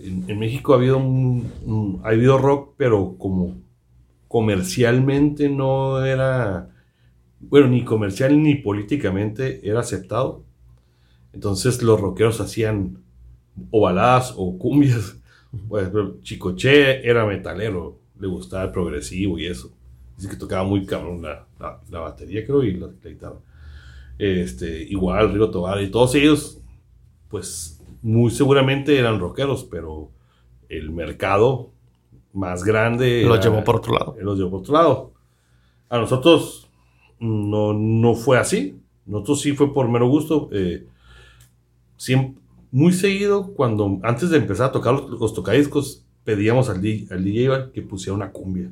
en, 0.00 0.38
México 0.38 0.74
ha 0.74 0.76
habido 0.76 0.98
un, 0.98 2.02
ha 2.04 2.08
habido 2.08 2.36
rock, 2.36 2.74
pero 2.76 3.16
como 3.18 3.65
comercialmente 4.36 5.48
no 5.48 6.04
era, 6.04 6.68
bueno, 7.40 7.68
ni 7.68 7.86
comercial 7.86 8.42
ni 8.42 8.56
políticamente 8.56 9.66
era 9.66 9.80
aceptado. 9.80 10.44
Entonces 11.32 11.82
los 11.82 11.98
rockeros 11.98 12.38
hacían 12.42 12.98
o 13.70 13.80
baladas 13.80 14.34
o 14.36 14.58
cumbias. 14.58 15.16
Pues, 15.68 15.88
Chicoche 16.20 17.08
era 17.08 17.24
metalero, 17.24 17.98
le 18.20 18.26
gustaba 18.26 18.64
el 18.64 18.72
progresivo 18.72 19.38
y 19.38 19.46
eso. 19.46 19.72
Dice 20.18 20.28
que 20.28 20.36
tocaba 20.36 20.64
muy 20.64 20.84
cabrón 20.84 21.22
la, 21.22 21.46
la, 21.88 21.98
batería, 21.98 22.44
creo, 22.44 22.62
y 22.62 22.74
la, 22.74 22.88
guitarra. 23.02 23.40
Este, 24.18 24.82
igual, 24.82 25.32
Río 25.32 25.50
Tobar 25.50 25.80
y 25.80 25.90
todos 25.90 26.14
ellos, 26.14 26.60
pues 27.30 27.82
muy 28.02 28.30
seguramente 28.30 28.98
eran 28.98 29.18
rockeros, 29.18 29.64
pero 29.64 30.10
el 30.68 30.90
mercado 30.90 31.72
más 32.36 32.62
grande. 32.62 33.22
Los 33.22 33.42
llevó 33.42 33.64
por 33.64 33.76
otro 33.76 33.94
lado. 33.94 34.16
Los 34.20 34.38
llevó 34.38 34.50
por 34.50 34.60
otro 34.60 34.74
lado. 34.74 35.12
A 35.88 35.98
nosotros 35.98 36.68
no, 37.18 37.72
no 37.72 38.14
fue 38.14 38.38
así. 38.38 38.78
Nosotros 39.06 39.40
sí 39.40 39.52
fue 39.52 39.72
por 39.72 39.88
mero 39.88 40.08
gusto. 40.08 40.48
Eh, 40.52 40.86
siempre, 41.96 42.40
muy 42.70 42.92
seguido, 42.92 43.54
cuando 43.54 43.98
antes 44.02 44.30
de 44.30 44.36
empezar 44.36 44.66
a 44.68 44.72
tocar 44.72 44.94
los, 44.94 45.32
tocadiscos, 45.32 46.04
pedíamos 46.24 46.68
al, 46.68 46.76
al 46.76 47.24
DJ 47.24 47.70
que 47.72 47.82
pusiera 47.82 48.14
una 48.14 48.30
cumbia. 48.30 48.70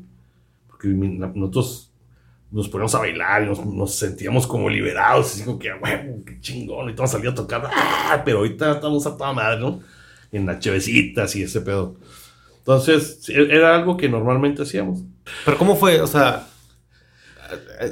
Porque 0.69 0.89
nosotros 0.89 1.91
nos 2.51 2.69
poníamos 2.69 2.95
a 2.95 2.99
bailar 2.99 3.43
y 3.45 3.47
nos, 3.47 3.95
sentíamos 3.95 4.47
como 4.47 4.69
liberados. 4.69 5.33
Así 5.33 5.45
como 5.45 5.59
que, 5.59 5.73
bueno, 5.73 6.23
qué 6.27 6.41
chingón. 6.41 6.91
Y 6.91 6.95
todos 6.95 7.12
salíamos 7.12 7.41
a 7.41 7.43
tocar. 7.43 7.71
¡Ah! 7.73 8.23
Pero 8.25 8.39
ahorita 8.39 8.73
estamos 8.73 9.07
a 9.07 9.17
toda 9.17 9.33
madre, 9.33 9.61
¿no? 9.61 9.81
En 10.31 10.45
las 10.47 10.59
chevecitas 10.59 11.35
y 11.37 11.45
ese 11.45 11.61
pedo. 11.62 11.97
Entonces, 12.65 13.29
era 13.29 13.77
algo 13.77 13.99
que 13.99 14.09
normalmente 14.09 14.62
hacíamos. 14.62 15.03
Pero 15.45 15.59
¿cómo 15.59 15.77
fue? 15.77 16.01
O 16.01 16.07
sea, 16.07 16.47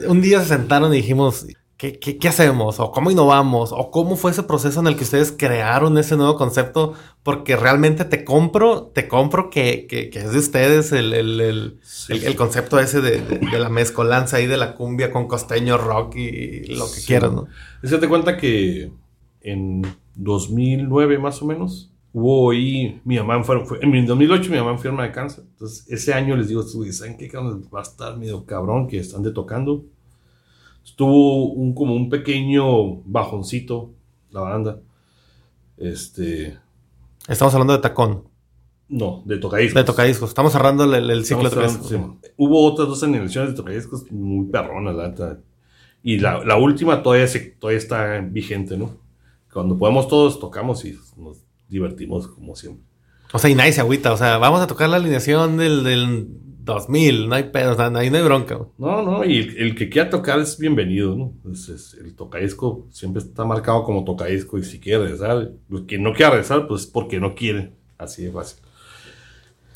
un 0.09 0.23
día 0.23 0.41
se 0.41 0.47
sentaron 0.47 0.95
y 0.95 0.97
dijimos, 0.97 1.47
¿qué, 1.77 1.99
qué, 1.99 2.29
hacemos? 2.29 2.81
¿O 2.81 2.91
cómo 2.91 3.11
innovamos? 3.11 3.71
¿O 3.71 3.91
cómo 3.91 4.17
fue 4.17 4.31
ese 4.31 4.45
proceso 4.45 4.81
en 4.81 4.87
el 4.87 4.97
que 4.97 5.05
ustedes 5.05 5.31
crearon 5.31 5.99
ese 5.99 6.17
nuevo 6.17 6.37
concepto? 6.37 6.95
Porque 7.23 7.55
realmente 7.55 8.07
te 8.07 8.25
compro, 8.25 8.85
te 8.95 9.09
compro 9.09 9.51
que, 9.51 9.87
que, 9.87 10.09
es 10.11 10.33
de 10.33 10.39
ustedes 10.39 10.91
el, 10.93 11.13
el, 11.13 11.79
el, 12.09 12.37
concepto 12.37 12.81
ese 12.81 13.03
de, 13.03 13.21
de, 13.21 13.59
la 13.59 13.69
mezcolanza 13.69 14.39
ahí 14.39 14.47
de 14.47 14.57
la 14.57 14.75
cumbia 14.75 15.11
con 15.11 15.29
costeño 15.29 15.77
rock 15.77 16.17
y, 16.17 16.65
lo 16.75 16.91
que 16.91 17.03
quieras, 17.03 17.31
¿no? 17.31 17.47
Es 17.83 17.91
que 17.91 17.99
te 17.99 18.09
cuenta 18.09 18.39
que 18.39 18.91
en 19.43 19.83
2009 20.15 21.19
más 21.19 21.43
o 21.43 21.45
menos 21.45 21.92
hubo 22.13 22.51
ahí, 22.51 23.01
mi 23.05 23.19
mamá 23.19 23.43
fue, 23.43 23.63
en 23.81 24.07
2008 24.07 24.51
mi 24.51 24.57
mamá 24.59 24.73
enferma 24.73 25.05
de 25.05 25.13
cáncer. 25.13 25.45
Entonces, 25.51 25.87
ese 25.89 26.13
año 26.13 26.37
les 26.37 26.49
digo, 26.49 26.63
¿saben 26.63 27.17
qué 27.17 27.31
va 27.75 27.81
a 27.81 27.83
estar 27.83 28.17
medio 28.17 28.45
cabrón 28.45 28.87
que 28.87 28.99
están 28.99 29.23
de 29.23 29.33
tocando? 29.33 29.85
Estuvo 30.85 31.53
un, 31.53 31.75
como 31.75 31.95
un 31.95 32.11
pequeño 32.11 32.97
bajoncito 33.05 33.91
la 34.31 34.41
banda. 34.41 34.81
Este. 35.77 36.59
Estamos 37.29 37.55
hablando 37.55 37.75
de 37.75 37.79
tacón. 37.79 38.25
No, 38.89 39.23
de 39.25 39.39
tocadiscos. 39.39 39.75
De 39.75 39.85
tocadiscos. 39.85 40.29
Estamos 40.31 40.53
cerrando 40.53 40.85
el, 40.85 41.25
ciclo 41.25 41.45
de 41.45 41.51
tocadiscos. 41.51 41.93
Hubo 42.37 42.65
otras 42.65 42.89
dos 42.89 43.03
animaciones 43.03 43.51
de 43.51 43.57
tocadiscos 43.57 44.11
muy 44.11 44.47
perronas, 44.47 44.95
la 44.95 45.09
neta. 45.09 45.39
Y 46.03 46.19
la, 46.19 46.45
la 46.45 46.57
última 46.57 47.03
todavía, 47.03 47.29
se, 47.29 47.41
todavía 47.41 47.79
está 47.79 48.19
vigente, 48.19 48.77
¿no? 48.77 48.97
Cuando 49.53 49.79
podemos 49.79 50.09
todos 50.09 50.41
tocamos 50.41 50.85
y 50.85 50.99
nos 51.17 51.39
divertimos 51.73 52.29
como 52.29 52.55
siempre. 52.55 52.85
O 53.33 53.39
sea, 53.39 53.51
y 53.51 53.55
nadie 53.55 53.73
se 53.73 53.81
agüita. 53.81 54.13
O 54.13 54.17
sea, 54.17 54.39
vamos 54.39 54.61
a 54.61 54.67
tocar 54.67 54.89
la 54.89 54.97
alineación 54.97 55.57
del, 55.57 55.83
del 55.83 56.29
2000. 56.65 57.29
No 57.29 57.35
hay 57.35 57.45
pedo, 57.45 57.73
o 57.73 57.75
sea, 57.75 57.87
ahí 57.87 58.11
no 58.11 58.19
hay 58.19 58.23
bronca. 58.23 58.59
No, 58.79 59.03
no, 59.03 59.25
y 59.25 59.39
el, 59.39 59.75
que 59.75 59.89
quiera 59.89 60.11
tocar 60.11 60.39
es 60.39 60.59
bienvenido, 60.59 61.17
¿no? 61.17 61.33
Es, 61.51 61.97
el 62.01 62.15
tocadisco 62.15 62.87
siempre 62.91 63.23
está 63.23 63.45
marcado 63.45 63.85
como 63.85 64.05
tocadisco 64.05 64.59
y 64.59 64.65
si 64.65 64.79
quiere 64.79 65.05
regresar, 65.05 65.53
el 65.71 65.87
que 65.87 65.99
no 65.99 66.13
quiera 66.13 66.31
regresar, 66.31 66.69
pues 66.69 66.87
porque 66.87 67.19
no 67.19 67.35
quiere. 67.35 67.73
Así 67.99 68.25
de 68.25 68.33
fácil. 68.33 68.63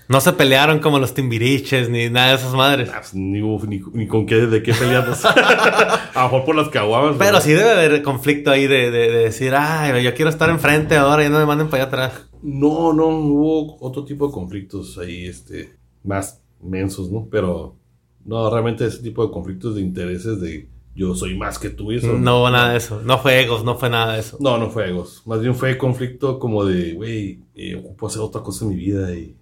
No 0.09 0.21
se 0.21 0.33
pelearon 0.33 0.79
como 0.79 0.99
los 0.99 1.15
timbiriches 1.15 1.89
ni 1.89 2.09
nada 2.11 2.29
de 2.29 2.35
esas 2.37 2.55
madres. 2.55 2.91
Ah, 2.93 3.01
pues, 3.01 3.15
ni, 3.15 3.41
ni, 3.41 4.07
con 4.07 4.27
qué, 4.27 4.47
de 4.47 4.63
qué 4.63 4.73
peleamos. 4.73 5.25
a 5.25 6.11
lo 6.15 6.23
mejor 6.23 6.45
por 6.45 6.55
las 6.55 6.69
caguamas. 6.69 7.17
Pero 7.19 7.41
sí 7.41 7.53
debe 7.53 7.71
haber 7.73 8.03
conflicto 8.03 8.51
ahí 8.51 8.67
de, 8.67 8.91
de, 8.91 9.11
decir, 9.11 9.55
ay, 9.55 10.03
yo 10.03 10.15
quiero 10.15 10.31
estar 10.31 10.49
enfrente 10.49 10.97
ahora 10.97 11.25
y 11.25 11.29
no 11.29 11.39
me 11.39 11.47
manden 11.47 11.69
para 11.69 11.85
allá 11.85 11.89
atrás. 11.89 12.29
No, 12.43 12.93
no, 12.93 13.09
hubo 13.09 13.79
otro 13.81 14.05
tipo 14.05 14.29
de 14.29 14.33
conflictos 14.33 14.99
ahí, 14.99 15.27
este, 15.27 15.77
más 16.05 16.41
mensos, 16.63 17.11
¿no? 17.11 17.27
Pero 17.31 17.77
no, 18.25 18.49
realmente 18.51 18.87
ese 18.87 19.03
tipo 19.03 19.27
de 19.27 19.33
conflictos 19.33 19.75
de 19.75 19.81
intereses 19.81 20.41
de 20.41 20.69
yo 20.97 21.15
soy 21.15 21.37
más 21.37 21.59
que 21.59 21.69
tú 21.69 21.93
y 21.93 21.97
eso. 21.97 22.15
No 22.15 22.39
hubo 22.39 22.51
nada 22.51 22.73
de 22.73 22.79
eso. 22.79 23.03
No 23.05 23.19
fue 23.19 23.43
egos, 23.43 23.65
no 23.65 23.77
fue 23.77 23.91
nada 23.91 24.15
de 24.15 24.21
eso. 24.21 24.39
No, 24.41 24.57
no 24.57 24.71
fue 24.71 24.89
egos. 24.89 25.23
Más 25.27 25.41
bien 25.41 25.55
fue 25.55 25.77
conflicto 25.77 26.39
como 26.39 26.65
de, 26.65 26.95
güey, 26.95 27.41
eh, 27.55 27.77
ocupo 27.77 28.07
hacer 28.07 28.23
otra 28.23 28.43
cosa 28.43 28.65
en 28.65 28.71
mi 28.71 28.77
vida 28.77 29.15
y 29.15 29.37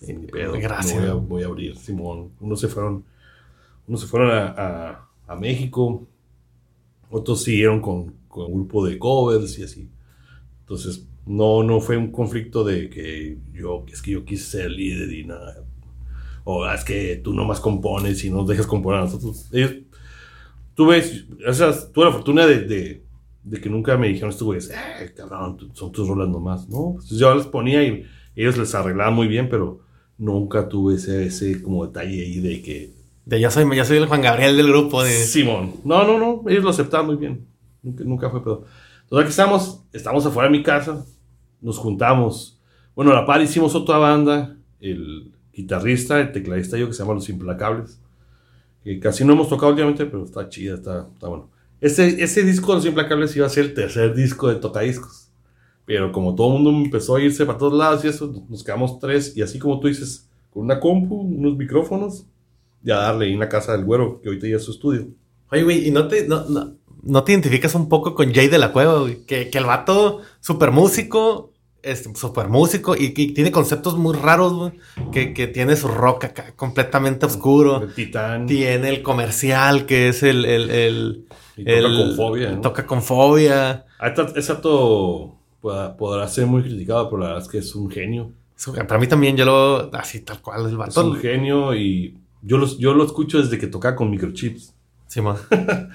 Gracias. 0.00 1.14
voy, 1.28 1.42
a, 1.42 1.46
abrir, 1.46 1.76
Simón. 1.76 2.30
Unos 2.40 2.60
se 2.60 2.68
fueron, 2.68 3.04
unos 3.86 4.00
se 4.00 4.06
fueron 4.06 4.30
a, 4.32 5.04
México, 5.38 6.06
otros 7.10 7.42
siguieron 7.42 7.80
con, 7.80 8.14
un 8.30 8.54
grupo 8.54 8.86
de 8.86 8.98
covers 8.98 9.58
y 9.58 9.64
así. 9.64 9.90
Entonces, 10.60 11.06
no, 11.26 11.62
no 11.62 11.80
fue 11.80 11.96
un 11.96 12.10
conflicto 12.10 12.64
de 12.64 12.88
que 12.88 13.38
yo, 13.52 13.84
es 13.92 14.00
que 14.00 14.12
yo 14.12 14.24
quise 14.24 14.44
ser 14.44 14.70
líder 14.70 15.12
y 15.12 15.24
nada. 15.24 15.64
O 16.44 16.64
ah, 16.64 16.74
es 16.74 16.84
que 16.84 17.16
tú 17.16 17.34
nomás 17.34 17.60
compones 17.60 18.24
y 18.24 18.30
no 18.30 18.44
dejas 18.44 18.66
componer 18.66 19.00
a 19.00 19.04
nosotros. 19.04 19.50
Ellos, 19.52 19.74
tuve, 20.74 21.02
o 21.46 21.52
sea, 21.52 21.74
tuve 21.92 22.04
la 22.06 22.12
fortuna 22.12 22.46
de, 22.46 23.02
que 23.60 23.68
nunca 23.68 23.96
me 23.98 24.08
dijeron 24.08 24.30
estos 24.30 24.46
güeyes, 24.46 24.70
eh, 24.70 25.12
cabrón, 25.14 25.70
son 25.74 25.92
tus 25.92 26.08
rolas 26.08 26.28
nomás. 26.28 26.68
No, 26.68 26.94
pues 26.94 27.10
yo 27.10 27.34
les 27.34 27.46
ponía 27.46 27.82
y 27.82 28.06
ellos 28.36 28.56
les 28.56 28.74
arreglaban 28.74 29.14
muy 29.14 29.26
bien, 29.26 29.48
pero 29.48 29.80
nunca 30.18 30.68
tuve 30.68 30.96
ese, 30.96 31.26
ese 31.26 31.62
como 31.62 31.86
detalle 31.86 32.20
ahí 32.20 32.40
de 32.40 32.60
que... 32.60 32.92
De 33.24 33.40
ya 33.40 33.50
soy, 33.50 33.64
ya 33.76 33.84
soy 33.84 33.98
el 33.98 34.06
Juan 34.06 34.22
Gabriel 34.22 34.56
del 34.56 34.68
grupo 34.68 35.02
de... 35.02 35.10
Simón. 35.10 35.74
No, 35.84 36.04
no, 36.04 36.18
no. 36.18 36.48
Ellos 36.48 36.64
lo 36.64 36.70
aceptaban 36.70 37.06
muy 37.06 37.16
bien. 37.16 37.46
Nunca, 37.82 38.04
nunca 38.04 38.30
fue 38.30 38.42
pedo. 38.42 38.64
Entonces 39.04 39.24
aquí 39.24 39.30
estamos, 39.30 39.84
estamos 39.92 40.26
afuera 40.26 40.50
de 40.50 40.58
mi 40.58 40.62
casa, 40.62 41.04
nos 41.62 41.78
juntamos. 41.78 42.60
Bueno, 42.94 43.12
a 43.12 43.14
la 43.14 43.26
par 43.26 43.40
hicimos 43.40 43.74
otra 43.74 43.96
banda, 43.96 44.56
el 44.80 45.32
guitarrista, 45.52 46.20
el 46.20 46.32
tecladista 46.32 46.76
yo, 46.76 46.88
que 46.88 46.92
se 46.92 47.02
llama 47.02 47.14
Los 47.14 47.28
Implacables. 47.28 48.00
Que 48.84 48.98
casi 49.00 49.24
no 49.24 49.32
hemos 49.32 49.48
tocado 49.48 49.70
últimamente, 49.70 50.04
pero 50.04 50.24
está 50.24 50.48
chida, 50.48 50.74
está, 50.74 51.08
está 51.12 51.28
bueno. 51.28 51.50
Ese, 51.80 52.22
ese 52.22 52.42
disco 52.42 52.72
de 52.72 52.78
Los 52.78 52.86
Implacables 52.86 53.36
iba 53.36 53.46
a 53.46 53.50
ser 53.50 53.66
el 53.66 53.74
tercer 53.74 54.14
disco 54.14 54.48
de 54.48 54.56
Tocadiscos. 54.56 55.27
Pero 55.88 56.12
como 56.12 56.34
todo 56.34 56.48
el 56.48 56.62
mundo 56.62 56.84
empezó 56.84 57.16
a 57.16 57.22
irse 57.22 57.46
para 57.46 57.56
todos 57.56 57.72
lados 57.72 58.04
y 58.04 58.08
eso, 58.08 58.30
nos 58.46 58.62
quedamos 58.62 58.98
tres. 58.98 59.34
Y 59.34 59.40
así 59.40 59.58
como 59.58 59.80
tú 59.80 59.88
dices, 59.88 60.28
con 60.50 60.64
una 60.64 60.78
compu, 60.78 61.16
unos 61.16 61.56
micrófonos, 61.56 62.26
y 62.84 62.90
a 62.90 62.96
darle 62.96 63.32
en 63.32 63.38
la 63.40 63.48
casa 63.48 63.72
del 63.72 63.86
güero, 63.86 64.20
que 64.20 64.28
ahorita 64.28 64.46
ya 64.46 64.56
es 64.56 64.64
su 64.64 64.72
estudio. 64.72 65.08
Oye, 65.50 65.62
güey, 65.62 65.88
¿y 65.88 65.90
no 65.90 66.06
te, 66.06 66.28
no, 66.28 66.44
no, 66.44 66.74
no 67.02 67.24
te 67.24 67.32
identificas 67.32 67.74
un 67.74 67.88
poco 67.88 68.14
con 68.14 68.34
Jay 68.34 68.48
de 68.48 68.58
la 68.58 68.70
Cueva, 68.70 69.00
güey? 69.00 69.24
Que, 69.24 69.48
que 69.48 69.56
el 69.56 69.64
vato, 69.64 70.20
super 70.40 70.72
músico, 70.72 71.54
es 71.82 72.06
super 72.16 72.48
músico 72.48 72.94
y, 72.94 73.14
que 73.14 73.28
tiene 73.28 73.50
conceptos 73.50 73.96
muy 73.96 74.14
raros, 74.14 74.52
güey. 74.52 74.72
Que, 75.10 75.32
que 75.32 75.46
tiene 75.46 75.74
su 75.74 75.88
rock 75.88 76.24
acá 76.24 76.52
completamente 76.54 77.24
oscuro. 77.24 77.82
El 77.82 77.94
Titán. 77.94 78.46
Tiene 78.46 78.90
el 78.90 79.02
comercial, 79.02 79.86
que 79.86 80.08
es 80.08 80.22
el... 80.22 80.44
el, 80.44 80.70
el 80.70 81.26
Y 81.56 81.64
toca 81.64 81.96
con 81.96 82.14
fobia, 82.14 82.50
¿no? 82.50 82.60
Toca 82.60 82.86
con 82.86 83.02
fobia. 83.02 83.86
Ah, 83.98 84.12
podrá, 85.60 86.28
ser 86.28 86.46
muy 86.46 86.62
criticado, 86.62 87.08
pero 87.10 87.20
la 87.20 87.26
verdad 87.28 87.42
es 87.42 87.48
que 87.48 87.58
es 87.58 87.74
un 87.74 87.90
genio. 87.90 88.32
Para 88.86 88.98
mí 88.98 89.06
también, 89.06 89.36
yo 89.36 89.44
lo... 89.44 89.90
Así, 89.94 90.20
tal 90.20 90.40
cual, 90.40 90.62
el 90.62 90.72
Es 90.72 90.76
vato. 90.76 91.04
un 91.10 91.16
genio 91.16 91.74
y 91.74 92.16
yo, 92.42 92.58
los, 92.58 92.78
yo 92.78 92.92
lo 92.94 93.04
escucho 93.04 93.38
desde 93.40 93.58
que 93.58 93.66
tocaba 93.68 93.94
con 93.96 94.10
microchips. 94.10 94.74
Simón. 95.06 95.36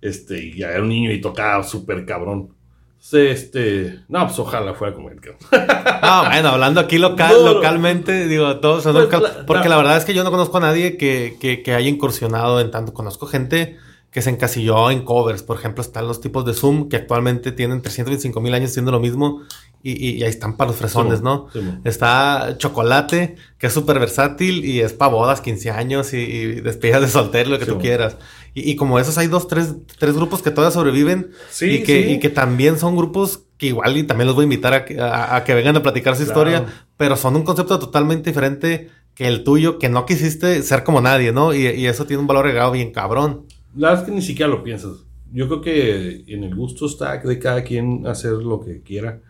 Este, 0.00 0.38
y 0.44 0.58
ya 0.58 0.68
era 0.68 0.82
un 0.82 0.90
niño 0.90 1.10
y 1.10 1.20
tocaba 1.20 1.62
súper 1.62 2.04
cabrón. 2.04 2.50
Entonces, 2.96 3.42
este, 3.44 4.00
no, 4.08 4.26
pues 4.26 4.38
ojalá 4.38 4.74
fuera 4.74 4.92
como 4.94 5.08
él. 5.10 5.18
cabrón. 5.20 5.38
Ah, 6.06 6.24
bueno, 6.30 6.50
hablando 6.50 6.80
aquí 6.80 6.98
local, 6.98 7.32
No, 7.38 7.44
no. 7.46 7.52
localmente, 7.54 8.28
digo, 8.28 8.58
todos 8.60 8.82
son 8.82 8.92
Pues, 8.92 9.04
local- 9.06 9.22
la- 9.22 9.46
porque 9.46 9.64
la- 9.70 9.76
la 9.76 9.76
verdad 9.78 9.96
es 9.96 10.04
que 10.04 10.12
yo 10.12 10.22
no 10.22 10.30
conozco 10.30 10.58
a 10.58 10.60
nadie 10.60 10.98
que, 10.98 11.38
que, 11.40 11.62
que 11.62 11.72
haya 11.74 11.88
incursionado 11.88 12.60
en 12.60 12.70
tanto. 12.70 12.92
Conozco 12.92 13.26
gente 13.26 13.78
que 14.14 14.22
se 14.22 14.30
encasilló 14.30 14.92
en 14.92 15.02
covers. 15.04 15.42
Por 15.42 15.58
ejemplo, 15.58 15.82
están 15.82 16.06
los 16.06 16.20
tipos 16.20 16.44
de 16.44 16.54
Zoom 16.54 16.88
que 16.88 16.94
actualmente 16.96 17.50
tienen 17.50 17.82
325 17.82 18.40
mil 18.40 18.54
años 18.54 18.70
haciendo 18.70 18.92
lo 18.92 19.00
mismo 19.00 19.42
y, 19.82 19.92
y- 20.18 20.22
ahí 20.22 20.30
están 20.30 20.56
para 20.56 20.68
los 20.70 20.78
fresones, 20.78 21.18
Sí, 21.18 21.24
¿no? 21.24 21.48
sí. 21.52 21.58
Está 21.82 22.54
Chocolate, 22.56 23.34
que 23.58 23.66
es 23.66 23.72
súper 23.72 23.98
versátil 23.98 24.64
y 24.64 24.80
es 24.82 24.92
para 24.92 25.10
bodas, 25.10 25.40
15 25.40 25.72
años 25.72 26.14
y, 26.14 26.18
y 26.18 26.46
despedidas 26.60 27.00
de 27.02 27.08
soltero, 27.08 27.50
lo 27.50 27.58
que 27.58 27.64
Sí, 27.64 27.72
tú 27.72 27.78
quieras. 27.80 28.16
Y, 28.54 28.70
y 28.70 28.76
como 28.76 29.00
esos 29.00 29.18
hay 29.18 29.26
dos, 29.26 29.48
tres, 29.48 29.74
tres 29.98 30.14
grupos 30.14 30.42
que 30.42 30.52
todavía 30.52 30.72
sobreviven 30.72 31.30
y, 31.60 31.82
que, 31.82 32.12
y 32.12 32.20
que 32.20 32.30
también 32.30 32.78
son 32.78 32.96
grupos 32.96 33.40
que 33.58 33.66
igual 33.66 33.96
y 33.96 34.04
también 34.04 34.26
los 34.28 34.36
voy 34.36 34.44
a 34.44 34.44
invitar 34.44 34.74
a 34.74 34.84
que, 34.84 35.00
a- 35.00 35.34
a 35.34 35.42
que 35.42 35.54
vengan 35.54 35.76
a 35.76 35.82
platicar 35.82 36.14
su 36.14 36.24
Claro. 36.24 36.40
historia, 36.50 36.66
pero 36.96 37.16
son 37.16 37.34
un 37.34 37.42
concepto 37.42 37.80
totalmente 37.80 38.30
diferente 38.30 38.90
que 39.16 39.26
el 39.26 39.42
tuyo, 39.42 39.78
que 39.80 39.88
no 39.88 40.06
quisiste 40.06 40.62
ser 40.62 40.84
como 40.84 41.00
nadie, 41.00 41.32
¿no? 41.32 41.52
Y, 41.52 41.66
y 41.66 41.86
eso 41.88 42.06
tiene 42.06 42.20
un 42.20 42.26
valor 42.28 42.46
agregado 42.46 42.70
bien 42.70 42.92
cabrón. 42.92 43.46
La 43.74 43.88
verdad 43.90 44.04
es 44.04 44.08
que 44.10 44.14
ni 44.14 44.22
siquiera 44.22 44.50
lo 44.50 44.62
piensas. 44.62 45.04
Yo 45.32 45.48
creo 45.48 45.60
que 45.60 46.24
en 46.28 46.44
el 46.44 46.54
gusto 46.54 46.86
está 46.86 47.16
de 47.18 47.38
cada 47.38 47.64
quien 47.64 48.06
hacer 48.06 48.32
lo 48.32 48.60
que 48.60 48.82
quiera. 48.82 49.20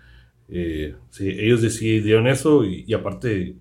Eh, 0.48 0.94
sí, 1.10 1.28
ellos 1.28 1.62
decidieron 1.62 2.26
eso 2.26 2.64
y, 2.64 2.84
y 2.86 2.94
aparte 2.94 3.56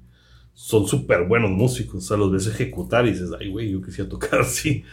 son 0.54 0.88
súper 0.88 1.28
buenos 1.28 1.52
músicos. 1.52 2.04
O 2.06 2.08
sea, 2.08 2.18
los 2.18 2.32
ves 2.32 2.48
ejecutar 2.48 3.06
y 3.08 3.12
dices, 3.12 3.32
ay, 3.40 3.50
güey, 3.52 3.72
yo 3.72 3.82
quisiera 3.82 4.10
tocar 4.10 4.42
así. 4.42 4.84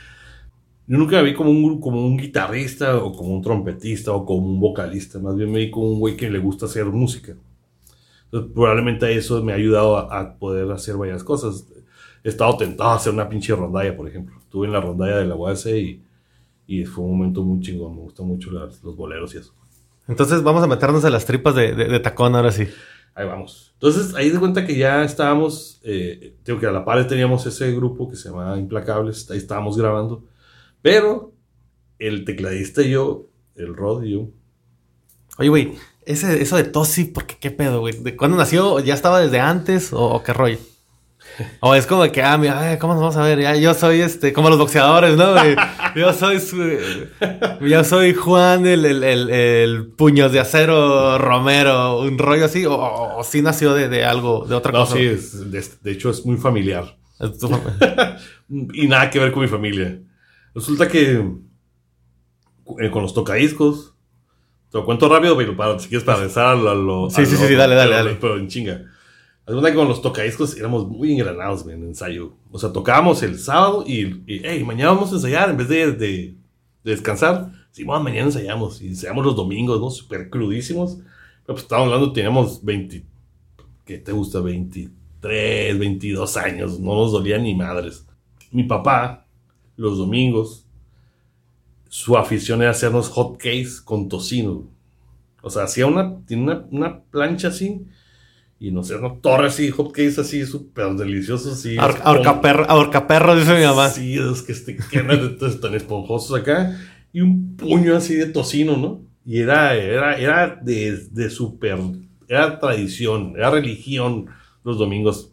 Yo 0.86 0.99
nunca 0.99 1.16
me 1.18 1.30
vi 1.30 1.34
como 1.34 1.51
un, 1.51 1.80
como 1.80 2.05
un 2.05 2.16
guitarrista 2.16 2.97
o 2.99 3.12
como 3.12 3.34
un 3.34 3.43
trompetista 3.43 4.12
o 4.12 4.24
como 4.26 4.47
un 4.49 4.61
vocalista. 4.61 5.18
Más 5.20 5.36
bien 5.36 5.51
me 5.53 5.61
vi 5.61 5.70
como 5.70 5.88
un 5.93 6.01
güey 6.01 6.16
que 6.16 6.30
le 6.30 6.38
gusta 6.38 6.66
hacer 6.66 6.86
música. 6.86 7.36
Entonces, 8.26 8.53
probablemente 8.55 9.14
eso 9.16 9.43
me 9.43 9.53
ha 9.53 9.57
ayudado 9.57 9.99
a, 9.99 10.20
a 10.20 10.38
poder 10.38 10.70
hacer 10.70 10.97
varias 10.97 11.24
cosas. 11.24 11.66
He 12.23 12.29
estado 12.29 12.57
tentado 12.57 12.91
a 12.91 12.95
hacer 12.97 13.12
una 13.12 13.29
pinche 13.29 13.55
rondalla, 13.55 13.97
por 13.97 14.09
ejemplo. 14.09 14.37
Estuve 14.39 14.66
en 14.66 14.73
la 14.73 14.81
rondalla 14.81 15.16
de 15.18 15.27
la 15.27 15.35
UAS 15.37 15.66
y, 15.66 16.03
y 16.66 16.85
fue 16.85 17.05
un 17.05 17.12
momento 17.18 17.43
muy 17.43 17.61
chingón. 17.61 17.95
Me 17.97 18.03
gustan 18.03 18.27
mucho 18.27 18.51
las- 18.51 18.83
los 18.83 18.97
boleros 18.97 19.35
y 19.35 19.39
eso. 19.39 19.55
Entonces 20.09 20.43
vamos 20.43 20.62
a 20.62 20.66
meternos 20.66 21.05
a 21.05 21.11
las 21.11 21.25
tripas 21.25 21.55
de, 21.55 21.75
de- 21.75 21.87
de 21.87 22.01
tacón 22.01 22.35
ahora 22.35 22.51
sí. 22.53 22.66
Ahí 23.14 23.27
vamos. 23.27 23.71
Entonces, 23.75 24.14
ahí 24.14 24.31
de 24.31 24.39
cuenta 24.39 24.64
que 24.66 24.77
ya 24.77 25.03
estábamos, 25.05 25.81
eh, 25.85 26.37
tengo 26.43 26.61
que 26.61 26.66
a 26.66 26.71
la 26.71 26.85
par 26.85 27.07
teníamos 27.09 27.45
ese 27.47 27.73
grupo 27.75 28.09
que 28.11 28.16
se 28.16 28.29
llamaba 28.29 28.57
Implacables, 28.59 29.31
ahí 29.31 29.39
estábamos 29.39 29.77
grabando, 29.77 30.25
pero 30.83 31.33
el 31.99 32.25
tecladista 32.25 32.83
y 32.83 32.91
yo, 32.91 33.27
el 33.57 33.75
Rod 33.75 34.05
y 34.05 34.12
yo, 34.12 34.29
Oye, 35.39 35.49
güey, 35.49 35.73
ese, 36.05 36.41
eso 36.43 36.57
de 36.57 36.64
Tosi, 36.64 37.05
¿por 37.05 37.25
qué 37.27 37.37
qué 37.41 37.51
pedo, 37.51 37.81
güey? 37.81 37.95
¿De 38.03 38.16
cuándo 38.16 38.37
nació? 38.37 38.79
¿Ya 38.81 38.95
estaba 38.95 39.21
desde 39.21 39.41
antes 39.41 39.93
o, 39.93 40.01
o 40.03 40.23
qué 40.23 40.33
rollo? 40.33 40.59
O 41.61 41.74
es 41.74 41.87
como 41.87 42.03
que, 42.12 42.22
ah, 42.22 42.37
mira, 42.37 42.78
¿cómo 42.78 42.93
nos 42.95 43.01
vamos 43.03 43.16
a 43.16 43.22
ver? 43.22 43.41
Ya, 43.41 43.57
yo 43.57 43.72
soy 43.74 44.01
este, 44.01 44.33
como 44.33 44.51
los 44.51 44.59
boxeadores, 44.59 45.16
¿no? 45.16 45.35
Yo 45.97 46.12
soy 46.12 46.39
su- 46.41 46.78
yo 47.66 47.85
soy 47.85 48.14
Juan, 48.14 48.66
el, 48.66 48.85
el, 48.85 49.03
el, 49.05 49.31
el 49.31 49.87
puños 49.97 50.33
de 50.33 50.41
acero 50.41 51.18
Romero, 51.18 52.01
un 52.01 52.18
rollo 52.18 52.45
así, 52.45 52.64
o, 52.66 53.20
sí 53.24 53.41
nació 53.43 53.72
de, 53.74 53.89
de 53.89 54.05
algo, 54.05 54.45
de 54.47 54.55
otra 54.55 54.72
no, 54.72 54.81
cosa. 54.81 54.97
sí, 54.97 55.05
es- 55.07 55.51
de, 55.51 55.64
de 55.83 55.91
hecho 55.93 56.11
es 56.11 56.24
muy 56.26 56.37
familiar. 56.37 56.97
Es 57.18 57.39
tu- 57.39 57.51
y 58.74 58.87
nada 58.87 59.09
que 59.11 59.18
ver 59.18 59.33
con 59.33 59.43
mi 59.43 59.49
familia. 59.49 59.99
Resulta 60.55 60.89
que 60.89 61.22
eh, 62.81 62.91
con 62.91 63.03
los 63.03 63.14
tocadiscos, 63.14 63.95
te 64.70 64.78
lo 64.78 64.85
cuento 64.85 65.09
rápido, 65.09 65.37
pero 65.37 65.57
para, 65.57 65.78
si 65.78 65.89
quieres 65.89 66.05
para 66.05 66.18
regresar 66.18 66.47
a 66.49 66.55
lo... 66.55 67.07
a 67.07 67.11
Sí, 67.11 67.26
sí, 67.26 67.37
sí, 67.37 67.55
dale, 67.55 67.74
dale, 67.74 67.91
pero- 67.93 68.05
dale. 68.05 68.18
Pero 68.20 68.37
en 68.39 68.49
chinga. 68.49 68.83
Verdad 69.47 69.70
que 69.70 69.74
con 69.74 69.88
los 69.88 70.01
tocadiscos 70.01 70.57
éramos 70.57 70.86
muy 70.86 71.12
engranados 71.12 71.66
en 71.66 71.82
ensayo. 71.82 72.34
O 72.51 72.59
sea, 72.59 72.72
tocábamos 72.72 73.22
el 73.22 73.38
sábado 73.38 73.84
y, 73.86 74.22
hey, 74.26 74.62
mañana 74.64 74.93
vamos 74.93 75.11
a 75.11 75.16
ensayar 75.16 75.51
en 75.51 75.57
vez 75.57 75.68
de, 75.68 75.93
de, 75.93 76.34
de 76.84 76.91
descansar. 76.91 77.51
Sí, 77.72 77.84
mañana 77.84 78.26
ensayamos 78.26 78.80
y 78.80 78.88
ensayamos 78.88 79.24
los 79.24 79.36
domingos, 79.36 79.80
¿no? 79.80 79.91
Súper 79.91 80.30
crudísimos. 80.30 80.99
Pero 81.51 81.57
pues 81.57 81.62
estábamos 81.62 81.93
hablando, 81.93 82.12
teníamos 82.12 82.64
20, 82.64 83.05
¿qué 83.84 83.99
te 83.99 84.12
gusta? 84.12 84.41
23, 84.41 85.78
22 85.78 86.36
años, 86.36 86.78
no 86.78 86.95
nos 86.95 87.11
dolía 87.11 87.38
ni 87.38 87.55
madres. 87.55 88.07
Mi 88.53 88.64
papá, 88.64 89.26
los 89.76 89.99
domingos, 89.99 90.64
su 91.88 92.16
afición 92.16 92.62
era 92.62 92.70
hacernos 92.70 93.09
hot 93.09 93.36
cakes 93.36 93.80
con 93.84 94.09
tocino. 94.09 94.68
O 95.43 95.51
sea, 95.51 95.64
hacía 95.64 95.86
una, 95.86 96.24
tiene 96.24 96.45
una, 96.45 96.66
una 96.70 97.03
plancha 97.03 97.49
así 97.49 97.84
y 98.63 98.71
no 98.71 98.85
sé, 98.85 98.95
una 98.95 99.15
torre 99.23 99.47
así, 99.47 99.71
hot 99.71 99.91
cakes 99.91 100.21
así, 100.21 100.45
súper 100.45 100.91
deliciosos. 100.95 101.55
Así, 101.55 101.77
Ahorca- 101.79 102.03
ahorcaperro, 102.03 102.67
ahorcaperro, 102.69 103.35
dice 103.35 103.55
mi 103.59 103.65
mamá. 103.65 103.89
Sí, 103.89 104.19
es 104.19 104.43
que 104.43 104.53
este, 104.53 104.75
tan 105.61 105.75
esponjosos 105.75 106.39
acá. 106.39 106.79
Y 107.11 107.23
un 107.23 107.57
puño 107.57 107.97
así 107.97 108.15
de 108.15 108.27
tocino, 108.27 108.77
¿no? 108.77 109.01
Y 109.25 109.39
era, 109.39 109.75
era, 109.75 110.19
era 110.19 110.61
de, 110.63 110.95
de 111.11 111.31
súper, 111.31 111.79
era 112.29 112.59
tradición, 112.61 113.33
era 113.35 113.51
religión 113.51 114.27
los 114.63 114.77
domingos. 114.77 115.33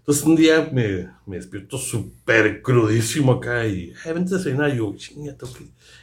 Entonces 0.00 0.24
un 0.24 0.36
día 0.36 0.68
me, 0.70 1.08
me 1.24 1.36
despierto 1.36 1.78
súper 1.78 2.60
crudísimo 2.60 3.32
acá 3.32 3.66
y, 3.66 3.94
eh, 4.04 4.12
vente 4.12 4.34
a 4.34 4.38
cenar. 4.38 4.70
Y 4.74 4.76
yo, 4.76 4.94
chinga, 4.98 5.34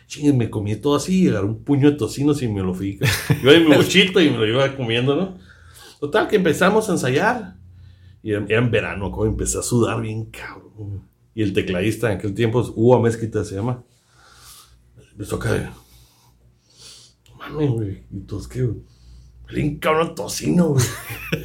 chinga, 0.08 0.34
me 0.34 0.50
comí 0.50 0.76
todo 0.76 0.96
así 0.96 1.26
y 1.26 1.28
agarré 1.28 1.46
un 1.46 1.64
puño 1.64 1.92
de 1.92 1.98
tocino 1.98 2.34
y 2.42 2.48
me 2.48 2.62
lo 2.64 2.74
fui. 2.74 2.98
Yo 3.44 3.52
en 3.52 3.70
mi 3.70 3.76
mochito 3.76 4.20
y 4.20 4.32
me 4.32 4.38
lo 4.38 4.48
iba 4.48 4.76
comiendo, 4.76 5.16
¿no? 5.16 5.51
Total, 6.02 6.28
que 6.28 6.38
empezamos 6.38 6.90
a 6.90 6.94
ensayar. 6.94 7.58
Y 8.24 8.32
era, 8.32 8.44
era 8.50 8.58
en 8.60 8.72
verano, 8.72 9.12
como 9.12 9.28
empecé 9.28 9.60
a 9.60 9.62
sudar 9.62 10.02
bien 10.02 10.26
cabrón. 10.32 11.08
Y 11.36 11.44
el 11.44 11.54
tecladista 11.54 12.12
en 12.12 12.18
aquel 12.18 12.34
tiempo, 12.34 12.60
Hugo 12.76 13.00
Mezquita 13.00 13.46
se 13.46 13.54
llama. 13.54 13.84
Empezó 15.12 15.38
de. 15.38 15.66
No 17.30 17.36
mames, 17.38 17.70
güey. 17.70 18.04
Y 18.10 18.22
todos, 18.22 18.48
¿qué, 18.48 18.64
güey? 18.64 18.82
Bien 19.54 19.78
cabrón 19.78 20.16
tocino, 20.16 20.70
güey. 20.70 20.86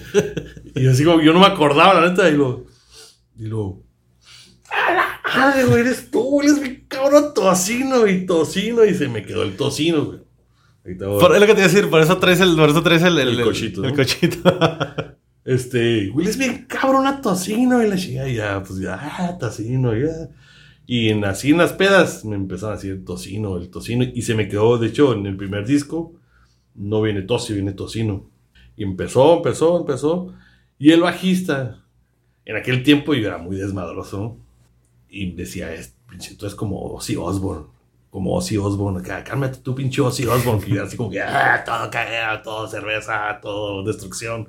y 0.74 0.86
así 0.86 1.04
como, 1.04 1.20
yo 1.20 1.34
no 1.34 1.40
me 1.40 1.46
acordaba, 1.46 2.00
la 2.00 2.08
neta. 2.08 2.26
Y 2.30 2.32
lo. 2.32 2.64
Y 3.36 3.42
lo. 3.42 3.82
¡A 4.70 4.94
la 4.94 5.20
madre, 5.36 5.66
güey! 5.66 5.80
Eres 5.80 6.10
tú. 6.10 6.40
Eres 6.40 6.62
mi 6.62 6.80
cabrón 6.86 7.34
tocino 7.34 8.06
y 8.06 8.24
tocino. 8.24 8.86
Y 8.86 8.94
se 8.94 9.06
me 9.08 9.22
quedó 9.22 9.42
el 9.42 9.54
tocino, 9.54 10.06
güey. 10.06 10.25
Por, 10.94 11.34
es 11.34 11.40
lo 11.40 11.46
que 11.46 11.54
te 11.54 11.60
iba 11.60 11.68
a 11.68 11.72
decir, 11.72 11.90
por 11.90 12.00
eso 12.00 12.18
traes 12.18 12.40
el, 12.40 12.54
por 12.56 12.70
eso 12.70 12.82
traes 12.82 13.02
el, 13.02 13.18
El 13.18 13.42
cochito, 13.42 13.82
El 13.84 13.90
¿no? 13.90 13.96
cochito. 13.96 14.38
Este, 15.46 16.10
Will 16.10 16.26
es 16.26 16.36
bien 16.36 16.66
cabrón 16.66 17.06
a 17.06 17.20
tocino 17.20 17.80
y 17.80 17.88
la 17.88 17.96
chica, 17.96 18.26
ya, 18.26 18.60
pues 18.64 18.80
ya, 18.80 18.98
ah, 19.00 19.38
tocino, 19.38 19.96
ya. 19.96 20.28
Y 20.88 21.08
en, 21.10 21.24
así 21.24 21.50
en 21.50 21.58
las 21.58 21.72
pedas 21.72 22.24
me 22.24 22.34
empezaron 22.34 22.72
a 22.72 22.76
decir 22.76 23.04
tocino, 23.04 23.56
el 23.56 23.70
tocino, 23.70 24.04
y 24.12 24.22
se 24.22 24.34
me 24.34 24.48
quedó, 24.48 24.76
de 24.76 24.88
hecho, 24.88 25.12
en 25.12 25.24
el 25.24 25.36
primer 25.36 25.64
disco, 25.64 26.14
no 26.74 27.00
viene 27.02 27.22
tosi, 27.22 27.54
viene 27.54 27.72
tocino. 27.72 28.28
Y 28.76 28.84
empezó, 28.84 29.36
empezó, 29.36 29.78
empezó. 29.78 30.34
Y 30.78 30.90
el 30.90 31.00
bajista, 31.00 31.82
en 32.44 32.56
aquel 32.56 32.82
tiempo 32.82 33.14
yo 33.14 33.26
era 33.28 33.38
muy 33.38 33.56
desmadroso. 33.56 34.36
Y 35.08 35.32
decía, 35.32 35.72
es, 35.72 35.94
pinche, 36.08 36.34
tú 36.34 36.46
es 36.46 36.54
como 36.54 36.80
Ozzy 36.80 37.16
Osbourne. 37.16 37.66
Como 38.16 38.34
Ozzy 38.34 38.56
Osbourne, 38.56 39.00
acá, 39.00 39.22
cálmate 39.22 39.58
tú, 39.58 39.74
pinche 39.74 40.00
Ozzy 40.00 40.24
Osbourne. 40.24 40.64
Que 40.64 40.80
así 40.80 40.96
como 40.96 41.10
que, 41.10 41.20
ah, 41.20 41.62
todo 41.66 41.90
cagado, 41.90 42.40
todo 42.40 42.66
cerveza, 42.66 43.38
todo 43.42 43.84
destrucción. 43.84 44.48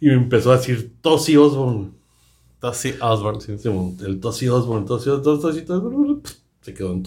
Y 0.00 0.06
me 0.06 0.12
empezó 0.12 0.52
a 0.52 0.58
decir 0.58 0.92
Tosi 1.00 1.36
Osborne. 1.36 1.90
Tosi 2.60 2.94
Osborne, 3.00 3.40
sí. 3.40 3.56
El 4.06 4.20
Tosi 4.20 4.48
Osborne, 4.48 4.86
Tosi, 4.86 5.06
Tosi, 5.10 5.42
Tosi, 5.42 6.22
se 6.60 6.72
quedó 6.72 6.92
en 6.92 7.02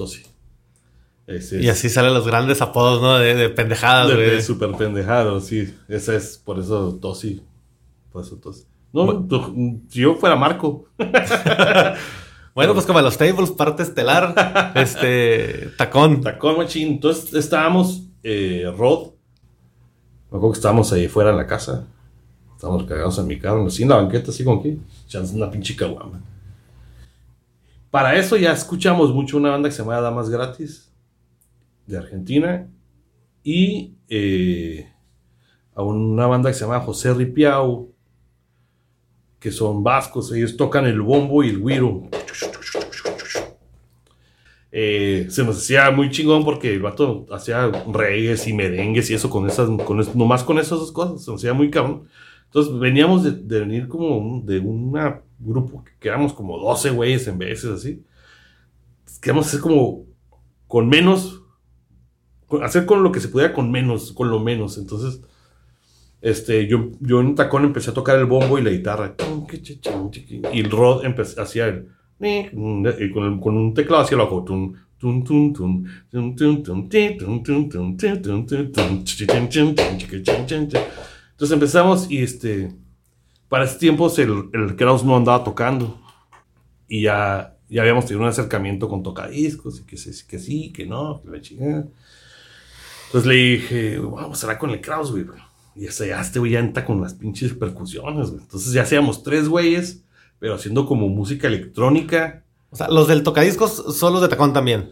es- 1.28 1.54
Y 1.54 1.70
así 1.70 1.88
salen 1.88 2.16
los 2.16 2.28
grandes 2.28 2.62
apodos, 2.62 3.02
¿no? 3.02 3.18
De, 3.18 3.34
de 3.34 3.50
pendejadas, 3.50 4.10
de, 4.10 4.18
de 4.18 4.42
super 4.42 4.76
pendejado, 4.76 5.40
sí. 5.40 5.74
Ese 5.88 6.18
es 6.18 6.38
por 6.38 6.60
eso 6.60 7.00
Tosi. 7.02 7.42
Por 8.12 8.26
eso 8.26 8.36
Tosi. 8.36 8.66
No, 8.92 9.26
si 9.88 10.02
yo 10.02 10.16
fuera 10.16 10.36
Marco. 10.36 10.90
Bueno, 12.54 12.74
pues 12.74 12.86
como 12.86 13.00
los 13.02 13.18
tables, 13.18 13.52
parte 13.52 13.84
estelar, 13.84 14.74
este, 14.76 15.70
tacón. 15.78 16.22
Tacón 16.22 16.58
machín. 16.58 16.90
Entonces 16.90 17.34
estábamos, 17.34 18.04
eh, 18.24 18.72
Rod. 18.78 19.12
Me 20.30 20.38
acuerdo 20.38 20.52
que 20.52 20.58
estábamos 20.58 20.92
ahí 20.92 21.08
fuera 21.08 21.30
en 21.30 21.38
la 21.38 21.48
casa. 21.48 21.88
Estábamos 22.56 22.84
cagados 22.84 23.18
en 23.20 23.28
mi 23.28 23.40
carro, 23.40 23.66
así 23.66 23.84
en 23.84 23.90
la 23.90 23.96
banqueta, 23.96 24.32
así 24.32 24.44
como. 24.44 24.64
Echando 25.06 25.32
una 25.34 25.50
pinche 25.50 25.76
caguama. 25.76 26.22
Para 27.90 28.16
eso 28.16 28.38
ya 28.38 28.52
escuchamos 28.52 29.14
mucho 29.14 29.38
una 29.38 29.50
banda 29.50 29.70
que 29.70 29.76
se 29.76 29.82
llama 29.82 30.00
Damas 30.02 30.30
Gratis. 30.30 30.92
De 31.88 31.98
Argentina. 31.98 32.68
Y 33.44 33.96
eh, 34.10 34.92
a 35.74 35.84
una 35.84 36.28
banda 36.28 36.50
que 36.50 36.54
se 36.54 36.66
llama 36.66 36.82
José 36.82 37.14
Ripiau. 37.14 37.91
Que 39.42 39.52
son 39.52 39.84
vascos. 39.84 40.32
Ellos 40.32 40.56
tocan 40.56 40.86
el 40.86 41.02
bombo 41.02 41.44
y 41.44 41.50
el 41.50 41.58
güiro. 41.60 42.04
Eh, 44.74 45.28
se 45.30 45.44
nos 45.44 45.58
hacía 45.58 45.92
muy 45.92 46.10
chingón 46.12 46.46
porque 46.46 46.72
el 46.74 46.82
vato 46.82 47.26
hacía 47.32 47.68
reggaes 47.92 48.48
y 48.48 48.54
merengues 48.54 49.10
y 49.10 49.14
eso 49.16 49.30
con 49.30 49.46
esas, 49.50 49.68
con 49.84 49.98
nomás 50.16 50.46
con 50.46 50.60
esas 50.60 50.80
dos 50.80 50.94
cosas, 50.94 51.26
se 51.26 51.30
nos 51.32 51.42
hacía 51.42 51.54
muy 51.54 51.70
cabrón. 51.70 52.04
Entonces 52.46 52.80
veníamos 52.80 53.24
de, 53.24 53.32
de 53.32 53.60
venir 53.62 53.88
como 53.90 54.18
un- 54.18 54.46
de 54.46 54.60
un 54.60 54.94
grupo 55.40 55.84
que 56.00 56.08
éramos 56.08 56.32
como 56.34 56.58
12 56.58 56.92
güeyes 56.92 57.28
en 57.28 57.38
veces 57.38 57.70
así. 57.72 58.04
Queríamos 59.22 59.48
hacer 59.48 59.60
como 59.60 60.06
con 60.68 60.88
menos, 60.88 61.42
hacer 62.62 62.86
con 62.86 63.04
lo 63.04 63.12
que 63.12 63.20
se 63.20 63.28
pudiera 63.28 63.54
con 63.54 63.72
menos, 63.72 64.14
con 64.14 64.30
lo 64.30 64.40
menos. 64.40 64.78
Entonces, 64.78 65.22
este, 66.22 66.68
yo, 66.68 66.92
yo 67.00 67.20
en 67.20 67.28
un 67.28 67.36
tacón 67.36 67.64
empecé 67.66 67.90
a 67.92 67.94
tocar 67.94 68.18
el 68.20 68.26
bombo 68.26 68.58
y 68.60 68.62
la 68.64 68.70
guitarra. 68.72 69.16
Y 70.54 70.60
el 70.60 70.70
Rod 70.72 71.04
hacía 71.40 71.68
el. 71.68 71.88
Y 73.00 73.12
con, 73.12 73.26
el- 73.26 73.40
con 73.40 73.58
un 73.58 73.74
teclado 73.74 74.04
chin, 80.28 80.46
chin, 80.46 80.68
chin. 80.70 80.82
Entonces 81.32 81.54
empezamos 81.54 82.10
y 82.12 82.20
este. 82.20 82.72
Para 83.50 83.66
ese 83.66 83.80
tiempo 83.80 84.10
el, 84.18 84.50
el 84.54 84.76
Kraus 84.76 85.04
no 85.04 85.18
andaba 85.18 85.44
tocando. 85.44 86.00
Y 86.88 87.02
ya, 87.04 87.58
ya 87.70 87.82
habíamos 87.82 88.06
tenido 88.06 88.22
un 88.24 88.30
acercamiento 88.30 88.88
con 88.88 89.02
tocadiscos. 89.02 89.80
Y 89.82 89.84
que, 89.86 89.98
sí, 89.98 90.12
que 90.28 90.38
sí, 90.40 90.72
que 90.72 90.86
no. 90.86 91.22
Entonces 93.08 93.28
le 93.28 93.34
dije, 93.36 93.98
vamos 94.00 94.42
a 94.42 94.46
hablar 94.48 94.60
con 94.60 94.70
el 94.70 94.80
Kraus, 94.82 95.12
güey. 95.12 95.26
Y 95.82 95.86
ese, 95.88 96.10
ya 96.10 96.22
este 96.22 96.38
güey 96.38 96.52
ya 96.52 96.60
entra 96.60 96.86
con 96.86 97.02
las 97.02 97.16
pinches 97.16 97.54
percusiones, 97.54 98.30
güey. 98.30 98.42
Entonces 98.44 98.72
ya 98.74 98.84
hacíamos 98.84 99.24
tres 99.24 99.48
güeyes, 99.50 100.04
pero 100.38 100.54
haciendo 100.56 100.86
como 100.86 101.08
música 101.10 101.48
electrónica, 101.48 102.44
O 102.70 102.76
sea, 102.76 102.88
los 102.88 103.08
del 103.08 103.24
tocadiscos 103.24 103.98
son 103.98 104.14
los 104.14 104.22
de 104.22 104.28
tacón 104.28 104.54
también. 104.54 104.92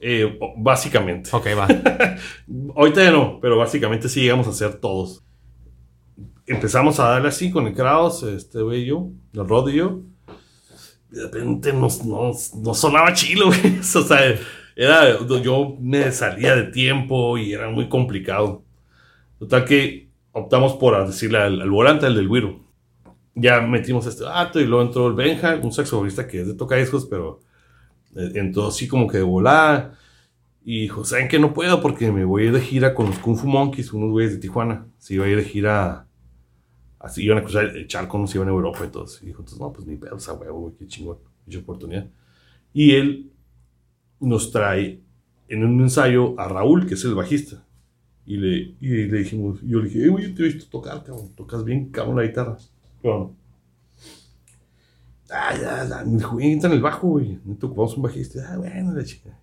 eh, 0.00 0.36
o- 0.40 0.54
básicamente. 0.56 1.30
Ok, 1.32 1.46
va. 1.56 1.68
Ahorita 2.76 3.04
ya 3.04 3.10
no, 3.12 3.38
pero 3.40 3.56
básicamente 3.56 4.08
sí 4.08 4.22
llegamos 4.22 4.46
a 4.46 4.50
hacer 4.50 4.74
todos. 4.80 5.22
Empezamos 6.46 6.98
a 6.98 7.04
darle 7.10 7.28
así 7.28 7.50
con 7.50 7.66
el 7.68 7.74
Kraus, 7.74 8.22
este 8.24 8.60
güey 8.62 8.82
y 8.82 8.86
yo, 8.86 9.10
el 9.34 9.46
Rod 9.48 9.68
y 9.68 9.74
yo. 9.76 10.00
De 11.10 11.22
repente 11.24 11.72
nos, 11.72 12.04
nos, 12.04 12.54
nos 12.54 12.78
sonaba 12.78 13.12
chilo, 13.14 13.46
güey. 13.46 13.78
O 13.94 14.02
sea, 14.02 14.18
era, 14.74 15.18
yo 15.42 15.76
me 15.80 16.10
salía 16.10 16.56
de 16.56 16.64
tiempo 16.64 17.38
y 17.38 17.52
era 17.52 17.68
muy 17.70 17.88
complicado. 17.88 18.64
Total 19.40 19.64
que 19.64 20.10
optamos 20.32 20.74
por 20.74 21.06
decirle 21.06 21.38
al, 21.38 21.62
al 21.62 21.70
volante, 21.70 22.04
al 22.04 22.14
del 22.14 22.28
Wiro. 22.28 22.60
Ya 23.34 23.62
metimos 23.62 24.06
este 24.06 24.24
vato 24.24 24.60
y 24.60 24.66
luego 24.66 24.84
entró 24.84 25.06
el 25.08 25.14
Benja, 25.14 25.56
un 25.56 25.72
saxofonista 25.72 26.28
que 26.28 26.42
es 26.42 26.46
de 26.46 26.54
tocadiscos, 26.54 27.06
pero 27.06 27.40
eh, 28.14 28.32
entró 28.34 28.68
así 28.68 28.86
como 28.86 29.08
que 29.08 29.16
de 29.16 29.22
volada. 29.22 29.98
Y 30.62 30.82
dijo, 30.82 31.06
¿saben 31.06 31.26
qué? 31.26 31.38
No 31.38 31.54
puedo 31.54 31.80
porque 31.80 32.12
me 32.12 32.26
voy 32.26 32.42
a 32.42 32.46
ir 32.46 32.52
de 32.52 32.60
gira 32.60 32.94
con 32.94 33.06
los 33.06 33.18
Kung 33.18 33.34
Fu 33.34 33.46
Monkeys, 33.46 33.94
unos 33.94 34.10
güeyes 34.10 34.34
de 34.34 34.40
Tijuana. 34.40 34.86
Se 34.98 35.14
iba 35.14 35.24
a 35.24 35.28
ir 35.28 35.38
de 35.38 35.44
gira, 35.44 36.06
así 36.98 37.24
iban 37.24 37.38
a 37.38 37.42
cruzar 37.42 37.64
el 37.64 37.86
charco, 37.86 38.18
no 38.18 38.26
se 38.26 38.36
iban 38.36 38.48
a 38.48 38.52
Europa 38.52 38.84
y 38.84 38.88
todo. 38.88 39.06
Y 39.22 39.26
dijo, 39.26 39.40
entonces, 39.40 39.58
no, 39.58 39.72
pues 39.72 39.86
ni 39.86 39.96
pedo, 39.96 40.16
o 40.16 40.20
sea, 40.20 40.34
huevo, 40.34 40.70
qué 40.78 40.86
chingón, 40.86 41.16
mucha 41.46 41.58
oportunidad. 41.60 42.06
Y 42.74 42.92
él 42.92 43.32
nos 44.20 44.50
trae 44.50 45.00
en 45.48 45.64
un 45.64 45.80
ensayo 45.80 46.38
a 46.38 46.46
Raúl, 46.46 46.86
que 46.86 46.92
es 46.92 47.04
el 47.06 47.14
bajista. 47.14 47.64
Y 48.30 48.36
le, 48.36 48.76
y 48.80 49.08
le 49.08 49.18
dijimos, 49.18 49.58
yo 49.60 49.80
le 49.80 49.88
dije, 49.88 50.04
eh, 50.04 50.08
güey, 50.08 50.28
yo 50.28 50.34
te 50.36 50.42
he 50.42 50.52
visto 50.52 50.70
tocar, 50.70 51.02
cabrón, 51.02 51.32
tocas 51.34 51.64
bien, 51.64 51.90
cabrón, 51.90 52.14
la 52.14 52.22
guitarra. 52.22 52.58
Pero, 53.02 53.34
ah, 55.30 55.52
ya, 55.60 55.88
ya, 55.88 56.04
me 56.04 56.16
dijo, 56.18 56.34
"Güey, 56.34 56.52
entra 56.52 56.70
en 56.70 56.76
el 56.76 56.80
bajo, 56.80 57.08
güey, 57.08 57.30
necesito 57.42 57.66
ocupamos 57.66 57.96
un 57.96 58.04
bajista. 58.04 58.48
Ah, 58.52 58.58
bueno, 58.58 58.92
la 58.92 59.02
chica. 59.02 59.36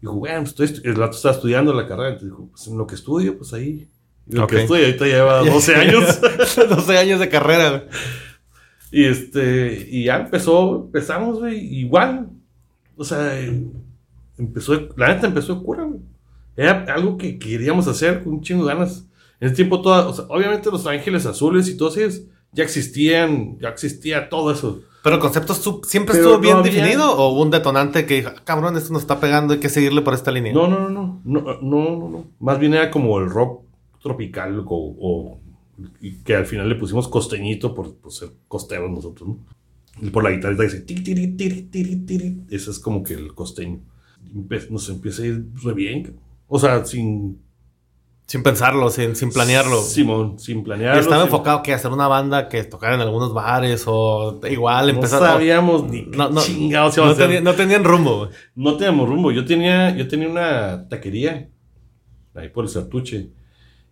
Dijo, 0.00 0.14
bueno, 0.14 0.44
pues 0.50 0.70
estoy 0.70 0.90
el 0.90 0.96
rato 0.96 1.14
estaba 1.14 1.34
estudiando 1.34 1.74
la 1.74 1.86
carrera. 1.86 2.08
Entonces 2.14 2.30
dijo, 2.30 2.48
pues 2.50 2.66
en 2.68 2.78
lo 2.78 2.86
que 2.86 2.94
estudio, 2.94 3.36
pues 3.36 3.52
ahí. 3.52 3.90
Y 4.26 4.34
lo 4.34 4.46
que 4.46 4.62
estudio, 4.62 4.86
ahorita 4.86 5.04
lleva 5.04 5.40
12 5.44 5.74
años. 5.74 6.20
12 6.56 6.96
años 6.96 7.20
de 7.20 7.28
carrera. 7.28 7.68
güey. 7.70 7.82
y 8.92 9.04
este, 9.04 9.88
y 9.90 10.04
ya 10.04 10.16
empezó, 10.20 10.86
empezamos, 10.86 11.38
güey, 11.38 11.58
igual. 11.80 12.30
O 12.96 13.04
sea, 13.04 13.38
empezó, 14.38 14.88
la 14.96 15.08
neta 15.08 15.26
empezó 15.26 15.56
de 15.56 15.62
cura, 15.62 15.84
güey. 15.84 16.00
Era 16.56 16.84
algo 16.94 17.16
que 17.16 17.38
queríamos 17.38 17.86
hacer 17.88 18.22
con 18.24 18.34
un 18.34 18.40
chingo 18.42 18.64
de 18.66 18.74
ganas. 18.74 19.06
En 19.40 19.48
ese 19.48 19.56
tiempo, 19.56 19.82
toda, 19.82 20.08
o 20.08 20.14
sea, 20.14 20.24
obviamente 20.28 20.70
los 20.70 20.86
ángeles 20.86 21.26
azules 21.26 21.68
y 21.68 21.76
todos 21.76 21.96
ellos 21.98 22.22
ya 22.52 22.64
existían, 22.64 23.58
ya 23.60 23.68
existía 23.68 24.28
todo 24.30 24.50
eso. 24.50 24.80
Pero 25.02 25.16
el 25.16 25.20
concepto 25.20 25.54
siempre 25.84 26.14
Pero 26.14 26.16
estuvo 26.16 26.34
no 26.34 26.40
bien 26.40 26.56
había- 26.56 26.72
definido 26.72 27.12
o 27.16 27.32
hubo 27.32 27.42
un 27.42 27.50
detonante 27.50 28.06
que 28.06 28.14
dijo, 28.16 28.30
"Ah, 28.34 28.42
cabrón, 28.44 28.76
esto 28.76 28.92
nos 28.92 29.02
está 29.02 29.20
pegando, 29.20 29.52
hay 29.52 29.60
que 29.60 29.68
seguirle 29.68 30.00
por 30.02 30.14
esta 30.14 30.32
línea. 30.32 30.52
No, 30.52 30.66
no, 30.66 30.88
no, 30.88 31.20
no, 31.24 31.40
no, 31.42 31.60
no, 31.62 32.08
no. 32.08 32.24
Más 32.40 32.58
bien 32.58 32.74
era 32.74 32.90
como 32.90 33.18
el 33.20 33.28
rock 33.30 33.62
tropical 34.02 34.58
o, 34.60 34.64
o- 34.68 35.38
y 36.00 36.12
que 36.24 36.34
al 36.34 36.46
final 36.46 36.68
le 36.68 36.74
pusimos 36.76 37.06
costeñito 37.06 37.74
por, 37.74 37.94
por 37.96 38.10
ser 38.10 38.30
costeros 38.48 38.90
nosotros, 38.90 39.28
¿no? 39.28 39.38
Y 40.00 40.10
por 40.10 40.24
la 40.24 40.30
guitarrita 40.30 40.62
dice 40.62 40.80
tiri, 40.80 41.02
tiri, 41.02 41.26
tiri, 41.36 41.62
tiri, 41.62 41.96
tiri. 41.96 42.40
Ese 42.50 42.70
es 42.70 42.78
como 42.78 43.02
que 43.02 43.14
el 43.14 43.34
costeño. 43.34 43.80
Nos 44.70 44.88
empieza 44.88 45.22
a 45.22 45.26
ir 45.26 45.46
re 45.62 45.72
bien. 45.74 46.16
O 46.48 46.58
sea, 46.58 46.84
sin... 46.84 47.44
Sin 48.28 48.42
pensarlo, 48.42 48.90
sin, 48.90 49.14
sin 49.14 49.30
planearlo. 49.30 49.80
Simón, 49.80 50.36
sin 50.40 50.58
y 50.58 50.62
planearlo. 50.62 51.00
estaba 51.00 51.18
sin- 51.22 51.26
enfocado 51.26 51.62
que 51.62 51.72
hacer 51.72 51.92
una 51.92 52.08
banda 52.08 52.48
que 52.48 52.64
tocara 52.64 52.96
en 52.96 53.00
algunos 53.00 53.32
bares 53.32 53.84
o 53.86 54.40
igual 54.50 54.86
No 54.88 54.94
empezar. 54.94 55.20
sabíamos 55.20 55.84
ni 55.84 56.02
no, 56.02 56.30
no, 56.30 56.40
chingados 56.40 56.96
no, 56.96 57.14
tenía- 57.14 57.40
no 57.40 57.54
tenían 57.54 57.84
rumbo. 57.84 58.28
No 58.56 58.76
teníamos 58.76 59.08
rumbo. 59.08 59.30
Yo 59.30 59.44
tenía, 59.44 59.94
yo 59.96 60.08
tenía 60.08 60.28
una 60.28 60.88
taquería 60.88 61.48
ahí 62.34 62.48
por 62.48 62.64
el 62.64 62.70
Sartuche. 62.70 63.28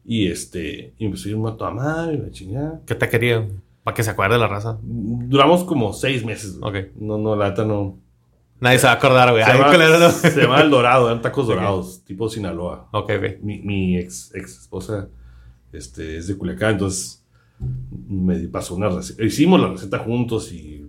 Y 0.04 0.26
este, 0.26 0.94
y 0.98 1.04
empezó 1.06 1.28
a 1.46 1.50
a 1.50 1.56
toda 1.56 1.70
madre, 1.70 2.18
la 2.18 2.30
chingada. 2.32 2.80
¿Qué 2.86 2.96
te 2.96 3.08
quería? 3.08 3.46
Para 3.84 3.94
que 3.94 4.02
se 4.02 4.10
acuerde 4.10 4.36
la 4.36 4.48
raza. 4.48 4.78
Duramos 4.82 5.62
como 5.62 5.92
seis 5.92 6.24
meses. 6.24 6.58
güey. 6.58 6.82
Ok. 6.86 6.88
No, 6.96 7.18
no, 7.18 7.36
la 7.36 7.50
neta 7.50 7.64
no. 7.64 7.98
Nadie 8.60 8.78
se 8.78 8.86
va 8.86 8.92
a 8.92 8.96
acordar, 8.96 9.30
güey. 9.30 9.44
Se 9.44 9.50
Ay, 9.50 9.58
llama, 9.58 10.10
se 10.12 10.40
El 10.62 10.70
Dorado, 10.70 11.08
eran 11.08 11.20
tacos 11.20 11.46
dorados, 11.48 12.02
tipo 12.04 12.28
Sinaloa. 12.28 12.88
Ok, 12.92 13.10
ok. 13.18 13.42
Mi, 13.42 13.58
mi 13.60 13.98
ex, 13.98 14.34
ex 14.34 14.60
esposa 14.62 15.08
este, 15.72 16.16
es 16.18 16.28
de 16.28 16.36
Culiacán, 16.38 16.72
entonces 16.72 17.22
me 18.08 18.38
pasó 18.48 18.74
una 18.76 18.88
receta. 18.88 19.22
Hicimos 19.24 19.60
la 19.60 19.68
receta 19.68 19.98
juntos 19.98 20.52
y 20.52 20.86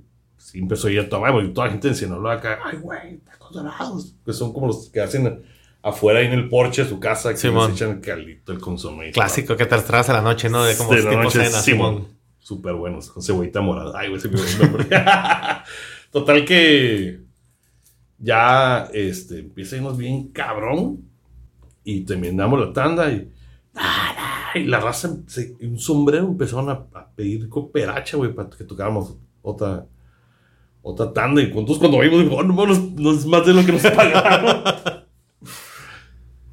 empezó 0.54 0.88
a 0.88 0.92
ir 0.92 1.00
a 1.02 1.10
tomar, 1.10 1.32
porque 1.34 1.50
toda 1.50 1.68
la 1.68 1.74
gente 1.74 1.88
en 1.90 1.96
Sinaloa 1.96 2.34
acá, 2.34 2.60
ay, 2.64 2.78
güey, 2.78 3.18
tacos 3.18 3.52
dorados. 3.54 4.16
Que 4.26 4.32
son 4.32 4.54
como 4.54 4.68
los 4.68 4.90
que 4.90 5.02
hacen 5.02 5.44
afuera 5.82 6.20
ahí 6.20 6.28
en 6.28 6.34
el 6.34 6.50
porche 6.50 6.84
de 6.84 6.90
su 6.90 7.00
casa, 7.00 7.32
que 7.32 7.38
Simón. 7.38 7.72
les 7.72 7.82
echan 7.82 7.96
el 7.98 8.02
calito, 8.02 8.52
el 8.52 8.60
consomé. 8.60 9.10
y 9.10 9.12
Clásico 9.12 9.56
que 9.56 9.66
te 9.66 9.78
traes 9.80 10.10
a 10.10 10.14
la 10.14 10.22
noche, 10.22 10.50
¿no? 10.50 10.64
De 10.64 10.78
como 10.78 10.92
De 10.94 11.04
la 11.04 11.10
tipo 11.10 11.24
noche, 11.24 11.44
cena, 11.46 11.60
Simón. 11.62 11.96
Simón. 11.96 12.16
Súper 12.40 12.74
buenos, 12.76 13.10
con 13.10 13.24
cebollita 13.24 13.60
morada. 13.62 13.92
Ay, 14.00 14.10
güey, 14.10 14.22
se 14.22 14.30
me. 14.30 14.38
Total 16.12 16.46
que 16.46 17.25
ya 18.18 18.90
este, 18.94 19.50
irnos 19.56 19.98
bien 19.98 20.30
cabrón. 20.30 21.10
Y 21.84 22.02
terminamos 22.02 22.60
la 22.60 22.74
tanda 22.74 23.12
y, 23.12 23.32
la 24.66 24.80
raza, 24.80 25.18
se- 25.28 25.56
un 25.62 25.78
sombrero 25.78 26.26
empezaron 26.26 26.70
a, 26.70 27.08
pedir 27.16 27.48
cooperacha, 27.48 28.18
güey, 28.18 28.34
para 28.34 28.50
que 28.50 28.64
tocáramos 28.64 29.16
otra, 29.42 29.86
otra 30.82 31.14
tanda. 31.14 31.42
Y 31.42 31.46
entonces 31.46 31.78
cuando 31.78 32.00
vimos, 32.00 32.22
digo, 32.24 32.38
oh, 32.38 32.44
no, 32.44 32.54
no, 32.66 32.74
no 32.96 33.12
es 33.12 33.26
más 33.26 33.46
de 33.46 33.54
lo 33.54 33.66
que 33.66 33.72
nos 33.74 33.82
pagaron. 33.84 34.64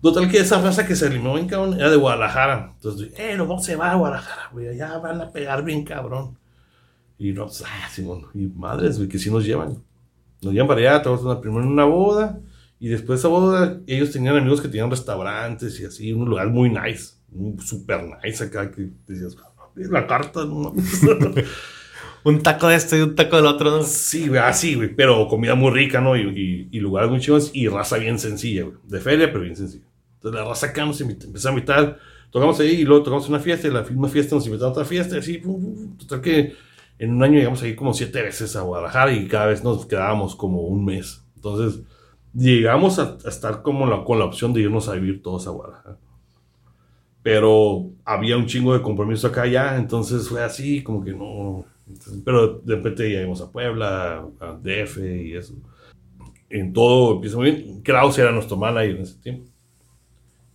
Total 0.02 0.28
que 0.28 0.38
esa 0.38 0.60
raza 0.60 0.84
que 0.84 0.96
se 0.96 1.06
eliminó 1.06 1.34
bien 1.34 1.46
cabrón 1.46 1.74
era 1.74 1.88
de 1.88 1.96
Guadalajara. 1.96 2.72
Entonces, 2.74 3.12
eh, 3.16 3.36
nos 3.36 3.46
vamos 3.46 3.68
a 3.68 3.70
llevar 3.70 3.90
a 3.90 3.94
Guadalajara, 3.94 4.48
güey. 4.52 4.68
Allá 4.68 4.98
van 4.98 5.20
a 5.20 5.30
pegar 5.30 5.64
bien 5.64 5.84
cabrón. 5.84 6.36
Y 7.18 7.32
no, 7.32 7.44
pues, 7.46 7.62
ah, 7.64 7.88
Simón. 7.88 8.26
Y 8.34 8.48
madres, 8.48 8.96
güey, 8.96 9.08
que 9.08 9.18
sí 9.20 9.30
nos 9.30 9.44
llevan. 9.44 9.80
Nos 10.42 10.52
llevan 10.52 10.68
para 10.68 10.80
allá, 10.80 11.02
trabajamos 11.02 11.36
primero 11.36 11.62
en 11.62 11.68
una 11.68 11.84
boda. 11.84 12.40
Y 12.78 12.88
después 12.88 13.18
de 13.18 13.20
esa 13.20 13.28
boda, 13.28 13.80
ellos 13.86 14.10
tenían 14.10 14.36
amigos 14.36 14.60
que 14.60 14.68
tenían 14.68 14.90
restaurantes 14.90 15.78
y 15.80 15.84
así, 15.84 16.12
un 16.12 16.28
lugar 16.28 16.48
muy 16.50 16.68
nice, 16.68 17.14
super 17.64 18.02
nice 18.24 18.42
acá, 18.42 18.70
que 18.72 18.88
decías, 19.06 19.36
"Ah, 19.40 19.68
la 19.76 20.06
carta, 20.06 20.44
no 20.44 20.54
mames". 20.56 21.00
Un 22.24 22.40
taco 22.40 22.68
de 22.68 22.76
esto 22.76 22.96
y 22.96 23.00
un 23.00 23.16
taco 23.16 23.34
del 23.36 23.46
otro, 23.46 23.68
¿no? 23.70 23.82
Sí, 23.82 24.28
güey, 24.28 24.40
así, 24.40 24.76
güey, 24.76 24.94
pero 24.94 25.26
comida 25.26 25.56
muy 25.56 25.72
rica, 25.72 26.00
¿no? 26.00 26.16
Y, 26.16 26.20
y- 26.22 26.68
y 26.70 26.78
lugares 26.80 27.10
muy 27.10 27.18
chivos 27.18 27.50
y 27.52 27.66
raza 27.66 27.98
bien 27.98 28.16
sencilla, 28.18 28.62
güey. 28.62 28.76
De 28.84 29.00
feria, 29.00 29.26
pero 29.32 29.40
bien 29.40 29.56
sencilla. 29.56 29.84
Entonces 30.14 30.40
la 30.40 30.46
raza 30.48 30.66
acá 30.68 30.84
nos 30.86 31.00
empezó 31.00 31.48
a 31.48 31.50
invitar, 31.50 31.98
tocamos 32.30 32.60
ahí 32.60 32.82
y 32.82 32.84
luego 32.84 33.02
tocamos 33.02 33.28
una 33.28 33.40
fiesta 33.40 33.66
y 33.66 33.72
la 33.72 33.82
misma 33.82 34.08
fiesta 34.08 34.36
nos 34.36 34.46
invitaron 34.46 34.68
a 34.68 34.72
otra 34.72 34.84
fiesta 34.84 35.16
y 35.16 35.18
así, 35.18 35.38
pum, 35.38 35.60
pum, 35.60 35.74
pum. 35.74 35.96
total 35.98 36.20
que 36.20 36.54
en 37.02 37.14
un 37.14 37.22
año 37.24 37.34
llegamos 37.34 37.60
ahí 37.64 37.74
como 37.74 37.92
siete 37.92 38.22
veces 38.22 38.54
a 38.54 38.60
Guadalajara 38.60 39.12
y 39.12 39.26
cada 39.26 39.46
vez 39.46 39.64
nos 39.64 39.86
quedábamos 39.86 40.36
como 40.36 40.60
un 40.60 40.84
mes. 40.84 41.24
Entonces 41.34 41.82
llegamos 42.32 43.00
a, 43.00 43.18
a 43.24 43.28
estar 43.28 43.62
como 43.62 43.86
la, 43.86 44.04
con 44.04 44.20
la 44.20 44.24
opción 44.24 44.52
de 44.52 44.60
irnos 44.60 44.88
a 44.88 44.94
vivir 44.94 45.20
todos 45.20 45.48
a 45.48 45.50
Guadalajara. 45.50 45.98
Pero 47.20 47.90
había 48.04 48.36
un 48.36 48.46
chingo 48.46 48.72
de 48.72 48.82
compromiso 48.82 49.26
acá 49.26 49.48
ya, 49.48 49.76
entonces 49.78 50.28
fue 50.28 50.44
así, 50.44 50.84
como 50.84 51.02
que 51.02 51.12
no. 51.12 51.64
Entonces, 51.88 52.22
pero 52.24 52.60
de 52.60 52.76
repente 52.76 53.12
ya 53.12 53.18
íbamos 53.18 53.40
a 53.40 53.50
Puebla, 53.50 54.24
a 54.38 54.52
DF 54.62 54.98
y 54.98 55.34
eso. 55.34 55.54
En 56.48 56.72
todo 56.72 57.16
empieza 57.16 57.36
muy 57.36 57.50
bien. 57.50 57.82
Kraus 57.82 58.16
era 58.16 58.30
nuestro 58.30 58.56
manager 58.56 58.94
en 58.94 59.02
ese 59.02 59.18
tiempo. 59.18 59.50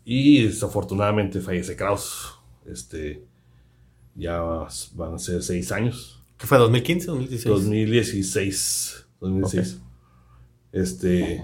Y 0.06 0.44
desafortunadamente 0.44 1.42
fallece 1.42 1.76
Kraus. 1.76 2.40
Este, 2.66 3.22
ya 4.16 4.40
van 4.96 5.14
a 5.14 5.20
ser 5.20 5.44
seis 5.44 5.74
años. 5.74 6.18
¿Qué 6.38 6.46
fue? 6.48 6.58
¿2015 6.60 7.10
o 7.10 7.14
2016? 7.14 7.46
2016. 7.46 9.06
2016. 9.22 9.82
Este, 10.72 11.44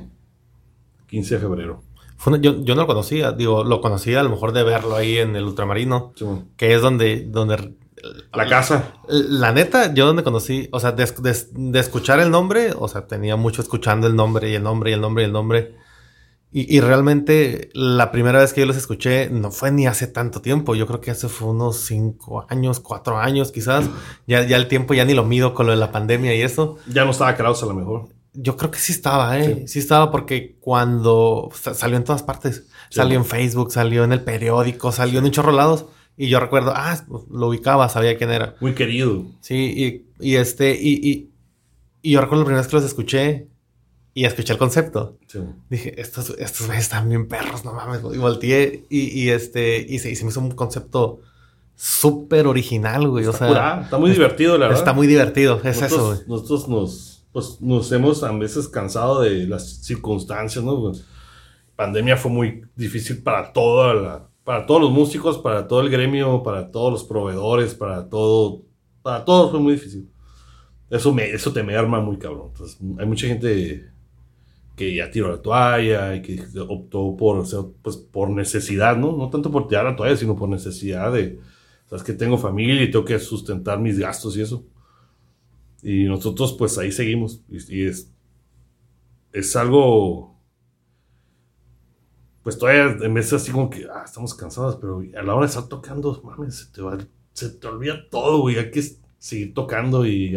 15 1.08 1.36
de 1.36 1.42
febrero. 1.42 1.84
Fue 2.18 2.34
una- 2.34 2.42
yo, 2.42 2.64
yo 2.64 2.76
no 2.76 2.82
lo 2.82 2.88
conocía, 2.88 3.32
digo, 3.32 3.64
lo 3.64 3.82
conocía 3.82 4.20
a 4.20 4.24
lo 4.24 4.30
mejor 4.30 4.54
de 4.54 4.64
verlo 4.64 4.96
ahí 4.96 5.18
en 5.18 5.36
el 5.36 5.44
ultramarino, 5.46 6.14
que 6.58 6.74
es 6.74 6.82
donde, 6.82 7.26
donde 7.26 7.74
La 8.34 8.48
casa. 8.48 8.94
La 9.08 9.52
neta, 9.54 9.94
yo 9.94 10.06
donde 10.06 10.24
conocí, 10.24 10.68
o 10.72 10.80
sea, 10.80 10.92
de, 10.92 11.06
de- 11.06 11.48
de 11.52 11.80
escuchar 11.80 12.20
el 12.20 12.30
nombre, 12.32 12.74
o 12.78 12.88
sea, 12.88 13.08
tenía 13.08 13.36
mucho 13.36 13.62
escuchando 13.62 14.08
el 14.08 14.16
nombre 14.16 14.50
y 14.52 14.56
el 14.56 14.64
nombre 14.64 14.92
y 14.92 14.94
el 14.94 15.02
nombre 15.02 15.24
y 15.24 15.26
el 15.28 15.32
nombre. 15.34 15.76
Y, 16.56 16.78
y 16.78 16.82
realmente 16.82 17.70
la 17.74 18.12
primera 18.12 18.40
vez 18.40 18.54
que 18.54 18.62
yo 18.62 18.68
los 18.68 18.78
escuché 18.78 19.30
no 19.30 19.52
fue 19.52 19.72
ni 19.72 19.88
hace 19.88 20.06
tanto 20.08 20.40
tiempo. 20.42 20.76
Yo 20.76 20.86
creo 20.86 21.02
que 21.02 21.10
hace 21.12 21.28
fue 21.28 21.50
unos 21.50 21.78
cinco 21.78 22.46
años, 22.48 22.80
cuatro 22.80 23.18
años 23.18 23.52
quizás. 23.52 23.90
Ya, 24.28 24.46
ya 24.46 24.58
el 24.58 24.68
tiempo 24.68 24.94
ya 24.94 25.04
ni 25.04 25.14
lo 25.16 25.26
mido 25.26 25.54
con 25.56 25.66
lo 25.66 25.72
de 25.72 25.80
la 25.80 25.92
pandemia 25.92 26.36
y 26.36 26.42
eso. 26.42 26.78
Ya 26.88 27.06
no 27.06 27.12
estaba 27.12 27.36
Kraus 27.36 27.64
a 27.64 27.66
lo 27.66 27.74
mejor. 27.74 28.10
Yo 28.36 28.56
creo 28.58 28.70
que 28.72 28.80
sí 28.80 28.92
estaba, 28.92 29.40
¿eh? 29.40 29.56
Sí. 29.62 29.68
Sí, 29.68 29.80
estaba 29.80 30.12
porque 30.12 30.56
cuando 30.60 31.50
sa- 31.60 31.74
salió 31.74 31.98
en 31.98 32.04
todas 32.04 32.24
partes. 32.24 32.68
Sí. 32.90 32.98
Salió 32.98 33.18
en 33.18 33.26
Facebook, 33.26 33.72
salió 33.72 34.04
en 34.04 34.12
el 34.14 34.22
periódico, 34.22 34.92
salió 34.92 35.20
en 35.20 35.26
un 35.26 35.32
chorro 35.32 35.52
lados. 35.52 35.86
Y 36.18 36.30
yo 36.30 36.40
recuerdo, 36.40 36.72
ah, 36.76 36.96
lo 37.32 37.48
ubicaba, 37.48 37.90
sabía 37.90 38.16
quién 38.18 38.30
era. 38.30 38.56
Muy 38.60 38.74
querido. 38.76 39.26
Sí, 39.42 40.06
y, 40.20 40.28
y 40.32 40.36
este, 40.36 40.80
y, 40.80 40.94
y, 41.10 41.32
y 42.04 42.12
yo 42.12 42.22
recuerdo 42.22 42.44
la 42.44 42.46
primera 42.46 42.62
vez 42.62 42.70
que 42.70 42.76
los 42.76 42.86
escuché 42.86 43.48
y 44.14 44.26
escuché 44.26 44.54
el 44.54 44.60
concepto. 44.60 45.18
Dije, 45.70 46.00
estos, 46.00 46.30
estos 46.38 46.68
güeyes 46.68 46.84
están 46.86 47.10
bien 47.10 47.28
perros, 47.28 47.66
no 47.66 47.74
mames. 47.74 48.02
Y 48.14 48.18
volteé 48.18 48.86
y, 48.90 49.22
y 49.22 49.30
este, 49.30 49.80
y 49.88 50.00
se, 50.00 50.12
y 50.12 50.16
se 50.16 50.24
me 50.24 50.30
hizo 50.30 50.40
un 50.40 50.52
concepto 50.52 51.20
súper 51.76 52.46
original, 52.48 53.08
güey. 53.08 53.26
o 53.26 53.32
Está 53.32 53.40
sea, 53.40 53.48
curada, 53.48 53.82
está 53.84 53.98
muy 53.98 54.12
divertido, 54.12 54.58
la 54.58 54.68
verdad. 54.68 54.80
está 54.80 54.94
muy 54.94 55.08
divertido. 55.08 55.56
Es 55.64 55.82
nosotros, 55.82 55.92
eso, 55.92 56.06
güey. 56.08 56.20
nosotros 56.28 56.68
nos, 56.68 57.26
pues, 57.32 57.58
nos 57.62 57.92
hemos 57.92 58.24
a 58.24 58.32
veces 58.32 58.68
cansado 58.68 59.22
de 59.22 59.48
las 59.48 59.68
circunstancias, 59.84 60.64
¿no? 60.64 60.80
Pues, 60.80 61.04
pandemia 61.76 62.16
fue 62.16 62.32
muy 62.32 62.62
difícil 62.76 63.24
para 63.24 63.52
toda 63.52 63.94
la, 63.96 64.30
para 64.44 64.66
todos 64.68 64.82
los 64.82 64.92
músicos, 64.92 65.40
para 65.40 65.68
todo 65.68 65.82
el 65.82 65.90
gremio, 65.90 66.44
para 66.44 66.70
todos 66.70 66.92
los 66.92 67.04
proveedores, 67.04 67.74
para 67.74 68.08
todo, 68.10 68.62
para 69.02 69.26
todos 69.26 69.50
fue 69.50 69.60
muy 69.60 69.74
difícil. 69.74 70.08
Eso 70.92 71.12
me, 71.12 71.28
eso 71.32 71.52
te 71.52 71.64
me 71.64 71.76
arma 71.76 72.00
muy 72.00 72.18
cabrón. 72.18 72.50
Entonces, 72.52 72.78
hay 73.00 73.06
mucha 73.08 73.26
gente 73.26 73.92
que 74.76 74.96
ya 74.96 75.12
tiró 75.12 75.30
la 75.30 75.42
toalla 75.42 76.16
y 76.16 76.22
que 76.22 76.42
optó 76.60 77.16
por, 77.16 77.38
o 77.38 77.46
sea, 77.46 77.60
pues, 77.82 77.98
por 77.98 78.30
necesidad, 78.30 78.98
¿no? 78.98 79.16
No 79.16 79.30
tanto 79.30 79.52
por 79.52 79.68
tirar 79.68 79.86
la 79.86 79.96
toalla, 79.96 80.18
sino 80.18 80.36
por 80.36 80.50
necesidad 80.50 81.12
de, 81.14 81.40
sabes 81.86 82.04
que 82.04 82.14
tengo 82.14 82.38
familia 82.38 82.84
y 82.84 82.92
tengo 82.92 83.06
que 83.06 83.20
sustentar 83.20 83.80
mis 83.80 84.00
gastos 84.00 84.36
y 84.38 84.42
eso. 84.42 84.66
Y 85.84 86.06
nosotros 86.06 86.56
pues 86.58 86.78
ahí 86.78 86.92
seguimos. 86.92 87.42
Y, 87.50 87.86
es, 87.86 88.12
es 89.32 89.56
algo, 89.56 90.40
pues 92.42 92.58
todavía 92.58 92.98
en 93.06 93.14
vez 93.14 93.32
así 93.34 93.52
como 93.52 93.70
que, 93.70 93.86
ah, 93.94 94.04
estamos 94.06 94.34
cansados, 94.34 94.78
pero 94.78 95.04
a 95.16 95.24
la 95.24 95.36
hora 95.36 95.46
de 95.46 95.50
estar 95.50 95.68
tocando, 95.68 96.20
mames, 96.24 96.56
se 96.56 96.72
te, 96.72 96.82
va, 96.82 96.98
se 97.34 97.50
te 97.50 97.68
olvida 97.68 98.10
todo, 98.10 98.40
güey, 98.42 98.58
hay 98.58 98.72
que 98.72 98.84
seguir 99.20 99.54
tocando 99.54 100.06
y 100.06 100.36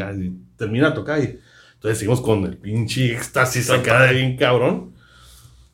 termina 0.56 0.90
de 0.90 0.94
tocar. 0.94 1.22
Y, 1.22 1.38
entonces 1.76 1.98
seguimos 1.98 2.20
con 2.20 2.44
el 2.44 2.56
pinche 2.58 3.12
éxtasis 3.12 3.70
acá 3.70 4.02
de 4.02 4.14
bien 4.14 4.36
cabrón. 4.36 4.92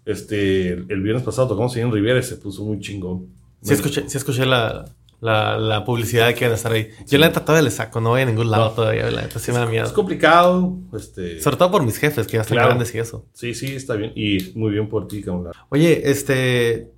Este, 0.05 0.69
el, 0.73 0.87
el 0.89 1.03
viernes 1.03 1.23
pasado 1.25 1.49
tocamos 1.49 1.77
en 1.77 1.93
Riviera 1.93 2.19
y 2.19 2.23
se 2.23 2.37
puso 2.37 2.65
muy 2.65 2.81
chingón. 2.81 3.29
Sí 3.63 3.73
escuché, 3.75 4.09
sí 4.09 4.19
escuché 4.19 4.45
la, 4.45 4.85
la, 5.21 5.57
la 5.59 5.85
publicidad 5.85 6.27
de 6.27 6.35
que 6.35 6.41
iban 6.45 6.53
a 6.53 6.57
estar 6.57 6.73
ahí. 6.73 6.89
Yo 7.07 7.19
la 7.19 7.29
neta 7.29 7.45
todavía 7.45 7.63
le 7.63 7.71
saco, 7.71 8.01
no 8.01 8.11
voy 8.11 8.23
a 8.23 8.27
ningún 8.27 8.51
lado 8.51 8.71
No. 8.71 8.71
todavía. 8.73 9.09
La 9.13 9.23
neta 9.23 9.39
sí 9.39 9.53
me 9.53 9.59
da 9.59 9.65
Es 9.65 9.71
miedo. 9.71 9.95
complicado, 9.95 10.77
este... 10.97 11.41
Sobre 11.41 11.57
todo 11.57 11.71
por 11.71 11.85
mis 11.85 11.97
jefes, 11.99 12.27
que 12.27 12.33
ya 12.33 12.41
están 12.41 12.57
Claro. 12.57 12.71
grandes 12.71 12.93
y 12.95 12.99
eso. 12.99 13.25
Sí, 13.33 13.55
sí, 13.55 13.77
está 13.77 13.95
bien. 13.95 14.13
Y 14.17 14.51
muy 14.57 14.73
bien 14.73 14.89
por 14.89 15.07
ti, 15.07 15.23
cabrón. 15.23 15.53
Oye, 15.69 16.11
este. 16.11 16.91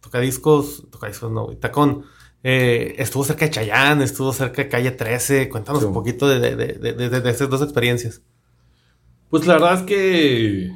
Tocadiscos. 0.00 0.84
Tocadiscos, 0.90 1.30
no, 1.32 1.46
güey. 1.46 1.56
Tacón. 1.56 2.04
eh, 2.44 2.94
estuvo 2.98 3.22
cerca 3.24 3.44
de 3.44 3.52
Chayán, 3.52 4.02
estuvo 4.02 4.32
cerca 4.32 4.62
de 4.62 4.68
calle 4.68 4.90
13. 4.92 5.48
Cuéntanos 5.48 5.80
Sí. 5.80 5.86
un 5.86 5.92
poquito 5.94 6.28
de, 6.28 6.38
de, 6.40 6.56
de, 6.56 6.92
de, 6.92 7.08
de- 7.08 7.20
de 7.20 7.30
esas 7.30 7.48
dos 7.48 7.62
experiencias. 7.62 8.20
Pues 9.32 9.46
la 9.46 9.54
verdad 9.54 9.74
es 9.76 9.82
que 9.84 10.70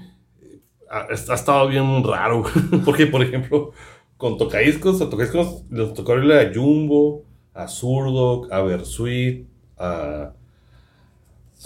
ha, 0.91 1.01
ha 1.11 1.35
estado 1.35 1.69
bien 1.69 2.03
raro. 2.03 2.43
Porque, 2.87 3.07
por 3.07 3.23
ejemplo, 3.23 3.73
con 4.17 4.39
Tocadiscos, 4.39 5.03
a 5.03 5.11
Tocadiscos 5.11 5.65
les 5.71 5.93
tocó 5.93 6.15
a 6.15 6.55
Jumbo, 6.55 7.23
a 7.53 7.69
Zurdo, 7.69 8.49
a 8.51 8.63
Versuit, 8.63 9.47
a, 9.77 10.33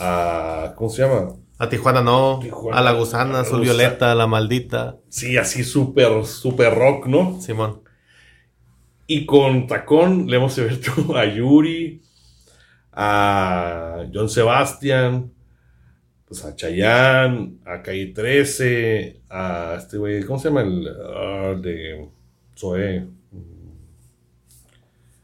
a. 0.01 0.75
¿Cómo 0.75 0.91
se 0.91 1.03
llama? 1.03 1.37
A 1.59 1.69
Tijuana 1.69 2.03
no. 2.03 2.41
Tijuana. 2.43 2.81
a 2.81 2.83
La 2.83 2.91
Gusana, 2.91 3.39
A 3.39 3.43
Azul 3.43 3.61
Violeta, 3.61 4.13
La 4.17 4.27
Maldita. 4.27 4.97
Sí, 5.11 5.37
así 5.37 5.63
súper, 5.63 6.27
súper 6.27 6.75
rock, 6.75 7.07
¿no? 7.07 7.41
Simón. 7.41 7.83
Y 9.07 9.27
con 9.27 9.69
Tacón 9.69 10.27
le 10.27 10.39
hemos 10.39 10.59
abierto 10.59 11.17
a 11.17 11.25
Yuri, 11.25 12.03
a 12.93 14.07
John 14.13 14.29
Sebastian, 14.29 15.31
pues 16.31 16.45
a 16.45 16.55
Chayanne, 16.55 17.59
a 17.65 17.83
Calle 17.83 18.13
13, 18.15 19.23
a 19.31 19.75
este 19.77 19.99
güey, 19.99 20.23
¿cómo 20.23 20.39
se 20.39 20.49
llama 20.49 20.61
el 20.61 20.87
ah, 20.89 21.57
de 21.61 22.09
Zoé? 22.57 23.09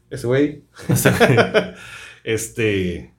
Ese 0.09 0.27
güey. 0.27 0.65
este. 2.25 3.13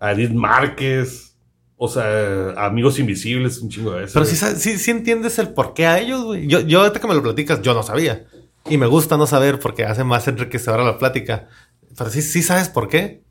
A 0.00 0.10
Edith 0.10 0.32
Márquez. 0.32 1.36
O 1.76 1.86
sea, 1.86 2.50
Amigos 2.56 2.98
Invisibles, 2.98 3.58
un 3.58 3.68
chingo 3.68 3.92
de 3.92 4.00
veces. 4.00 4.14
Pero 4.14 4.24
sí, 4.26 4.34
sa- 4.34 4.56
sí, 4.56 4.76
sí 4.76 4.90
entiendes 4.90 5.38
el 5.38 5.50
por 5.50 5.72
qué 5.72 5.86
a 5.86 6.00
ellos, 6.00 6.24
güey. 6.24 6.48
Yo, 6.48 6.58
yo 6.60 6.80
ahorita 6.80 6.98
que 7.00 7.06
me 7.06 7.14
lo 7.14 7.22
platicas, 7.22 7.62
yo 7.62 7.74
no 7.74 7.84
sabía. 7.84 8.26
Y 8.68 8.76
me 8.76 8.86
gusta 8.86 9.16
no 9.16 9.28
saber 9.28 9.60
porque 9.60 9.84
hace 9.84 10.02
más 10.02 10.26
enriquecedora 10.26 10.82
la 10.82 10.98
plática. 10.98 11.48
Pero 11.96 12.10
sí, 12.10 12.22
sí 12.22 12.42
sabes 12.42 12.68
por 12.68 12.88
qué. 12.88 13.22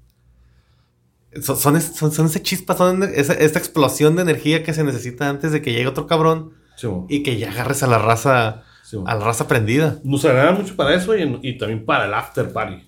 Son, 1.42 1.82
son, 1.82 2.30
chispa, 2.42 2.76
son 2.78 3.04
esa, 3.04 3.34
esta 3.34 3.60
explosión 3.60 4.16
de 4.16 4.22
energía 4.22 4.64
que 4.64 4.74
se 4.74 4.84
necesita 4.84 5.30
antes 5.30 5.52
de 5.52 5.62
que 5.62 5.72
llegue 5.74 5.88
otro 5.88 6.08
cabrón 6.08 6.54
Sí, 6.78 6.88
y 7.10 7.24
que 7.24 7.38
ya 7.38 7.52
agarres 7.52 7.84
a 7.84 7.88
la 7.88 7.98
raza, 7.98 8.64
Sí, 8.84 8.98
a 9.06 9.16
la 9.16 9.26
raza 9.26 9.48
prendida. 9.48 10.00
Nos 10.04 10.24
agrada 10.26 10.52
mucho 10.52 10.76
para 10.76 10.94
eso 10.96 11.16
y, 11.18 11.40
y 11.42 11.58
también 11.58 11.86
para 11.86 12.06
el 12.06 12.14
after 12.14 12.52
party. 12.54 12.84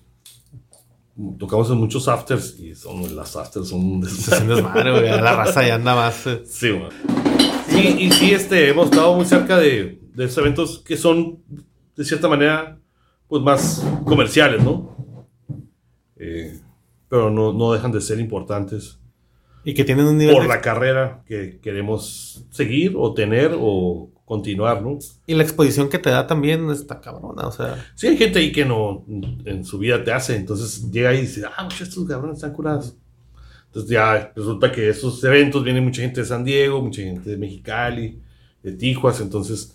Tocamos 1.38 1.68
en 1.70 1.78
muchos 1.78 2.06
afters 2.06 2.58
y 2.60 2.74
son, 2.76 3.16
las 3.16 3.34
afters 3.34 3.68
son 3.68 3.80
un 3.80 4.00
desmadre, 4.48 4.90
güey. 4.92 5.20
La 5.20 5.34
raza 5.34 5.66
ya 5.66 5.74
anda 5.74 5.94
más. 5.96 6.26
eh. 6.28 6.42
Sí, 6.46 6.70
man. 6.72 6.90
Sí, 7.68 7.96
y 7.98 8.10
sí, 8.12 8.32
este, 8.32 8.68
hemos 8.68 8.86
estado 8.90 9.14
muy 9.14 9.24
cerca 9.24 9.58
de, 9.58 10.00
de 10.14 10.24
esos 10.24 10.38
eventos 10.38 10.78
que 10.78 10.96
son, 10.96 11.38
de 11.96 12.04
cierta 12.04 12.28
manera, 12.28 12.78
pues 13.26 13.42
más 13.42 13.84
comerciales, 14.04 14.62
¿no? 14.62 14.96
Eh, 16.16 16.58
pero 17.08 17.30
no, 17.30 17.52
no 17.52 17.72
dejan 17.72 17.92
de 17.92 18.00
ser 18.00 18.18
importantes 18.20 18.98
Y 19.64 19.74
que 19.74 19.84
tienen 19.84 20.06
un 20.06 20.18
nivel. 20.18 20.34
por 20.34 20.42
de- 20.42 20.48
la 20.48 20.60
carrera 20.60 21.22
que 21.26 21.58
queremos 21.60 22.44
seguir 22.50 22.94
o 22.96 23.14
tener 23.14 23.52
o 23.58 24.10
continuar, 24.24 24.82
¿no? 24.82 24.98
Y 25.26 25.34
la 25.34 25.42
exposición 25.42 25.88
que 25.88 25.98
te 25.98 26.10
da 26.10 26.26
también 26.26 26.68
está 26.70 27.00
cabrona. 27.00 27.46
O 27.48 27.52
sea, 27.52 27.82
Sí, 27.94 28.08
hay 28.08 28.16
gente 28.18 28.38
ahí 28.40 28.52
que 28.52 28.64
no 28.66 29.04
en 29.46 29.64
su 29.64 29.78
vida 29.78 30.04
te 30.04 30.12
hace, 30.12 30.36
entonces 30.36 30.90
llega 30.90 31.14
y 31.14 31.22
dice, 31.22 31.44
ah, 31.56 31.66
estos 31.80 32.06
cabrones 32.06 32.36
están 32.36 32.52
curados. 32.52 32.94
Entonces 33.66 33.90
ya 33.90 34.32
resulta 34.34 34.70
que 34.72 34.88
esos 34.90 35.22
eventos 35.24 35.62
viene 35.64 35.80
mucha 35.80 36.02
gente 36.02 36.20
de 36.20 36.26
San 36.26 36.44
Diego, 36.44 36.80
mucha 36.82 37.02
gente 37.02 37.30
de 37.30 37.36
Mexicali, 37.38 38.20
de 38.62 38.72
Tijuas, 38.72 39.20
entonces 39.20 39.74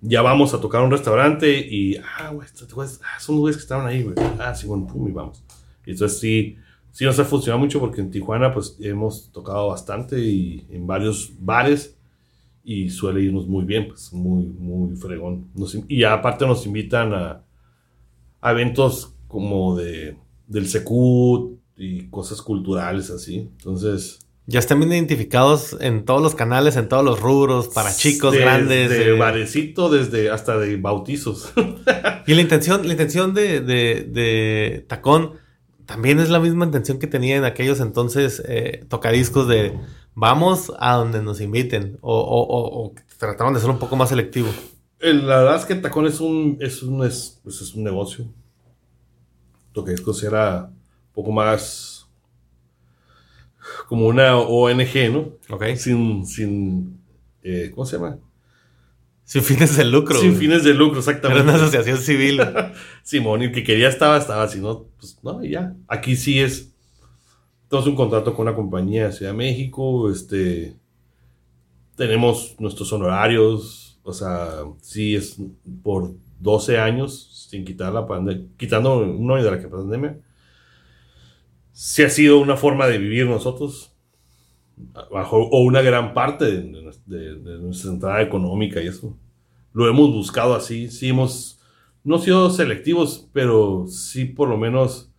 ya 0.00 0.20
vamos 0.22 0.52
a 0.54 0.60
tocar 0.60 0.82
un 0.82 0.90
restaurante 0.90 1.50
y, 1.58 1.96
ah, 1.96 2.30
güey, 2.32 2.46
estos 2.46 2.68
güeyes- 2.74 3.00
ah, 3.04 3.20
son 3.20 3.36
los 3.36 3.40
güeyes 3.42 3.56
que 3.56 3.62
estaban 3.62 3.86
ahí, 3.86 4.02
güey. 4.02 4.14
Ah, 4.38 4.54
sí, 4.54 4.66
bueno, 4.66 4.86
pum, 4.86 5.08
y 5.08 5.12
vamos. 5.12 5.42
Y 5.86 5.92
entonces 5.92 6.18
sí, 6.18 6.56
sí 6.92 7.04
nos 7.04 7.18
ha 7.18 7.24
funcionado 7.24 7.58
mucho 7.58 7.80
porque 7.80 8.00
en 8.00 8.10
Tijuana 8.10 8.52
pues 8.52 8.76
hemos 8.80 9.30
tocado 9.32 9.68
bastante 9.68 10.20
y 10.20 10.64
en 10.70 10.86
varios 10.86 11.32
bares 11.40 11.96
y 12.64 12.90
suele 12.90 13.22
irnos 13.22 13.48
muy 13.48 13.64
bien, 13.64 13.88
pues 13.88 14.12
muy, 14.12 14.44
muy 14.44 14.94
fregón. 14.96 15.48
Nos 15.54 15.76
y 15.88 16.04
aparte 16.04 16.46
nos 16.46 16.64
invitan 16.66 17.12
a, 17.12 17.42
a 18.40 18.50
eventos 18.52 19.14
como 19.26 19.76
de, 19.76 20.16
del 20.46 20.68
Secut 20.68 21.58
y 21.76 22.08
cosas 22.08 22.40
culturales 22.42 23.10
así. 23.10 23.48
Entonces... 23.58 24.20
Ya 24.46 24.58
están 24.58 24.80
bien 24.80 24.92
identificados 24.92 25.76
en 25.80 26.04
todos 26.04 26.20
los 26.20 26.34
canales, 26.34 26.74
en 26.76 26.88
todos 26.88 27.04
los 27.04 27.20
rubros, 27.20 27.68
para 27.68 27.94
chicos, 27.94 28.32
Desde 28.32 28.44
grandes. 28.44 28.90
eh, 28.90 29.12
barecito, 29.12 29.88
desde 29.88 30.30
hasta 30.30 30.58
de 30.58 30.76
bautizos. 30.76 31.52
Y 32.26 32.34
la 32.34 32.40
intención, 32.40 32.86
la 32.86 32.92
intención 32.92 33.34
de, 33.34 33.60
de, 33.60 34.06
de 34.08 34.84
Tacón 34.88 35.32
también 35.92 36.20
es 36.20 36.30
la 36.30 36.40
misma 36.40 36.64
intención 36.64 36.98
que 36.98 37.06
tenía 37.06 37.36
en 37.36 37.44
aquellos 37.44 37.78
entonces 37.80 38.42
eh, 38.48 38.86
tocadiscos 38.88 39.46
de 39.46 39.78
vamos 40.14 40.72
a 40.78 40.94
donde 40.94 41.22
nos 41.22 41.42
inviten 41.42 41.98
o, 42.00 42.18
o, 42.18 42.86
o- 42.86 42.94
de 43.54 43.60
ser 43.60 43.68
un 43.70 43.78
poco 43.78 43.94
más 43.96 44.08
selectivo. 44.08 44.48
El- 44.98 45.26
La 45.28 45.38
verdad 45.42 45.56
es 45.56 45.66
que 45.66 45.74
Tacón 45.74 46.06
es 46.06 46.18
un, 46.20 46.56
es 46.60 46.82
un, 46.82 47.04
es, 47.04 47.38
pues 47.42 47.60
es 47.60 47.74
un 47.74 47.84
negocio. 47.84 48.24
Tocadiscos 49.74 50.22
era 50.24 50.70
un 50.70 51.12
poco 51.12 51.30
más 51.30 52.08
como 53.86 54.06
una 54.06 54.38
ONG, 54.38 55.10
¿no? 55.12 55.54
¿Ok? 55.54 55.64
Sin, 55.76 56.24
sin, 56.26 56.98
eh, 57.42 57.70
¿cómo 57.74 57.84
se 57.84 57.96
llama? 57.98 58.18
Sin 59.24 59.42
fines 59.42 59.76
de 59.76 59.84
lucro. 59.84 60.18
Sin 60.18 60.30
güey. 60.30 60.40
fines 60.40 60.64
de 60.64 60.74
lucro, 60.74 61.00
Era 61.00 61.10
exactamente. 61.10 61.42
una 61.42 61.54
asociación 61.54 61.98
civil. 61.98 62.40
Simón, 63.02 63.42
el 63.42 63.52
que 63.52 63.62
quería 63.64 63.88
estaba, 63.88 64.18
estaba, 64.18 64.48
si 64.48 64.60
no, 64.60 64.86
pues 64.98 65.18
no, 65.22 65.44
y 65.44 65.50
ya. 65.50 65.74
Aquí 65.88 66.16
sí 66.16 66.40
es. 66.40 66.72
Tenemos 67.68 67.88
un 67.88 67.96
contrato 67.96 68.34
con 68.34 68.46
una 68.46 68.56
compañía 68.56 69.06
de 69.06 69.12
Ciudad 69.12 69.32
de 69.32 69.38
México, 69.38 70.10
este. 70.10 70.76
Tenemos 71.96 72.56
nuestros 72.58 72.92
honorarios, 72.92 74.00
o 74.02 74.12
sea, 74.12 74.64
sí 74.80 75.14
es 75.14 75.36
por 75.82 76.12
12 76.40 76.78
años, 76.78 77.46
sin 77.48 77.64
quitar 77.64 77.92
la 77.92 78.06
pandemia, 78.06 78.46
quitando 78.56 78.98
un 78.98 79.30
año 79.30 79.44
de 79.44 79.50
la 79.50 79.68
pandemia. 79.68 80.18
Sí 81.72 82.02
ha 82.02 82.10
sido 82.10 82.38
una 82.38 82.56
forma 82.56 82.86
de 82.86 82.98
vivir 82.98 83.26
nosotros, 83.26 83.91
o 85.30 85.62
una 85.62 85.82
gran 85.82 86.14
parte 86.14 86.44
de, 86.44 87.58
nuestra 87.60 87.90
entrada 87.90 88.22
económica 88.22 88.82
y 88.82 88.88
eso. 88.88 89.16
Lo 89.72 89.88
hemos 89.88 90.10
buscado 90.12 90.54
así, 90.54 90.88
sí 90.88 91.08
hemos 91.08 91.60
no 92.04 92.18
sido 92.18 92.50
selectivos, 92.50 93.28
pero 93.32 93.86
sí 93.88 94.24
por 94.24 94.48
lo 94.48 94.56
menos 94.56 95.10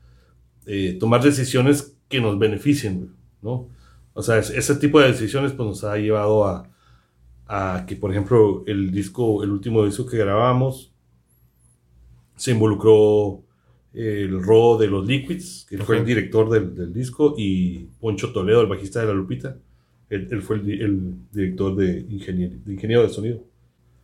eh, 0.66 0.98
tomar 1.00 1.24
decisiones 1.24 1.96
que 2.10 2.22
nos 2.22 2.38
beneficien, 2.38 3.14
¿no? 3.42 3.70
O 4.14 4.22
sea, 4.22 4.38
es- 4.38 4.50
ese 4.52 4.76
tipo 4.76 5.00
de 5.00 5.08
decisiones 5.08 5.54
pues, 5.54 5.68
nos 5.68 5.84
ha 5.84 5.98
llevado 5.98 6.46
a, 6.46 6.70
a 7.48 7.86
que, 7.88 7.96
por 7.96 8.12
ejemplo, 8.12 8.64
el 8.68 8.92
disco, 8.92 9.44
el 9.44 9.50
último 9.52 9.86
disco 9.86 10.06
que 10.06 10.18
grabamos, 10.18 10.94
se 12.36 12.52
involucró 12.52 13.44
el 13.94 14.42
Ro 14.44 14.78
de 14.78 14.88
los 14.88 15.06
Liquids, 15.06 15.66
que 15.70 15.78
fue 15.78 15.98
el 16.00 16.06
director 16.06 16.50
del, 16.50 16.74
del 16.76 16.92
disco, 16.94 17.36
y 17.38 17.88
Poncho 18.00 18.32
Toledo, 18.34 18.62
el 18.62 18.68
bajista 18.68 19.02
de 19.02 19.08
La 19.08 19.14
Lupita. 19.14 19.58
Él, 20.10 20.28
él 20.32 20.42
fue 20.42 20.58
el, 20.58 20.70
el 20.82 21.14
director 21.32 21.76
de, 21.76 22.06
ingeniero 22.10 22.56
de 22.66 22.74
ingeniero 22.74 23.04
de 23.04 23.10
sonido. 23.10 23.44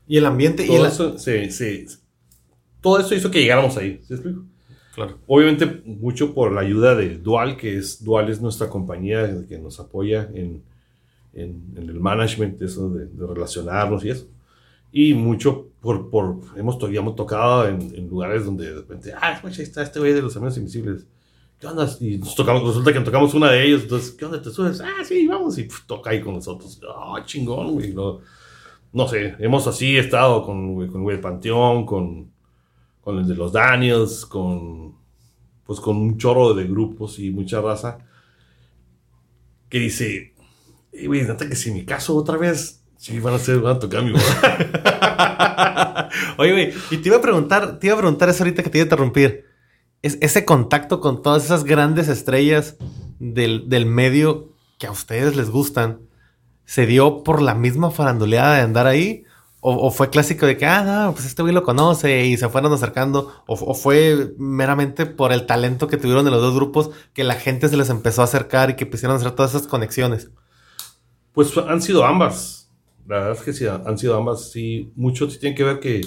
Y 0.08 0.18
el 0.18 0.26
ambiente 0.26 0.64
y 0.64 0.68
Todo, 0.68 0.84
la... 0.84 0.90
eso, 0.90 1.18
se- 1.18 1.50
se- 1.52 1.86
todo 2.82 3.00
eso 3.00 3.14
hizo 3.16 3.30
que 3.30 3.42
llegáramos 3.42 3.78
ahí. 3.78 4.00
¿Sí 4.08 4.14
explico? 4.14 4.44
Claro. 4.96 5.18
Obviamente, 5.28 5.82
mucho 5.86 6.34
por 6.34 6.52
la 6.52 6.62
ayuda 6.62 6.96
de 6.96 7.18
Dual, 7.18 7.58
que 7.58 7.78
es 7.78 8.04
Dual 8.04 8.30
es 8.30 8.42
nuestra 8.42 8.70
compañía 8.70 9.46
que 9.48 9.60
nos 9.60 9.80
apoya 9.80 10.30
en, 10.34 10.64
en, 11.34 11.64
en 11.76 11.90
el 11.90 12.00
management, 12.00 12.62
eso 12.62 12.90
de, 12.90 13.06
de 13.06 13.28
relacionarnos 13.28 14.04
y 14.04 14.10
eso. 14.10 14.28
Y 14.92 15.14
mucho 15.14 15.68
por, 15.82 16.10
por 16.10 16.38
hemos, 16.56 16.78
hemos 16.84 17.16
tocado 17.16 17.68
en, 17.68 17.94
en 17.96 18.10
lugares 18.10 18.46
donde 18.46 18.68
de 18.70 18.76
repente, 18.76 19.14
ah, 19.14 19.40
ahí 19.44 19.52
está 19.60 19.84
este 19.84 20.00
güey 20.00 20.14
de 20.14 20.22
los 20.22 20.36
amigos 20.36 20.58
invisibles. 20.58 21.06
¿Qué 21.60 21.68
onda? 21.68 21.90
Y 22.00 22.18
nos 22.18 22.36
tocamos, 22.36 22.64
resulta 22.66 22.94
que 22.94 23.00
tocamos 23.02 23.34
una 23.34 23.52
de 23.52 23.66
ellos, 23.66 23.84
entonces, 23.84 24.12
¿qué 24.12 24.26
onda? 24.26 24.42
¿Te 24.42 24.50
subes? 24.50 24.80
Ah, 24.82 25.04
sí, 25.04 25.28
vamos. 25.28 25.58
Y 25.58 25.64
pf, 25.64 25.82
toca 25.86 26.12
ahí 26.12 26.22
con 26.22 26.36
nosotros. 26.36 26.80
Ah, 26.88 27.22
chingón, 27.26 27.74
güey. 27.74 27.94
No, 27.94 28.20
no 28.94 29.08
sé, 29.08 29.36
hemos 29.40 29.68
así 29.68 29.98
estado 29.98 30.44
con, 30.44 30.74
güey, 30.74 30.88
con 30.88 31.04
güey 31.04 31.18
del 31.18 31.22
Panteón, 31.22 31.86
con, 31.86 32.32
con 33.02 33.18
el 33.20 33.28
de 33.28 33.36
los 33.36 33.52
Daniels, 33.52 34.26
con 34.26 34.98
pues 35.66 35.80
con 35.80 35.98
un 35.98 36.18
chorro 36.18 36.56
de 36.56 36.64
grupos 36.66 37.20
y 37.20 37.30
mucha 37.30 37.62
raza 37.62 38.00
que 39.70 39.80
dice, 39.80 40.34
"Eh, 40.92 41.06
güey, 41.06 41.22
neta 41.22 41.48
que 41.48 41.56
si 41.56 41.72
me 41.72 41.86
caso 41.86 42.16
otra 42.16 42.38
vez, 42.38 42.79
sí 43.00 43.20
van 43.20 43.34
a 43.34 43.40
ser, 43.40 43.60
van 43.60 43.78
a 43.78 43.80
tocar 43.80 44.04
mi. 44.04 44.12
Oye, 46.38 46.52
güey, 46.52 46.74
y 46.92 46.98
te 46.98 47.08
iba 47.08 47.18
a 47.18 47.22
preguntar, 47.22 47.80
te 47.80 47.88
iba 47.88 47.96
a 47.96 48.00
preguntar 48.00 48.30
eso 48.30 48.44
ahorita 48.44 48.62
que 48.62 48.70
te 48.70 48.78
iba 48.78 48.84
a 48.84 48.86
interrumpir. 48.86 49.46
Es, 50.02 50.18
ese 50.22 50.46
contacto 50.46 51.00
con 51.00 51.22
todas 51.24 51.46
esas 51.46 51.64
grandes 51.64 52.10
estrellas 52.10 52.76
del, 53.20 53.70
del 53.70 53.86
medio 53.86 54.54
que 54.78 54.88
a 54.88 54.92
ustedes 54.92 55.36
les 55.36 55.50
gustan, 55.50 56.02
¿se 56.66 56.86
dio 56.86 57.24
por 57.24 57.42
la 57.42 57.56
misma 57.56 57.90
faranduleada 57.90 58.56
de 58.56 58.62
andar 58.62 58.86
ahí? 58.86 59.24
¿O, 59.62 59.76
o 59.76 59.92
fue 59.92 60.10
clásico 60.10 60.46
de 60.46 60.56
que, 60.56 60.66
ah, 60.66 60.84
no, 60.84 61.14
pues 61.14 61.26
este 61.26 61.42
güey 61.42 61.54
lo 61.54 61.64
conoce 61.64 62.26
y 62.26 62.38
se 62.38 62.48
fueron 62.48 62.72
acercando? 62.72 63.44
¿O, 63.46 63.56
o 63.56 63.74
fue 63.74 64.34
meramente 64.38 65.06
por 65.06 65.34
el 65.34 65.46
talento 65.46 65.88
que 65.88 65.98
tuvieron 65.98 66.24
de 66.24 66.32
los 66.32 66.42
dos 66.42 66.56
grupos 66.56 66.92
que 67.14 67.26
la 67.26 67.36
gente 67.36 67.68
se 67.68 67.76
les 67.76 67.90
empezó 67.90 68.22
a 68.22 68.26
acercar 68.26 68.70
y 68.70 68.76
que 68.76 68.90
quisieron 68.90 69.18
hacer 69.18 69.32
todas 69.32 69.56
esas 69.56 69.68
conexiones? 69.68 70.30
Pues 71.34 71.56
han 71.58 71.82
sido 71.82 72.06
ambas. 72.06 72.59
La 73.10 73.16
verdad 73.16 73.38
es 73.38 73.42
que 73.42 73.54
sí, 73.54 73.66
han 73.66 73.98
sido 73.98 74.16
ambas. 74.16 74.52
Sí, 74.52 74.94
mucho 74.96 75.28
sí 75.32 75.40
tiene 75.40 75.56
que 75.56 75.64
ver 75.64 75.80
que 75.80 76.02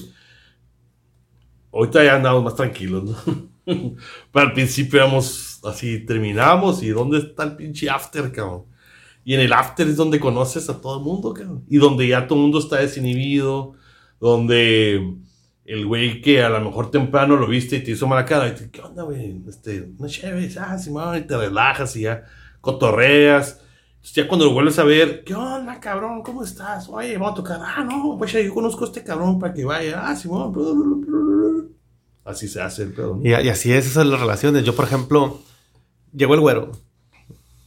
ahorita 1.73 2.05
ya 2.05 2.15
andamos 2.15 2.45
más 2.45 2.55
tranquilos, 2.55 3.03
¿no? 3.03 3.17
Pero 3.65 3.97
al 4.47 4.53
principio 4.53 5.01
éramos 5.01 5.59
así, 5.65 6.07
terminamos 6.07 6.81
y 6.85 6.91
¿dónde 6.91 7.19
está 7.19 7.43
el 7.43 7.57
pinche 7.57 7.91
after, 7.91 8.31
cabrón? 8.31 8.67
Y 9.25 9.35
en 9.35 9.41
el 9.41 9.53
after 9.53 9.89
es 9.89 9.97
donde 9.97 10.21
conoces 10.21 10.71
a 10.71 10.81
todo 10.81 10.99
el 10.99 11.05
mundo, 11.05 11.35
cabrón. 11.35 11.65
Y 11.69 11.79
donde 11.79 12.07
ya 12.07 12.29
todo 12.29 12.39
el 12.39 12.43
mundo 12.43 12.61
está 12.61 12.77
desinhibido, 12.77 13.73
donde 14.21 15.17
el 15.65 15.87
güey 15.87 16.21
que 16.21 16.45
a 16.45 16.51
lo 16.51 16.61
mejor 16.61 16.93
temprano 16.93 17.35
lo 17.35 17.49
viste 17.49 17.77
y 17.77 17.81
te 17.83 17.91
hizo 17.91 18.07
mala 18.07 18.25
cara, 18.25 18.47
y 18.47 18.55
te, 18.55 18.71
¿qué 18.71 18.81
onda, 18.81 19.03
güey? 19.03 19.43
Este, 19.49 19.89
no 19.99 20.07
chévere, 20.07 20.49
ah, 20.61 20.79
Simón, 20.79 21.19
y 21.19 21.23
te 21.23 21.37
relajas 21.37 21.97
y 21.97 22.03
ya 22.03 22.23
cotorreas. 22.61 23.61
Entonces 24.03 24.15
ya 24.17 24.27
cuando 24.27 24.47
lo 24.47 24.53
vuelves 24.53 24.79
a 24.81 24.85
ver, 24.85 25.23
¿qué 25.23 25.33
onda, 25.33 25.79
cabrón? 25.79 26.23
¿Cómo 26.25 26.43
estás? 26.43 26.89
Oye, 26.89 27.17
vamos 27.17 27.33
a 27.33 27.35
tocar. 27.37 27.61
Ah, 27.63 27.85
no, 27.89 28.17
pues 28.19 28.33
ya 28.33 28.41
yo 28.41 28.53
conozco 28.53 28.83
a 28.83 28.89
este 28.89 29.05
cabrón 29.05 29.39
para 29.39 29.55
que 29.55 29.65
vaya. 29.65 30.03
Ah, 30.09 30.17
Simón. 30.17 30.53
Así 32.25 32.49
se 32.49 32.61
hace 32.61 32.83
el 32.83 32.93
pedo. 32.93 33.15
¿no? 33.17 33.23
Y, 33.25 33.29
y 33.31 33.49
así 33.49 33.73
es, 33.73 33.81
esas 33.85 33.93
son 33.95 34.11
las 34.11 34.19
relaciones. 34.19 34.65
Yo, 34.65 34.75
por 34.75 34.87
ejemplo, 34.87 35.39
llegó 36.13 36.35
el 36.35 36.41
güero. 36.41 36.73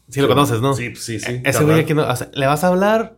Sí, 0.09 0.19
lo 0.19 0.27
conoces, 0.27 0.59
¿no? 0.59 0.73
Sí, 0.73 0.93
sí, 0.97 1.19
sí. 1.21 1.31
E- 1.31 1.41
Ese 1.45 1.63
güey 1.63 1.79
aquí 1.79 1.93
no, 1.93 2.05
o 2.05 2.15
sea, 2.15 2.29
le 2.33 2.45
vas 2.47 2.65
a 2.65 2.67
hablar. 2.67 3.17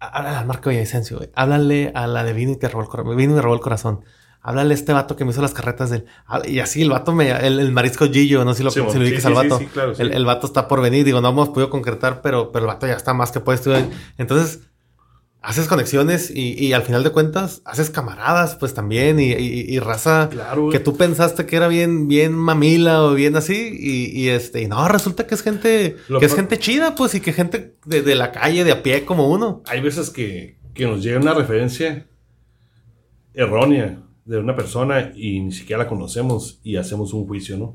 Háblale 0.00 0.36
al 0.36 0.46
Marco 0.46 0.70
Villavicencio, 0.70 1.18
güey. 1.18 1.30
Háblale 1.34 1.92
a 1.94 2.06
la 2.06 2.24
de 2.24 2.32
Vino 2.32 2.52
y 2.52 2.56
te 2.56 2.68
robó 2.68 2.82
el 2.82 2.88
corazón. 2.88 3.16
Vino 3.16 3.32
y 3.32 3.36
me 3.36 3.42
robó 3.42 3.54
el 3.54 3.60
corazón. 3.60 4.00
Háblale 4.40 4.72
a 4.72 4.76
este 4.76 4.92
vato 4.92 5.16
que 5.16 5.24
me 5.24 5.32
hizo 5.32 5.42
las 5.42 5.52
carretas 5.52 5.90
del. 5.90 6.06
ah, 6.26 6.40
Y 6.46 6.60
así 6.60 6.80
el 6.82 6.90
vato 6.90 7.12
me. 7.12 7.30
El, 7.30 7.58
el 7.60 7.72
marisco 7.72 8.06
Gillo, 8.10 8.44
no 8.44 8.52
sé 8.54 8.58
si 8.58 8.64
lo, 8.64 8.70
Sí, 8.70 8.80
si 8.92 8.98
lo 8.98 9.20
sí, 9.20 9.26
al 9.26 9.34
vato. 9.34 9.58
sí, 9.58 9.66
claro, 9.66 9.94
sí. 9.94 10.02
el, 10.02 10.12
el 10.12 10.24
vato 10.24 10.46
está 10.46 10.68
por 10.68 10.80
venir. 10.80 11.04
Digo, 11.04 11.20
no 11.20 11.30
hemos 11.30 11.48
podido 11.50 11.70
concretar, 11.70 12.22
pero, 12.22 12.50
pero 12.52 12.64
el 12.64 12.68
vato 12.68 12.86
ya 12.86 12.94
está 12.94 13.12
más 13.14 13.32
que 13.32 13.40
puesto. 13.40 13.74
Entonces, 14.16 14.60
haces 15.42 15.66
conexiones 15.68 16.30
y, 16.30 16.54
y 16.54 16.72
al 16.72 16.82
final 16.82 17.02
de 17.04 17.10
cuentas, 17.10 17.62
haces 17.64 17.90
camaradas, 17.90 18.54
pues 18.56 18.74
también. 18.74 19.18
Y, 19.20 19.32
y- 19.32 19.66
y 19.74 19.78
raza 19.80 20.28
Claro, 20.30 20.70
que 20.70 20.78
tú 20.78 20.96
pensaste 20.96 21.44
que 21.44 21.56
era 21.56 21.68
bien, 21.68 22.06
bien 22.08 22.32
mamila 22.32 23.02
o 23.02 23.14
bien 23.14 23.36
así. 23.36 23.76
Y, 23.78 24.18
y 24.18 24.28
este, 24.28 24.62
y 24.62 24.68
no, 24.68 24.86
resulta 24.88 25.26
que 25.26 25.34
es 25.34 25.42
gente, 25.42 25.96
Lo 26.08 26.20
que 26.20 26.26
es 26.26 26.34
gente 26.34 26.58
chida, 26.58 26.94
pues, 26.94 27.14
y 27.14 27.20
que 27.20 27.32
gente 27.32 27.76
de, 27.84 28.02
de 28.02 28.14
la 28.14 28.30
calle, 28.32 28.64
de 28.64 28.72
a 28.72 28.82
pie 28.82 29.04
como 29.04 29.28
uno. 29.28 29.62
Hay 29.66 29.80
veces 29.80 30.10
que, 30.10 30.58
que 30.74 30.86
nos 30.86 31.02
llega 31.02 31.18
una 31.20 31.34
referencia 31.34 32.06
errónea 33.34 34.02
de 34.28 34.38
una 34.38 34.54
persona 34.54 35.12
y 35.16 35.40
ni 35.40 35.52
siquiera 35.52 35.82
la 35.84 35.88
conocemos 35.88 36.60
y 36.62 36.76
hacemos 36.76 37.12
un 37.12 37.26
juicio, 37.26 37.56
¿no? 37.56 37.74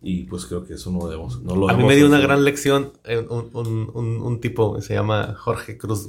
Y 0.00 0.24
pues 0.24 0.46
creo 0.46 0.64
que 0.64 0.74
eso 0.74 0.92
no 0.92 1.06
debemos. 1.08 1.42
No 1.42 1.56
lo 1.56 1.68
A 1.68 1.74
mí 1.74 1.82
me 1.82 1.96
dio 1.96 2.06
una 2.06 2.18
hacer. 2.18 2.28
gran 2.28 2.44
lección 2.44 2.92
eh, 3.04 3.18
un, 3.28 3.50
un- 3.52 3.90
un- 3.94 4.22
un 4.22 4.40
tipo 4.40 4.76
que 4.76 4.82
se 4.82 4.94
llama 4.94 5.34
Jorge 5.36 5.76
Cruz. 5.76 6.08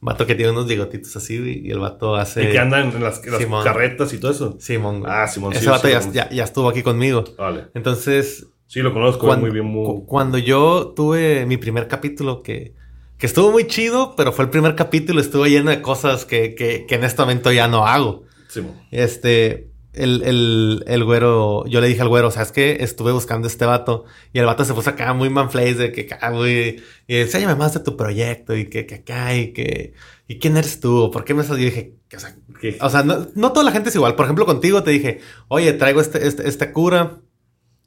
Vato 0.00 0.26
que 0.26 0.36
tiene 0.36 0.52
unos 0.52 0.68
bigotitos 0.68 1.16
así 1.16 1.34
y 1.64 1.70
el 1.70 1.80
vato 1.80 2.14
hace. 2.14 2.44
Y 2.44 2.52
que 2.52 2.58
andan 2.60 2.92
en 2.94 3.02
las, 3.02 3.24
las 3.26 3.38
Simón. 3.42 3.64
carretas 3.64 4.12
y 4.14 4.18
todo 4.18 4.30
eso. 4.30 4.56
Simón. 4.60 5.02
Ah, 5.06 5.26
Simón, 5.26 5.52
Ese 5.52 5.62
sí, 5.62 5.66
vato 5.68 5.88
sí, 5.88 6.10
ya, 6.12 6.30
ya- 6.30 6.44
estuvo 6.44 6.68
aquí 6.68 6.82
conmigo. 6.82 7.24
Vale. 7.36 7.66
Entonces, 7.74 8.46
Sí, 8.68 8.80
lo 8.80 8.92
conozco 8.92 9.26
cuando, 9.26 9.46
muy 9.46 9.50
bien. 9.52 9.64
Muy... 9.66 9.84
cu- 9.86 10.06
cuando 10.06 10.38
yo 10.38 10.92
tuve 10.94 11.46
mi 11.46 11.56
primer 11.56 11.88
capítulo 11.88 12.42
que 12.42 12.74
que 13.18 13.26
estuvo 13.26 13.50
muy 13.50 13.66
chido, 13.66 14.14
pero 14.16 14.30
fue 14.32 14.44
el 14.44 14.50
primer 14.50 14.76
capítulo, 14.76 15.20
estuvo 15.20 15.44
lleno 15.48 15.70
de 15.70 15.82
cosas 15.82 16.24
que, 16.24 16.54
que, 16.54 16.86
que 16.86 16.94
en 16.94 17.02
este 17.02 17.20
momento 17.20 17.50
ya 17.50 17.66
no 17.66 17.84
hago. 17.84 18.22
Sí. 18.62 18.68
Este, 18.90 19.70
el, 19.92 20.22
el, 20.22 20.84
el 20.86 21.04
güero, 21.04 21.66
yo 21.66 21.80
le 21.80 21.88
dije 21.88 22.00
al 22.00 22.08
güero, 22.08 22.30
¿sabes 22.30 22.52
qué? 22.52 22.78
Estuve 22.80 23.12
buscando 23.12 23.48
este 23.48 23.64
vato 23.64 24.04
y 24.32 24.38
el 24.38 24.46
vato 24.46 24.64
se 24.64 24.74
puso 24.74 24.90
acá 24.90 25.12
muy 25.12 25.30
manflace 25.30 25.74
de 25.74 25.92
que 25.92 26.02
acá, 26.12 26.30
muy, 26.30 26.82
y 27.06 27.16
enséñame 27.16 27.56
más 27.56 27.74
de 27.74 27.80
tu 27.80 27.96
proyecto 27.96 28.56
y 28.56 28.68
que, 28.68 28.86
que 28.86 28.96
acá 28.96 29.34
y 29.34 29.52
que, 29.52 29.94
y 30.28 30.38
quién 30.38 30.56
eres 30.56 30.80
tú, 30.80 31.10
¿por 31.10 31.24
qué 31.24 31.34
me 31.34 31.42
estás? 31.42 31.56
Dije, 31.56 31.94
o 32.14 32.20
sea, 32.20 32.36
o 32.80 32.90
sea, 32.90 33.02
no, 33.02 33.26
no 33.34 33.52
toda 33.52 33.64
la 33.64 33.72
gente 33.72 33.88
es 33.88 33.94
igual. 33.94 34.14
Por 34.14 34.26
ejemplo, 34.26 34.46
contigo 34.46 34.82
te 34.82 34.90
dije, 34.90 35.20
oye, 35.48 35.72
traigo 35.72 36.00
este, 36.00 36.26
este, 36.26 36.48
esta 36.48 36.72
cura. 36.72 37.20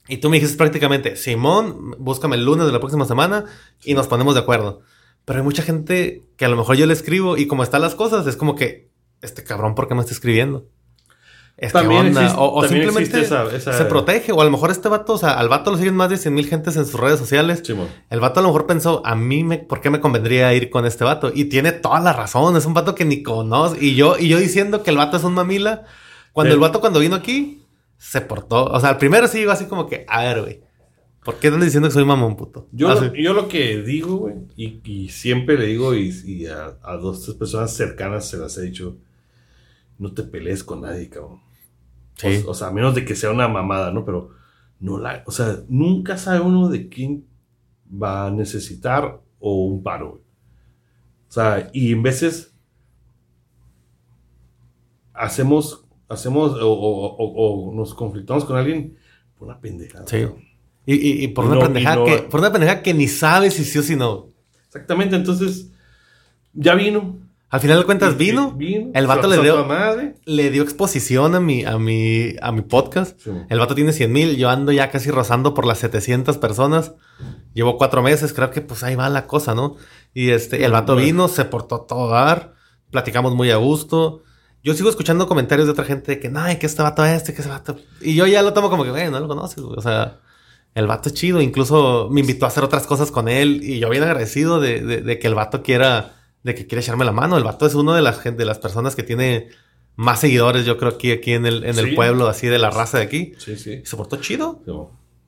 Y 0.08 0.18
tú 0.18 0.30
me 0.30 0.38
dijiste 0.38 0.58
prácticamente, 0.58 1.16
Simón, 1.16 1.96
búscame 2.00 2.36
el 2.36 2.44
lunes 2.44 2.66
de 2.66 2.72
la 2.72 2.80
próxima 2.80 3.06
semana 3.06 3.46
y 3.84 3.94
nos 3.94 4.08
ponemos 4.08 4.34
de 4.34 4.42
acuerdo. 4.42 4.82
Pero 5.26 5.40
hay 5.40 5.46
mucha 5.46 5.64
gente 5.64 6.24
que 6.36 6.46
a 6.46 6.50
lo 6.50 6.58
mejor 6.58 6.76
yo 6.76 6.86
le 6.86 6.94
escribo 6.94 7.38
y 7.38 7.48
como 7.48 7.64
están 7.64 7.82
las 7.82 7.96
cosas, 7.96 8.28
es 8.28 8.36
como 8.36 8.56
que, 8.56 8.91
este 9.22 9.44
cabrón, 9.44 9.76
¿por 9.76 9.88
qué 9.88 9.96
me 9.96 10.02
está 10.02 10.14
escribiendo? 10.14 10.68
Es 11.58 11.74
También 11.74 12.08
onda. 12.08 12.22
existe- 12.24 12.40
o, 12.42 12.54
o 12.54 12.62
también 12.62 12.84
simplemente 12.86 13.18
existe 13.20 13.36
esa- 13.36 13.56
esa- 13.56 13.78
se 13.78 13.86
protege. 13.86 14.32
O 14.32 14.42
a 14.42 14.46
lo 14.46 14.50
mejor 14.50 14.72
este 14.72 14.90
vato, 14.90 15.14
o 15.14 15.18
sea, 15.20 15.34
al 15.34 15.48
vato 15.48 15.70
lo 15.70 15.78
siguen 15.78 15.96
más 15.96 16.10
de 16.10 16.18
100 16.18 16.34
mil 16.34 16.48
gentes 16.48 16.76
en 16.76 16.86
sus 16.88 17.00
redes 17.00 17.20
sociales. 17.20 17.62
El 18.10 18.20
vato 18.20 18.40
a 18.40 18.44
lo 18.44 18.50
mejor 18.50 18.66
pensó, 18.66 19.06
a 19.06 19.16
mí, 19.16 19.44
me, 19.44 19.60
¿por 19.60 19.80
qué 19.80 19.92
me 19.92 20.00
convendría 20.00 20.52
ir 20.56 20.72
con 20.72 20.88
este 20.88 21.04
vato? 21.04 21.32
Y 21.34 21.46
tiene 21.46 21.72
toda 21.72 22.00
la 22.00 22.14
razón, 22.14 22.56
es 22.58 22.66
un 22.66 22.74
vato 22.74 22.96
que 22.96 23.06
ni 23.06 23.22
conoce. 23.22 23.78
Y 23.84 23.94
yo, 23.96 24.18
y 24.18 24.28
yo 24.28 24.40
diciendo 24.40 24.82
que 24.82 24.90
el 24.90 24.98
vato 24.98 25.18
es 25.18 25.24
un 25.24 25.34
mamila, 25.36 25.84
cuando 26.34 26.48
Pero- 26.50 26.54
el 26.56 26.60
vato 26.62 26.80
cuando 26.80 27.00
vino 27.00 27.16
aquí, 27.16 27.64
se 27.98 28.22
portó. 28.22 28.66
O 28.66 28.80
sea, 28.80 28.90
al 28.90 28.98
primero 28.98 29.28
sí 29.28 29.40
iba 29.42 29.54
así 29.54 29.66
como 29.66 29.86
que, 29.86 30.04
a 30.10 30.24
ver, 30.24 30.42
güey, 30.42 30.62
¿por 31.24 31.36
qué 31.36 31.50
andas 31.50 31.66
diciendo 31.66 31.90
que 31.90 31.94
soy 31.94 32.06
mamón, 32.06 32.38
puto? 32.38 32.70
Yo, 32.72 32.90
Así. 32.90 33.06
lo, 33.06 33.14
yo 33.14 33.34
lo 33.34 33.48
que 33.48 33.84
digo, 33.84 34.16
güey, 34.16 34.34
y, 34.56 34.80
y 34.84 35.10
siempre 35.10 35.60
le 35.60 35.68
digo, 35.68 35.94
y, 35.94 36.10
y 36.26 36.48
a, 36.48 36.78
a 36.82 36.96
dos, 36.98 37.22
tres 37.22 37.36
personas 37.38 37.72
cercanas 37.72 38.28
se 38.28 38.38
las 38.38 38.58
he 38.58 38.64
dicho, 38.64 38.98
no 40.02 40.14
te 40.14 40.24
pelees 40.24 40.64
con 40.64 40.82
nadie, 40.82 41.10
cabrón. 41.10 41.40
Sí. 42.16 42.44
O, 42.48 42.52
o 42.52 42.54
sea, 42.54 42.68
a 42.68 42.72
menos 42.72 42.96
de 42.96 43.06
que 43.06 43.16
sea 43.16 43.32
una 43.32 43.48
mamada, 43.48 43.92
¿no? 43.92 44.04
Pero 44.04 44.32
no 44.80 44.98
la, 44.98 45.24
o 45.28 45.32
sea, 45.32 45.60
nunca 45.70 46.18
sabe 46.18 46.40
uno 46.42 46.68
de 46.70 46.90
quién 46.90 47.26
va 47.92 48.28
a 48.28 48.32
necesitar 48.32 49.22
o 49.40 49.66
un 49.66 49.84
paro, 49.84 50.10
güey. 50.12 50.22
O 51.30 51.32
sea, 51.32 51.70
y 51.74 51.92
en 51.94 52.02
veces 52.04 52.54
hacemos, 55.14 55.86
hacemos 56.10 56.54
o, 56.62 56.72
o- 56.72 57.16
o- 57.16 57.70
o 57.70 57.74
nos 57.76 57.94
conflictamos 57.94 58.46
con 58.46 58.58
alguien 58.58 58.98
por 59.38 59.48
una 59.48 59.60
pendejada. 59.60 60.06
Sí. 60.08 60.22
cabrón. 60.22 60.44
Y, 60.86 60.96
y- 60.96 61.24
y 61.24 61.28
por, 61.30 61.46
una 61.46 61.56
no- 61.56 61.62
pendejada 61.62 61.96
no- 61.98 62.06
que, 62.06 62.18
por 62.24 62.40
una 62.40 62.52
pendejada 62.52 62.82
que 62.82 62.94
ni 62.94 63.08
sabes 63.08 63.54
si 63.54 63.64
sí 63.64 63.78
o 63.80 63.84
si 63.84 63.96
no. 63.96 64.30
Exactamente, 64.66 65.16
entonces 65.16 65.72
ya 66.54 66.76
vino. 66.76 67.20
Al 67.52 67.60
final 67.60 67.80
de 67.80 67.86
cuentas 67.86 68.18
vino, 68.18 68.54
Vino, 68.54 68.92
el 68.94 69.08
vato 69.08 69.28
le 69.28 69.38
dio, 69.42 69.54
a 69.60 69.64
toda 69.64 69.68
madre. 69.68 70.16
le 70.26 70.50
dio 70.52 70.64
exposición 70.64 71.36
a 71.36 71.40
mi, 71.42 71.66
a 71.66 71.78
mi, 71.78 72.34
a 72.42 72.52
mi 72.54 72.62
podcast. 72.62 73.20
Sí. 73.22 73.30
El 73.50 73.60
vato 73.60 73.76
tiene 73.76 73.92
100 73.92 74.12
mil, 74.12 74.38
yo 74.38 74.50
ando 74.50 74.72
ya 74.72 74.90
casi 74.90 75.12
rozando 75.12 75.54
por 75.54 75.66
las 75.66 75.80
700 75.80 76.38
personas. 76.38 76.94
Llevo 77.54 77.78
cuatro 77.78 78.02
meses, 78.02 78.32
creo 78.34 78.52
que 78.52 78.62
pues 78.62 78.84
ahí 78.84 78.96
va 78.96 79.10
la 79.10 79.28
cosa, 79.28 79.54
¿no? 79.54 79.76
Y 80.14 80.30
este, 80.30 80.64
el 80.64 80.72
vato 80.72 80.96
vino, 80.96 81.28
se 81.28 81.44
portó 81.46 81.76
a 81.76 81.88
todo 81.88 82.10
dar, 82.10 82.54
platicamos 82.90 83.36
muy 83.36 83.52
a 83.52 83.58
gusto. 83.58 84.24
Yo 84.64 84.74
sigo 84.74 84.90
escuchando 84.90 85.28
comentarios 85.28 85.68
de 85.68 85.74
otra 85.74 85.84
gente 85.86 86.14
de 86.14 86.20
que, 86.20 86.30
no, 86.30 86.44
que 86.58 86.66
este 86.66 86.82
vato 86.84 87.04
este, 87.04 87.34
que 87.34 87.42
ese 87.42 87.50
vato. 87.50 87.76
Y 88.00 88.16
yo 88.16 88.28
ya 88.28 88.42
lo 88.44 88.54
tomo 88.54 88.70
como 88.70 88.84
que, 88.86 88.92
güey, 88.92 89.10
no 89.12 89.20
lo 89.20 89.28
conoces, 89.28 89.62
güey. 89.62 89.76
O 89.78 89.82
sea, 89.82 90.20
el 90.76 90.88
vato 90.88 91.10
es 91.10 91.16
chido. 91.16 91.42
Incluso 91.42 92.08
me 92.12 92.22
invitó 92.22 92.46
a 92.46 92.48
hacer 92.50 92.64
otras 92.64 92.88
cosas 92.88 93.12
con 93.12 93.28
él 93.28 93.60
y 93.64 93.80
yo 93.80 93.90
bien 93.90 94.04
agradecido 94.04 94.62
de, 94.62 94.80
de- 94.82 95.02
de 95.02 95.20
que 95.20 95.28
el 95.28 95.34
vato 95.36 95.64
quiera, 95.64 96.14
de 96.44 96.56
que 96.56 96.66
quiera 96.68 96.82
echarme 96.82 97.06
la 97.06 97.12
mano. 97.12 97.38
El 97.38 97.44
vato 97.44 97.66
es 97.66 97.76
uno 97.76 97.94
de 97.94 98.02
las, 98.02 98.24
de 98.24 98.46
las 98.46 98.60
personas 98.60 98.96
que 98.96 99.04
tiene 99.04 99.50
más 99.96 100.20
seguidores, 100.22 100.66
yo 100.66 100.78
creo, 100.78 100.92
aquí, 100.92 101.12
aquí 101.12 101.34
en 101.34 101.46
el, 101.46 101.64
en 101.64 101.78
el 101.78 101.90
Sí. 101.90 101.96
pueblo, 101.96 102.28
así 102.28 102.48
de 102.48 102.58
la 102.60 102.70
raza 102.72 102.98
de 103.00 103.04
aquí. 103.06 103.34
Sí, 103.38 103.56
sí. 103.58 103.82
Se 103.84 103.96
portó 103.98 104.18
chido. 104.18 104.62
Sí. 104.66 104.72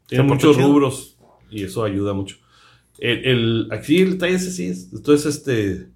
Tiene 0.08 0.24
muchos 0.24 0.56
chido. 0.56 0.68
rubros 0.68 1.18
y 1.52 1.64
eso 1.64 1.84
ayuda 1.84 2.14
mucho. 2.14 2.38
El, 2.98 3.26
el- 3.26 3.68
aquí 3.72 4.02
el 4.02 4.12
detalle 4.12 4.36
es 4.36 4.48
así. 4.48 4.68
es- 4.68 4.90
Entonces, 4.94 5.36
este. 5.38 5.88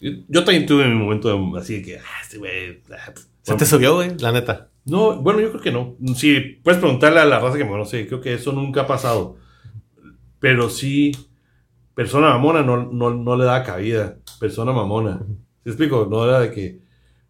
Yo, 0.00 0.10
yo 0.28 0.44
también 0.44 0.66
tuve 0.66 0.86
mi 0.88 0.94
momento 0.94 1.28
de- 1.28 1.60
así 1.60 1.74
de 1.76 1.82
que, 1.82 1.98
ah, 1.98 2.02
este 2.22 2.38
güey. 2.38 2.80
ah, 2.92 3.12
Se 3.42 3.54
te 3.54 3.66
subió, 3.66 3.94
güey, 3.96 4.16
la 4.18 4.32
neta. 4.32 4.68
No, 4.86 5.20
bueno, 5.20 5.40
yo 5.40 5.50
creo 5.50 5.60
que 5.62 5.70
no. 5.72 5.96
Sí, 6.16 6.58
puedes 6.62 6.80
preguntarle 6.80 7.20
a 7.20 7.26
la 7.26 7.38
raza 7.38 7.58
que 7.58 7.64
me 7.64 7.70
conoce. 7.70 8.06
Creo 8.06 8.20
que 8.20 8.32
eso 8.34 8.52
nunca 8.52 8.82
ha 8.82 8.86
pasado. 8.86 9.36
Pero 10.38 10.70
sí, 10.70 11.12
persona 11.94 12.28
mamona 12.30 12.62
no, 12.62 12.90
no, 12.90 13.10
no 13.10 13.36
le 13.36 13.44
da 13.44 13.62
cabida. 13.62 14.16
Persona 14.38 14.72
mamona. 14.72 15.20
¿Sí 15.64 15.70
explico? 15.70 16.06
No 16.10 16.24
era 16.24 16.40
de 16.40 16.50
que, 16.52 16.80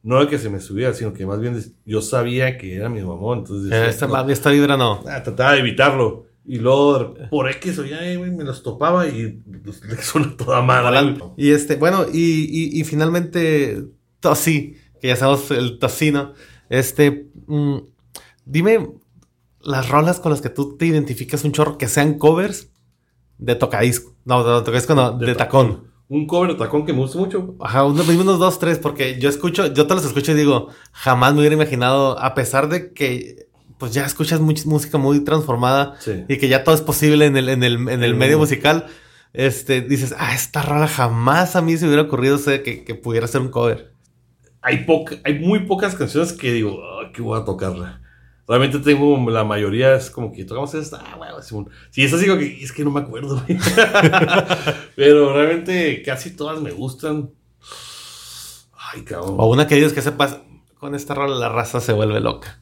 no 0.03 0.21
era 0.21 0.31
que 0.31 0.39
se 0.39 0.51
me 0.51 0.61
subiera, 0.61 0.95
sino 0.95 1.13
que 1.13 1.27
más 1.27 1.41
bien 1.41 1.61
yo 1.85 2.01
sabía 2.03 2.57
que 2.59 2.77
era 2.77 2.89
mi 2.89 3.03
mamón. 3.03 3.39
Entonces, 3.41 3.73
Eh, 3.73 3.89
esta, 3.89 4.07
no, 4.07 4.29
esta 4.31 4.51
vibra 4.51 4.77
no. 4.77 5.03
ah, 5.09 5.23
trataba 5.23 5.53
de 5.55 5.61
evitarlo. 5.61 6.27
Y 6.47 6.59
luego, 6.59 7.15
por 7.31 7.49
X 7.51 7.79
o 7.79 7.85
ya, 7.85 7.99
güey, 8.17 8.31
me 8.31 8.45
los 8.45 8.63
topaba 8.63 9.07
y 9.07 9.43
le 9.89 10.03
suena 10.03 10.37
toda 10.37 10.63
güey. 10.63 11.17
Y 11.37 11.51
este, 11.51 11.77
bueno, 11.77 12.07
y, 12.13 12.47
y, 12.77 12.81
y 12.81 12.85
finalmente, 12.85 13.85
Tosi, 14.21 14.77
que 15.01 15.09
ya 15.09 15.17
sabemos 15.17 15.51
el 15.51 15.79
tocino. 15.79 16.33
Este, 16.71 17.29
mm, 17.47 17.77
dime 18.47 18.91
las 19.61 19.89
rolas 19.91 20.19
con 20.21 20.31
las 20.33 20.41
que 20.41 20.49
tú 20.49 20.77
te 20.79 20.87
identificas 20.87 21.45
un 21.45 21.53
chorro 21.53 21.77
que 21.77 21.89
sean 21.89 22.15
covers 22.19 22.70
de 23.41 23.55
tocadisco. 23.55 24.13
No, 24.25 24.45
de 24.45 24.65
tocadisco 24.65 24.95
no, 24.95 25.13
de, 25.13 25.27
De 25.27 25.35
tacón. 25.35 25.85
Un 26.09 26.27
cover 26.27 26.51
de 26.53 26.57
tacón 26.57 26.85
que 26.85 26.93
me 26.93 26.99
gusta 27.01 27.19
mucho. 27.19 27.55
Ajá, 27.61 27.85
unos, 27.85 28.07
dos, 28.39 28.59
tres, 28.59 28.79
porque 28.79 29.19
yo 29.21 29.29
escucho, 29.29 29.67
yo 29.73 29.87
te 29.87 29.95
los 29.95 30.05
escucho 30.05 30.33
y 30.33 30.35
digo, 30.35 30.69
jamás 30.93 31.33
me 31.35 31.41
hubiera 31.41 31.55
imaginado, 31.55 32.19
a 32.19 32.35
pesar 32.35 32.69
de 32.69 32.93
que, 32.93 33.47
pues 33.79 33.95
ya 33.95 34.05
escuchas 34.05 34.41
mucha 34.41 34.65
música 34.67 34.99
muy 34.99 35.21
transformada 35.25 35.95
Sí. 36.01 36.25
y 36.29 36.37
que 36.39 36.49
ya 36.49 36.65
todo 36.65 36.75
es 36.75 36.81
posible 36.81 37.27
en 37.27 37.37
el, 37.37 37.49
en 37.49 37.63
el, 37.63 37.89
en 37.89 38.03
el 38.03 38.15
Mm. 38.15 38.19
medio 38.19 38.39
musical, 38.39 38.87
este, 39.33 39.81
dices, 39.83 40.13
ah, 40.19 40.35
esta 40.35 40.63
rola 40.63 40.89
jamás 40.89 41.55
a 41.55 41.63
mí 41.63 41.77
se 41.77 41.87
hubiera 41.87 42.03
ocurrido 42.03 42.39
que, 42.45 42.85
que 42.85 42.95
pudiera 42.97 43.27
ser 43.29 43.41
un 43.43 43.49
cover. 43.51 43.93
hay, 44.63 44.85
poca- 44.85 45.17
hay 45.25 45.39
muy 45.39 45.61
pocas 45.61 45.95
canciones 45.95 46.33
que 46.35 46.53
digo, 46.53 46.81
"Ah, 46.83 47.11
que 47.15 47.23
voy 47.23 47.41
a 47.41 47.45
tocarla. 47.45 48.03
Realmente 48.51 48.81
tengo 48.81 49.31
la 49.31 49.45
mayoría, 49.45 49.95
es 49.95 50.11
como 50.11 50.33
que 50.33 50.45
tocamos 50.45 50.75
esta, 50.75 50.97
ah, 50.97 51.15
bueno, 51.17 51.41
Simón. 51.41 51.71
Sí, 51.91 52.03
es 52.03 52.13
así 52.13 52.27
como 52.27 52.41
que 52.41 52.65
es 52.65 52.73
que 52.73 52.83
no 52.85 52.91
me 52.91 52.99
acuerdo, 52.99 53.41
güey. 53.47 53.57
Pero 54.97 55.33
realmente 55.33 56.03
casi 56.03 56.35
todas 56.35 56.61
me 56.61 56.73
gustan. 56.73 57.31
Ay, 58.77 59.03
cabrón. 59.03 59.37
O 59.39 59.47
una 59.47 59.69
que 59.69 59.77
dices 59.77 59.93
que 59.93 60.03
sepas, 60.03 60.41
con 60.81 60.97
esta 60.97 61.15
rola 61.15 61.37
la 61.37 61.49
raza 61.49 61.79
se 61.79 61.93
vuelve 61.93 62.19
loca. 62.19 62.59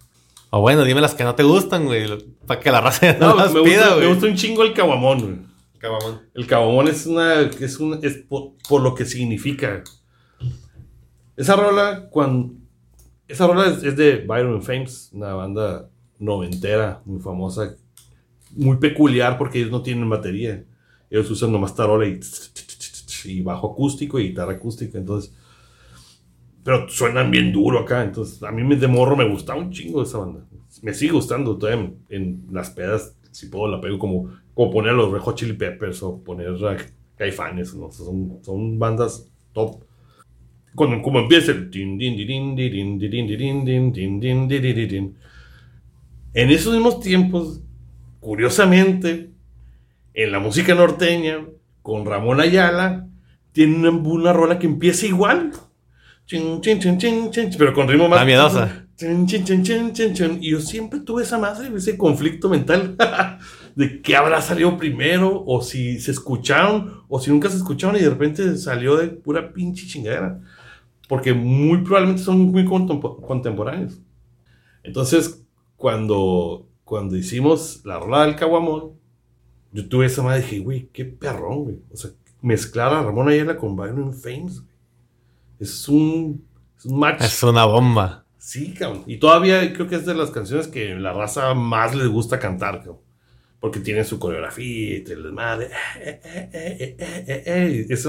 O 0.50 0.60
bueno, 0.60 0.84
dime 0.84 1.00
las 1.00 1.14
que 1.14 1.24
no 1.24 1.34
te 1.34 1.42
gustan, 1.42 1.86
güey, 1.86 2.06
para 2.46 2.60
que 2.60 2.70
la 2.70 2.82
raza 2.82 3.14
ya 3.14 3.18
no, 3.18 3.28
No, 3.30 3.36
las 3.36 3.54
me, 3.54 3.62
pida, 3.62 3.76
gusta, 3.78 3.90
me 3.92 3.96
güey. 3.96 4.08
gusta 4.08 4.26
un 4.26 4.36
chingo 4.36 4.64
el 4.64 4.74
caguamón, 4.74 5.20
güey. 5.22 5.36
Cabamón. 5.78 6.20
El 6.34 6.46
caguamón 6.46 6.88
es 6.88 7.06
una, 7.06 7.40
es 7.40 7.78
un, 7.78 7.98
es 8.02 8.18
por, 8.28 8.52
por 8.68 8.82
lo 8.82 8.94
que 8.94 9.06
significa. 9.06 9.84
Esa 11.34 11.56
rola, 11.56 12.08
cuando, 12.10 12.57
esa 13.28 13.46
rola 13.46 13.68
es, 13.68 13.96
de 13.96 14.24
Byron 14.26 14.62
Fames, 14.62 15.10
una 15.12 15.34
banda 15.34 15.90
noventera, 16.18 17.02
muy 17.04 17.20
famosa, 17.20 17.76
muy 18.56 18.78
peculiar 18.78 19.36
porque 19.36 19.58
ellos 19.58 19.70
no 19.70 19.82
tienen 19.82 20.08
batería. 20.08 20.64
Ellos 21.10 21.30
usan 21.30 21.52
nomás 21.52 21.74
tarola 21.74 22.06
y, 22.06 23.42
bajo 23.42 23.72
acústico 23.72 24.18
y 24.18 24.28
guitarra 24.28 24.54
acústica, 24.54 24.98
entonces. 24.98 25.32
Pero 26.64 26.88
suenan 26.88 27.30
bien 27.30 27.52
duro 27.52 27.80
acá, 27.80 28.02
entonces 28.02 28.42
a 28.42 28.50
mí 28.50 28.76
de 28.76 28.88
morro 28.88 29.16
me 29.16 29.28
gustaba 29.28 29.60
un 29.60 29.70
chingo 29.70 30.02
esa 30.02 30.18
banda. 30.18 30.44
Me 30.82 30.92
sigue 30.92 31.12
gustando 31.12 31.56
todavía 31.56 31.92
en, 32.08 32.46
las 32.50 32.70
pedas, 32.70 33.14
si 33.30 33.46
puedo 33.46 33.68
la 33.68 33.80
pego 33.80 33.98
como, 33.98 34.30
como 34.54 34.70
poner 34.70 34.92
a 34.92 34.96
los 34.96 35.12
Red 35.12 35.20
Hot 35.20 35.36
Chili 35.36 35.52
Peppers 35.54 36.02
o 36.02 36.22
poner 36.22 36.48
a 36.48 36.76
Caifanes, 37.16 37.74
¿no? 37.74 37.90
son, 37.90 38.38
son 38.42 38.78
bandas 38.78 39.30
top. 39.52 39.87
Cuando 40.78 41.02
como 41.02 41.18
empieza 41.18 41.50
el. 41.50 41.70
En 46.34 46.50
esos 46.50 46.72
mismos 46.72 47.00
tiempos, 47.00 47.60
curiosamente, 48.20 49.30
en 50.14 50.32
la 50.32 50.38
música 50.38 50.74
norteña, 50.76 51.46
con 51.82 52.06
Ramón 52.06 52.40
Ayala, 52.40 53.08
tiene 53.50 53.76
una, 53.76 53.90
una 53.90 54.32
rola 54.32 54.60
que 54.60 54.66
empieza 54.66 55.06
igual. 55.06 55.50
Pero 57.58 57.74
con 57.74 57.88
ritmo 57.88 58.08
más. 58.08 58.20
La 58.20 58.24
miedosa. 58.24 58.86
Y 60.40 60.50
yo 60.50 60.60
siempre 60.60 61.00
tuve 61.00 61.22
esa 61.24 61.38
madre, 61.38 61.70
ese 61.76 61.96
conflicto 61.96 62.48
mental 62.48 62.96
de 63.76 64.02
qué 64.02 64.16
habrá 64.16 64.42
salido 64.42 64.76
primero, 64.76 65.44
o 65.46 65.62
si 65.62 66.00
se 66.00 66.10
escucharon, 66.10 67.04
o 67.08 67.20
si 67.20 67.30
nunca 67.30 67.48
se 67.48 67.56
escucharon 67.56 67.96
y 67.96 68.00
de 68.00 68.10
repente 68.10 68.56
salió 68.56 68.96
de 68.96 69.08
pura 69.08 69.52
pinche 69.52 69.86
chingadera. 69.86 70.40
Porque 71.08 71.32
muy 71.34 71.78
probablemente 71.78 72.22
son 72.22 72.38
muy 72.52 72.64
contempo- 72.64 73.20
contemporáneos. 73.20 73.98
Entonces, 74.84 75.44
cuando, 75.76 76.68
cuando 76.84 77.16
hicimos 77.16 77.84
la 77.84 77.98
rola 77.98 78.24
del 78.26 78.36
caguamón, 78.36 78.92
yo 79.72 79.88
tuve 79.88 80.06
esa 80.06 80.22
madre 80.22 80.40
y 80.40 80.42
dije, 80.42 80.58
güey, 80.60 80.88
qué 80.92 81.04
perrón, 81.04 81.64
güey. 81.64 81.80
O 81.92 81.96
sea, 81.96 82.10
mezclar 82.40 82.92
a 82.94 83.02
Ramón 83.02 83.28
Ayala 83.28 83.56
con 83.56 83.74
Byron 83.74 84.12
Fames. 84.14 84.62
Es 85.58 85.88
un, 85.88 86.44
es 86.78 86.84
un 86.86 86.98
match. 86.98 87.22
Es 87.22 87.42
una 87.42 87.64
bomba. 87.64 88.24
Sí, 88.38 88.72
cabrón. 88.74 89.02
Y 89.06 89.16
todavía 89.18 89.72
creo 89.72 89.88
que 89.88 89.96
es 89.96 90.06
de 90.06 90.14
las 90.14 90.30
canciones 90.30 90.68
que 90.68 90.94
la 90.94 91.12
raza 91.12 91.52
más 91.54 91.94
les 91.94 92.08
gusta 92.08 92.38
cantar, 92.38 92.78
cabrón. 92.78 92.98
Porque 93.60 93.80
tiene 93.80 94.04
su 94.04 94.20
coreografía 94.20 94.98
y 94.98 95.00
te 95.00 95.16
les 95.16 95.32
madre. 95.32 95.68
Eh, 95.96 96.20
eh, 96.24 96.96
eh. 97.46 97.86
Es 97.88 98.06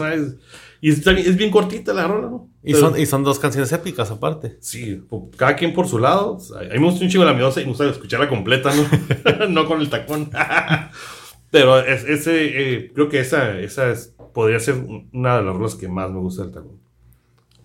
y 0.82 0.92
es, 0.92 1.06
es 1.08 1.36
bien 1.38 1.50
cortita 1.50 1.92
la 1.92 2.08
rola, 2.08 2.28
¿no? 2.30 2.48
Y 2.64 2.74
Pero- 2.74 2.92
son, 2.92 3.00
y 3.00 3.06
son 3.08 3.24
dos 3.24 3.40
canciones 3.40 3.72
épicas 3.72 4.12
aparte. 4.12 4.58
Sí, 4.62 5.02
cada 5.38 5.56
quien 5.56 5.74
por 5.74 5.88
su 5.88 5.98
lado. 5.98 6.36
O 6.36 6.40
sea, 6.40 6.60
a 6.60 6.64
mí 6.64 6.80
me 6.80 6.86
gusta 6.86 7.04
un 7.04 7.10
chico 7.10 7.26
la 7.26 7.34
miedosa 7.34 7.62
y 7.62 7.64
me 7.64 7.70
gusta 7.70 7.90
escucharla 7.90 8.30
completa, 8.30 8.72
¿no? 8.76 9.48
no 9.50 9.66
con 9.66 9.82
el 9.82 9.90
tacón. 9.90 10.30
Pero 11.52 11.80
es- 11.80 12.04
ese, 12.04 12.92
creo 12.94 13.10
que 13.10 13.20
esa, 13.20 13.58
esa 13.60 13.90
es- 13.90 14.14
podría 14.34 14.60
ser 14.60 14.76
una 15.12 15.38
de 15.38 15.44
las 15.44 15.56
rolas 15.56 15.74
que 15.76 15.88
más 15.88 16.12
me 16.12 16.20
gusta 16.20 16.44
del 16.44 16.52
tacón. 16.52 16.80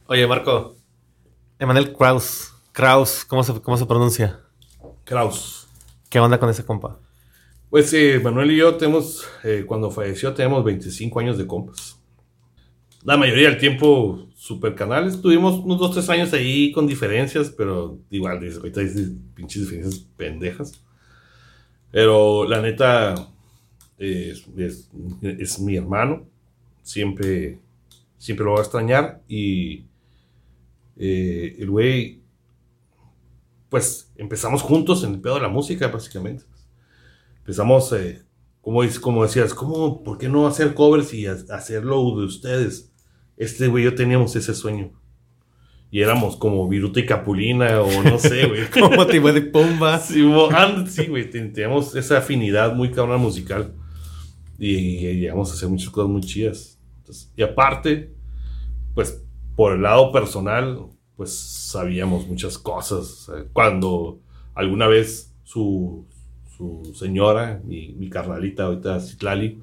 Oye, 0.07 0.27
Marco. 0.27 0.77
Emanuel 1.59 1.93
Kraus. 1.93 2.51
Kraus, 2.73 3.25
¿cómo 3.27 3.45
se, 3.45 3.61
cómo 3.61 3.77
se 3.77 3.87
pronuncia? 3.87 4.41
Kraus. 5.05 5.69
¿Qué 6.09 6.19
onda 6.19 6.41
con 6.41 6.49
ese 6.49 6.65
compa? 6.65 6.99
Pues 7.75 7.93
eh, 7.93 8.21
Manuel 8.23 8.53
y 8.53 8.59
yo 8.59 8.77
tenemos, 8.77 9.27
eh, 9.43 9.65
cuando 9.67 9.91
falleció, 9.91 10.33
tenemos 10.33 10.63
25 10.63 11.19
años 11.19 11.37
de 11.37 11.45
compas. 11.49 12.01
La 13.03 13.17
mayoría 13.17 13.49
del 13.51 13.59
tiempo 13.59 14.29
super 14.37 14.77
canales. 14.77 15.21
Tuvimos 15.21 15.59
unos 15.59 15.81
2, 15.81 15.91
3 15.95 16.11
años 16.11 16.33
ahí 16.35 16.71
con 16.71 16.87
diferencias, 16.87 17.51
pero 17.51 17.99
igual, 18.11 18.37
ahorita 18.37 18.81
dices 18.81 19.11
pinches 19.35 19.63
diferencias 19.63 20.07
pendejas. 20.17 20.85
Pero 21.91 22.49
la 22.49 22.63
neta, 22.63 23.17
es, 23.99 25.59
mi 25.59 25.75
hermano. 25.75 26.29
Siempre, 26.81 27.59
siempre 28.19 28.45
lo 28.45 28.53
voy 28.53 28.61
a 28.61 28.63
extrañar. 28.63 29.21
Y 29.27 29.85
eh, 30.97 31.57
el 31.59 31.71
güey, 31.71 32.21
pues 33.69 34.13
empezamos 34.15 34.63
juntos 34.63 35.03
en 35.03 35.15
el 35.15 35.21
pedo 35.21 35.35
de 35.35 35.41
la 35.41 35.49
música, 35.49 35.89
básicamente 35.89 36.54
empezamos, 37.45 37.93
eh, 37.93 38.23
como, 38.63 38.81
como 39.03 39.23
decías, 39.25 39.53
¿cómo, 39.53 40.03
¿por 40.03 40.17
qué 40.19 40.29
no 40.31 40.47
hacer 40.47 40.73
covers 40.75 41.13
y 41.13 41.27
ha- 41.27 41.37
hacerlo 41.51 41.97
de 42.19 42.25
ustedes? 42.25 42.91
Este 43.37 43.69
güey, 43.69 43.85
yo 43.85 43.95
teníamos 43.95 44.35
ese 44.37 44.55
sueño. 44.55 44.93
Y 45.91 46.01
éramos 46.01 46.37
como 46.37 46.67
Viruta 46.69 46.99
y 47.01 47.07
Capulina, 47.07 47.81
o 47.83 48.03
no 48.03 48.19
sé, 48.19 48.47
güey. 48.49 48.69
Como 48.71 49.07
Timón 49.07 49.37
y 49.37 49.41
Pumba. 49.43 49.99
Sí, 50.89 51.07
güey, 51.07 51.31
ten- 51.31 51.53
teníamos 51.53 51.95
esa 51.95 52.19
afinidad 52.19 52.75
muy 52.75 52.91
cabrona 52.91 53.19
musical. 53.19 53.75
Y, 54.59 54.75
y 55.07 55.21
llegamos 55.21 55.51
a 55.51 55.55
hacer 55.55 55.69
muchas 55.69 55.91
cosas 55.91 56.11
muy 56.11 56.23
chidas. 56.23 56.81
Entonces, 56.99 57.31
y 57.37 57.43
aparte, 57.43 58.13
pues, 58.95 59.23
por 59.55 59.75
el 59.75 59.83
lado 59.83 60.11
personal, 60.11 60.87
pues 61.17 61.33
sabíamos 61.33 62.27
muchas 62.27 62.59
cosas. 62.59 63.31
Cuando 63.53 64.19
alguna 64.55 64.89
vez 64.89 65.33
su, 65.45 66.07
su 66.85 66.95
señora, 66.95 67.61
mi, 67.65 67.95
mi 67.95 68.09
carnalita, 68.09 68.65
ahorita 68.65 69.01
Citlali, 69.01 69.63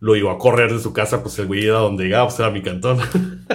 lo 0.00 0.14
llevó 0.14 0.30
a 0.30 0.38
correr 0.38 0.72
de 0.72 0.78
su 0.78 0.92
casa, 0.92 1.22
pues 1.22 1.38
el 1.38 1.46
güey 1.46 1.64
era 1.64 1.78
donde 1.78 2.04
llegaba, 2.04 2.28
pues 2.28 2.38
era 2.38 2.50
mi 2.50 2.62
cantón. 2.62 2.98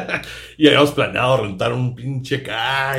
y 0.57 0.67
habíamos 0.67 0.91
planeado 0.91 1.43
rentar 1.43 1.73
un 1.73 1.95
pinche 1.95 2.43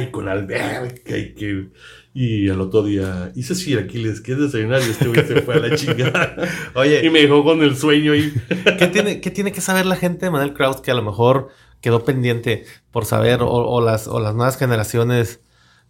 y 0.02 0.06
con 0.10 0.28
alberca 0.28 1.16
y 1.16 1.34
que. 1.34 1.68
Y 2.14 2.50
al 2.50 2.60
otro 2.60 2.82
día, 2.82 3.32
hice 3.34 3.54
si 3.54 3.74
Aquiles, 3.74 4.20
¿quieres 4.20 4.52
desayunar? 4.52 4.82
Y 4.82 4.90
este 4.90 5.08
güey 5.08 5.26
se 5.26 5.40
fue 5.40 5.54
a 5.54 5.58
la 5.60 5.74
chingada. 5.74 6.36
y 6.74 6.78
Oye, 6.78 7.10
me 7.10 7.22
dejó 7.22 7.42
con 7.42 7.62
el 7.62 7.74
sueño 7.74 8.12
ahí. 8.12 8.34
¿qué 8.78 8.86
tiene, 8.88 9.22
¿qué 9.22 9.30
tiene 9.30 9.50
que 9.50 9.62
saber 9.62 9.86
la 9.86 9.96
gente 9.96 10.20
de 10.20 10.26
Emanuel 10.26 10.52
Kraus 10.52 10.82
que 10.82 10.90
a 10.90 10.94
lo 10.94 11.02
mejor 11.02 11.48
quedó 11.80 12.04
pendiente 12.04 12.66
por 12.90 13.06
saber 13.06 13.40
o, 13.40 13.48
o 13.48 13.80
las, 13.80 14.08
o 14.08 14.20
las 14.20 14.34
nuevas 14.34 14.58
generaciones? 14.58 15.40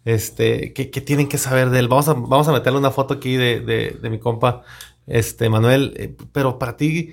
Este, 0.05 0.73
¿qué, 0.73 0.89
qué 0.89 1.01
tienen 1.01 1.29
que 1.29 1.37
saber 1.37 1.69
de 1.69 1.79
él? 1.79 1.87
Vamos 1.87 2.07
a, 2.09 2.13
vamos 2.13 2.47
a 2.47 2.51
meterle 2.53 2.79
una 2.79 2.91
foto 2.91 3.15
aquí 3.15 3.35
de, 3.37 3.61
de, 3.61 3.91
de 4.01 4.09
mi 4.09 4.19
compa, 4.19 4.63
este, 5.07 5.49
Manuel. 5.49 5.93
eh, 5.97 6.15
pero 6.33 6.59
para 6.59 6.75
ti, 6.77 7.11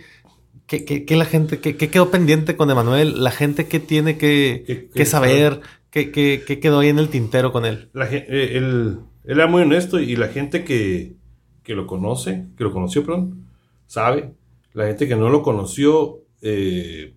¿qué, 0.66 0.84
qué, 0.84 1.04
qué 1.04 1.16
la 1.16 1.24
gente, 1.26 1.60
qué, 1.60 1.76
qué 1.76 1.90
quedó 1.90 2.10
pendiente 2.10 2.56
con 2.56 2.70
Emanuel? 2.70 3.22
La 3.24 3.30
gente, 3.32 3.66
¿qué 3.68 3.80
tiene 3.80 4.18
que, 4.18 4.64
¿Qué- 4.66 4.88
que 4.94 5.06
saber? 5.06 5.60
¿Qué, 5.90 6.12
qué, 6.12 6.44
qué 6.46 6.60
quedó 6.60 6.80
ahí 6.80 6.88
en 6.88 6.98
el 6.98 7.08
tintero 7.10 7.52
con 7.52 7.64
él? 7.66 7.90
La 7.92 8.06
eh, 8.12 8.56
él, 8.56 9.00
él 9.24 9.38
era 9.38 9.46
muy 9.46 9.62
honesto 9.62 9.98
y 10.00 10.16
la 10.16 10.28
gente 10.28 10.64
que, 10.64 11.16
que 11.62 11.74
lo 11.74 11.86
conoce, 11.86 12.46
que 12.56 12.64
lo 12.64 12.72
conoció, 12.72 13.04
perdón, 13.04 13.46
sabe. 13.86 14.34
La 14.72 14.86
gente 14.86 15.08
que 15.08 15.16
no 15.16 15.28
lo 15.30 15.42
conoció 15.42 16.20
eh, 16.42 17.14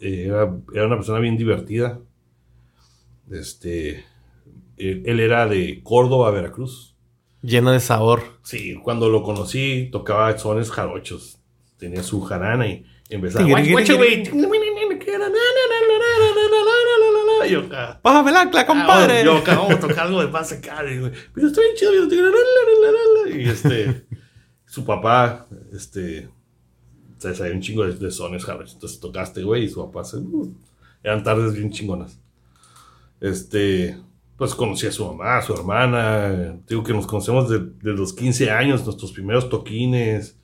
era, 0.00 0.56
era 0.74 0.86
una 0.86 0.96
persona 0.96 1.20
bien 1.20 1.36
divertida. 1.36 2.00
Este, 3.30 4.04
él, 4.78 5.02
él 5.06 5.20
era 5.20 5.46
de 5.46 5.82
Córdoba, 5.82 6.30
Veracruz. 6.30 6.94
Lleno 7.42 7.70
de 7.70 7.80
sabor. 7.80 8.22
Sí, 8.42 8.74
cuando 8.82 9.08
lo 9.08 9.22
conocí 9.22 9.88
tocaba 9.92 10.36
sones 10.38 10.70
jarochos. 10.70 11.38
Tenía 11.76 12.02
su 12.02 12.20
jarana 12.22 12.66
y 12.66 12.84
empezaba. 13.08 13.46
Yo, 17.48 17.62
"Ah, 17.72 17.98
¡Bájame 18.02 18.32
la 18.32 18.42
ancla, 18.42 18.66
compadre! 18.66 19.20
Ah, 19.20 19.24
yo 19.24 19.36
acá 19.38 19.54
vamos 19.56 19.74
a 19.74 19.80
tocar 19.80 20.00
algo 20.00 20.20
de 20.20 20.26
más 20.28 20.52
acá. 20.52 20.80
Pero 20.82 21.46
estoy 21.46 21.64
bien 21.64 21.76
chido. 21.76 21.92
bien 21.92 22.10
chido, 22.10 22.24
la, 22.24 22.30
la, 22.30 22.36
la, 22.82 22.92
la, 22.92 23.30
la". 23.34 23.42
Y 23.42 23.48
este, 23.48 24.04
su 24.66 24.84
papá, 24.84 25.46
este, 25.72 26.28
se 27.16 27.34
sabía 27.34 27.54
un 27.54 27.60
chingo 27.62 27.84
de, 27.86 27.94
de 27.94 28.10
sones, 28.10 28.42
¿sabes? 28.42 28.74
Entonces 28.74 29.00
tocaste, 29.00 29.42
güey, 29.44 29.64
y 29.64 29.68
su 29.70 29.82
papá 29.86 30.04
se, 30.04 30.18
uh, 30.18 30.52
eran 31.02 31.22
tardes 31.22 31.54
bien 31.54 31.70
chingonas. 31.70 32.18
Este, 33.20 33.96
pues 34.38 34.54
conocí 34.54 34.86
a 34.86 34.92
su 34.92 35.06
mamá, 35.06 35.36
a 35.36 35.42
su 35.42 35.52
hermana. 35.52 36.58
Digo 36.66 36.82
que 36.82 36.94
nos 36.94 37.06
conocemos 37.06 37.50
de, 37.50 37.58
de 37.58 37.92
los 37.92 38.14
15 38.14 38.50
años, 38.50 38.86
nuestros 38.86 39.12
primeros 39.12 39.50
toquines. 39.50 40.38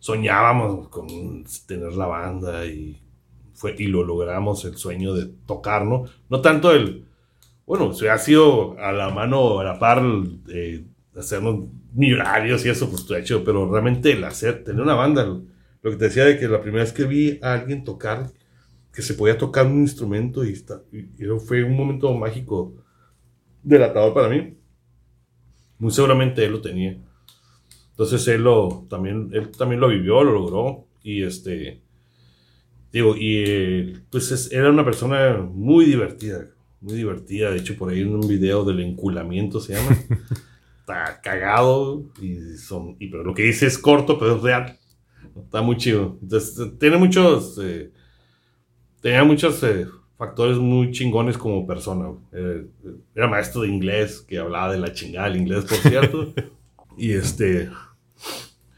Soñábamos 0.00 0.88
con 0.88 1.44
tener 1.66 1.92
la 1.92 2.06
banda 2.06 2.66
y 2.66 3.00
fue 3.54 3.76
y 3.78 3.86
lo 3.86 4.02
logramos 4.02 4.64
el 4.64 4.76
sueño 4.76 5.14
de 5.14 5.26
tocar, 5.46 5.84
¿no? 5.84 6.04
No 6.28 6.40
tanto 6.40 6.72
el 6.72 7.06
bueno, 7.66 7.92
se 7.92 8.08
ha 8.08 8.18
sido 8.18 8.78
a 8.78 8.92
la 8.92 9.10
mano, 9.10 9.58
a 9.58 9.64
la 9.64 9.78
par, 9.78 10.00
eh, 10.48 10.84
hacernos 11.16 11.68
millonarios 11.92 12.64
y 12.64 12.68
eso, 12.68 12.88
pues, 12.88 13.06
de 13.08 13.18
hecho, 13.18 13.42
pero 13.44 13.70
realmente 13.70 14.12
el 14.12 14.22
hacer, 14.24 14.62
tener 14.62 14.80
una 14.80 14.94
banda, 14.94 15.24
lo 15.24 15.90
que 15.90 15.96
te 15.96 16.04
decía 16.04 16.24
de 16.24 16.38
que 16.38 16.46
la 16.46 16.62
primera 16.62 16.84
vez 16.84 16.92
que 16.92 17.04
vi 17.04 17.40
a 17.42 17.54
alguien 17.54 17.82
tocar, 17.82 18.30
que 18.92 19.02
se 19.02 19.14
podía 19.14 19.36
tocar 19.36 19.66
un 19.66 19.80
instrumento 19.80 20.44
y, 20.44 20.52
está, 20.52 20.82
y, 20.92 21.24
fue 21.44 21.64
un 21.64 21.76
momento 21.76 22.12
mágico, 22.14 22.74
delatador 23.66 24.14
para 24.14 24.28
mí. 24.28 24.54
Muy 25.78 25.90
seguramente 25.90 26.44
él 26.44 26.52
lo 26.52 26.60
tenía. 26.60 26.96
Entonces 27.92 28.26
él 28.28 28.42
lo, 28.44 28.86
también, 28.90 29.30
él 29.32 29.50
también 29.52 29.80
lo 29.80 29.88
vivió, 29.88 30.22
lo 30.24 30.32
logró 30.32 30.86
y 31.02 31.22
este, 31.22 31.82
digo, 32.92 33.14
y 33.16 33.44
eh, 33.46 33.92
pues 34.10 34.30
es- 34.32 34.52
era 34.52 34.70
una 34.70 34.84
persona 34.84 35.38
muy 35.38 35.84
divertida, 35.86 36.46
muy 36.80 36.94
divertida. 36.94 37.50
De 37.50 37.58
hecho, 37.58 37.76
por 37.76 37.90
ahí 37.90 38.00
en 38.02 38.14
un 38.14 38.26
video 38.26 38.64
del 38.64 38.80
enculamiento 38.80 39.60
se 39.60 39.74
llama. 39.74 39.96
Está 40.80 41.20
cagado. 41.22 42.04
Y 42.22 42.56
son, 42.58 42.96
y, 43.00 43.08
pero 43.08 43.24
lo 43.24 43.34
que 43.34 43.44
dice 43.44 43.66
es 43.66 43.78
corto, 43.78 44.18
pero 44.18 44.36
es 44.36 44.42
real. 44.42 44.78
Está 45.44 45.62
muy 45.62 45.76
chido. 45.76 46.18
Entonces, 46.22 46.78
tiene 46.78 46.96
muchos. 46.98 47.58
eh, 47.62 47.92
tenía 49.00 49.24
muchos 49.24 49.62
eh, 49.62 49.86
factores 50.16 50.58
muy 50.58 50.90
chingones 50.92 51.36
como 51.38 51.66
persona. 51.66 52.10
Eh, 52.32 52.66
era 53.14 53.26
maestro 53.28 53.62
de 53.62 53.68
inglés, 53.68 54.20
que 54.26 54.38
hablaba 54.38 54.72
de 54.72 54.78
la 54.78 54.92
chingada 54.92 55.28
del 55.28 55.38
inglés, 55.40 55.64
por 55.64 55.78
cierto. 55.78 56.32
y 56.96 57.12
este. 57.12 57.70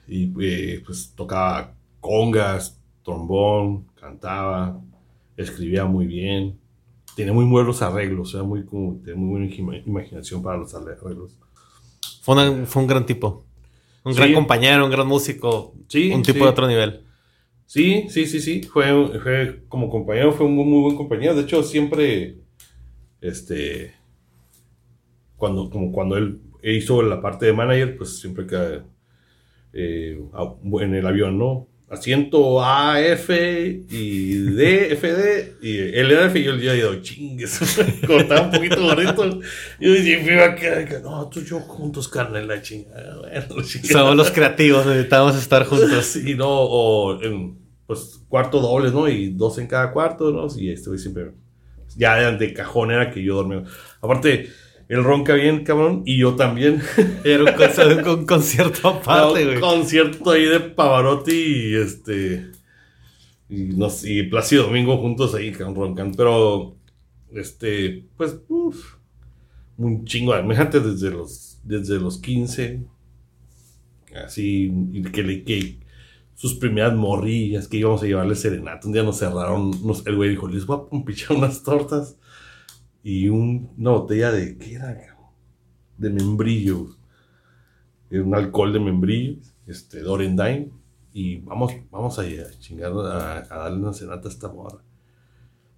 Y 0.07 0.33
eh, 0.41 0.83
pues 0.85 1.13
tocaba 1.15 1.75
congas, 2.01 2.81
trombón, 3.05 3.87
cantaba, 3.95 4.81
escribía 5.37 5.85
muy 5.85 6.07
bien 6.07 6.59
tenía 7.17 7.33
muy 7.33 7.47
buenos 7.47 7.83
arreglos, 7.83 8.33
era 8.33 8.45
muy 8.45 8.65
como, 8.65 8.95
tenía 9.01 9.17
muy 9.17 9.31
buena 9.31 9.47
ima- 9.57 9.83
imaginación 9.85 10.41
para 10.41 10.57
los 10.57 10.73
arreglos. 10.73 11.37
Fue, 12.23 12.33
una- 12.37 12.65
fue 12.65 12.83
un 12.83 12.87
gran 12.89 13.05
tipo. 13.07 13.45
Un 14.05 14.13
Sí. 14.15 14.21
gran 14.21 14.35
compañero, 14.35 14.85
un 14.85 14.91
gran 14.93 15.05
músico. 15.09 15.75
Sí, 15.89 16.13
un 16.13 16.23
tipo 16.23 16.39
sí. 16.39 16.45
de 16.45 16.49
otro 16.49 16.69
nivel. 16.69 17.01
Sí, 17.69 18.07
sí, 18.09 18.25
sí, 18.25 18.41
sí, 18.41 18.63
fue, 18.63 18.87
fue 19.23 19.61
como 19.69 19.91
compañero, 19.91 20.33
fue 20.33 20.47
un 20.47 20.55
muy, 20.55 20.65
muy 20.65 20.81
buen 20.85 20.97
compañero. 20.97 21.35
De 21.35 21.43
hecho, 21.43 21.63
siempre, 21.63 22.39
este, 23.21 23.93
cuando, 25.37 25.69
como 25.69 25.93
cuando 25.93 26.17
él 26.17 26.41
hizo 26.63 27.03
la 27.03 27.21
parte 27.21 27.45
de 27.45 27.53
manager, 27.53 27.97
pues 27.99 28.19
siempre 28.21 28.47
que 28.47 28.81
eh, 29.75 30.19
en 30.81 30.95
el 30.95 31.07
avión, 31.07 31.39
¿no? 31.39 31.69
Asiento 31.91 32.63
A, 32.63 33.01
F 33.01 33.83
y 33.91 34.33
D, 34.35 34.93
F, 34.93 35.11
D. 35.11 35.55
Y 35.63 35.79
era 35.79 36.27
F 36.27 36.39
y 36.39 36.45
yo 36.45 36.53
el 36.53 36.61
día 36.61 36.75
de 36.75 36.85
hoy, 36.85 37.01
chingues. 37.01 37.61
Como 38.07 38.21
estaba 38.21 38.43
un 38.43 38.51
poquito 38.51 38.83
gordito. 38.83 39.41
Yo 39.81 39.95
siempre 39.97 40.35
iba 40.35 40.45
a 40.45 40.55
quedar, 40.55 40.87
que, 40.87 40.99
no, 41.01 41.29
tú 41.31 41.41
y 41.41 41.47
yo 41.47 41.61
juntos, 41.61 42.09
carne, 42.09 42.45
la 42.45 42.61
chingada. 42.61 43.17
Bueno, 43.23 43.57
la 43.57 43.65
chingada. 43.65 43.93
Somos 43.93 44.17
los 44.17 44.31
creativos, 44.31 44.85
necesitamos 44.85 45.37
estar 45.37 45.65
juntos. 45.65 46.05
Sí, 46.07 46.35
no, 46.35 46.49
o 46.49 47.23
en- 47.23 47.58
pues, 47.89 48.23
cuarto 48.29 48.61
doble, 48.61 48.91
¿no? 48.91 49.09
Y 49.09 49.31
dos 49.31 49.57
en 49.57 49.67
cada 49.67 49.91
cuarto, 49.93 50.31
¿no? 50.31 50.47
Y 50.57 50.69
este 50.69 50.91
güey 50.91 51.01
siempre, 51.01 51.33
ya 51.97 52.31
de 52.31 52.53
cajón 52.53 52.91
era 52.91 53.11
que 53.11 53.25
yo 53.25 53.37
dormía. 53.37 53.65
Aparte, 54.03 54.51
él 54.89 55.03
ronca 55.03 55.33
bien, 55.33 55.65
cabrón, 55.65 56.03
y 56.05 56.19
yo 56.19 56.37
también. 56.37 56.83
Era 57.25 57.45
un, 57.45 57.53
concierto, 57.53 58.15
un 58.15 58.27
concierto 58.27 58.89
aparte, 58.89 59.43
güey. 59.43 59.57
Un 59.57 59.61
concierto 59.63 60.31
ahí 60.31 60.45
de 60.45 60.61
Pavarotti 60.61 61.33
y 61.33 61.75
este. 61.77 62.51
Y, 63.49 63.63
no, 63.75 63.89
y 64.05 64.25
Plácido 64.25 64.65
Domingo 64.65 64.99
juntos 64.99 65.35
ahí, 65.35 65.51
cabrón, 65.51 65.75
roncan. 65.75 66.15
Pero, 66.15 66.77
este, 67.33 68.05
pues, 68.19 68.39
uff, 68.49 68.97
un 69.79 70.05
chingo. 70.05 70.39
Imagínate 70.39 70.81
desde 70.81 71.11
los, 71.11 71.59
desde 71.65 71.99
los 71.99 72.19
15, 72.19 72.83
así, 74.27 74.71
que 75.11 75.23
le. 75.23 75.43
Que, 75.43 75.88
sus 76.39 76.55
primeras 76.55 76.95
morrillas 76.95 77.67
que 77.67 77.79
íbamos 77.79 78.01
a 78.01 78.07
llevarle 78.07 78.37
serenata. 78.37 78.87
Un 78.87 78.93
día 78.93 79.03
nos 79.03 79.19
cerraron, 79.19 79.73
el 80.07 80.17
güey 80.17 80.31
dijo, 80.31 80.47
les 80.47 80.67
voy 80.67 80.79
a 80.79 81.05
pichar 81.05 81.37
unas 81.37 81.65
tortas 81.65 82.17
y 83.03 83.29
una 83.29 83.91
botella 83.91 84.31
de, 84.31 84.57
¿qué 84.57 84.75
era? 84.75 85.19
De 85.97 86.11
membrillo. 86.11 86.91
Un 88.13 88.37
alcohol 88.37 88.73
de 88.73 88.79
membrillo, 88.79 89.41
este, 89.67 89.99
Dorendine. 89.99 90.71
Y 91.13 91.39
vamos, 91.39 91.73
vamos 91.91 92.17
a, 92.21 92.25
chingar, 92.61 92.93
a, 92.93 93.43
darle 93.49 93.81
una 93.81 93.93
cenata 93.93 94.29
a 94.29 94.31
esta 94.31 94.47
morra. 94.47 94.79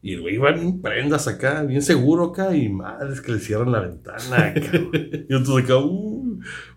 Y 0.02 0.12
el 0.12 0.20
güey 0.20 0.36
va 0.36 0.50
en 0.50 0.82
prendas 0.82 1.26
acá, 1.26 1.62
bien 1.62 1.80
seguro 1.80 2.24
acá, 2.26 2.54
y 2.54 2.68
madres 2.68 3.22
que 3.22 3.32
le 3.32 3.38
cierran 3.38 3.72
la 3.72 3.80
ventana 3.80 4.48
acá. 4.48 4.72
y 4.92 5.34
entonces 5.34 5.64
acá, 5.64 5.78
uh, 5.78 6.09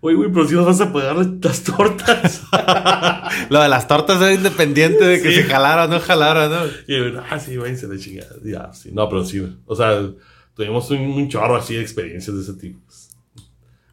oye, 0.00 0.16
güey, 0.16 0.30
pero 0.32 0.46
si 0.46 0.54
nos 0.54 0.66
vas 0.66 0.80
a 0.80 0.92
pagar 0.92 1.16
las 1.16 1.62
tortas. 1.62 2.42
Lo 3.50 3.62
de 3.62 3.68
las 3.68 3.88
tortas 3.88 4.20
era 4.20 4.32
independiente 4.32 5.04
de 5.04 5.22
que 5.22 5.32
se 5.32 5.44
jalara 5.44 5.84
o 5.84 5.88
no 5.88 6.00
jalara, 6.00 6.48
¿no? 6.48 6.64
Y 6.86 6.94
el 6.94 7.18
ah, 7.18 7.38
sí, 7.38 7.56
váyanse 7.56 7.86
la 7.88 7.98
chingada. 7.98 8.36
Ya, 8.44 8.72
sí, 8.72 8.90
no, 8.92 9.08
pero 9.08 9.24
sí, 9.24 9.46
o 9.66 9.76
sea, 9.76 10.00
tuvimos 10.54 10.90
un, 10.90 11.28
chorro 11.28 11.56
así 11.56 11.74
de 11.74 11.82
experiencias 11.82 12.34
de 12.34 12.42
ese 12.42 12.54
tipo. 12.54 12.80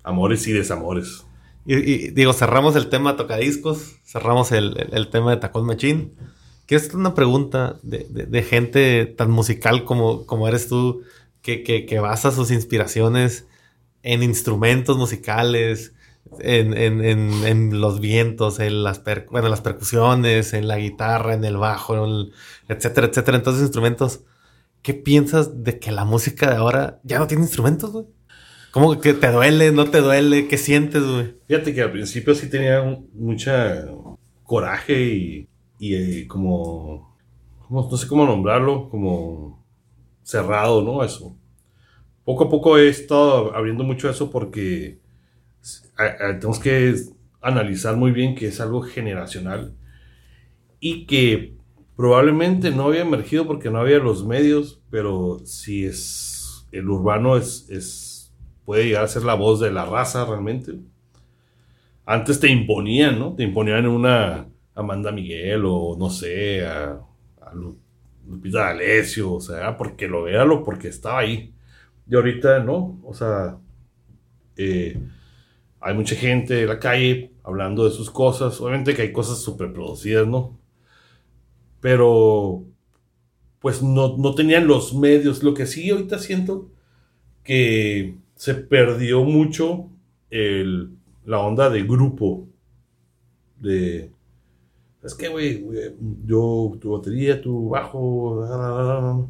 Amores 0.04 0.48
y 0.48 0.52
desamores. 0.52 1.24
Y, 1.66 2.10
digo, 2.10 2.34
cerramos 2.34 2.76
el 2.76 2.90
tema 2.90 3.16
tocadiscos, 3.16 3.98
cerramos 4.04 4.52
el, 4.52 4.90
el, 4.92 5.10
tema 5.10 5.32
de 5.32 5.38
Tacón 5.38 5.66
Machín. 5.66 6.14
Que 6.66 6.76
es 6.76 6.94
una 6.94 7.14
pregunta 7.14 7.78
de, 7.84 8.06
de, 8.10 8.44
gente 8.44 9.06
tan 9.06 9.30
musical 9.30 9.84
como, 9.84 10.26
como 10.26 10.48
eres 10.48 10.70
tú, 10.70 11.04
que, 11.42 11.64
que, 11.64 11.86
que, 11.86 12.00
basa 12.00 12.32
sus 12.32 12.50
inspiraciones 12.50 13.46
en 14.04 14.24
instrumentos 14.24 14.98
musicales, 14.98 15.94
en, 16.40 16.76
en, 16.76 17.04
en 17.04 17.82
los 17.82 18.00
vientos, 18.00 18.60
en 18.60 18.84
las, 18.84 19.02
bueno, 19.30 19.50
las 19.50 19.62
percusiones, 19.62 20.54
en 20.54 20.68
la 20.68 20.78
guitarra, 20.78 21.34
en 21.34 21.44
el 21.44 21.58
bajo, 21.58 21.96
etcétera, 22.68 23.08
etcétera. 23.08 23.38
Entonces, 23.38 23.64
instrumentos 23.64 24.22
¿qué 24.82 24.94
piensas 24.94 25.64
de 25.64 25.80
que 25.80 25.92
la 25.92 26.06
música 26.06 26.50
de 26.50 26.58
ahora 26.58 27.00
ya 27.04 27.20
no 27.20 27.28
tiene 27.28 27.44
instrumentos, 27.44 27.92
güey? 27.92 28.06
¿Cómo 28.72 29.00
que 29.00 29.14
te 29.14 29.32
duele, 29.32 29.72
no 29.72 29.90
te 29.90 30.00
duele? 30.02 30.48
¿Qué 30.48 30.58
sientes, 30.58 31.04
güey? 31.04 31.36
Fíjate 31.48 31.74
que 31.74 31.82
al 31.82 31.92
principio 31.92 32.34
sí 32.34 32.50
tenía 32.50 32.82
mucha 33.14 33.86
coraje 34.44 35.04
y, 35.04 35.50
y 35.78 35.96
eh, 35.96 36.28
como, 36.28 37.18
no 37.70 37.98
sé 37.98 38.08
cómo 38.08 38.26
nombrarlo, 38.26 38.90
como 38.90 39.64
cerrado, 40.24 40.82
¿no? 40.82 41.04
Eso. 41.04 41.36
Poco 42.32 42.46
a 42.46 42.50
poco 42.50 42.78
he 42.78 42.88
estado 42.88 43.54
abriendo 43.54 43.84
mucho 43.84 44.10
eso 44.10 44.32
porque 44.32 45.00
tenemos 45.98 46.60
que 46.60 46.96
analizar 47.42 47.98
muy 47.98 48.12
bien 48.12 48.36
que 48.36 48.48
es 48.48 48.62
algo 48.62 48.84
generacional 48.84 49.76
y 50.80 51.08
que 51.08 51.58
probablemente 51.98 52.72
no 52.72 52.86
había 52.86 53.02
emergido 53.02 53.46
porque 53.46 53.70
no 53.70 53.80
había 53.80 54.00
los 54.00 54.26
medios, 54.26 54.82
pero 54.90 55.40
si 55.44 55.84
es 55.84 56.66
el 56.72 56.88
urbano 56.90 57.36
es, 57.36 57.70
es 57.70 58.34
puede 58.64 58.86
llegar 58.86 59.04
a 59.04 59.10
ser 59.10 59.24
la 59.24 59.34
voz 59.34 59.60
de 59.60 59.72
la 59.74 59.86
raza 59.86 60.24
realmente. 60.24 60.76
Antes 62.06 62.40
te 62.40 62.48
imponían, 62.48 63.20
¿no? 63.20 63.36
Te 63.36 63.44
imponían 63.44 63.86
una 63.88 64.48
Amanda 64.74 65.12
Miguel 65.12 65.64
o 65.66 65.98
no 66.00 66.10
sé, 66.10 66.66
a, 66.66 66.98
Lupita 68.26 68.60
D'Alessio, 68.60 69.34
o 69.34 69.42
sea, 69.42 69.78
porque 69.78 70.08
lo 70.08 70.30
lo 70.46 70.64
porque 70.64 70.88
estaba 70.88 71.20
ahí. 71.20 71.54
Y 72.08 72.16
ahorita 72.16 72.60
no, 72.60 73.00
o 73.04 73.14
sea, 73.14 73.58
eh, 74.58 75.00
hay 75.80 75.94
mucha 75.96 76.16
gente 76.16 76.62
en 76.62 76.68
la 76.68 76.80
calle 76.80 77.32
hablando 77.44 77.86
de 77.86 77.92
sus 77.92 78.10
cosas. 78.10 78.60
Obviamente 78.62 78.94
que 78.94 79.04
hay 79.04 79.12
cosas 79.12 79.40
súper 79.40 79.72
producidas, 79.72 80.28
¿no? 80.28 80.62
pero 81.82 82.64
pues 83.60 83.84
no, 83.84 84.36
tenían 84.36 84.68
los 84.68 84.94
medios. 84.96 85.44
Lo 85.44 85.54
que 85.54 85.66
sí 85.66 85.90
ahorita 85.90 86.20
siento 86.20 86.70
que 87.44 88.16
se 88.36 88.54
perdió 88.56 89.24
mucho 89.24 89.90
el, 90.30 90.92
la 91.26 91.40
onda 91.40 91.70
de 91.70 91.84
grupo. 91.84 92.48
De, 93.60 94.12
es 95.04 95.14
que, 95.16 95.28
güey, 95.28 95.66
yo, 96.26 96.78
tu 96.80 96.92
batería, 96.92 97.42
tu 97.42 97.70
bajo, 97.70 99.30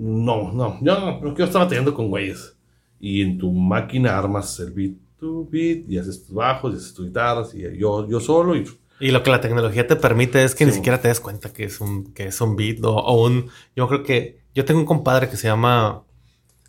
no, 0.00 0.52
no, 0.52 0.78
yo 0.80 1.20
no 1.20 1.34
quiero 1.34 1.44
estar 1.44 1.62
batallando 1.62 1.94
con 1.94 2.08
güeyes. 2.08 2.56
Y 2.98 3.22
en 3.22 3.38
tu 3.38 3.52
máquina 3.52 4.18
armas 4.18 4.58
el 4.60 4.72
beat, 4.72 4.92
tu 5.18 5.48
beat, 5.48 5.88
y 5.88 5.98
haces 5.98 6.26
tus 6.26 6.34
bajos, 6.34 6.72
y 6.72 6.76
haces 6.76 6.94
tus 6.94 7.06
guitarras, 7.06 7.54
y 7.54 7.62
yo, 7.78 8.08
yo 8.08 8.20
solo, 8.20 8.56
y 8.56 8.64
y 9.00 9.12
lo 9.12 9.22
que 9.22 9.30
la 9.30 9.40
tecnología 9.40 9.86
te 9.86 9.96
permite 9.96 10.44
es 10.44 10.54
que 10.54 10.66
ni 10.66 10.72
siquiera 10.72 11.00
te 11.00 11.08
des 11.08 11.20
cuenta 11.20 11.54
que 11.54 11.64
es 11.64 11.80
un, 11.80 12.12
que 12.12 12.26
es 12.26 12.38
un 12.42 12.54
beat 12.54 12.84
o, 12.84 13.24
un... 13.24 13.48
Yo 13.74 13.88
creo 13.88 14.02
que... 14.02 14.40
Yo 14.54 14.66
tengo 14.66 14.80
un 14.80 14.86
compadre 14.86 15.30
que 15.30 15.38
se 15.38 15.48
llama 15.48 16.04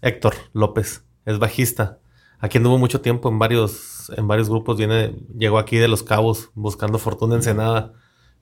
Héctor 0.01 0.35
López. 0.53 1.03
Es 1.25 1.39
bajista. 1.39 1.99
Aquí 2.39 2.57
anduvo 2.57 2.77
mucho 2.77 3.01
tiempo 3.01 3.27
en 3.27 3.37
varios, 3.37 4.11
en 4.15 4.29
varios 4.29 4.49
grupos. 4.49 4.77
Viene, 4.77 5.13
llegó 5.37 5.59
aquí 5.59 5.75
de 5.75 5.89
Los 5.89 6.03
Cabos 6.03 6.51
buscando 6.53 6.99
fortuna 6.99 7.35
en 7.35 7.43
Senada. 7.43 7.93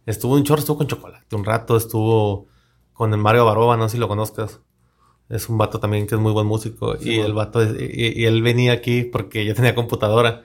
Estuvo 0.05 0.37
en 0.37 0.43
chorro, 0.43 0.59
estuvo 0.59 0.77
con 0.77 0.87
chocolate 0.87 1.35
un 1.35 1.43
rato. 1.43 1.75
Estuvo 1.75 2.45
con 2.93 3.11
el 3.11 3.19
Mario 3.19 3.45
Baroba, 3.45 3.75
no 3.75 3.89
sé 3.89 3.93
si 3.93 3.97
lo 3.97 4.07
conozcas. 4.07 4.61
Es 5.29 5.47
un 5.47 5.57
vato 5.57 5.79
también 5.79 6.07
que 6.07 6.15
es 6.15 6.21
muy 6.21 6.31
buen 6.31 6.47
músico. 6.47 6.95
y 6.99 7.19
el 7.19 7.33
vato, 7.33 7.63
y, 7.63 8.25
él 8.25 8.41
venía 8.41 8.73
aquí 8.73 9.03
porque 9.03 9.45
yo 9.45 9.53
tenía 9.53 9.75
computadora. 9.75 10.43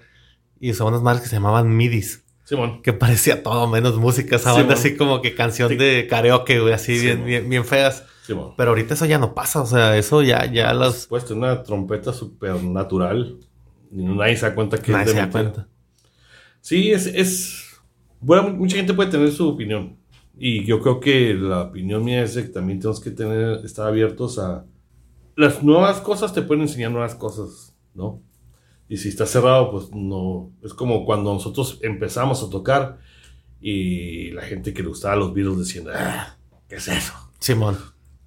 Y 0.60 0.70
usaban 0.70 0.92
unas 0.92 1.02
madres 1.02 1.22
que 1.22 1.28
se 1.28 1.36
llamaban 1.36 1.74
MIDIs. 1.74 2.24
Simón. 2.44 2.82
Que 2.82 2.92
parecía 2.92 3.42
todo 3.42 3.66
menos 3.66 3.96
música, 3.96 4.36
esa 4.36 4.52
banda 4.52 4.74
así 4.74 4.96
como 4.96 5.22
que 5.22 5.34
canción 5.34 5.76
de 5.78 6.06
karaoke, 6.08 6.60
güey, 6.60 6.74
así 6.74 6.98
bien, 6.98 7.24
bien, 7.24 7.48
bien, 7.48 7.64
feas. 7.64 8.04
Pero 8.56 8.70
ahorita 8.70 8.94
eso 8.94 9.06
ya 9.06 9.18
no 9.18 9.34
pasa, 9.34 9.62
o 9.62 9.66
sea, 9.66 9.96
eso 9.98 10.22
ya, 10.22 10.50
ya 10.50 10.72
las... 10.72 11.06
Pues 11.06 11.30
una 11.30 11.62
trompeta 11.62 12.12
súper 12.12 12.62
natural. 12.62 13.38
Nadie 13.90 14.36
se 14.36 14.46
da 14.46 14.54
cuenta 14.54 14.78
que 14.78 14.92
nadie 14.92 15.12
se 15.12 15.18
da 15.18 15.30
cuenta. 15.30 15.68
Sí, 16.60 16.90
es, 16.90 17.06
es... 17.06 17.80
Bueno, 18.20 18.50
mucha 18.50 18.76
gente 18.76 18.94
puede 18.94 19.10
tener 19.10 19.30
su 19.32 19.48
opinión. 19.48 19.98
Y 20.38 20.64
yo 20.64 20.80
creo 20.80 21.00
que 21.00 21.34
la 21.34 21.62
opinión 21.62 22.04
mía 22.04 22.22
es 22.22 22.34
que 22.34 22.42
también 22.44 22.80
tenemos 22.80 23.00
que 23.00 23.10
tener, 23.10 23.64
estar 23.64 23.86
abiertos 23.86 24.38
a... 24.38 24.64
Las 25.36 25.62
nuevas 25.62 26.00
cosas 26.00 26.32
te 26.32 26.42
pueden 26.42 26.62
enseñar 26.62 26.90
nuevas 26.90 27.14
cosas, 27.14 27.74
¿no? 27.94 28.20
Y 28.88 28.98
si 28.98 29.08
está 29.08 29.26
cerrado, 29.26 29.70
pues 29.70 29.90
no. 29.92 30.50
Es 30.62 30.74
como 30.74 31.04
cuando 31.04 31.32
nosotros 31.32 31.78
empezamos 31.82 32.42
a 32.42 32.50
tocar 32.50 32.98
y 33.60 34.30
la 34.32 34.42
gente 34.42 34.74
que 34.74 34.82
le 34.82 34.88
gustaba 34.88 35.16
los 35.16 35.32
virus 35.32 35.58
diciendo, 35.58 35.90
ah, 35.94 36.36
¿qué 36.68 36.76
es 36.76 36.88
eso? 36.88 37.14
Simón. 37.38 37.78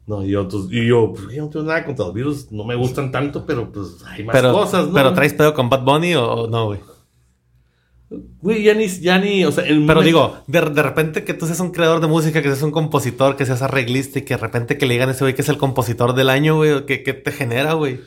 No, 0.07 0.23
y 0.23 0.29
yo, 0.29 0.47
y 0.71 0.87
yo, 0.87 1.11
pues 1.13 1.35
yo 1.35 1.43
no 1.43 1.49
tengo 1.49 1.65
nada 1.65 1.85
contra 1.85 2.05
los 2.05 2.13
virus, 2.13 2.51
no 2.51 2.63
me 2.63 2.75
gustan 2.75 3.11
tanto, 3.11 3.45
pero 3.45 3.69
pues 3.71 4.03
hay 4.05 4.23
más 4.23 4.41
cosas, 4.41 4.87
¿no? 4.87 4.93
¿Pero 4.93 5.13
traes 5.13 5.33
pedo 5.33 5.53
con 5.53 5.69
Bad 5.69 5.83
Bunny 5.83 6.15
o, 6.15 6.47
no, 6.47 6.67
güey? 6.67 6.79
Güey, 8.09 8.63
ya 8.63 8.73
ni, 8.73 8.87
ya 8.87 9.19
ni, 9.19 9.43
o 9.43 9.51
sea, 9.51 9.65
Pero 9.65 10.01
digo, 10.01 10.37
de, 10.47 10.61
de, 10.61 10.81
repente 10.81 11.25
que 11.25 11.33
tú 11.33 11.45
seas 11.45 11.59
un 11.59 11.71
creador 11.71 11.99
de 11.99 12.07
música, 12.07 12.41
que 12.41 12.47
seas 12.47 12.63
un 12.63 12.71
compositor, 12.71 13.35
que 13.35 13.45
seas 13.45 13.61
arreglista 13.61 14.19
y 14.19 14.21
que 14.21 14.35
de 14.35 14.39
repente 14.39 14.77
que 14.77 14.85
le 14.85 14.93
digan 14.93 15.09
a 15.09 15.11
ese 15.11 15.25
güey 15.25 15.35
que 15.35 15.41
es 15.41 15.49
el 15.49 15.57
compositor 15.57 16.13
del 16.13 16.29
año, 16.29 16.55
güey, 16.55 16.85
¿qué, 16.85 17.03
qué 17.03 17.13
te 17.13 17.33
genera, 17.33 17.73
güey? 17.73 17.99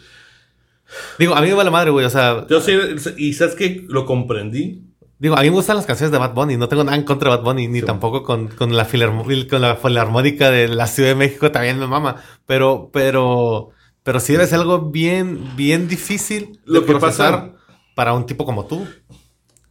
Digo, 1.19 1.35
a 1.35 1.43
mí 1.43 1.49
me 1.49 1.55
va 1.55 1.65
la 1.65 1.71
madre, 1.71 1.91
güey, 1.91 2.07
o 2.07 2.11
sea... 2.11 2.47
Yo 2.49 2.61
sí, 2.63 2.73
y 3.19 3.35
sabes 3.35 3.55
que 3.55 3.85
lo 3.89 4.07
comprendí. 4.07 4.91
Digo, 5.19 5.37
a 5.37 5.43
mí 5.43 5.51
me 5.51 5.57
gustan 5.57 5.77
las 5.77 5.85
canciones 5.85 6.13
de 6.13 6.19
Bad 6.19 6.33
Bunny, 6.33 6.57
no 6.57 6.69
tengo 6.69 6.83
nada 6.83 6.97
en 6.97 7.05
contra 7.05 7.31
de 7.31 7.37
Bad 7.37 7.45
Bunny, 7.45 7.69
ni 7.69 7.83
tampoco 7.83 8.23
con, 8.23 8.49
con, 8.49 8.75
la 8.75 8.89
con 8.89 9.61
la 9.61 9.77
filarmónica 9.77 10.51
de 10.51 10.69
la 10.69 10.87
Ciudad 10.87 11.11
de 11.11 11.15
México 11.15 11.51
también 11.51 11.79
me 11.79 11.87
mama, 11.87 12.17
pero, 12.47 12.89
pero, 12.91 13.69
pero 14.03 14.19
sí 14.19 14.33
debe 14.33 14.47
ser 14.47 14.61
algo 14.61 14.91
bien, 14.91 15.57
bien 15.57 15.89
difícil 15.89 16.59
lo 16.65 16.87
que 16.87 16.95
procesar 16.95 17.55
para 17.95 18.15
un 18.15 18.25
tipo 18.25 18.47
como 18.47 18.65
tú. 18.65 18.87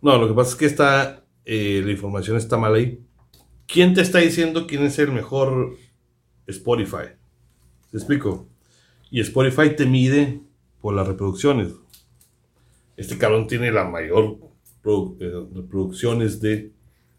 No, 0.01 0.17
lo 0.17 0.27
que 0.27 0.33
pasa 0.33 0.51
es 0.51 0.55
que 0.55 0.65
está, 0.65 1.25
eh, 1.45 1.81
la 1.83 1.91
información 1.91 2.37
está 2.37 2.57
mal 2.57 2.75
ahí. 2.75 3.01
¿Quién 3.67 3.93
te 3.93 4.01
está 4.01 4.19
diciendo 4.19 4.65
quién 4.65 4.83
es 4.83 4.97
el 4.99 5.11
mejor 5.11 5.75
Spotify? 6.47 7.13
¿Te 7.91 7.97
explico? 7.97 8.47
Y 9.11 9.19
Spotify 9.21 9.75
te 9.75 9.85
mide 9.85 10.41
por 10.81 10.93
las 10.95 11.07
reproducciones. 11.07 11.73
Este 12.97 13.17
cabrón 13.17 13.47
tiene 13.47 13.71
la 13.71 13.85
mayor 13.85 14.37
eh, 14.85 15.45
reproducciones 15.53 16.41
de... 16.41 16.73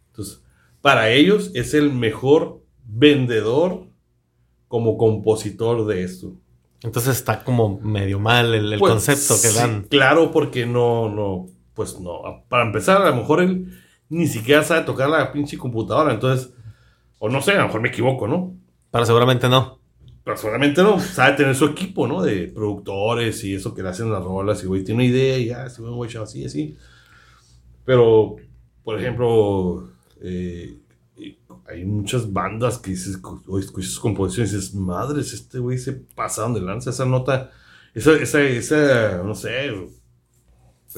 Entonces, 0.09 0.43
para 0.81 1.11
ellos 1.11 1.51
es 1.55 1.74
el 1.74 1.93
mejor 1.93 2.62
vendedor 2.85 3.86
como 4.69 4.97
compositor 4.97 5.86
de 5.86 6.02
esto. 6.02 6.35
Entonces 6.82 7.16
está 7.16 7.44
como 7.44 7.78
medio 7.81 8.19
mal 8.19 8.55
el, 8.55 8.73
el 8.73 8.78
Pues, 8.78 8.93
concepto 8.93 9.35
que 9.35 9.48
sí, 9.48 9.57
dan. 9.57 9.82
Claro, 9.90 10.32
porque 10.32 10.65
no, 10.66 11.09
no, 11.09 11.47
pues 11.81 11.98
no. 11.98 12.44
Para 12.51 12.65
empezar, 12.66 13.01
a 13.01 13.09
lo 13.09 13.16
mejor 13.16 13.40
él 13.40 13.73
ni 14.11 14.27
siquiera 14.27 14.62
sabe 14.62 14.85
tocar 14.85 15.09
la 15.09 15.32
pinche 15.32 15.57
computadora. 15.57 16.12
Entonces, 16.12 16.52
o 17.19 17.31
no 17.31 17.40
sé, 17.40 17.52
a 17.52 17.61
lo 17.61 17.69
mejor 17.69 17.81
me 17.81 17.89
equivoco, 17.89 18.28
¿no? 18.28 18.55
Pero 18.90 19.07
seguramente 19.07 19.48
no. 19.48 19.78
Pero 20.23 20.36
seguramente 20.36 20.82
no, 20.82 21.01
sabe 21.01 21.39
tener 21.39 21.55
su 21.55 21.65
equipo, 21.65 22.07
¿no? 22.07 22.20
De 22.20 22.48
productores 22.48 23.43
y 23.44 23.55
eso 23.55 23.73
que 23.73 23.82
le 23.82 23.89
hacen 23.89 24.12
las 24.12 24.23
rolas 24.23 24.62
y, 24.62 24.66
güey, 24.66 24.85
tiene 24.85 25.02
una 25.02 25.11
idea 25.11 25.39
y 25.39 25.47
ya, 25.47 25.70
se 25.70 25.81
güey, 25.81 26.11
chavo, 26.11 26.24
así, 26.24 26.44
así. 26.44 26.77
Pero, 27.86 28.36
por 28.85 29.01
ejemplo, 29.01 29.89
eh, 30.20 30.77
hay 31.66 31.86
muchas 31.86 32.31
bandas 32.31 32.77
que 32.77 32.90
dices, 32.90 33.19
o 33.47 33.59
escuchas 33.59 33.93
sus 33.93 34.01
composiciones 34.01 34.52
y 34.52 34.57
dices, 34.57 34.74
madres, 34.74 35.32
este 35.32 35.59
güey 35.59 35.78
se 35.78 35.94
pasa 35.94 36.43
donde 36.43 36.61
lanza 36.61 36.90
esa 36.90 37.07
nota, 37.07 37.51
esa, 37.94 38.12
esa, 38.16 38.43
esa, 38.43 39.23
no 39.23 39.35
sé, 39.35 39.70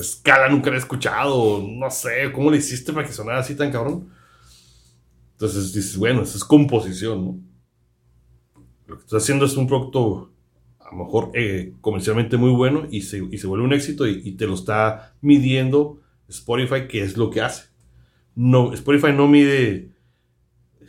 escala 0.01 0.49
nunca 0.49 0.71
la 0.71 0.77
he 0.77 0.79
escuchado, 0.79 1.63
no 1.69 1.91
sé, 1.91 2.33
¿cómo 2.33 2.51
le 2.51 2.57
hiciste 2.57 2.93
para 2.93 3.07
que 3.07 3.13
sonara 3.13 3.41
así 3.41 3.55
tan 3.55 3.71
cabrón? 3.71 4.09
Entonces 5.33 5.73
dices, 5.73 5.97
bueno, 5.97 6.23
eso 6.23 6.37
es 6.37 6.45
composición, 6.45 7.25
¿no? 7.25 7.41
Lo 8.87 8.97
que 8.97 9.05
estás 9.05 9.23
haciendo 9.23 9.45
es 9.45 9.57
un 9.57 9.67
producto 9.67 10.33
a 10.79 10.95
lo 10.95 11.05
mejor 11.05 11.31
eh, 11.35 11.75
comercialmente 11.81 12.37
muy 12.37 12.51
bueno 12.51 12.87
y 12.91 13.03
se, 13.03 13.21
vuelve 13.21 13.65
un 13.65 13.73
éxito 13.73 14.07
y, 14.07 14.33
te 14.33 14.47
lo 14.47 14.55
está 14.55 15.15
midiendo 15.21 16.01
Spotify, 16.29 16.87
que 16.89 17.03
es 17.03 17.17
lo 17.17 17.31
que 17.31 17.41
hace. 17.41 17.71
Spotify 18.75 19.13
no 19.13 19.29
mide 19.29 19.91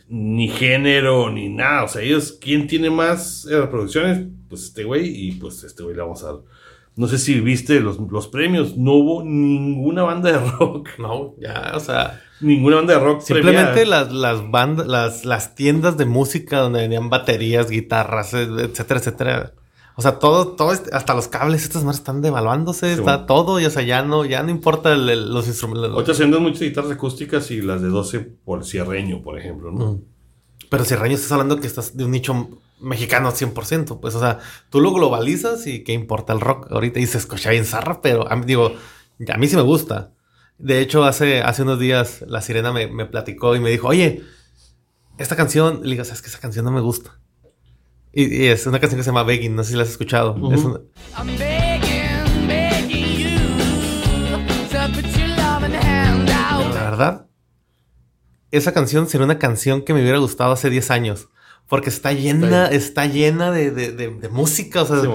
ni 0.08 0.48
género 0.48 1.30
ni 1.30 1.48
nada. 1.48 1.84
O 1.84 1.88
sea, 1.88 2.02
ellos, 2.02 2.38
¿quién 2.40 2.66
tiene 2.66 2.90
más 2.90 3.46
eh, 3.46 3.58
reproducciones? 3.60 4.26
Pues 4.48 4.64
este 4.64 4.84
güey 4.84 5.28
y 5.28 5.32
pues 5.32 5.64
este 5.64 5.82
güey 5.82 5.96
le 5.96 6.02
vamos 6.02 6.22
a 6.22 6.26
dar. 6.32 6.40
No 6.96 7.08
sé 7.08 7.18
si 7.18 7.40
viste 7.40 7.80
los, 7.80 7.98
los 7.98 8.28
premios. 8.28 8.76
No 8.76 8.92
hubo 8.92 9.22
ninguna 9.24 10.02
banda 10.04 10.30
de 10.32 10.38
rock. 10.58 10.90
No, 10.98 11.34
ya, 11.40 11.72
o 11.74 11.80
sea. 11.80 12.20
Ninguna 12.40 12.76
banda 12.76 12.94
de 12.94 13.00
rock. 13.00 13.20
Simplemente 13.22 13.72
premiada. 13.72 14.04
las, 14.04 14.12
las 14.12 14.50
bandas, 14.50 14.86
las, 14.86 15.24
las 15.24 15.54
tiendas 15.54 15.96
de 15.96 16.04
música 16.04 16.58
donde 16.60 16.80
venían 16.80 17.10
baterías, 17.10 17.70
guitarras, 17.70 18.34
eh, 18.34 18.46
etcétera, 18.60 19.00
etcétera. 19.00 19.52
O 19.96 20.02
sea, 20.02 20.18
todo, 20.18 20.48
todo, 20.48 20.72
este- 20.72 20.90
hasta 20.94 21.14
los 21.14 21.28
cables, 21.28 21.62
estas 21.62 21.84
madres 21.84 22.00
están 22.00 22.20
devaluándose, 22.20 22.88
Sí, 22.94 22.98
está 23.00 23.02
bueno. 23.18 23.26
todo, 23.26 23.60
y 23.60 23.64
o 23.64 23.70
sea, 23.70 23.82
ya 23.82 24.02
no, 24.02 24.24
ya 24.24 24.42
no 24.42 24.50
importa 24.50 24.92
el- 24.92 25.08
el- 25.08 25.32
los 25.32 25.46
instrumentos. 25.46 25.92
Ahorita 25.92 26.14
se 26.14 26.22
venden 26.24 26.42
muchas 26.42 26.60
guitarras 26.62 26.90
acústicas 26.90 27.48
y 27.52 27.62
las 27.62 27.80
de 27.80 27.88
12 27.88 28.18
por 28.20 28.64
cierreño, 28.64 29.22
por 29.22 29.38
ejemplo, 29.38 29.70
¿no? 29.70 29.92
Mm. 29.92 30.02
Pero 30.68 30.84
si 30.84 30.96
Reño 30.96 31.14
estás 31.14 31.30
hablando 31.30 31.60
que 31.60 31.68
estás 31.68 31.96
de 31.96 32.04
un 32.04 32.10
nicho 32.10 32.48
mexicano 32.80 33.30
100%, 33.32 34.00
pues, 34.00 34.14
o 34.14 34.20
sea, 34.20 34.38
tú 34.70 34.80
lo 34.80 34.92
globalizas 34.92 35.66
y 35.66 35.84
qué 35.84 35.92
importa 35.92 36.32
el 36.32 36.40
rock 36.40 36.70
ahorita 36.70 37.00
y 37.00 37.06
se 37.06 37.18
escucha 37.18 37.50
bien 37.50 37.64
zarra, 37.64 38.00
pero 38.02 38.30
a 38.30 38.36
mí, 38.36 38.44
digo, 38.46 38.74
a 39.32 39.36
mí 39.38 39.46
sí 39.48 39.56
me 39.56 39.62
gusta. 39.62 40.12
De 40.58 40.80
hecho, 40.80 41.04
hace, 41.04 41.40
hace 41.42 41.62
unos 41.62 41.78
días 41.78 42.22
la 42.28 42.40
sirena 42.42 42.72
me, 42.72 42.86
me 42.86 43.06
platicó 43.06 43.56
y 43.56 43.60
me 43.60 43.70
dijo, 43.70 43.88
oye, 43.88 44.22
esta 45.18 45.36
canción, 45.36 45.80
le 45.82 45.90
digo, 45.92 46.04
sabes 46.04 46.22
que 46.22 46.28
esa 46.28 46.38
canción 46.40 46.64
no 46.64 46.70
me 46.70 46.80
gusta. 46.80 47.18
Y, 48.12 48.42
y 48.42 48.46
es 48.46 48.66
una 48.66 48.78
canción 48.78 48.98
que 48.98 49.02
se 49.04 49.10
llama 49.10 49.24
Begging, 49.24 49.56
no 49.56 49.64
sé 49.64 49.70
si 49.70 49.76
la 49.76 49.82
has 49.82 49.88
escuchado. 49.90 50.36
Es 50.52 50.62
una- 50.62 50.80
I'm 51.18 51.26
begging, 51.38 52.46
begging 52.46 53.18
you 53.18 54.38
to 54.70 54.92
put 54.94 55.04
your 55.16 55.76
hand 55.76 56.30
out. 56.30 56.74
la 56.74 56.84
verdad, 56.84 57.26
esa 58.52 58.72
canción 58.72 59.08
sería 59.08 59.24
una 59.24 59.38
canción 59.40 59.82
que 59.82 59.92
me 59.94 60.00
hubiera 60.02 60.18
gustado 60.18 60.52
hace 60.52 60.70
10 60.70 60.90
años. 60.92 61.28
Porque 61.68 61.88
está 61.90 62.12
llena, 62.12 62.66
está 62.66 63.06
llena 63.06 63.50
de, 63.50 63.70
de- 63.70 63.92
de- 63.92 64.10
de 64.10 64.28
música. 64.28 64.82
O 64.82 64.86
sea, 64.86 65.00
Sí, 65.00 65.08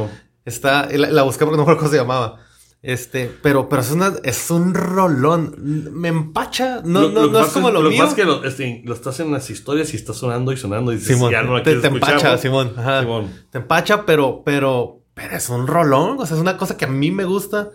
está. 0.46 0.88
La, 0.92 1.10
la 1.12 1.24
busqué 1.24 1.46
porque 1.46 1.58
no 1.58 1.58
me 1.58 1.62
acuerdo 1.64 1.80
cómo 1.80 1.92
se 1.92 1.98
llamaba. 1.98 2.38
Este, 2.82 3.30
pero, 3.44 3.68
pero 3.68 3.82
es, 3.82 3.92
una, 3.92 4.14
es 4.24 4.50
un 4.52 4.74
rolón. 4.74 5.54
Me 5.94 6.08
empacha. 6.08 6.82
No, 6.86 7.02
Lo- 7.02 7.10
no, 7.10 7.22
lo 7.26 7.32
no 7.32 7.42
es 7.46 7.52
como 7.52 7.70
lo, 7.72 7.82
mío. 7.82 7.98
pasa 8.00 8.10
es 8.12 8.16
que 8.16 8.24
lo, 8.26 8.44
este, 8.46 8.82
lo 8.86 8.94
estás 8.94 9.20
en 9.20 9.32
las 9.32 9.50
historias 9.50 9.94
y 9.94 9.98
está 9.98 10.14
sonando 10.14 10.52
y 10.54 10.58
sonando 10.58 10.92
y 10.94 10.96
dices, 10.96 11.16
Simón, 11.16 11.32
ya 11.32 11.44
no 11.44 11.58
la 11.58 11.64
te, 11.64 11.76
te 11.76 11.88
escuchar, 11.88 12.10
empacha, 12.14 12.32
¿no? 12.32 12.38
Simón. 12.38 12.74
Ajá. 12.78 13.02
Simón. 13.02 13.32
Te 13.52 13.58
empacha, 13.58 14.06
pero, 14.06 14.44
pero, 14.46 15.02
pero 15.14 15.36
es 15.36 15.50
un 15.50 15.68
rolón. 15.68 16.18
O 16.20 16.26
sea, 16.26 16.36
es 16.38 16.42
una 16.42 16.58
cosa 16.58 16.78
que 16.78 16.86
a 16.86 16.90
mí 16.90 17.12
me 17.12 17.26
gusta 17.26 17.70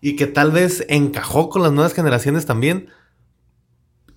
y 0.00 0.16
que 0.16 0.26
tal 0.26 0.50
vez 0.50 0.84
encajó 0.88 1.48
con 1.50 1.62
las 1.62 1.72
nuevas 1.72 1.94
generaciones 1.94 2.44
también. 2.44 2.88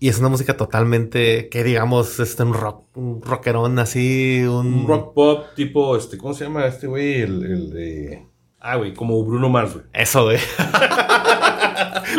Y 0.03 0.09
es 0.09 0.17
una 0.17 0.29
música 0.29 0.57
totalmente, 0.57 1.47
que 1.49 1.63
digamos, 1.63 2.19
este, 2.19 2.41
un 2.41 2.55
rock, 2.55 2.87
un 2.97 3.21
rockerón 3.21 3.77
así, 3.77 4.41
un... 4.41 4.73
Un 4.73 4.87
rock 4.87 5.13
pop 5.13 5.45
tipo, 5.55 5.95
este, 5.95 6.17
¿cómo 6.17 6.33
se 6.33 6.43
llama 6.43 6.65
este 6.65 6.87
güey? 6.87 7.21
El, 7.21 7.43
el 7.43 7.69
de... 7.69 8.25
Ah, 8.59 8.77
güey, 8.77 8.95
como 8.95 9.23
Bruno 9.23 9.47
Mars, 9.47 9.73
güey. 9.73 9.85
Eso, 9.93 10.23
güey. 10.23 10.39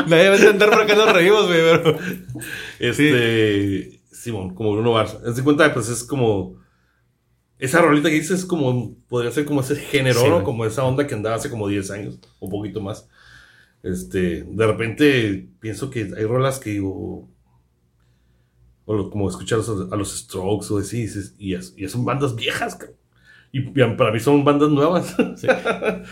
Nadie 0.07 0.29
va 0.29 0.35
a 0.37 0.39
entender 0.39 0.71
por 0.71 0.87
qué 0.87 0.95
nos 0.95 1.13
reímos, 1.13 1.47
güey, 1.49 1.59
pero... 1.61 1.99
Este... 2.79 4.01
Simón, 4.13 4.55
como 4.55 4.75
Bruno 4.75 4.93
Mars. 4.93 5.21
De 5.21 5.43
cuenta, 5.43 5.75
pues 5.75 5.89
es 5.89 6.05
como... 6.05 6.63
Esa 7.59 7.81
rolita 7.81 8.11
que 8.11 8.15
dices 8.15 8.39
es 8.39 8.47
como... 8.47 8.95
Podría 9.09 9.33
ser 9.33 9.45
como 9.45 9.61
ese 9.61 9.75
género, 9.75 10.21
Sí. 10.21 10.45
Como 10.45 10.67
esa 10.67 10.85
onda 10.85 11.09
que 11.09 11.15
andaba 11.15 11.35
hace 11.35 11.51
como 11.51 11.67
10 11.67 11.91
años. 11.91 12.21
Un 12.39 12.49
poquito 12.49 12.81
más. 12.81 13.09
Este... 13.83 14.45
De 14.45 14.67
repente 14.69 15.49
pienso 15.59 15.91
que 15.91 16.13
hay 16.17 16.25
rolas 16.27 16.61
que 16.61 16.71
digo... 16.71 17.32
O 18.85 18.95
lo- 18.95 19.11
como 19.11 19.29
escuchar 19.29 19.59
a 19.61 19.63
los, 19.63 19.93
a 19.93 19.97
los 19.97 20.19
Strokes 20.19 20.67
o 20.73 20.79
así, 20.79 21.03
dices, 21.03 21.35
y, 21.39 21.55
es- 21.55 21.75
y 21.77 21.89
son 21.89 22.05
bandas 22.05 22.35
viejas, 22.35 22.75
cabrón. 22.77 22.97
Y 23.55 23.61
para 23.61 24.11
mí 24.11 24.19
son 24.19 24.45
bandas 24.45 24.71
nuevas. 24.71 25.15
Sí. 25.37 25.47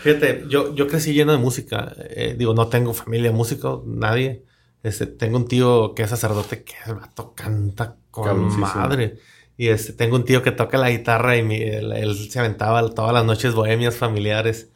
Fíjate, 0.03 0.45
yo, 0.47 0.73
yo 0.75 0.87
crecí 0.87 1.13
lleno 1.13 1.31
de 1.31 1.37
música. 1.39 1.93
Eh, 1.97 2.35
digo, 2.37 2.53
no 2.53 2.67
tengo 2.67 2.93
familia 2.93 3.31
músico, 3.31 3.83
nadie. 3.87 4.43
Este, 4.83 5.05
tengo 5.07 5.37
un 5.37 5.47
tío 5.47 5.93
que 5.95 6.03
es 6.03 6.09
sacerdote 6.09 6.63
que 6.63 6.73
el 6.87 6.95
vato 6.95 7.33
canta 7.35 7.97
con 8.11 8.25
Cabroncísimo. 8.25 8.67
madre. 8.75 9.17
Y 9.57 9.67
este, 9.67 9.93
tengo 9.93 10.15
un 10.15 10.23
tío 10.25 10.41
que 10.41 10.51
toca 10.51 10.77
la 10.77 10.89
guitarra 10.91 11.35
y 11.37 11.43
mi- 11.43 11.61
él, 11.61 11.91
él 11.93 12.15
se 12.15 12.39
aventaba 12.39 12.87
todas 12.89 13.13
las 13.13 13.25
noches 13.25 13.53
bohemias 13.53 13.95
familiares. 13.95 14.69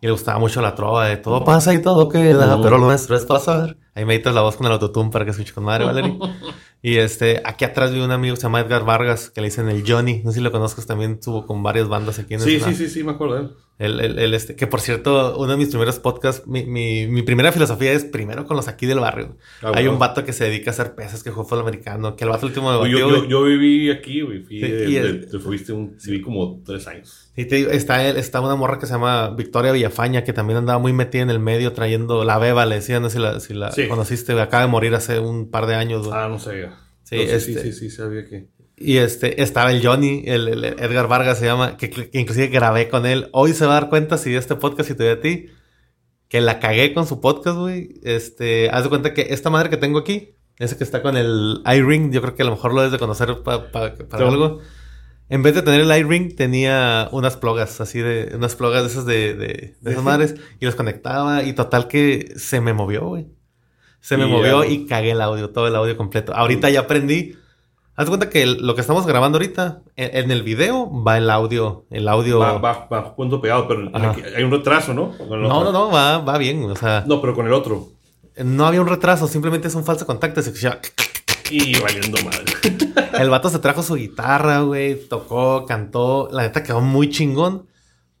Y 0.00 0.06
le 0.06 0.12
gustaba 0.12 0.38
mucho 0.38 0.60
la 0.62 0.76
trova 0.76 1.06
de 1.08 1.16
todo 1.16 1.42
pasa 1.44 1.74
y 1.74 1.82
todo 1.82 2.08
queda, 2.08 2.54
Ujú. 2.54 2.62
pero 2.62 2.78
lo 2.78 2.86
nuestro 2.86 3.16
es 3.16 3.24
pasar. 3.26 3.76
Ahí 3.94 4.04
me 4.04 4.14
editas 4.14 4.32
la 4.32 4.42
voz 4.42 4.54
con 4.56 4.66
el 4.66 4.72
autotune 4.72 5.10
para 5.10 5.24
que 5.24 5.32
escuche 5.32 5.52
con 5.52 5.64
madre, 5.64 5.84
Valerie. 5.86 6.16
y 6.82 6.96
este, 6.98 7.42
aquí 7.44 7.64
atrás 7.64 7.92
vi 7.92 8.00
un 8.00 8.10
amigo 8.12 8.34
que 8.34 8.40
se 8.40 8.46
llama 8.46 8.60
Edgar 8.60 8.84
Vargas, 8.84 9.30
que 9.30 9.40
le 9.40 9.48
dicen 9.48 9.68
el 9.68 9.82
Johnny. 9.86 10.22
No 10.24 10.30
sé 10.30 10.38
si 10.38 10.44
lo 10.44 10.52
conozcas, 10.52 10.86
también 10.86 11.12
estuvo 11.14 11.46
con 11.46 11.62
varias 11.62 11.88
bandas 11.88 12.18
aquí 12.18 12.34
en 12.34 12.40
Sí, 12.40 12.54
Ensenada. 12.54 12.76
sí, 12.76 12.84
sí, 12.86 12.90
sí, 12.94 13.04
me 13.04 13.12
acuerdo 13.12 13.34
de 13.34 13.40
él. 13.42 13.50
El, 13.78 14.00
el- 14.00 14.18
el 14.18 14.34
este, 14.34 14.56
que 14.56 14.66
por 14.66 14.80
cierto, 14.80 15.38
uno 15.38 15.52
de 15.52 15.56
mis 15.56 15.68
primeros 15.68 16.00
podcasts, 16.00 16.44
mi, 16.48 16.66
mi, 16.66 17.06
mi 17.06 17.22
primera 17.22 17.52
filosofía 17.52 17.92
es 17.92 18.04
primero 18.04 18.44
con 18.44 18.56
los 18.56 18.66
aquí 18.66 18.86
del 18.86 18.98
barrio. 18.98 19.36
Ah, 19.62 19.66
Hay 19.68 19.84
bueno. 19.84 19.92
un 19.92 19.98
vato 20.00 20.24
que 20.24 20.32
se 20.32 20.44
dedica 20.46 20.70
a 20.70 20.74
hacer 20.74 20.96
pesas, 20.96 21.22
que 21.22 21.30
jugó 21.30 21.44
fútbol 21.44 21.60
americano, 21.60 22.16
que 22.16 22.24
el 22.24 22.30
vato 22.30 22.46
último 22.46 22.72
de 22.72 22.90
Yo, 22.90 23.24
yo, 23.26 23.42
viví 23.44 23.88
aquí, 23.92 24.22
güey. 24.22 24.42
Fui, 24.42 24.58
Sí, 24.58 24.96
el- 24.96 25.28
te 25.30 25.38
fuiste 25.38 25.72
un, 25.72 25.96
viví 26.04 26.20
como 26.22 26.60
tres 26.66 26.88
años. 26.88 27.30
Y 27.36 27.44
te 27.44 27.54
digo, 27.54 27.70
está, 27.70 28.04
está 28.08 28.40
una 28.40 28.56
morra 28.56 28.80
que 28.80 28.86
se 28.86 28.94
llama 28.94 29.30
Victoria 29.30 29.70
Villafaña, 29.70 30.24
que 30.24 30.32
también 30.32 30.56
andaba 30.58 30.80
muy 30.80 30.92
metida 30.92 31.22
en 31.22 31.30
el 31.30 31.38
medio 31.38 31.72
trayendo 31.72 32.24
la 32.24 32.36
beba, 32.38 32.66
le 32.66 32.74
decían, 32.76 33.00
no 33.02 33.10
sé 33.10 33.18
si 33.18 33.22
la, 33.22 33.38
si 33.38 33.54
la 33.54 33.70
Sí. 33.70 33.86
conociste, 33.86 34.32
acaba 34.40 34.64
de 34.64 34.68
morir 34.70 34.92
hace 34.96 35.20
un 35.20 35.52
par 35.52 35.66
de 35.66 35.76
años. 35.76 36.04
güey. 36.08 36.18
Ah, 36.18 36.26
no 36.28 36.40
sabía. 36.40 36.67
Sí, 37.08 37.16
Entonces, 37.16 37.44
sí, 37.44 37.52
este- 37.52 37.72
sí, 37.72 37.78
sí, 37.78 37.90
sabía 37.90 38.24
que. 38.26 38.48
Y 38.76 38.98
este, 38.98 39.42
estaba 39.42 39.72
el 39.72 39.84
Johnny, 39.84 40.22
el, 40.26 40.46
el 40.48 40.64
Edgar 40.64 41.08
Vargas 41.08 41.38
se 41.38 41.46
llama, 41.46 41.76
que, 41.76 41.90
que 41.90 42.10
inclusive 42.18 42.46
grabé 42.48 42.88
con 42.88 43.06
él. 43.06 43.28
Hoy 43.32 43.52
se 43.52 43.66
va 43.66 43.76
a 43.76 43.80
dar 43.80 43.88
cuenta 43.90 44.18
si 44.18 44.30
de 44.30 44.38
este 44.38 44.54
podcast 44.54 44.90
y 44.90 44.94
te 44.94 45.02
ve 45.04 45.10
a 45.10 45.20
ti, 45.20 45.46
que 46.28 46.40
la 46.40 46.60
cagué 46.60 46.94
con 46.94 47.06
su 47.06 47.20
podcast, 47.20 47.56
güey. 47.58 47.94
Este, 48.04 48.70
haz 48.70 48.84
de 48.84 48.88
cuenta 48.90 49.14
que 49.14 49.28
esta 49.30 49.50
madre 49.50 49.68
que 49.70 49.78
tengo 49.78 49.98
aquí, 49.98 50.34
ese 50.58 50.76
que 50.76 50.84
está 50.84 51.02
con 51.02 51.16
el 51.16 51.60
iRing, 51.66 52.12
yo 52.12 52.20
creo 52.20 52.34
que 52.36 52.42
a 52.42 52.46
lo 52.46 52.52
mejor 52.52 52.72
lo 52.72 52.80
debes 52.82 52.92
de 52.92 52.98
conocer 52.98 53.42
pa- 53.42 53.70
pa- 53.72 53.94
para 53.96 54.24
No. 54.24 54.30
algo. 54.30 54.60
En 55.30 55.42
vez 55.42 55.54
de 55.54 55.62
tener 55.62 55.80
el 55.80 55.90
iRing, 55.90 56.36
tenía 56.36 57.08
unas 57.12 57.36
plogas, 57.36 57.80
así 57.80 57.98
de, 57.98 58.32
unas 58.36 58.54
plogas 58.54 58.82
de 58.84 58.88
esas 58.88 59.06
de, 59.06 59.34
de, 59.34 59.74
de 59.80 59.90
esas 59.90 60.02
madres, 60.04 60.36
y 60.60 60.64
los 60.66 60.74
conectaba, 60.74 61.42
y 61.42 61.52
total 61.52 61.88
que 61.88 62.32
se 62.36 62.60
me 62.60 62.72
movió, 62.74 63.06
güey. 63.08 63.26
Se 64.00 64.16
me 64.16 64.26
Y 64.26 64.30
movió 64.30 64.64
ya. 64.64 64.70
y 64.70 64.86
cagué 64.86 65.10
el 65.12 65.20
audio, 65.20 65.50
todo 65.50 65.66
el 65.66 65.76
audio 65.76 65.96
completo. 65.96 66.34
Ahorita 66.34 66.70
ya 66.70 66.80
aprendí. 66.80 67.34
Haz 67.96 68.06
cuenta 68.08 68.30
que 68.30 68.42
el- 68.44 68.64
lo 68.64 68.74
que 68.76 68.80
estamos 68.80 69.06
grabando 69.06 69.38
ahorita, 69.38 69.80
en, 69.96 70.16
en 70.24 70.30
el 70.30 70.42
video 70.44 70.88
va 71.02 71.18
el 71.18 71.28
audio, 71.30 71.84
el 71.90 72.06
audio. 72.08 72.38
Va, 72.38 72.58
va, 72.58 72.86
va 72.90 73.16
pegado, 73.40 73.66
pero 73.66 73.90
aquí 73.92 74.22
hay 74.36 74.44
un 74.44 74.52
retraso, 74.52 74.94
¿no? 74.94 75.12
No, 75.28 75.36
no, 75.64 75.72
no, 75.72 75.90
va, 75.90 76.18
va 76.18 76.38
bien. 76.38 76.62
O 76.70 76.76
sea, 76.76 77.00
no. 77.06 77.16
No, 77.16 77.20
pero 77.20 77.34
con 77.34 77.46
el 77.46 77.52
otro. 77.52 77.88
había 78.66 78.80
un 78.80 78.86
retraso, 78.86 79.26
simplemente 79.26 79.66
es 79.66 79.74
un 79.74 79.84
falso 79.84 80.06
contacto. 80.06 80.40
Se 80.42 80.50
escuchaba- 80.50 80.78
Y 81.50 81.78
valiendo 81.80 82.18
madre. 82.24 82.44
El 83.18 83.30
vato 83.30 83.48
se 83.50 83.58
trajo 83.58 83.82
su 83.82 83.94
guitarra, 83.96 84.60
güey, 84.60 84.94
tocó, 85.08 85.64
cantó. 85.66 86.28
La 86.30 86.42
neta 86.42 86.62
quedó 86.62 86.80
muy 86.80 87.08
chingón, 87.10 87.66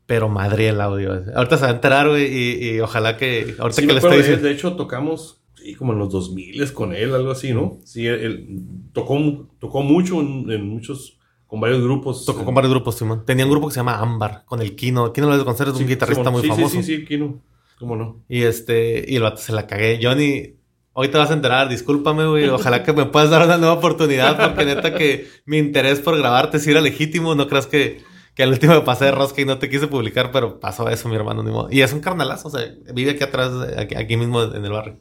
pero 0.06 0.28
madre 0.28 0.70
el 0.70 0.80
audio. 0.80 1.22
Ahorita 1.36 1.56
se 1.56 1.62
va 1.64 1.68
a 1.68 1.74
enterar, 1.74 2.08
güey, 2.08 2.24
y, 2.26 2.68
y 2.70 2.80
ojalá 2.80 3.16
que. 3.16 3.54
Ahorita 3.60 3.80
Sí, 3.82 3.86
que 3.86 3.92
le 3.92 3.98
estoy 4.00 4.22
de 4.22 4.50
hecho, 4.50 4.74
tocamos 4.74 5.40
sí, 5.68 5.74
como 5.74 5.92
en 5.92 5.98
los 5.98 6.10
2000 6.10 6.72
con 6.72 6.94
él, 6.94 7.14
algo 7.14 7.30
así, 7.30 7.52
¿no? 7.52 7.78
Sí, 7.84 8.06
él, 8.06 8.20
él 8.20 8.60
tocó, 8.92 9.48
tocó 9.58 9.82
mucho 9.82 10.20
en, 10.20 10.50
en 10.50 10.68
muchos 10.68 11.18
con 11.46 11.60
varios 11.60 11.82
grupos. 11.82 12.24
Tocó 12.26 12.44
con 12.44 12.54
varios 12.54 12.72
grupos, 12.72 12.94
Simón. 12.96 13.24
Tenía 13.24 13.44
un 13.46 13.50
grupo 13.50 13.68
que 13.68 13.74
se 13.74 13.80
llama 13.80 13.98
Ámbar, 13.98 14.44
con 14.44 14.60
el 14.60 14.76
Kino. 14.76 15.12
Kino 15.12 15.28
lo 15.34 15.44
conocer, 15.44 15.68
es 15.68 15.74
un 15.74 15.80
Sí, 15.80 15.86
guitarrista 15.86 16.24
Simón. 16.24 16.32
muy 16.34 16.42
Sí, 16.42 16.48
famoso. 16.48 16.68
Sí, 16.76 16.82
sí, 16.82 16.96
sí, 16.98 17.04
Kino. 17.04 17.40
¿Cómo 17.78 17.96
no? 17.96 18.22
Y 18.28 18.42
este, 18.42 19.04
y 19.08 19.16
el 19.16 19.22
vato 19.22 19.38
se 19.38 19.52
la 19.52 19.66
cagué. 19.66 19.98
Johnny, 20.02 20.56
hoy 20.92 21.08
te 21.08 21.16
vas 21.16 21.30
a 21.30 21.34
enterar, 21.34 21.68
discúlpame, 21.68 22.26
güey. 22.26 22.48
Ojalá 22.48 22.82
que 22.82 22.92
me 22.92 23.06
puedas 23.06 23.30
dar 23.30 23.46
una 23.46 23.56
nueva 23.56 23.74
oportunidad, 23.74 24.36
porque 24.48 24.64
neta 24.64 24.94
que 24.94 25.26
mi 25.46 25.58
interés 25.58 26.00
por 26.00 26.18
grabarte 26.18 26.58
sí 26.58 26.70
era 26.70 26.80
legítimo. 26.80 27.34
No 27.34 27.46
creas 27.48 27.66
que, 27.66 28.02
que 28.34 28.42
al 28.42 28.50
último 28.50 28.74
me 28.74 28.80
pasé 28.82 29.06
de 29.06 29.12
rosca 29.12 29.40
y 29.40 29.44
no 29.44 29.58
te 29.58 29.70
quise 29.70 29.86
publicar, 29.86 30.30
pero 30.32 30.60
pasó 30.60 30.88
eso, 30.90 31.08
mi 31.08 31.14
hermano. 31.16 31.42
ni 31.42 31.50
modo. 31.50 31.68
Y 31.70 31.80
es 31.82 31.92
un 31.92 32.00
carnalazo, 32.00 32.48
o 32.48 32.50
sea, 32.50 32.60
vive 32.92 33.12
aquí 33.12 33.22
atrás, 33.24 33.52
aquí, 33.78 33.94
aquí 33.94 34.16
mismo 34.18 34.42
en 34.42 34.64
el 34.64 34.72
barrio. 34.72 35.00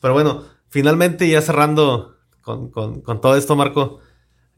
Pero 0.00 0.14
bueno, 0.14 0.44
finalmente 0.68 1.28
ya 1.28 1.40
cerrando 1.42 2.16
con, 2.42 2.70
con, 2.70 3.00
con 3.00 3.20
todo 3.20 3.36
esto, 3.36 3.56
Marco. 3.56 4.00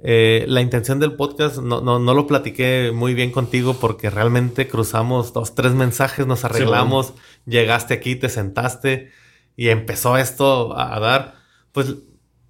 eh, 0.03 0.45
la 0.49 0.61
intención 0.62 0.99
del 0.99 1.12
podcast 1.15 1.59
no, 1.59 1.81
no, 1.83 1.99
no 1.99 2.15
lo 2.15 2.27
platiqué 2.27 2.91
muy 2.95 3.12
bien 3.15 3.31
contigo 3.33 3.75
porque 3.75 4.09
realmente 4.11 4.67
cruzamos 4.69 5.33
dos, 5.33 5.55
tres 5.55 5.73
mensajes, 5.73 6.27
nos 6.27 6.45
arreglamos, 6.45 7.12
llegaste 7.47 7.95
aquí, 7.95 8.17
te 8.17 8.29
sentaste 8.31 9.11
y 9.57 9.69
empezó 9.69 10.17
esto 10.17 10.75
a, 10.77 10.97
a 10.97 11.01
dar. 11.01 11.35
Pues 11.73 11.97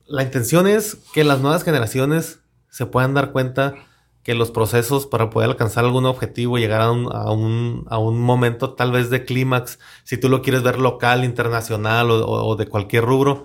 la 0.07 0.23
intención 0.23 0.67
es 0.69 0.97
que 1.13 1.25
las 1.25 1.41
nuevas 1.41 1.65
generaciones 1.65 2.41
se 2.69 2.87
puedan 2.87 3.15
dar 3.15 3.33
cuenta 3.33 3.75
que 4.23 4.35
los 4.35 4.51
procesos 4.51 5.07
para 5.07 5.31
poder 5.31 5.51
alcanzar 5.51 5.85
algún 5.85 6.07
objetivo, 6.07 6.59
llegar 6.59 6.83
a 6.83 6.91
un, 6.93 7.09
a 7.13 7.31
un, 7.33 7.87
a 7.89 7.99
un 7.99 8.21
momento 8.21 8.75
tal 8.75 8.93
vez 8.93 9.11
de 9.11 9.25
clímax, 9.25 9.79
si 10.05 10.19
tú 10.19 10.29
lo 10.29 10.43
quieres 10.43 10.63
ver 10.63 10.79
local, 10.79 11.25
internacional 11.25 12.11
o, 12.11 12.25
o- 12.27 12.47
o 12.49 12.57
de 12.57 12.67
cualquier 12.67 13.05
rubro, 13.05 13.45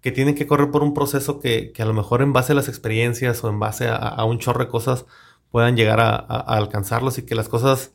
que 0.00 0.12
tienen 0.12 0.34
que 0.34 0.46
correr 0.46 0.70
por 0.70 0.82
un 0.82 0.94
proceso 0.94 1.40
que, 1.40 1.72
que 1.72 1.82
a 1.82 1.86
lo 1.86 1.94
mejor 1.94 2.22
en 2.22 2.32
base 2.32 2.52
a 2.52 2.54
las 2.56 2.68
experiencias 2.68 3.42
o 3.44 3.48
en 3.48 3.58
base 3.60 3.88
a, 3.88 3.96
a 3.96 4.24
un 4.24 4.38
chorro 4.38 4.64
de 4.64 4.68
cosas 4.70 5.06
puedan 5.50 5.76
llegar 5.76 6.00
a, 6.00 6.14
alcanzarlos 6.16 7.18
y 7.18 7.22
que 7.26 7.34
las 7.34 7.48
cosas 7.48 7.92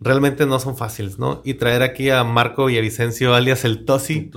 realmente 0.00 0.46
no 0.46 0.58
son 0.60 0.76
fáciles, 0.76 1.18
¿no? 1.18 1.40
Y 1.44 1.54
traer 1.54 1.82
aquí 1.82 2.10
a 2.10 2.24
Marco 2.24 2.70
y 2.70 2.78
a 2.78 2.80
Vicencio 2.80 3.34
alias 3.34 3.64
el 3.64 3.84
Tosi 3.84 4.30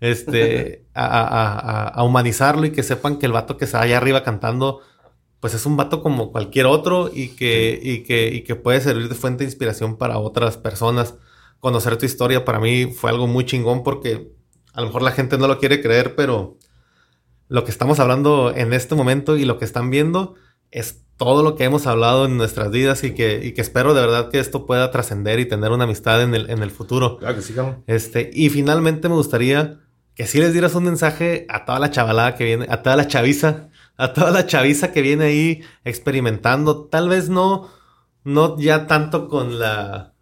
este, 0.00 0.86
a- 0.94 1.88
a 1.88 2.02
humanizarlo 2.04 2.66
y 2.66 2.72
que 2.72 2.82
sepan 2.82 3.18
que 3.18 3.26
el 3.26 3.32
vato 3.32 3.56
que 3.56 3.64
está 3.64 3.80
allá 3.80 3.96
arriba 3.98 4.22
cantando, 4.22 4.80
pues 5.44 5.52
es 5.52 5.66
un 5.66 5.76
vato 5.76 6.02
como 6.02 6.32
cualquier 6.32 6.64
otro 6.64 7.10
y 7.12 7.28
que, 7.28 7.78
y 7.82 7.98
que, 8.02 8.28
y 8.28 8.44
que 8.44 8.56
puede 8.56 8.80
servir 8.80 9.10
de 9.10 9.14
fuente 9.14 9.44
de 9.44 9.50
inspiración 9.50 9.98
para 9.98 10.16
otras 10.16 10.56
personas. 10.56 11.16
Conocer 11.60 11.98
tu 11.98 12.06
historia 12.06 12.46
para 12.46 12.60
mí 12.60 12.86
fue 12.86 13.10
algo 13.10 13.26
muy 13.26 13.44
chingón 13.44 13.82
porque 13.82 14.32
a 14.72 14.80
lo 14.80 14.86
mejor 14.86 15.02
la 15.02 15.10
gente 15.10 15.36
no 15.36 15.46
lo 15.46 15.58
quiere 15.58 15.82
creer, 15.82 16.14
pero 16.14 16.56
lo 17.48 17.62
que 17.62 17.70
estamos 17.70 18.00
hablando 18.00 18.54
en 18.56 18.72
este 18.72 18.94
momento 18.94 19.36
y 19.36 19.44
lo 19.44 19.58
que 19.58 19.66
están 19.66 19.90
viendo 19.90 20.34
es 20.70 21.02
todo 21.18 21.42
lo 21.42 21.56
que 21.56 21.64
hemos 21.64 21.86
hablado 21.86 22.24
en 22.24 22.38
nuestras 22.38 22.70
vidas 22.70 23.04
y 23.04 23.10
que, 23.10 23.44
y 23.44 23.52
que 23.52 23.60
espero 23.60 23.92
de 23.92 24.00
verdad 24.00 24.30
que 24.30 24.38
esto 24.38 24.64
pueda 24.64 24.90
trascender 24.90 25.40
y 25.40 25.44
tener 25.44 25.72
una 25.72 25.84
amistad 25.84 26.22
en 26.22 26.34
el, 26.34 26.48
en 26.48 26.62
el 26.62 26.70
futuro. 26.70 27.18
claro 27.18 27.36
que 27.36 27.42
sí, 27.42 27.52
cabrón. 27.52 27.84
Este, 27.86 28.30
y 28.32 28.48
finalmente 28.48 29.10
me 29.10 29.14
gustaría 29.16 29.78
que 30.14 30.26
sí 30.26 30.38
les 30.38 30.54
dieras 30.54 30.74
un 30.74 30.84
mensaje 30.84 31.44
a 31.50 31.66
toda 31.66 31.80
la 31.80 31.90
chavalada 31.90 32.34
que 32.34 32.44
viene, 32.44 32.66
a 32.70 32.82
toda 32.82 32.96
la 32.96 33.08
chaviza, 33.08 33.68
a 33.96 34.12
toda 34.12 34.30
la 34.30 34.46
chaviza 34.46 34.92
que 34.92 35.02
viene 35.02 35.24
ahí 35.26 35.62
experimentando, 35.84 36.86
tal 36.86 37.08
vez 37.08 37.28
no, 37.28 37.68
no 38.24 38.58
ya 38.58 38.86
tanto 38.86 39.28
con 39.28 39.58
la, 39.58 40.14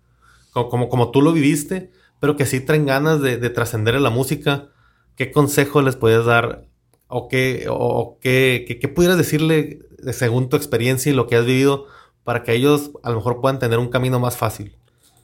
co- 0.53 0.69
como, 0.69 0.89
como, 0.89 1.11
tú 1.11 1.23
lo 1.23 1.33
viviste, 1.33 1.93
pero 2.21 2.37
que 2.37 2.47
sí 2.47 2.61
traen 2.61 2.87
ganas 2.87 3.21
de, 3.23 3.37
de 3.39 3.51
trascender 3.51 3.95
en 3.97 4.03
la 4.05 4.11
música. 4.11 4.71
¿Qué 5.17 5.31
consejo 5.33 5.83
les 5.83 5.97
puedes 5.97 6.25
dar? 6.25 6.67
¿O 7.09 7.29
qué, 7.29 7.67
o, 7.71 8.19
qué, 8.21 8.65
qué, 8.81 8.89
pudieras 8.89 9.19
decirle 9.19 9.81
de- 9.99 10.13
según 10.13 10.49
tu 10.49 10.57
experiencia 10.57 11.13
y 11.13 11.15
lo 11.15 11.27
que 11.27 11.37
has 11.37 11.47
vivido 11.47 11.87
para 12.25 12.43
que 12.45 12.55
ellos 12.55 12.93
a 13.03 13.11
lo 13.11 13.17
mejor 13.17 13.41
puedan 13.41 13.59
tener 13.59 13.79
un 13.79 13.89
camino 13.91 14.21
más 14.21 14.37
fácil? 14.37 14.77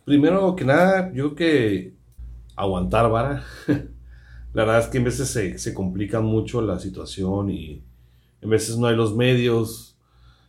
Primero 0.04 0.56
que 0.56 0.64
nada, 0.64 1.12
yo 1.12 1.34
que 1.34 1.94
aguantar 2.56 3.10
vara. 3.10 3.44
La 4.54 4.64
verdad 4.64 4.80
es 4.80 4.88
que 4.88 4.98
en 4.98 5.04
veces 5.04 5.30
se, 5.30 5.58
se 5.58 5.74
complica 5.74 6.20
mucho 6.20 6.62
la 6.62 6.78
situación 6.80 7.50
y 7.50 7.87
en 8.40 8.50
veces 8.50 8.78
no 8.78 8.86
hay 8.86 8.96
los 8.96 9.14
medios, 9.14 9.96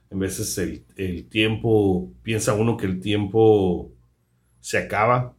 en 0.09 0.19
veces 0.19 0.57
el, 0.57 0.83
el 0.95 1.25
tiempo, 1.27 2.11
piensa 2.23 2.53
uno 2.53 2.77
que 2.77 2.85
el 2.85 2.99
tiempo 2.99 3.91
se 4.59 4.77
acaba 4.77 5.35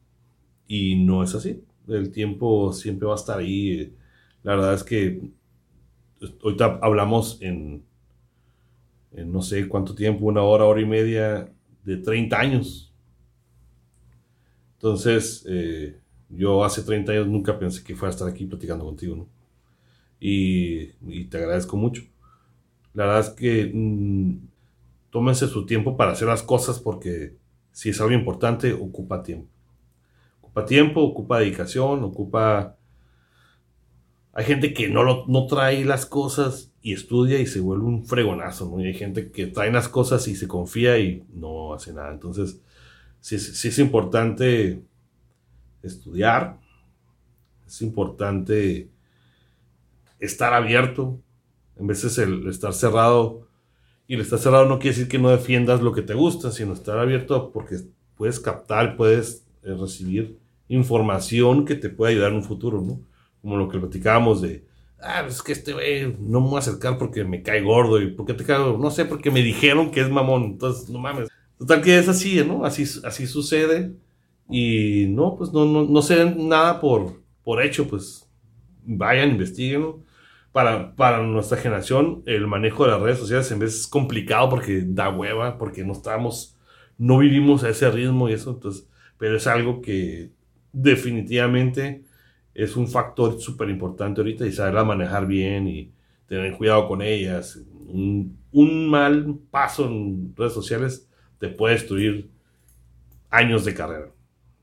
y 0.67 0.97
no 0.97 1.23
es 1.23 1.35
así. 1.35 1.63
El 1.89 2.13
tiempo 2.13 2.73
siempre 2.73 3.07
va 3.07 3.15
a 3.15 3.17
estar 3.17 3.39
ahí. 3.39 3.93
La 4.43 4.55
verdad 4.55 4.75
es 4.75 4.85
que 4.85 5.21
ahorita 6.43 6.79
hablamos 6.83 7.39
en, 7.41 7.85
no 9.13 9.43
sé 9.43 9.69
cuánto 9.69 9.95
tiempo, 9.95 10.27
una 10.27 10.43
hora, 10.43 10.65
hora 10.65 10.81
y 10.81 10.87
media, 10.87 11.53
de 11.85 11.97
30 11.97 12.39
años. 12.39 12.93
Entonces, 14.75 15.45
eh, 15.49 15.99
yo 16.29 16.65
hace 16.65 16.83
30 16.83 17.13
años 17.13 17.27
nunca 17.27 17.59
pensé 17.59 17.83
que 17.83 17.97
fuera 17.97 18.11
a 18.11 18.15
estar 18.15 18.29
aquí 18.29 18.47
platicando 18.47 18.85
contigo, 18.85 19.17
¿no? 19.17 19.29
Y 20.21 21.25
te 21.25 21.39
agradezco 21.39 21.77
mucho. 21.77 22.03
La 22.95 23.07
verdad 23.07 23.21
es 23.21 23.31
que 23.31 23.71
mm, 23.73 24.49
tómense 25.11 25.49
su 25.49 25.67
tiempo 25.67 25.97
para 25.97 26.13
hacer 26.13 26.29
las 26.29 26.43
cosas 26.43 26.81
porque 26.81 27.37
si 27.73 27.91
es 27.91 28.01
algo 28.01 28.15
importante, 28.15 28.73
ocupa 28.73 29.23
tiempo. 29.23 29.49
Ocupa 30.41 30.65
tiempo, 30.65 31.03
ocupa 31.03 31.39
dedicación, 31.39 32.03
ocupa... 32.05 32.77
Hay 34.33 34.45
gente 34.45 34.73
que 34.73 34.89
no, 34.89 35.27
no 35.27 35.47
trae 35.47 35.85
las 35.85 36.07
cosas 36.07 36.73
y 36.83 36.93
estudia 36.93 37.41
y 37.41 37.47
se 37.47 37.61
vuelve 37.61 37.85
un 37.85 38.07
fregonazo, 38.07 38.71
¿no? 38.71 38.81
Y 38.81 38.87
hay 38.87 38.95
gente 38.95 39.31
que 39.31 39.47
trae 39.47 39.73
las 39.73 39.89
cosas 39.89 40.27
y 40.29 40.37
se 40.37 40.47
confía 40.49 40.99
y 40.99 41.25
no 41.33 41.75
hace 41.75 41.93
nada. 41.93 42.13
Entonces, 42.13 42.61
sí, 43.21 43.39
sí 43.39 43.69
es 43.69 43.79
importante 43.79 44.83
estudiar, 45.83 46.59
es 47.67 47.83
importante 47.83 48.89
estar 50.19 50.55
abierto. 50.55 51.21
En 51.81 51.87
veces 51.87 52.19
el 52.19 52.47
estar 52.47 52.75
cerrado, 52.75 53.49
y 54.07 54.15
el 54.15 54.21
estar 54.21 54.39
cerrado 54.39 54.67
no 54.67 54.79
quiere 54.79 54.97
decir 54.97 55.09
que 55.09 55.19
no 55.19 55.31
defiendas 55.31 55.81
lo 55.81 55.93
que 55.93 56.03
te 56.03 56.15
gusta, 56.15 56.51
sino 56.51 56.75
estar 56.75 56.99
abierto 56.99 57.51
porque 57.53 57.77
puedes 58.17 58.39
captar, 58.39 58.97
puedes 58.97 59.47
eh, 59.63 59.75
recibir 59.79 60.39
información 60.69 61.65
que 61.65 61.75
te 61.75 61.89
puede 61.89 62.13
ayudar 62.13 62.33
en 62.33 62.39
un 62.39 62.45
futuro, 62.45 62.81
¿no? 62.81 63.01
Como 63.41 63.57
lo 63.57 63.69
que 63.69 63.79
platicábamos 63.79 64.43
de, 64.43 64.67
ah, 65.01 65.25
es 65.27 65.43
que 65.43 65.53
este 65.53 65.73
güey 65.73 66.17
no 66.19 66.41
me 66.41 66.49
voy 66.49 66.57
a 66.57 66.59
acercar 66.59 66.99
porque 66.99 67.25
me 67.25 67.43
cae 67.43 67.63
gordo 67.63 68.01
y 68.01 68.09
porque 68.09 68.35
te 68.35 68.45
cago, 68.45 68.77
no 68.79 68.91
sé, 68.91 69.05
porque 69.05 69.31
me 69.31 69.43
dijeron 69.43 69.91
que 69.91 70.01
es 70.01 70.11
mamón, 70.11 70.45
entonces 70.45 70.91
no 70.91 70.99
mames. 70.99 71.29
Total 71.59 71.81
que 71.81 71.99
es 71.99 72.09
así, 72.09 72.43
¿no? 72.45 72.65
Así, 72.65 72.85
así 73.05 73.27
sucede. 73.27 73.93
Y 74.51 75.07
no, 75.09 75.37
pues 75.37 75.53
no, 75.53 75.65
no, 75.65 75.85
no 75.85 76.03
se 76.03 76.17
den 76.17 76.49
nada 76.49 76.81
por, 76.81 77.23
por 77.45 77.63
hecho, 77.63 77.87
pues 77.87 78.29
vayan, 78.85 79.31
investiguen. 79.31 79.95
Para, 80.53 80.97
para 80.97 81.23
nuestra 81.23 81.59
generación, 81.59 82.23
el 82.27 82.47
manejo 82.47 82.85
de 82.85 82.91
las 82.91 83.01
redes 83.01 83.19
sociales 83.19 83.51
en 83.53 83.61
vez 83.61 83.75
es 83.75 83.87
complicado 83.87 84.49
porque 84.51 84.83
da 84.85 85.09
hueva, 85.09 85.59
porque 85.59 85.85
no 85.85 85.93
estamos, 85.93 86.59
no 86.99 87.19
vivimos 87.19 87.63
a 87.63 87.69
ese 87.69 87.89
ritmo 87.91 88.29
y 88.29 88.33
eso, 88.33 88.51
entonces, 88.51 88.89
pero 89.17 89.37
es 89.37 89.47
algo 89.47 89.81
que 89.81 90.33
definitivamente 90.73 92.05
es 92.55 92.77
un 92.77 92.89
factor 92.89 93.41
súper 93.41 93.71
importante 93.71 94.21
ahorita 94.21 94.47
y 94.47 94.53
saberla 94.53 94.85
manejar 94.85 95.27
bien 95.27 95.69
y 95.69 95.93
tener 96.27 96.57
cuidado 96.57 96.89
con 96.89 97.03
ellas. 97.03 97.61
Un, 97.87 98.39
un 98.53 98.89
mal 98.89 99.39
paso 99.51 99.87
en 99.87 100.35
redes 100.37 100.53
sociales 100.53 101.09
te 101.39 101.49
puede 101.49 101.75
destruir 101.75 102.31
años 103.31 103.65
de 103.65 103.75
carrera. 103.75 104.13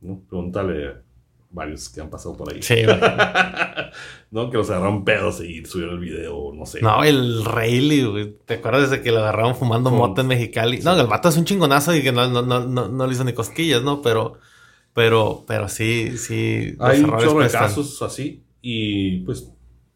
¿no? 0.01 0.21
Pregúntale 0.29 1.06
varios 1.57 1.89
que 1.89 1.99
han 1.99 2.09
pasado 2.09 2.37
por 2.37 2.53
ahí. 2.53 2.61
Sí. 2.61 2.75
¿No? 4.31 4.49
Que 4.49 4.57
los 4.57 4.69
agarraron 4.69 5.03
pedos 5.03 5.41
y 5.41 5.63
subieron 5.65 5.95
el 5.95 5.99
video, 6.01 6.51
no 6.53 6.65
sé. 6.65 6.81
No, 6.81 7.03
el 7.03 7.43
Rayleigh, 7.43 8.05
güey. 8.05 8.35
¿Te 8.45 8.55
acuerdas 8.55 8.89
de 8.91 9.01
que 9.01 9.11
lo 9.11 9.19
agarraron 9.19 9.55
fumando 9.55 9.89
Con- 9.89 9.99
mota 9.99 10.21
en 10.21 10.27
Mexicali? 10.27 10.79
No, 10.79 10.99
el 10.99 11.07
vato 11.07 11.29
es 11.29 11.37
un 11.37 11.45
chingonazo 11.45 11.95
y 11.95 12.01
que 12.03 12.11
no, 12.11 12.27
no, 12.29 12.41
no, 12.41 12.65
no, 12.65 12.87
no 12.87 13.07
le 13.07 13.13
hizo 13.13 13.23
ni 13.23 13.33
cosquillas, 13.33 13.81
¿no? 13.83 14.01
Pero, 14.01 14.37
pero, 14.93 15.43
pero 15.47 15.67
sí, 15.69 16.17
sí. 16.17 16.75
los 16.77 16.89
Hay 16.89 17.03
cuestan. 17.03 17.61
casos 17.63 18.01
así. 18.01 18.43
Y 18.61 19.19
pues, 19.21 19.49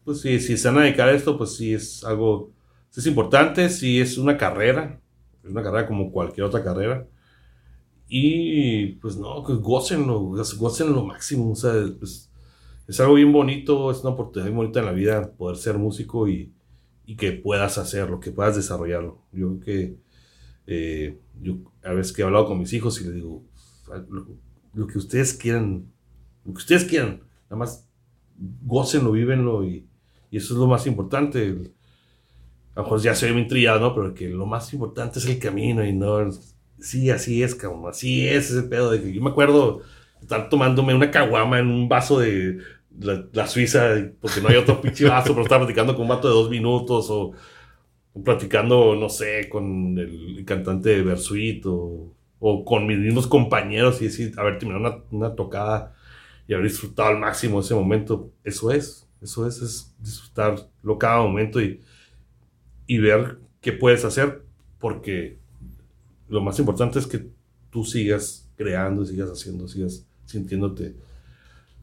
pues 0.04 0.20
sí, 0.20 0.40
si 0.40 0.56
se 0.56 0.68
van 0.68 0.78
a 0.78 0.82
dedicar 0.82 1.08
a 1.08 1.12
esto, 1.12 1.36
pues 1.36 1.56
sí 1.56 1.74
es 1.74 2.02
algo. 2.04 2.50
sí 2.90 3.00
es 3.00 3.06
importante, 3.06 3.68
sí 3.68 4.00
es 4.00 4.18
una 4.18 4.36
carrera. 4.36 4.98
Es 5.44 5.50
una 5.50 5.62
carrera 5.62 5.86
como 5.86 6.10
cualquier 6.10 6.46
otra 6.46 6.62
carrera. 6.62 7.06
Y 8.14 8.96
pues 9.00 9.16
no, 9.16 9.42
pues 9.42 9.58
gócenlo, 9.60 10.20
gócenlo 10.58 10.92
lo 10.92 11.06
máximo. 11.06 11.50
O 11.50 11.56
sea, 11.56 11.72
pues, 11.98 12.30
es 12.86 13.00
algo 13.00 13.14
bien 13.14 13.32
bonito, 13.32 13.90
es 13.90 14.00
una 14.00 14.10
oportunidad 14.10 14.48
bien 14.48 14.56
bonita 14.58 14.80
en 14.80 14.86
la 14.86 14.92
vida 14.92 15.32
poder 15.32 15.56
ser 15.56 15.78
músico 15.78 16.28
y, 16.28 16.52
y 17.06 17.16
que 17.16 17.32
puedas 17.32 17.78
hacerlo, 17.78 18.20
que 18.20 18.30
puedas 18.30 18.54
desarrollarlo. 18.54 19.22
Yo 19.32 19.56
creo 19.56 19.60
que 19.60 19.96
eh, 20.66 21.20
yo 21.40 21.54
a 21.82 21.94
veces 21.94 22.12
que 22.12 22.20
he 22.20 22.24
hablado 22.26 22.44
con 22.48 22.58
mis 22.58 22.74
hijos 22.74 23.00
y 23.00 23.04
les 23.04 23.14
digo, 23.14 23.44
lo, 24.10 24.26
lo 24.74 24.86
que 24.86 24.98
ustedes 24.98 25.32
quieran, 25.32 25.90
lo 26.44 26.52
que 26.52 26.58
ustedes 26.58 26.84
quieran, 26.84 27.22
nada 27.44 27.56
más 27.56 27.88
gócenlo, 28.62 29.12
vívenlo 29.12 29.64
y, 29.64 29.88
y 30.30 30.36
eso 30.36 30.52
es 30.52 30.60
lo 30.60 30.66
más 30.66 30.86
importante. 30.86 31.72
A 32.74 32.80
lo 32.80 32.82
mejor 32.82 33.00
ya 33.00 33.14
soy 33.14 33.32
muy 33.32 33.46
trillado, 33.46 33.80
¿no? 33.80 33.94
Pero 33.94 34.12
que 34.12 34.28
lo 34.28 34.44
más 34.44 34.70
importante 34.74 35.18
es 35.18 35.24
el 35.24 35.38
camino 35.38 35.82
y 35.82 35.94
no. 35.94 36.28
Sí, 36.82 37.10
así 37.10 37.42
es, 37.42 37.54
cabrón. 37.54 37.88
Así 37.88 38.26
es 38.28 38.50
ese 38.50 38.64
pedo 38.64 38.90
de 38.90 39.00
que 39.00 39.12
yo 39.12 39.22
me 39.22 39.30
acuerdo 39.30 39.82
estar 40.20 40.48
tomándome 40.48 40.94
una 40.94 41.10
caguama 41.12 41.60
en 41.60 41.68
un 41.68 41.88
vaso 41.88 42.18
de 42.18 42.58
la, 42.98 43.24
la 43.32 43.46
Suiza, 43.46 43.94
porque 44.20 44.40
no 44.40 44.48
hay 44.48 44.56
otro 44.56 44.80
pinche 44.82 45.08
vaso, 45.08 45.32
pero 45.32 45.42
estaba 45.42 45.64
platicando 45.64 45.94
con 45.94 46.02
un 46.02 46.08
vato 46.08 46.28
de 46.28 46.34
dos 46.34 46.50
minutos 46.50 47.08
o, 47.10 47.32
o 48.14 48.22
platicando, 48.24 48.96
no 48.96 49.08
sé, 49.08 49.48
con 49.48 49.96
el, 49.98 50.44
cantante 50.44 50.90
de 50.90 51.02
Versuit 51.02 51.64
o, 51.66 52.12
o 52.40 52.64
con 52.64 52.86
mis 52.86 52.98
mismos 52.98 53.28
compañeros 53.28 54.02
y 54.02 54.06
decir, 54.06 54.34
haber 54.36 54.58
terminado 54.58 55.04
una, 55.10 55.26
una 55.28 55.36
tocada 55.36 55.94
y 56.48 56.54
haber 56.54 56.66
disfrutado 56.68 57.10
al 57.10 57.18
máximo 57.18 57.60
ese 57.60 57.74
momento. 57.74 58.32
Eso 58.44 58.72
es, 58.72 59.08
eso 59.22 59.46
es, 59.46 59.62
es 59.62 59.94
disfrutarlo 60.00 60.98
cada 60.98 61.22
momento 61.22 61.60
y, 61.60 61.80
y 62.88 62.98
ver 62.98 63.38
qué 63.60 63.72
puedes 63.72 64.04
hacer, 64.04 64.42
porque 64.80 65.41
lo 66.32 66.40
más 66.40 66.58
importante 66.58 66.98
es 66.98 67.06
que 67.06 67.26
tú 67.68 67.84
sigas 67.84 68.50
creando, 68.56 69.04
sigas 69.04 69.28
haciendo, 69.28 69.68
sigas 69.68 70.06
sintiéndote 70.24 70.96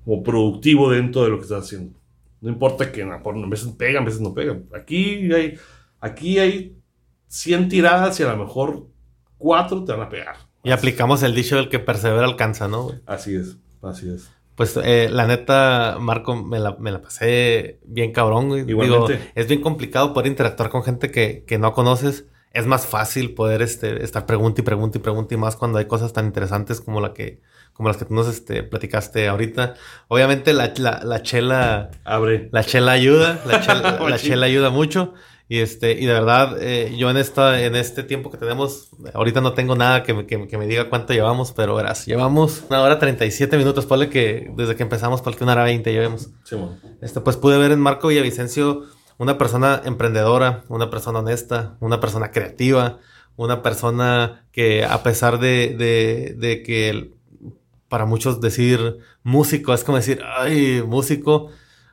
como 0.04 0.24
productivo 0.24 0.90
dentro 0.90 1.24
de 1.24 1.30
lo 1.30 1.38
que 1.38 1.44
estás 1.44 1.66
haciendo. 1.66 2.00
No 2.42 2.50
importa 2.50 2.92
que 2.92 3.04
a 3.04 3.22
veces 3.48 3.68
pegan, 3.78 4.04
a 4.04 4.06
veces 4.06 4.22
no 4.22 4.34
pegan. 4.34 4.66
Aquí 4.74 5.32
hay, 5.32 5.60
aquí 6.00 6.40
hay 6.40 6.76
100 7.28 7.70
tiradas 7.70 8.20
y 8.20 8.24
a 8.24 8.32
lo 8.32 8.44
mejor 8.44 8.88
4 9.38 9.84
te 9.84 9.92
van 9.92 10.02
a 10.02 10.10
pegar. 10.10 10.36
Y 10.64 10.72
aplicamos 10.72 11.22
el 11.22 11.36
dicho 11.36 11.56
del 11.56 11.70
que 11.70 11.78
persevera 11.78 12.26
alcanza, 12.26 12.68
¿no? 12.68 12.92
Así 13.06 13.36
es, 13.36 13.58
así 13.84 14.10
es. 14.10 14.32
Pues 14.56 14.78
eh, 14.84 15.10
la 15.12 15.28
neta, 15.28 15.98
Marco, 16.02 16.36
me 16.36 16.60
la, 16.60 16.76
me 16.80 16.92
la 16.92 17.02
pasé 17.02 17.80
bien 17.86 18.14
cabrón. 18.14 18.68
Igualmente. 18.68 19.14
Digo, 19.14 19.32
es 19.36 19.48
bien 19.48 19.62
complicado 19.62 20.12
poder 20.12 20.32
interactuar 20.32 20.70
con 20.70 20.82
gente 20.82 21.12
que, 21.12 21.44
que 21.46 21.60
no 21.60 21.74
conoces. 21.74 22.26
Es 22.52 22.66
más 22.66 22.86
fácil 22.86 23.34
poder 23.36 23.62
este, 23.62 24.04
estar 24.04 24.26
pregunta 24.26 24.62
y 24.62 24.64
pregunta 24.64 24.98
y 24.98 25.02
pregunta 25.02 25.34
y 25.34 25.38
más 25.38 25.56
cuando 25.56 25.78
hay 25.78 25.86
cosas 25.86 26.14
tan 26.14 26.26
interesantes 26.26 26.82
como 26.82 27.00
la 27.00 27.14
que, 27.14 27.42
como 27.74 27.90
las 27.90 27.98
que 27.98 28.06
tú 28.06 28.14
nos 28.14 28.28
este, 28.28 28.64
platicaste 28.64 29.28
ahorita. 29.28 29.76
Obviamente 30.08 30.54
la, 30.54 30.74
la, 30.78 31.02
la 31.04 31.22
chela, 31.22 31.92
Abre. 32.04 32.50
la 32.52 32.64
chela 32.64 32.94
ayuda, 32.94 33.42
la 33.46 33.62
chela, 33.66 33.82
la 33.94 34.00
Machín. 34.10 34.32
chela 34.32 34.46
ayuda 34.48 34.70
mucho. 34.72 35.14
Y 35.52 35.60
este, 35.62 35.94
y 35.94 36.06
de 36.06 36.14
verdad, 36.14 36.58
eh, 36.62 36.94
yo 36.96 37.10
en 37.10 37.18
esta, 37.18 37.60
en 37.64 37.76
este 37.76 38.04
tiempo 38.04 38.30
que 38.30 38.38
tenemos, 38.38 38.90
ahorita 39.16 39.42
no 39.42 39.54
tengo 39.54 39.76
nada 39.76 40.04
que 40.04 40.14
me, 40.14 40.28
que, 40.28 40.48
que 40.48 40.58
me 40.60 40.68
diga 40.68 40.90
cuánto 40.92 41.12
llevamos, 41.12 41.54
pero 41.54 41.74
verás, 41.74 42.06
llevamos 42.06 42.66
una 42.70 42.82
hora 42.84 43.00
37 43.00 43.58
minutos, 43.58 43.88
ponle 43.88 44.10
que 44.10 44.52
desde 44.56 44.76
que 44.76 44.84
empezamos, 44.84 45.24
porque 45.24 45.44
una 45.44 45.54
hora 45.54 45.64
20 45.64 45.92
llevemos. 45.92 46.30
Simón. 46.44 46.80
Este, 47.02 47.20
pues 47.22 47.36
pude 47.36 47.58
ver 47.58 47.72
en 47.72 47.80
Marco 47.80 48.10
Villavicencio 48.10 48.84
una 49.20 49.38
persona 49.38 49.80
emprendedora, 49.86 50.64
una 50.70 50.90
persona 50.90 51.20
honesta, 51.20 51.76
una 51.80 52.00
persona 52.00 52.32
creativa, 52.32 52.98
una 53.36 53.62
persona 53.62 54.46
que 54.52 54.84
a 54.84 55.04
pesar 55.04 55.40
de, 55.40 55.76
de, 55.78 56.34
de 56.36 56.64
que 56.64 57.12
para 57.88 58.06
muchos 58.06 58.41
decir 58.41 58.98
músico 59.24 59.74
es 59.74 59.84
como 59.84 59.98
decir, 59.98 60.22
ay, 60.38 60.84
músico, 60.86 61.50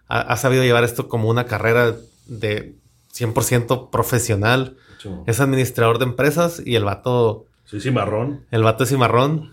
ha, 0.09 0.21
ha 0.21 0.37
sabido 0.39 0.63
llevar 0.65 0.85
esto 0.85 1.09
como 1.09 1.29
una 1.29 1.45
carrera 1.45 1.95
de 2.27 2.75
100% 3.15 3.91
profesional. 3.91 4.77
Es 5.27 5.41
administrador 5.41 5.99
de 5.99 6.05
empresas 6.07 6.61
y 6.65 6.75
el 6.75 6.85
vato, 6.85 7.47
Sí, 7.65 7.81
sí, 7.81 7.91
marrón. 7.91 8.45
el 8.51 8.63
vato 8.65 8.83
es 8.85 8.91
cimarrón. 8.91 9.53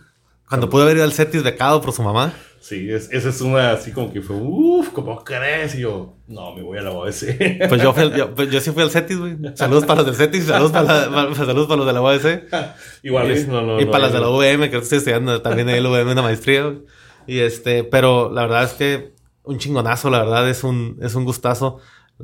Cuando 0.49 0.69
pudo 0.69 0.83
haber 0.83 0.97
ido 0.97 1.03
al 1.05 1.13
Cetis 1.13 1.43
becado 1.43 1.81
por 1.81 1.91
su 1.93 2.01
mamá. 2.03 2.33
Sí, 2.63 2.89
es, 2.89 3.09
esa 3.11 3.27
es 3.27 3.41
una 3.41 3.73
así 3.73 3.91
como 3.91 4.13
que 4.13 4.21
fue, 4.21 4.37
uff, 4.37 4.87
¿cómo 4.93 5.21
crees? 5.21 5.75
Y 5.75 5.81
yo, 5.81 6.15
no, 6.27 6.55
me 6.55 6.61
voy 6.61 6.77
a 6.77 6.81
la 6.81 6.91
OS. 6.91 7.25
Pues 7.67 7.81
yo, 7.81 7.91
fui 7.93 8.09
yo, 8.15 8.33
pues 8.33 8.49
yo 8.51 8.61
sí 8.61 8.71
fui 8.71 8.83
al 8.83 8.89
Cetis, 8.89 9.17
güey. 9.19 9.35
Saludos 9.55 9.83
para 9.85 10.01
los 10.01 10.05
del 10.05 10.15
Cetis, 10.15 10.45
saludos 10.45 10.71
para, 10.71 11.07
la- 11.09 11.35
saludos 11.35 11.67
para 11.67 11.77
los 11.79 11.85
de 11.87 11.91
la 11.93 12.01
UAS. 12.01 12.21
Igual, 13.03 13.31
y, 13.31 13.39
¿eh? 13.39 13.45
no, 13.49 13.61
no, 13.63 13.81
y 13.81 13.85
no, 13.85 13.91
para 13.91 14.05
las 14.05 14.13
de 14.13 14.19
la 14.21 14.27
no. 14.27 14.37
UVM, 14.37 14.69
que 14.69 14.77
estoy 14.77 14.99
estudiando 14.99 15.41
también 15.41 15.67
en 15.67 15.75
el 15.75 15.85
UVM 15.85 16.11
una 16.13 16.21
maestría. 16.21 16.63
güey. 16.63 16.83
Y 17.27 17.39
este, 17.39 17.83
pero 17.83 18.31
la 18.31 18.43
verdad 18.43 18.63
es 18.63 18.71
que 18.71 19.11
un 19.43 19.57
chingonazo, 19.57 20.09
la 20.09 20.19
verdad, 20.19 20.49
es 20.49 20.63
un, 20.63 20.97
es 21.01 21.15
un 21.15 21.25
gustazo. 21.25 21.79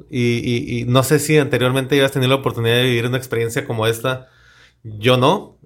Y, 0.10 0.38
y, 0.38 0.80
y 0.80 0.84
no 0.86 1.03
sé 1.03 1.20
si 1.20 1.38
anteriormente 1.38 1.95
habías 1.95 2.14
tenido 2.14 2.30
la 2.30 2.36
oportunidad 2.36 2.76
de 2.76 2.84
vivir 2.84 3.06
una 3.07 3.18
experiencia 3.18 3.66
como 3.68 3.88
esta. 3.88 4.30
Yo 4.84 5.18
no, 5.18 5.57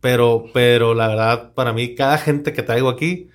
pero, 0.00 0.44
pero 0.54 0.94
la 0.94 1.08
verdad, 1.08 1.52
para 1.54 1.72
mí, 1.72 1.96
cada 1.96 2.16
gente 2.16 2.52
que 2.52 2.62
traigo 2.62 2.88
aquí, 2.90 3.28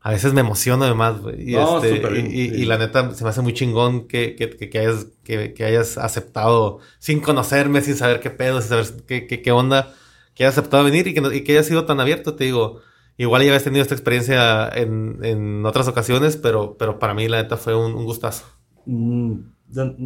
a 0.00 0.10
veces 0.12 0.32
me 0.32 0.40
emociona 0.40 0.86
además, 0.86 1.20
güey. 1.20 1.50
Y, 1.52 1.54
No, 1.54 1.62
este, 1.62 1.88
súper 1.88 2.12
y, 2.18 2.20
y- 2.58 2.62
y 2.62 2.64
la 2.66 2.78
neta, 2.78 3.14
se 3.14 3.24
me 3.24 3.30
hace 3.30 3.42
muy 3.42 3.52
chingón 3.54 4.06
que, 4.08 4.36
que, 4.36 4.50
que, 4.70 4.78
hayas, 4.78 5.06
que, 5.24 5.54
hayas 5.64 5.98
aceptado, 5.98 6.78
sin 6.98 7.20
conocerme, 7.20 7.80
sin 7.82 7.96
saber 7.96 8.20
qué 8.20 8.30
pedo, 8.30 8.60
sin 8.60 8.70
saber 8.70 8.86
qué, 9.06 9.26
qué, 9.26 9.42
qué 9.42 9.52
onda, 9.52 9.94
que 10.34 10.44
hayas 10.44 10.56
aceptado 10.58 10.84
venir 10.84 11.06
y 11.08 11.14
que, 11.14 11.20
no- 11.20 11.32
y 11.32 11.42
que 11.44 11.52
hayas 11.52 11.66
sido 11.66 11.84
tan 11.86 12.00
abierto, 12.00 12.34
te 12.36 12.44
digo. 12.44 12.80
Igual 13.16 13.42
ya 13.42 13.48
habías 13.48 13.64
tenido 13.64 13.82
esta 13.82 13.94
experiencia 13.94 14.68
en, 14.68 15.18
en 15.24 15.66
otras 15.66 15.88
ocasiones, 15.88 16.36
pero, 16.36 16.76
pero 16.78 16.98
para 17.00 17.14
mí 17.14 17.26
la 17.28 17.42
neta 17.42 17.56
fue 17.56 17.74
un, 17.74 17.94
un 17.94 18.04
gustazo. 18.04 18.44
Mm, 18.86 19.40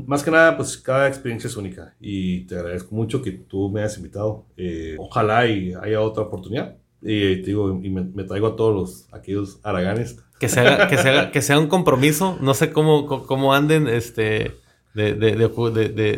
más 0.06 0.22
que 0.24 0.30
nada, 0.30 0.56
pues 0.56 0.76
cada 0.78 1.06
experiencia 1.08 1.46
es 1.48 1.56
única 1.56 1.94
y 2.00 2.46
te 2.46 2.56
agradezco 2.56 2.94
mucho 2.94 3.22
que 3.22 3.32
tú 3.32 3.70
me 3.70 3.80
hayas 3.80 3.96
invitado. 3.98 4.46
Eh, 4.56 4.96
ojalá 4.98 5.46
y 5.46 5.72
haya 5.74 6.00
otra 6.00 6.24
oportunidad. 6.24 6.78
Y 7.02 7.42
te 7.42 7.46
digo, 7.46 7.80
y 7.82 7.90
me, 7.90 8.02
me 8.04 8.24
traigo 8.24 8.46
a 8.46 8.56
todos 8.56 8.74
los, 8.74 9.12
aquellos 9.12 9.58
haraganes. 9.64 10.18
Que 10.38 10.48
se 10.48 10.60
haga, 10.60 10.88
que 10.88 10.98
se 10.98 11.08
haga, 11.08 11.30
que 11.30 11.42
sea 11.42 11.58
un 11.58 11.66
compromiso. 11.68 12.38
No 12.40 12.54
sé 12.54 12.72
cómo, 12.72 13.06
cómo- 13.06 13.54
anden 13.54 13.88
este 13.88 14.56
de, 14.94 15.14
de, 15.14 15.36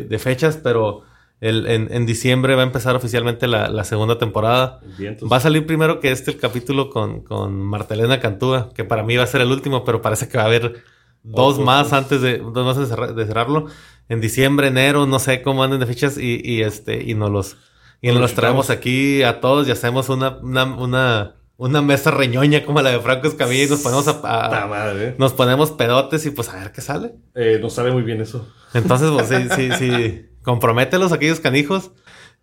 de, 0.09 0.19
fechas, 0.19 0.57
pero 0.61 1.01
el, 1.41 1.67
en, 1.67 1.87
en 1.91 2.05
diciembre 2.05 2.55
va 2.55 2.61
a 2.61 2.65
empezar 2.65 2.95
oficialmente 2.95 3.47
la, 3.47 3.67
la 3.69 3.83
segunda 3.83 4.17
temporada. 4.17 4.79
Vientos. 4.97 5.29
Va 5.31 5.37
a 5.37 5.39
salir 5.39 5.65
primero 5.65 5.99
que 5.99 6.11
este 6.11 6.31
el 6.31 6.37
capítulo 6.37 6.89
con, 6.89 7.21
con 7.21 7.59
Martelena 7.61 8.19
Cantúa, 8.19 8.69
que 8.73 8.83
para 8.83 9.03
mí 9.03 9.15
va 9.15 9.23
a 9.23 9.27
ser 9.27 9.41
el 9.41 9.51
último, 9.51 9.83
pero 9.83 10.01
parece 10.01 10.27
que 10.27 10.37
va 10.37 10.43
a 10.43 10.47
haber 10.47 10.83
dos 11.23 11.53
Otros, 11.53 11.65
más 11.65 11.93
antes 11.93 12.21
de, 12.21 12.37
dos 12.39 12.65
más 12.65 12.77
de, 12.77 12.85
cerrar- 12.95 13.13
de 13.15 13.25
cerrarlo. 13.25 13.67
En 14.09 14.21
diciembre, 14.21 14.67
enero, 14.67 15.05
no 15.07 15.17
sé 15.19 15.41
cómo 15.41 15.63
anden 15.63 15.79
de 15.79 15.87
fechas 15.87 16.17
y, 16.17 16.39
y 16.43 16.61
este, 16.61 17.03
y 17.03 17.15
nos 17.15 17.31
los, 17.31 17.57
y 18.01 18.09
nos 18.09 18.17
los 18.21 18.33
traemos 18.33 18.69
aquí 18.69 19.23
a 19.23 19.39
todos 19.41 19.67
y 19.67 19.71
hacemos 19.71 20.09
una, 20.09 20.37
una, 20.41 20.63
una, 20.65 21.35
una 21.57 21.81
mesa 21.81 22.11
reñoña 22.11 22.65
como 22.65 22.81
la 22.81 22.91
de 22.91 22.99
Franco 22.99 23.27
Escamilla 23.27 23.63
y 23.63 23.69
nos 23.69 23.79
ponemos 23.81 24.07
a, 24.07 24.11
a- 24.23 24.49
Ta 24.49 24.67
madre, 24.67 25.15
nos 25.17 25.33
ponemos 25.33 25.71
pedotes 25.71 26.25
y 26.25 26.31
pues 26.31 26.49
a 26.49 26.59
ver 26.59 26.71
qué 26.71 26.81
sale. 26.81 27.15
Eh, 27.35 27.59
nos 27.61 27.73
sale 27.73 27.91
muy 27.91 28.03
bien 28.03 28.21
eso. 28.21 28.47
Entonces, 28.73 29.09
pues 29.11 29.27
sí, 29.27 29.47
sí, 29.55 29.69
sí. 29.79 30.25
Compromételos 30.43 31.11
aquellos 31.11 31.39
canijos. 31.39 31.91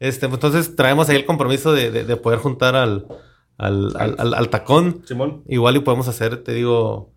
Este, 0.01 0.27
pues, 0.29 0.43
entonces 0.43 0.74
traemos 0.74 1.09
ahí 1.09 1.16
el 1.16 1.27
compromiso 1.27 1.73
de, 1.73 1.91
de- 1.91 2.05
de 2.05 2.16
poder 2.16 2.41
juntar 2.41 2.74
al, 2.74 3.07
al, 3.59 3.93
al, 3.97 4.16
al- 4.19 4.35
al 4.35 4.49
tacón. 4.49 5.03
Simón. 5.07 5.45
Igual 5.47 5.77
y 5.77 5.81
podemos 5.81 6.09
hacer, 6.09 6.43
te 6.43 6.53
digo, 6.55 7.12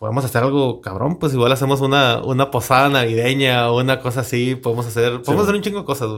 podemos 0.00 0.24
hacer 0.24 0.42
algo 0.42 0.80
cabrón, 0.80 1.18
pues 1.18 1.34
igual 1.34 1.52
hacemos 1.52 1.82
una, 1.82 2.22
una 2.24 2.50
posada 2.50 2.88
navideña 2.88 3.70
o 3.70 3.78
una 3.82 4.00
cosa 4.00 4.20
así. 4.20 4.54
Podemos 4.54 4.86
hacer, 4.86 5.20
podemos 5.20 5.42
Sí. 5.44 5.48
hacer 5.50 5.54
un 5.56 5.60
chingo 5.60 5.80
de 5.80 5.84
cosas. 5.84 6.08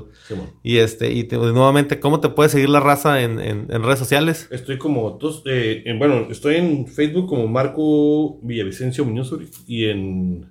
Y 0.63 0.77
este, 0.79 1.11
y 1.11 1.25
te- 1.25 1.37
nuevamente, 1.37 1.99
¿cómo 1.99 2.21
te 2.21 2.29
puede 2.29 2.49
seguir 2.49 2.69
la 2.69 2.79
raza 2.79 3.23
en, 3.23 3.41
en, 3.41 3.67
en 3.69 3.83
redes 3.83 3.99
sociales? 3.99 4.47
Estoy 4.53 4.79
como, 4.79 5.19
tos- 5.19 5.43
eh, 5.47 5.83
en- 5.85 5.99
bueno, 5.99 6.29
estoy 6.31 6.55
en 6.57 6.87
Facebook 6.87 7.27
como 7.29 7.49
Marco 7.49 8.39
Villavicencio 8.43 9.05
Muñoz 9.05 9.35
y 9.67 9.87
en, 9.87 10.47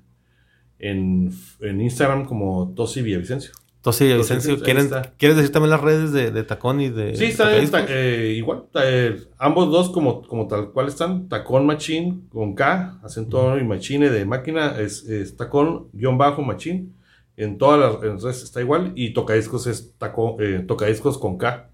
en, 0.79 1.31
en 1.61 1.79
Instagram 1.81 2.25
como 2.25 2.73
Tosi 2.75 3.01
Villavicencio. 3.01 3.51
Y 3.83 4.17
Vicencio, 4.17 4.53
ahí 4.53 4.61
¿quieren- 4.61 4.85
está. 4.85 5.01
¿quieres 5.17 5.37
decir 5.37 5.51
también 5.51 5.71
las 5.71 5.81
redes 5.81 6.11
de, 6.11 6.29
de 6.29 6.43
tacón 6.43 6.81
y 6.81 6.89
de 6.89 7.15
Sí, 7.15 7.25
está 7.25 7.45
Tacadiscos? 7.45 7.79
está, 7.81 7.93
eh, 7.93 8.33
igual. 8.33 8.65
eh, 8.83 9.19
ambos 9.39 9.71
dos 9.71 9.89
como, 9.89 10.21
como 10.21 10.47
tal 10.47 10.71
cual 10.71 10.87
están. 10.87 11.27
Tacón 11.27 11.65
Machín 11.65 12.27
con 12.31 12.53
K, 12.53 12.99
acento 13.03 13.57
y 13.57 13.63
Machine 13.63 14.09
de 14.11 14.23
máquina. 14.25 14.79
Es, 14.79 15.03
es 15.05 15.35
tacón 15.35 15.87
guion 15.93 16.17
bajo 16.17 16.43
Machín. 16.43 16.95
En 17.37 17.57
todas 17.57 17.79
las 17.79 18.03
en 18.03 18.19
redes 18.21 18.43
está 18.43 18.61
igual. 18.61 18.91
Y 18.95 19.13
tocadiscos 19.13 19.65
es 19.65 19.93
eh, 20.39 20.63
tocadiscos 20.67 21.17
con 21.17 21.37
K. 21.39 21.69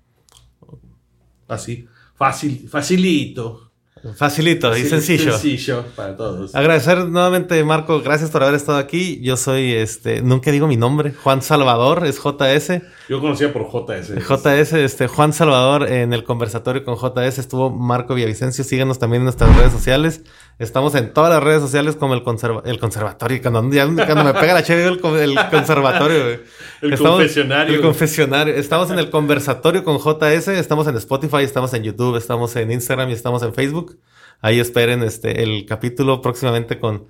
Así. 1.47 1.87
Fácil, 2.15 2.67
facilito. 2.69 3.66
Facilito 4.15 4.75
y 4.77 4.81
Sí, 4.83 4.89
sencillo. 4.89 5.31
Sencillo 5.33 5.83
para 5.95 6.15
todos. 6.15 6.53
Agradecer 6.55 7.05
nuevamente, 7.05 7.63
Marco, 7.63 8.01
gracias 8.01 8.29
por 8.31 8.43
haber 8.43 8.55
estado 8.55 8.77
aquí. 8.77 9.19
Yo 9.21 9.37
soy, 9.37 9.73
este, 9.73 10.21
nunca 10.21 10.51
digo 10.51 10.67
mi 10.67 10.77
nombre, 10.77 11.13
Juan 11.23 11.41
Salvador, 11.41 12.05
es 12.05 12.19
JS. 12.19 12.81
Yo 13.09 13.21
conocía 13.21 13.53
por 13.53 13.63
JS. 13.71 14.13
JS, 14.27 14.73
este, 14.73 15.07
Juan 15.07 15.33
Salvador 15.33 15.89
en 15.89 16.13
el 16.13 16.23
conversatorio 16.23 16.83
con 16.83 16.95
JS 16.97 17.39
estuvo 17.39 17.69
Marco 17.69 18.13
Villavicencio. 18.15 18.63
Síganos 18.63 18.99
también 18.99 19.21
en 19.21 19.25
nuestras 19.25 19.55
redes 19.55 19.71
sociales. 19.71 20.21
Estamos 20.59 20.95
en 20.95 21.13
todas 21.13 21.29
las 21.31 21.43
redes 21.43 21.61
sociales 21.61 21.95
como 21.95 22.15
el, 22.15 22.23
conserva- 22.23 22.63
el 22.65 22.79
conservatorio. 22.79 23.39
Cuando, 23.41 23.71
ya- 23.73 23.85
cuando 23.85 24.23
me 24.23 24.33
pega 24.33 24.53
la 24.55 24.63
chévere, 24.63 24.87
el, 24.89 25.31
el 25.37 25.49
conservatorio. 25.51 26.39
El 26.81 26.97
confesionario. 26.97 27.75
El 27.75 27.81
confesionario. 27.81 28.53
Estamos 28.53 28.91
en 28.91 28.99
el 28.99 29.09
conversatorio 29.09 29.83
con 29.83 29.97
JS. 29.97 30.49
Estamos 30.49 30.87
en 30.87 30.95
Spotify, 30.97 31.43
estamos 31.43 31.73
en 31.73 31.83
YouTube, 31.83 32.17
estamos 32.17 32.55
en 32.55 32.71
Instagram 32.71 33.09
y 33.09 33.13
estamos 33.13 33.43
en 33.43 33.53
Facebook. 33.53 33.99
Ahí 34.41 34.59
esperen 34.59 35.03
este, 35.03 35.43
el 35.43 35.65
capítulo 35.65 36.21
próximamente 36.21 36.79
con, 36.79 37.07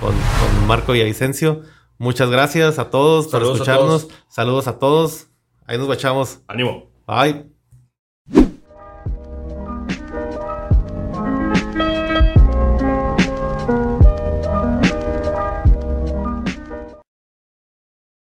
con, 0.00 0.12
con 0.12 0.66
Marco 0.66 0.92
Villavicencio. 0.92 1.62
Muchas 1.98 2.30
gracias 2.30 2.78
a 2.78 2.90
todos 2.90 3.26
por 3.26 3.40
Saludos 3.40 3.52
a 3.52 3.54
escucharnos. 3.54 4.08
Saludos 4.28 4.66
a 4.66 4.78
todos. 4.78 5.28
Ahí 5.66 5.78
nos 5.78 5.88
bachamos. 5.88 6.40
Ánimo. 6.48 6.90
Bye. 7.06 7.53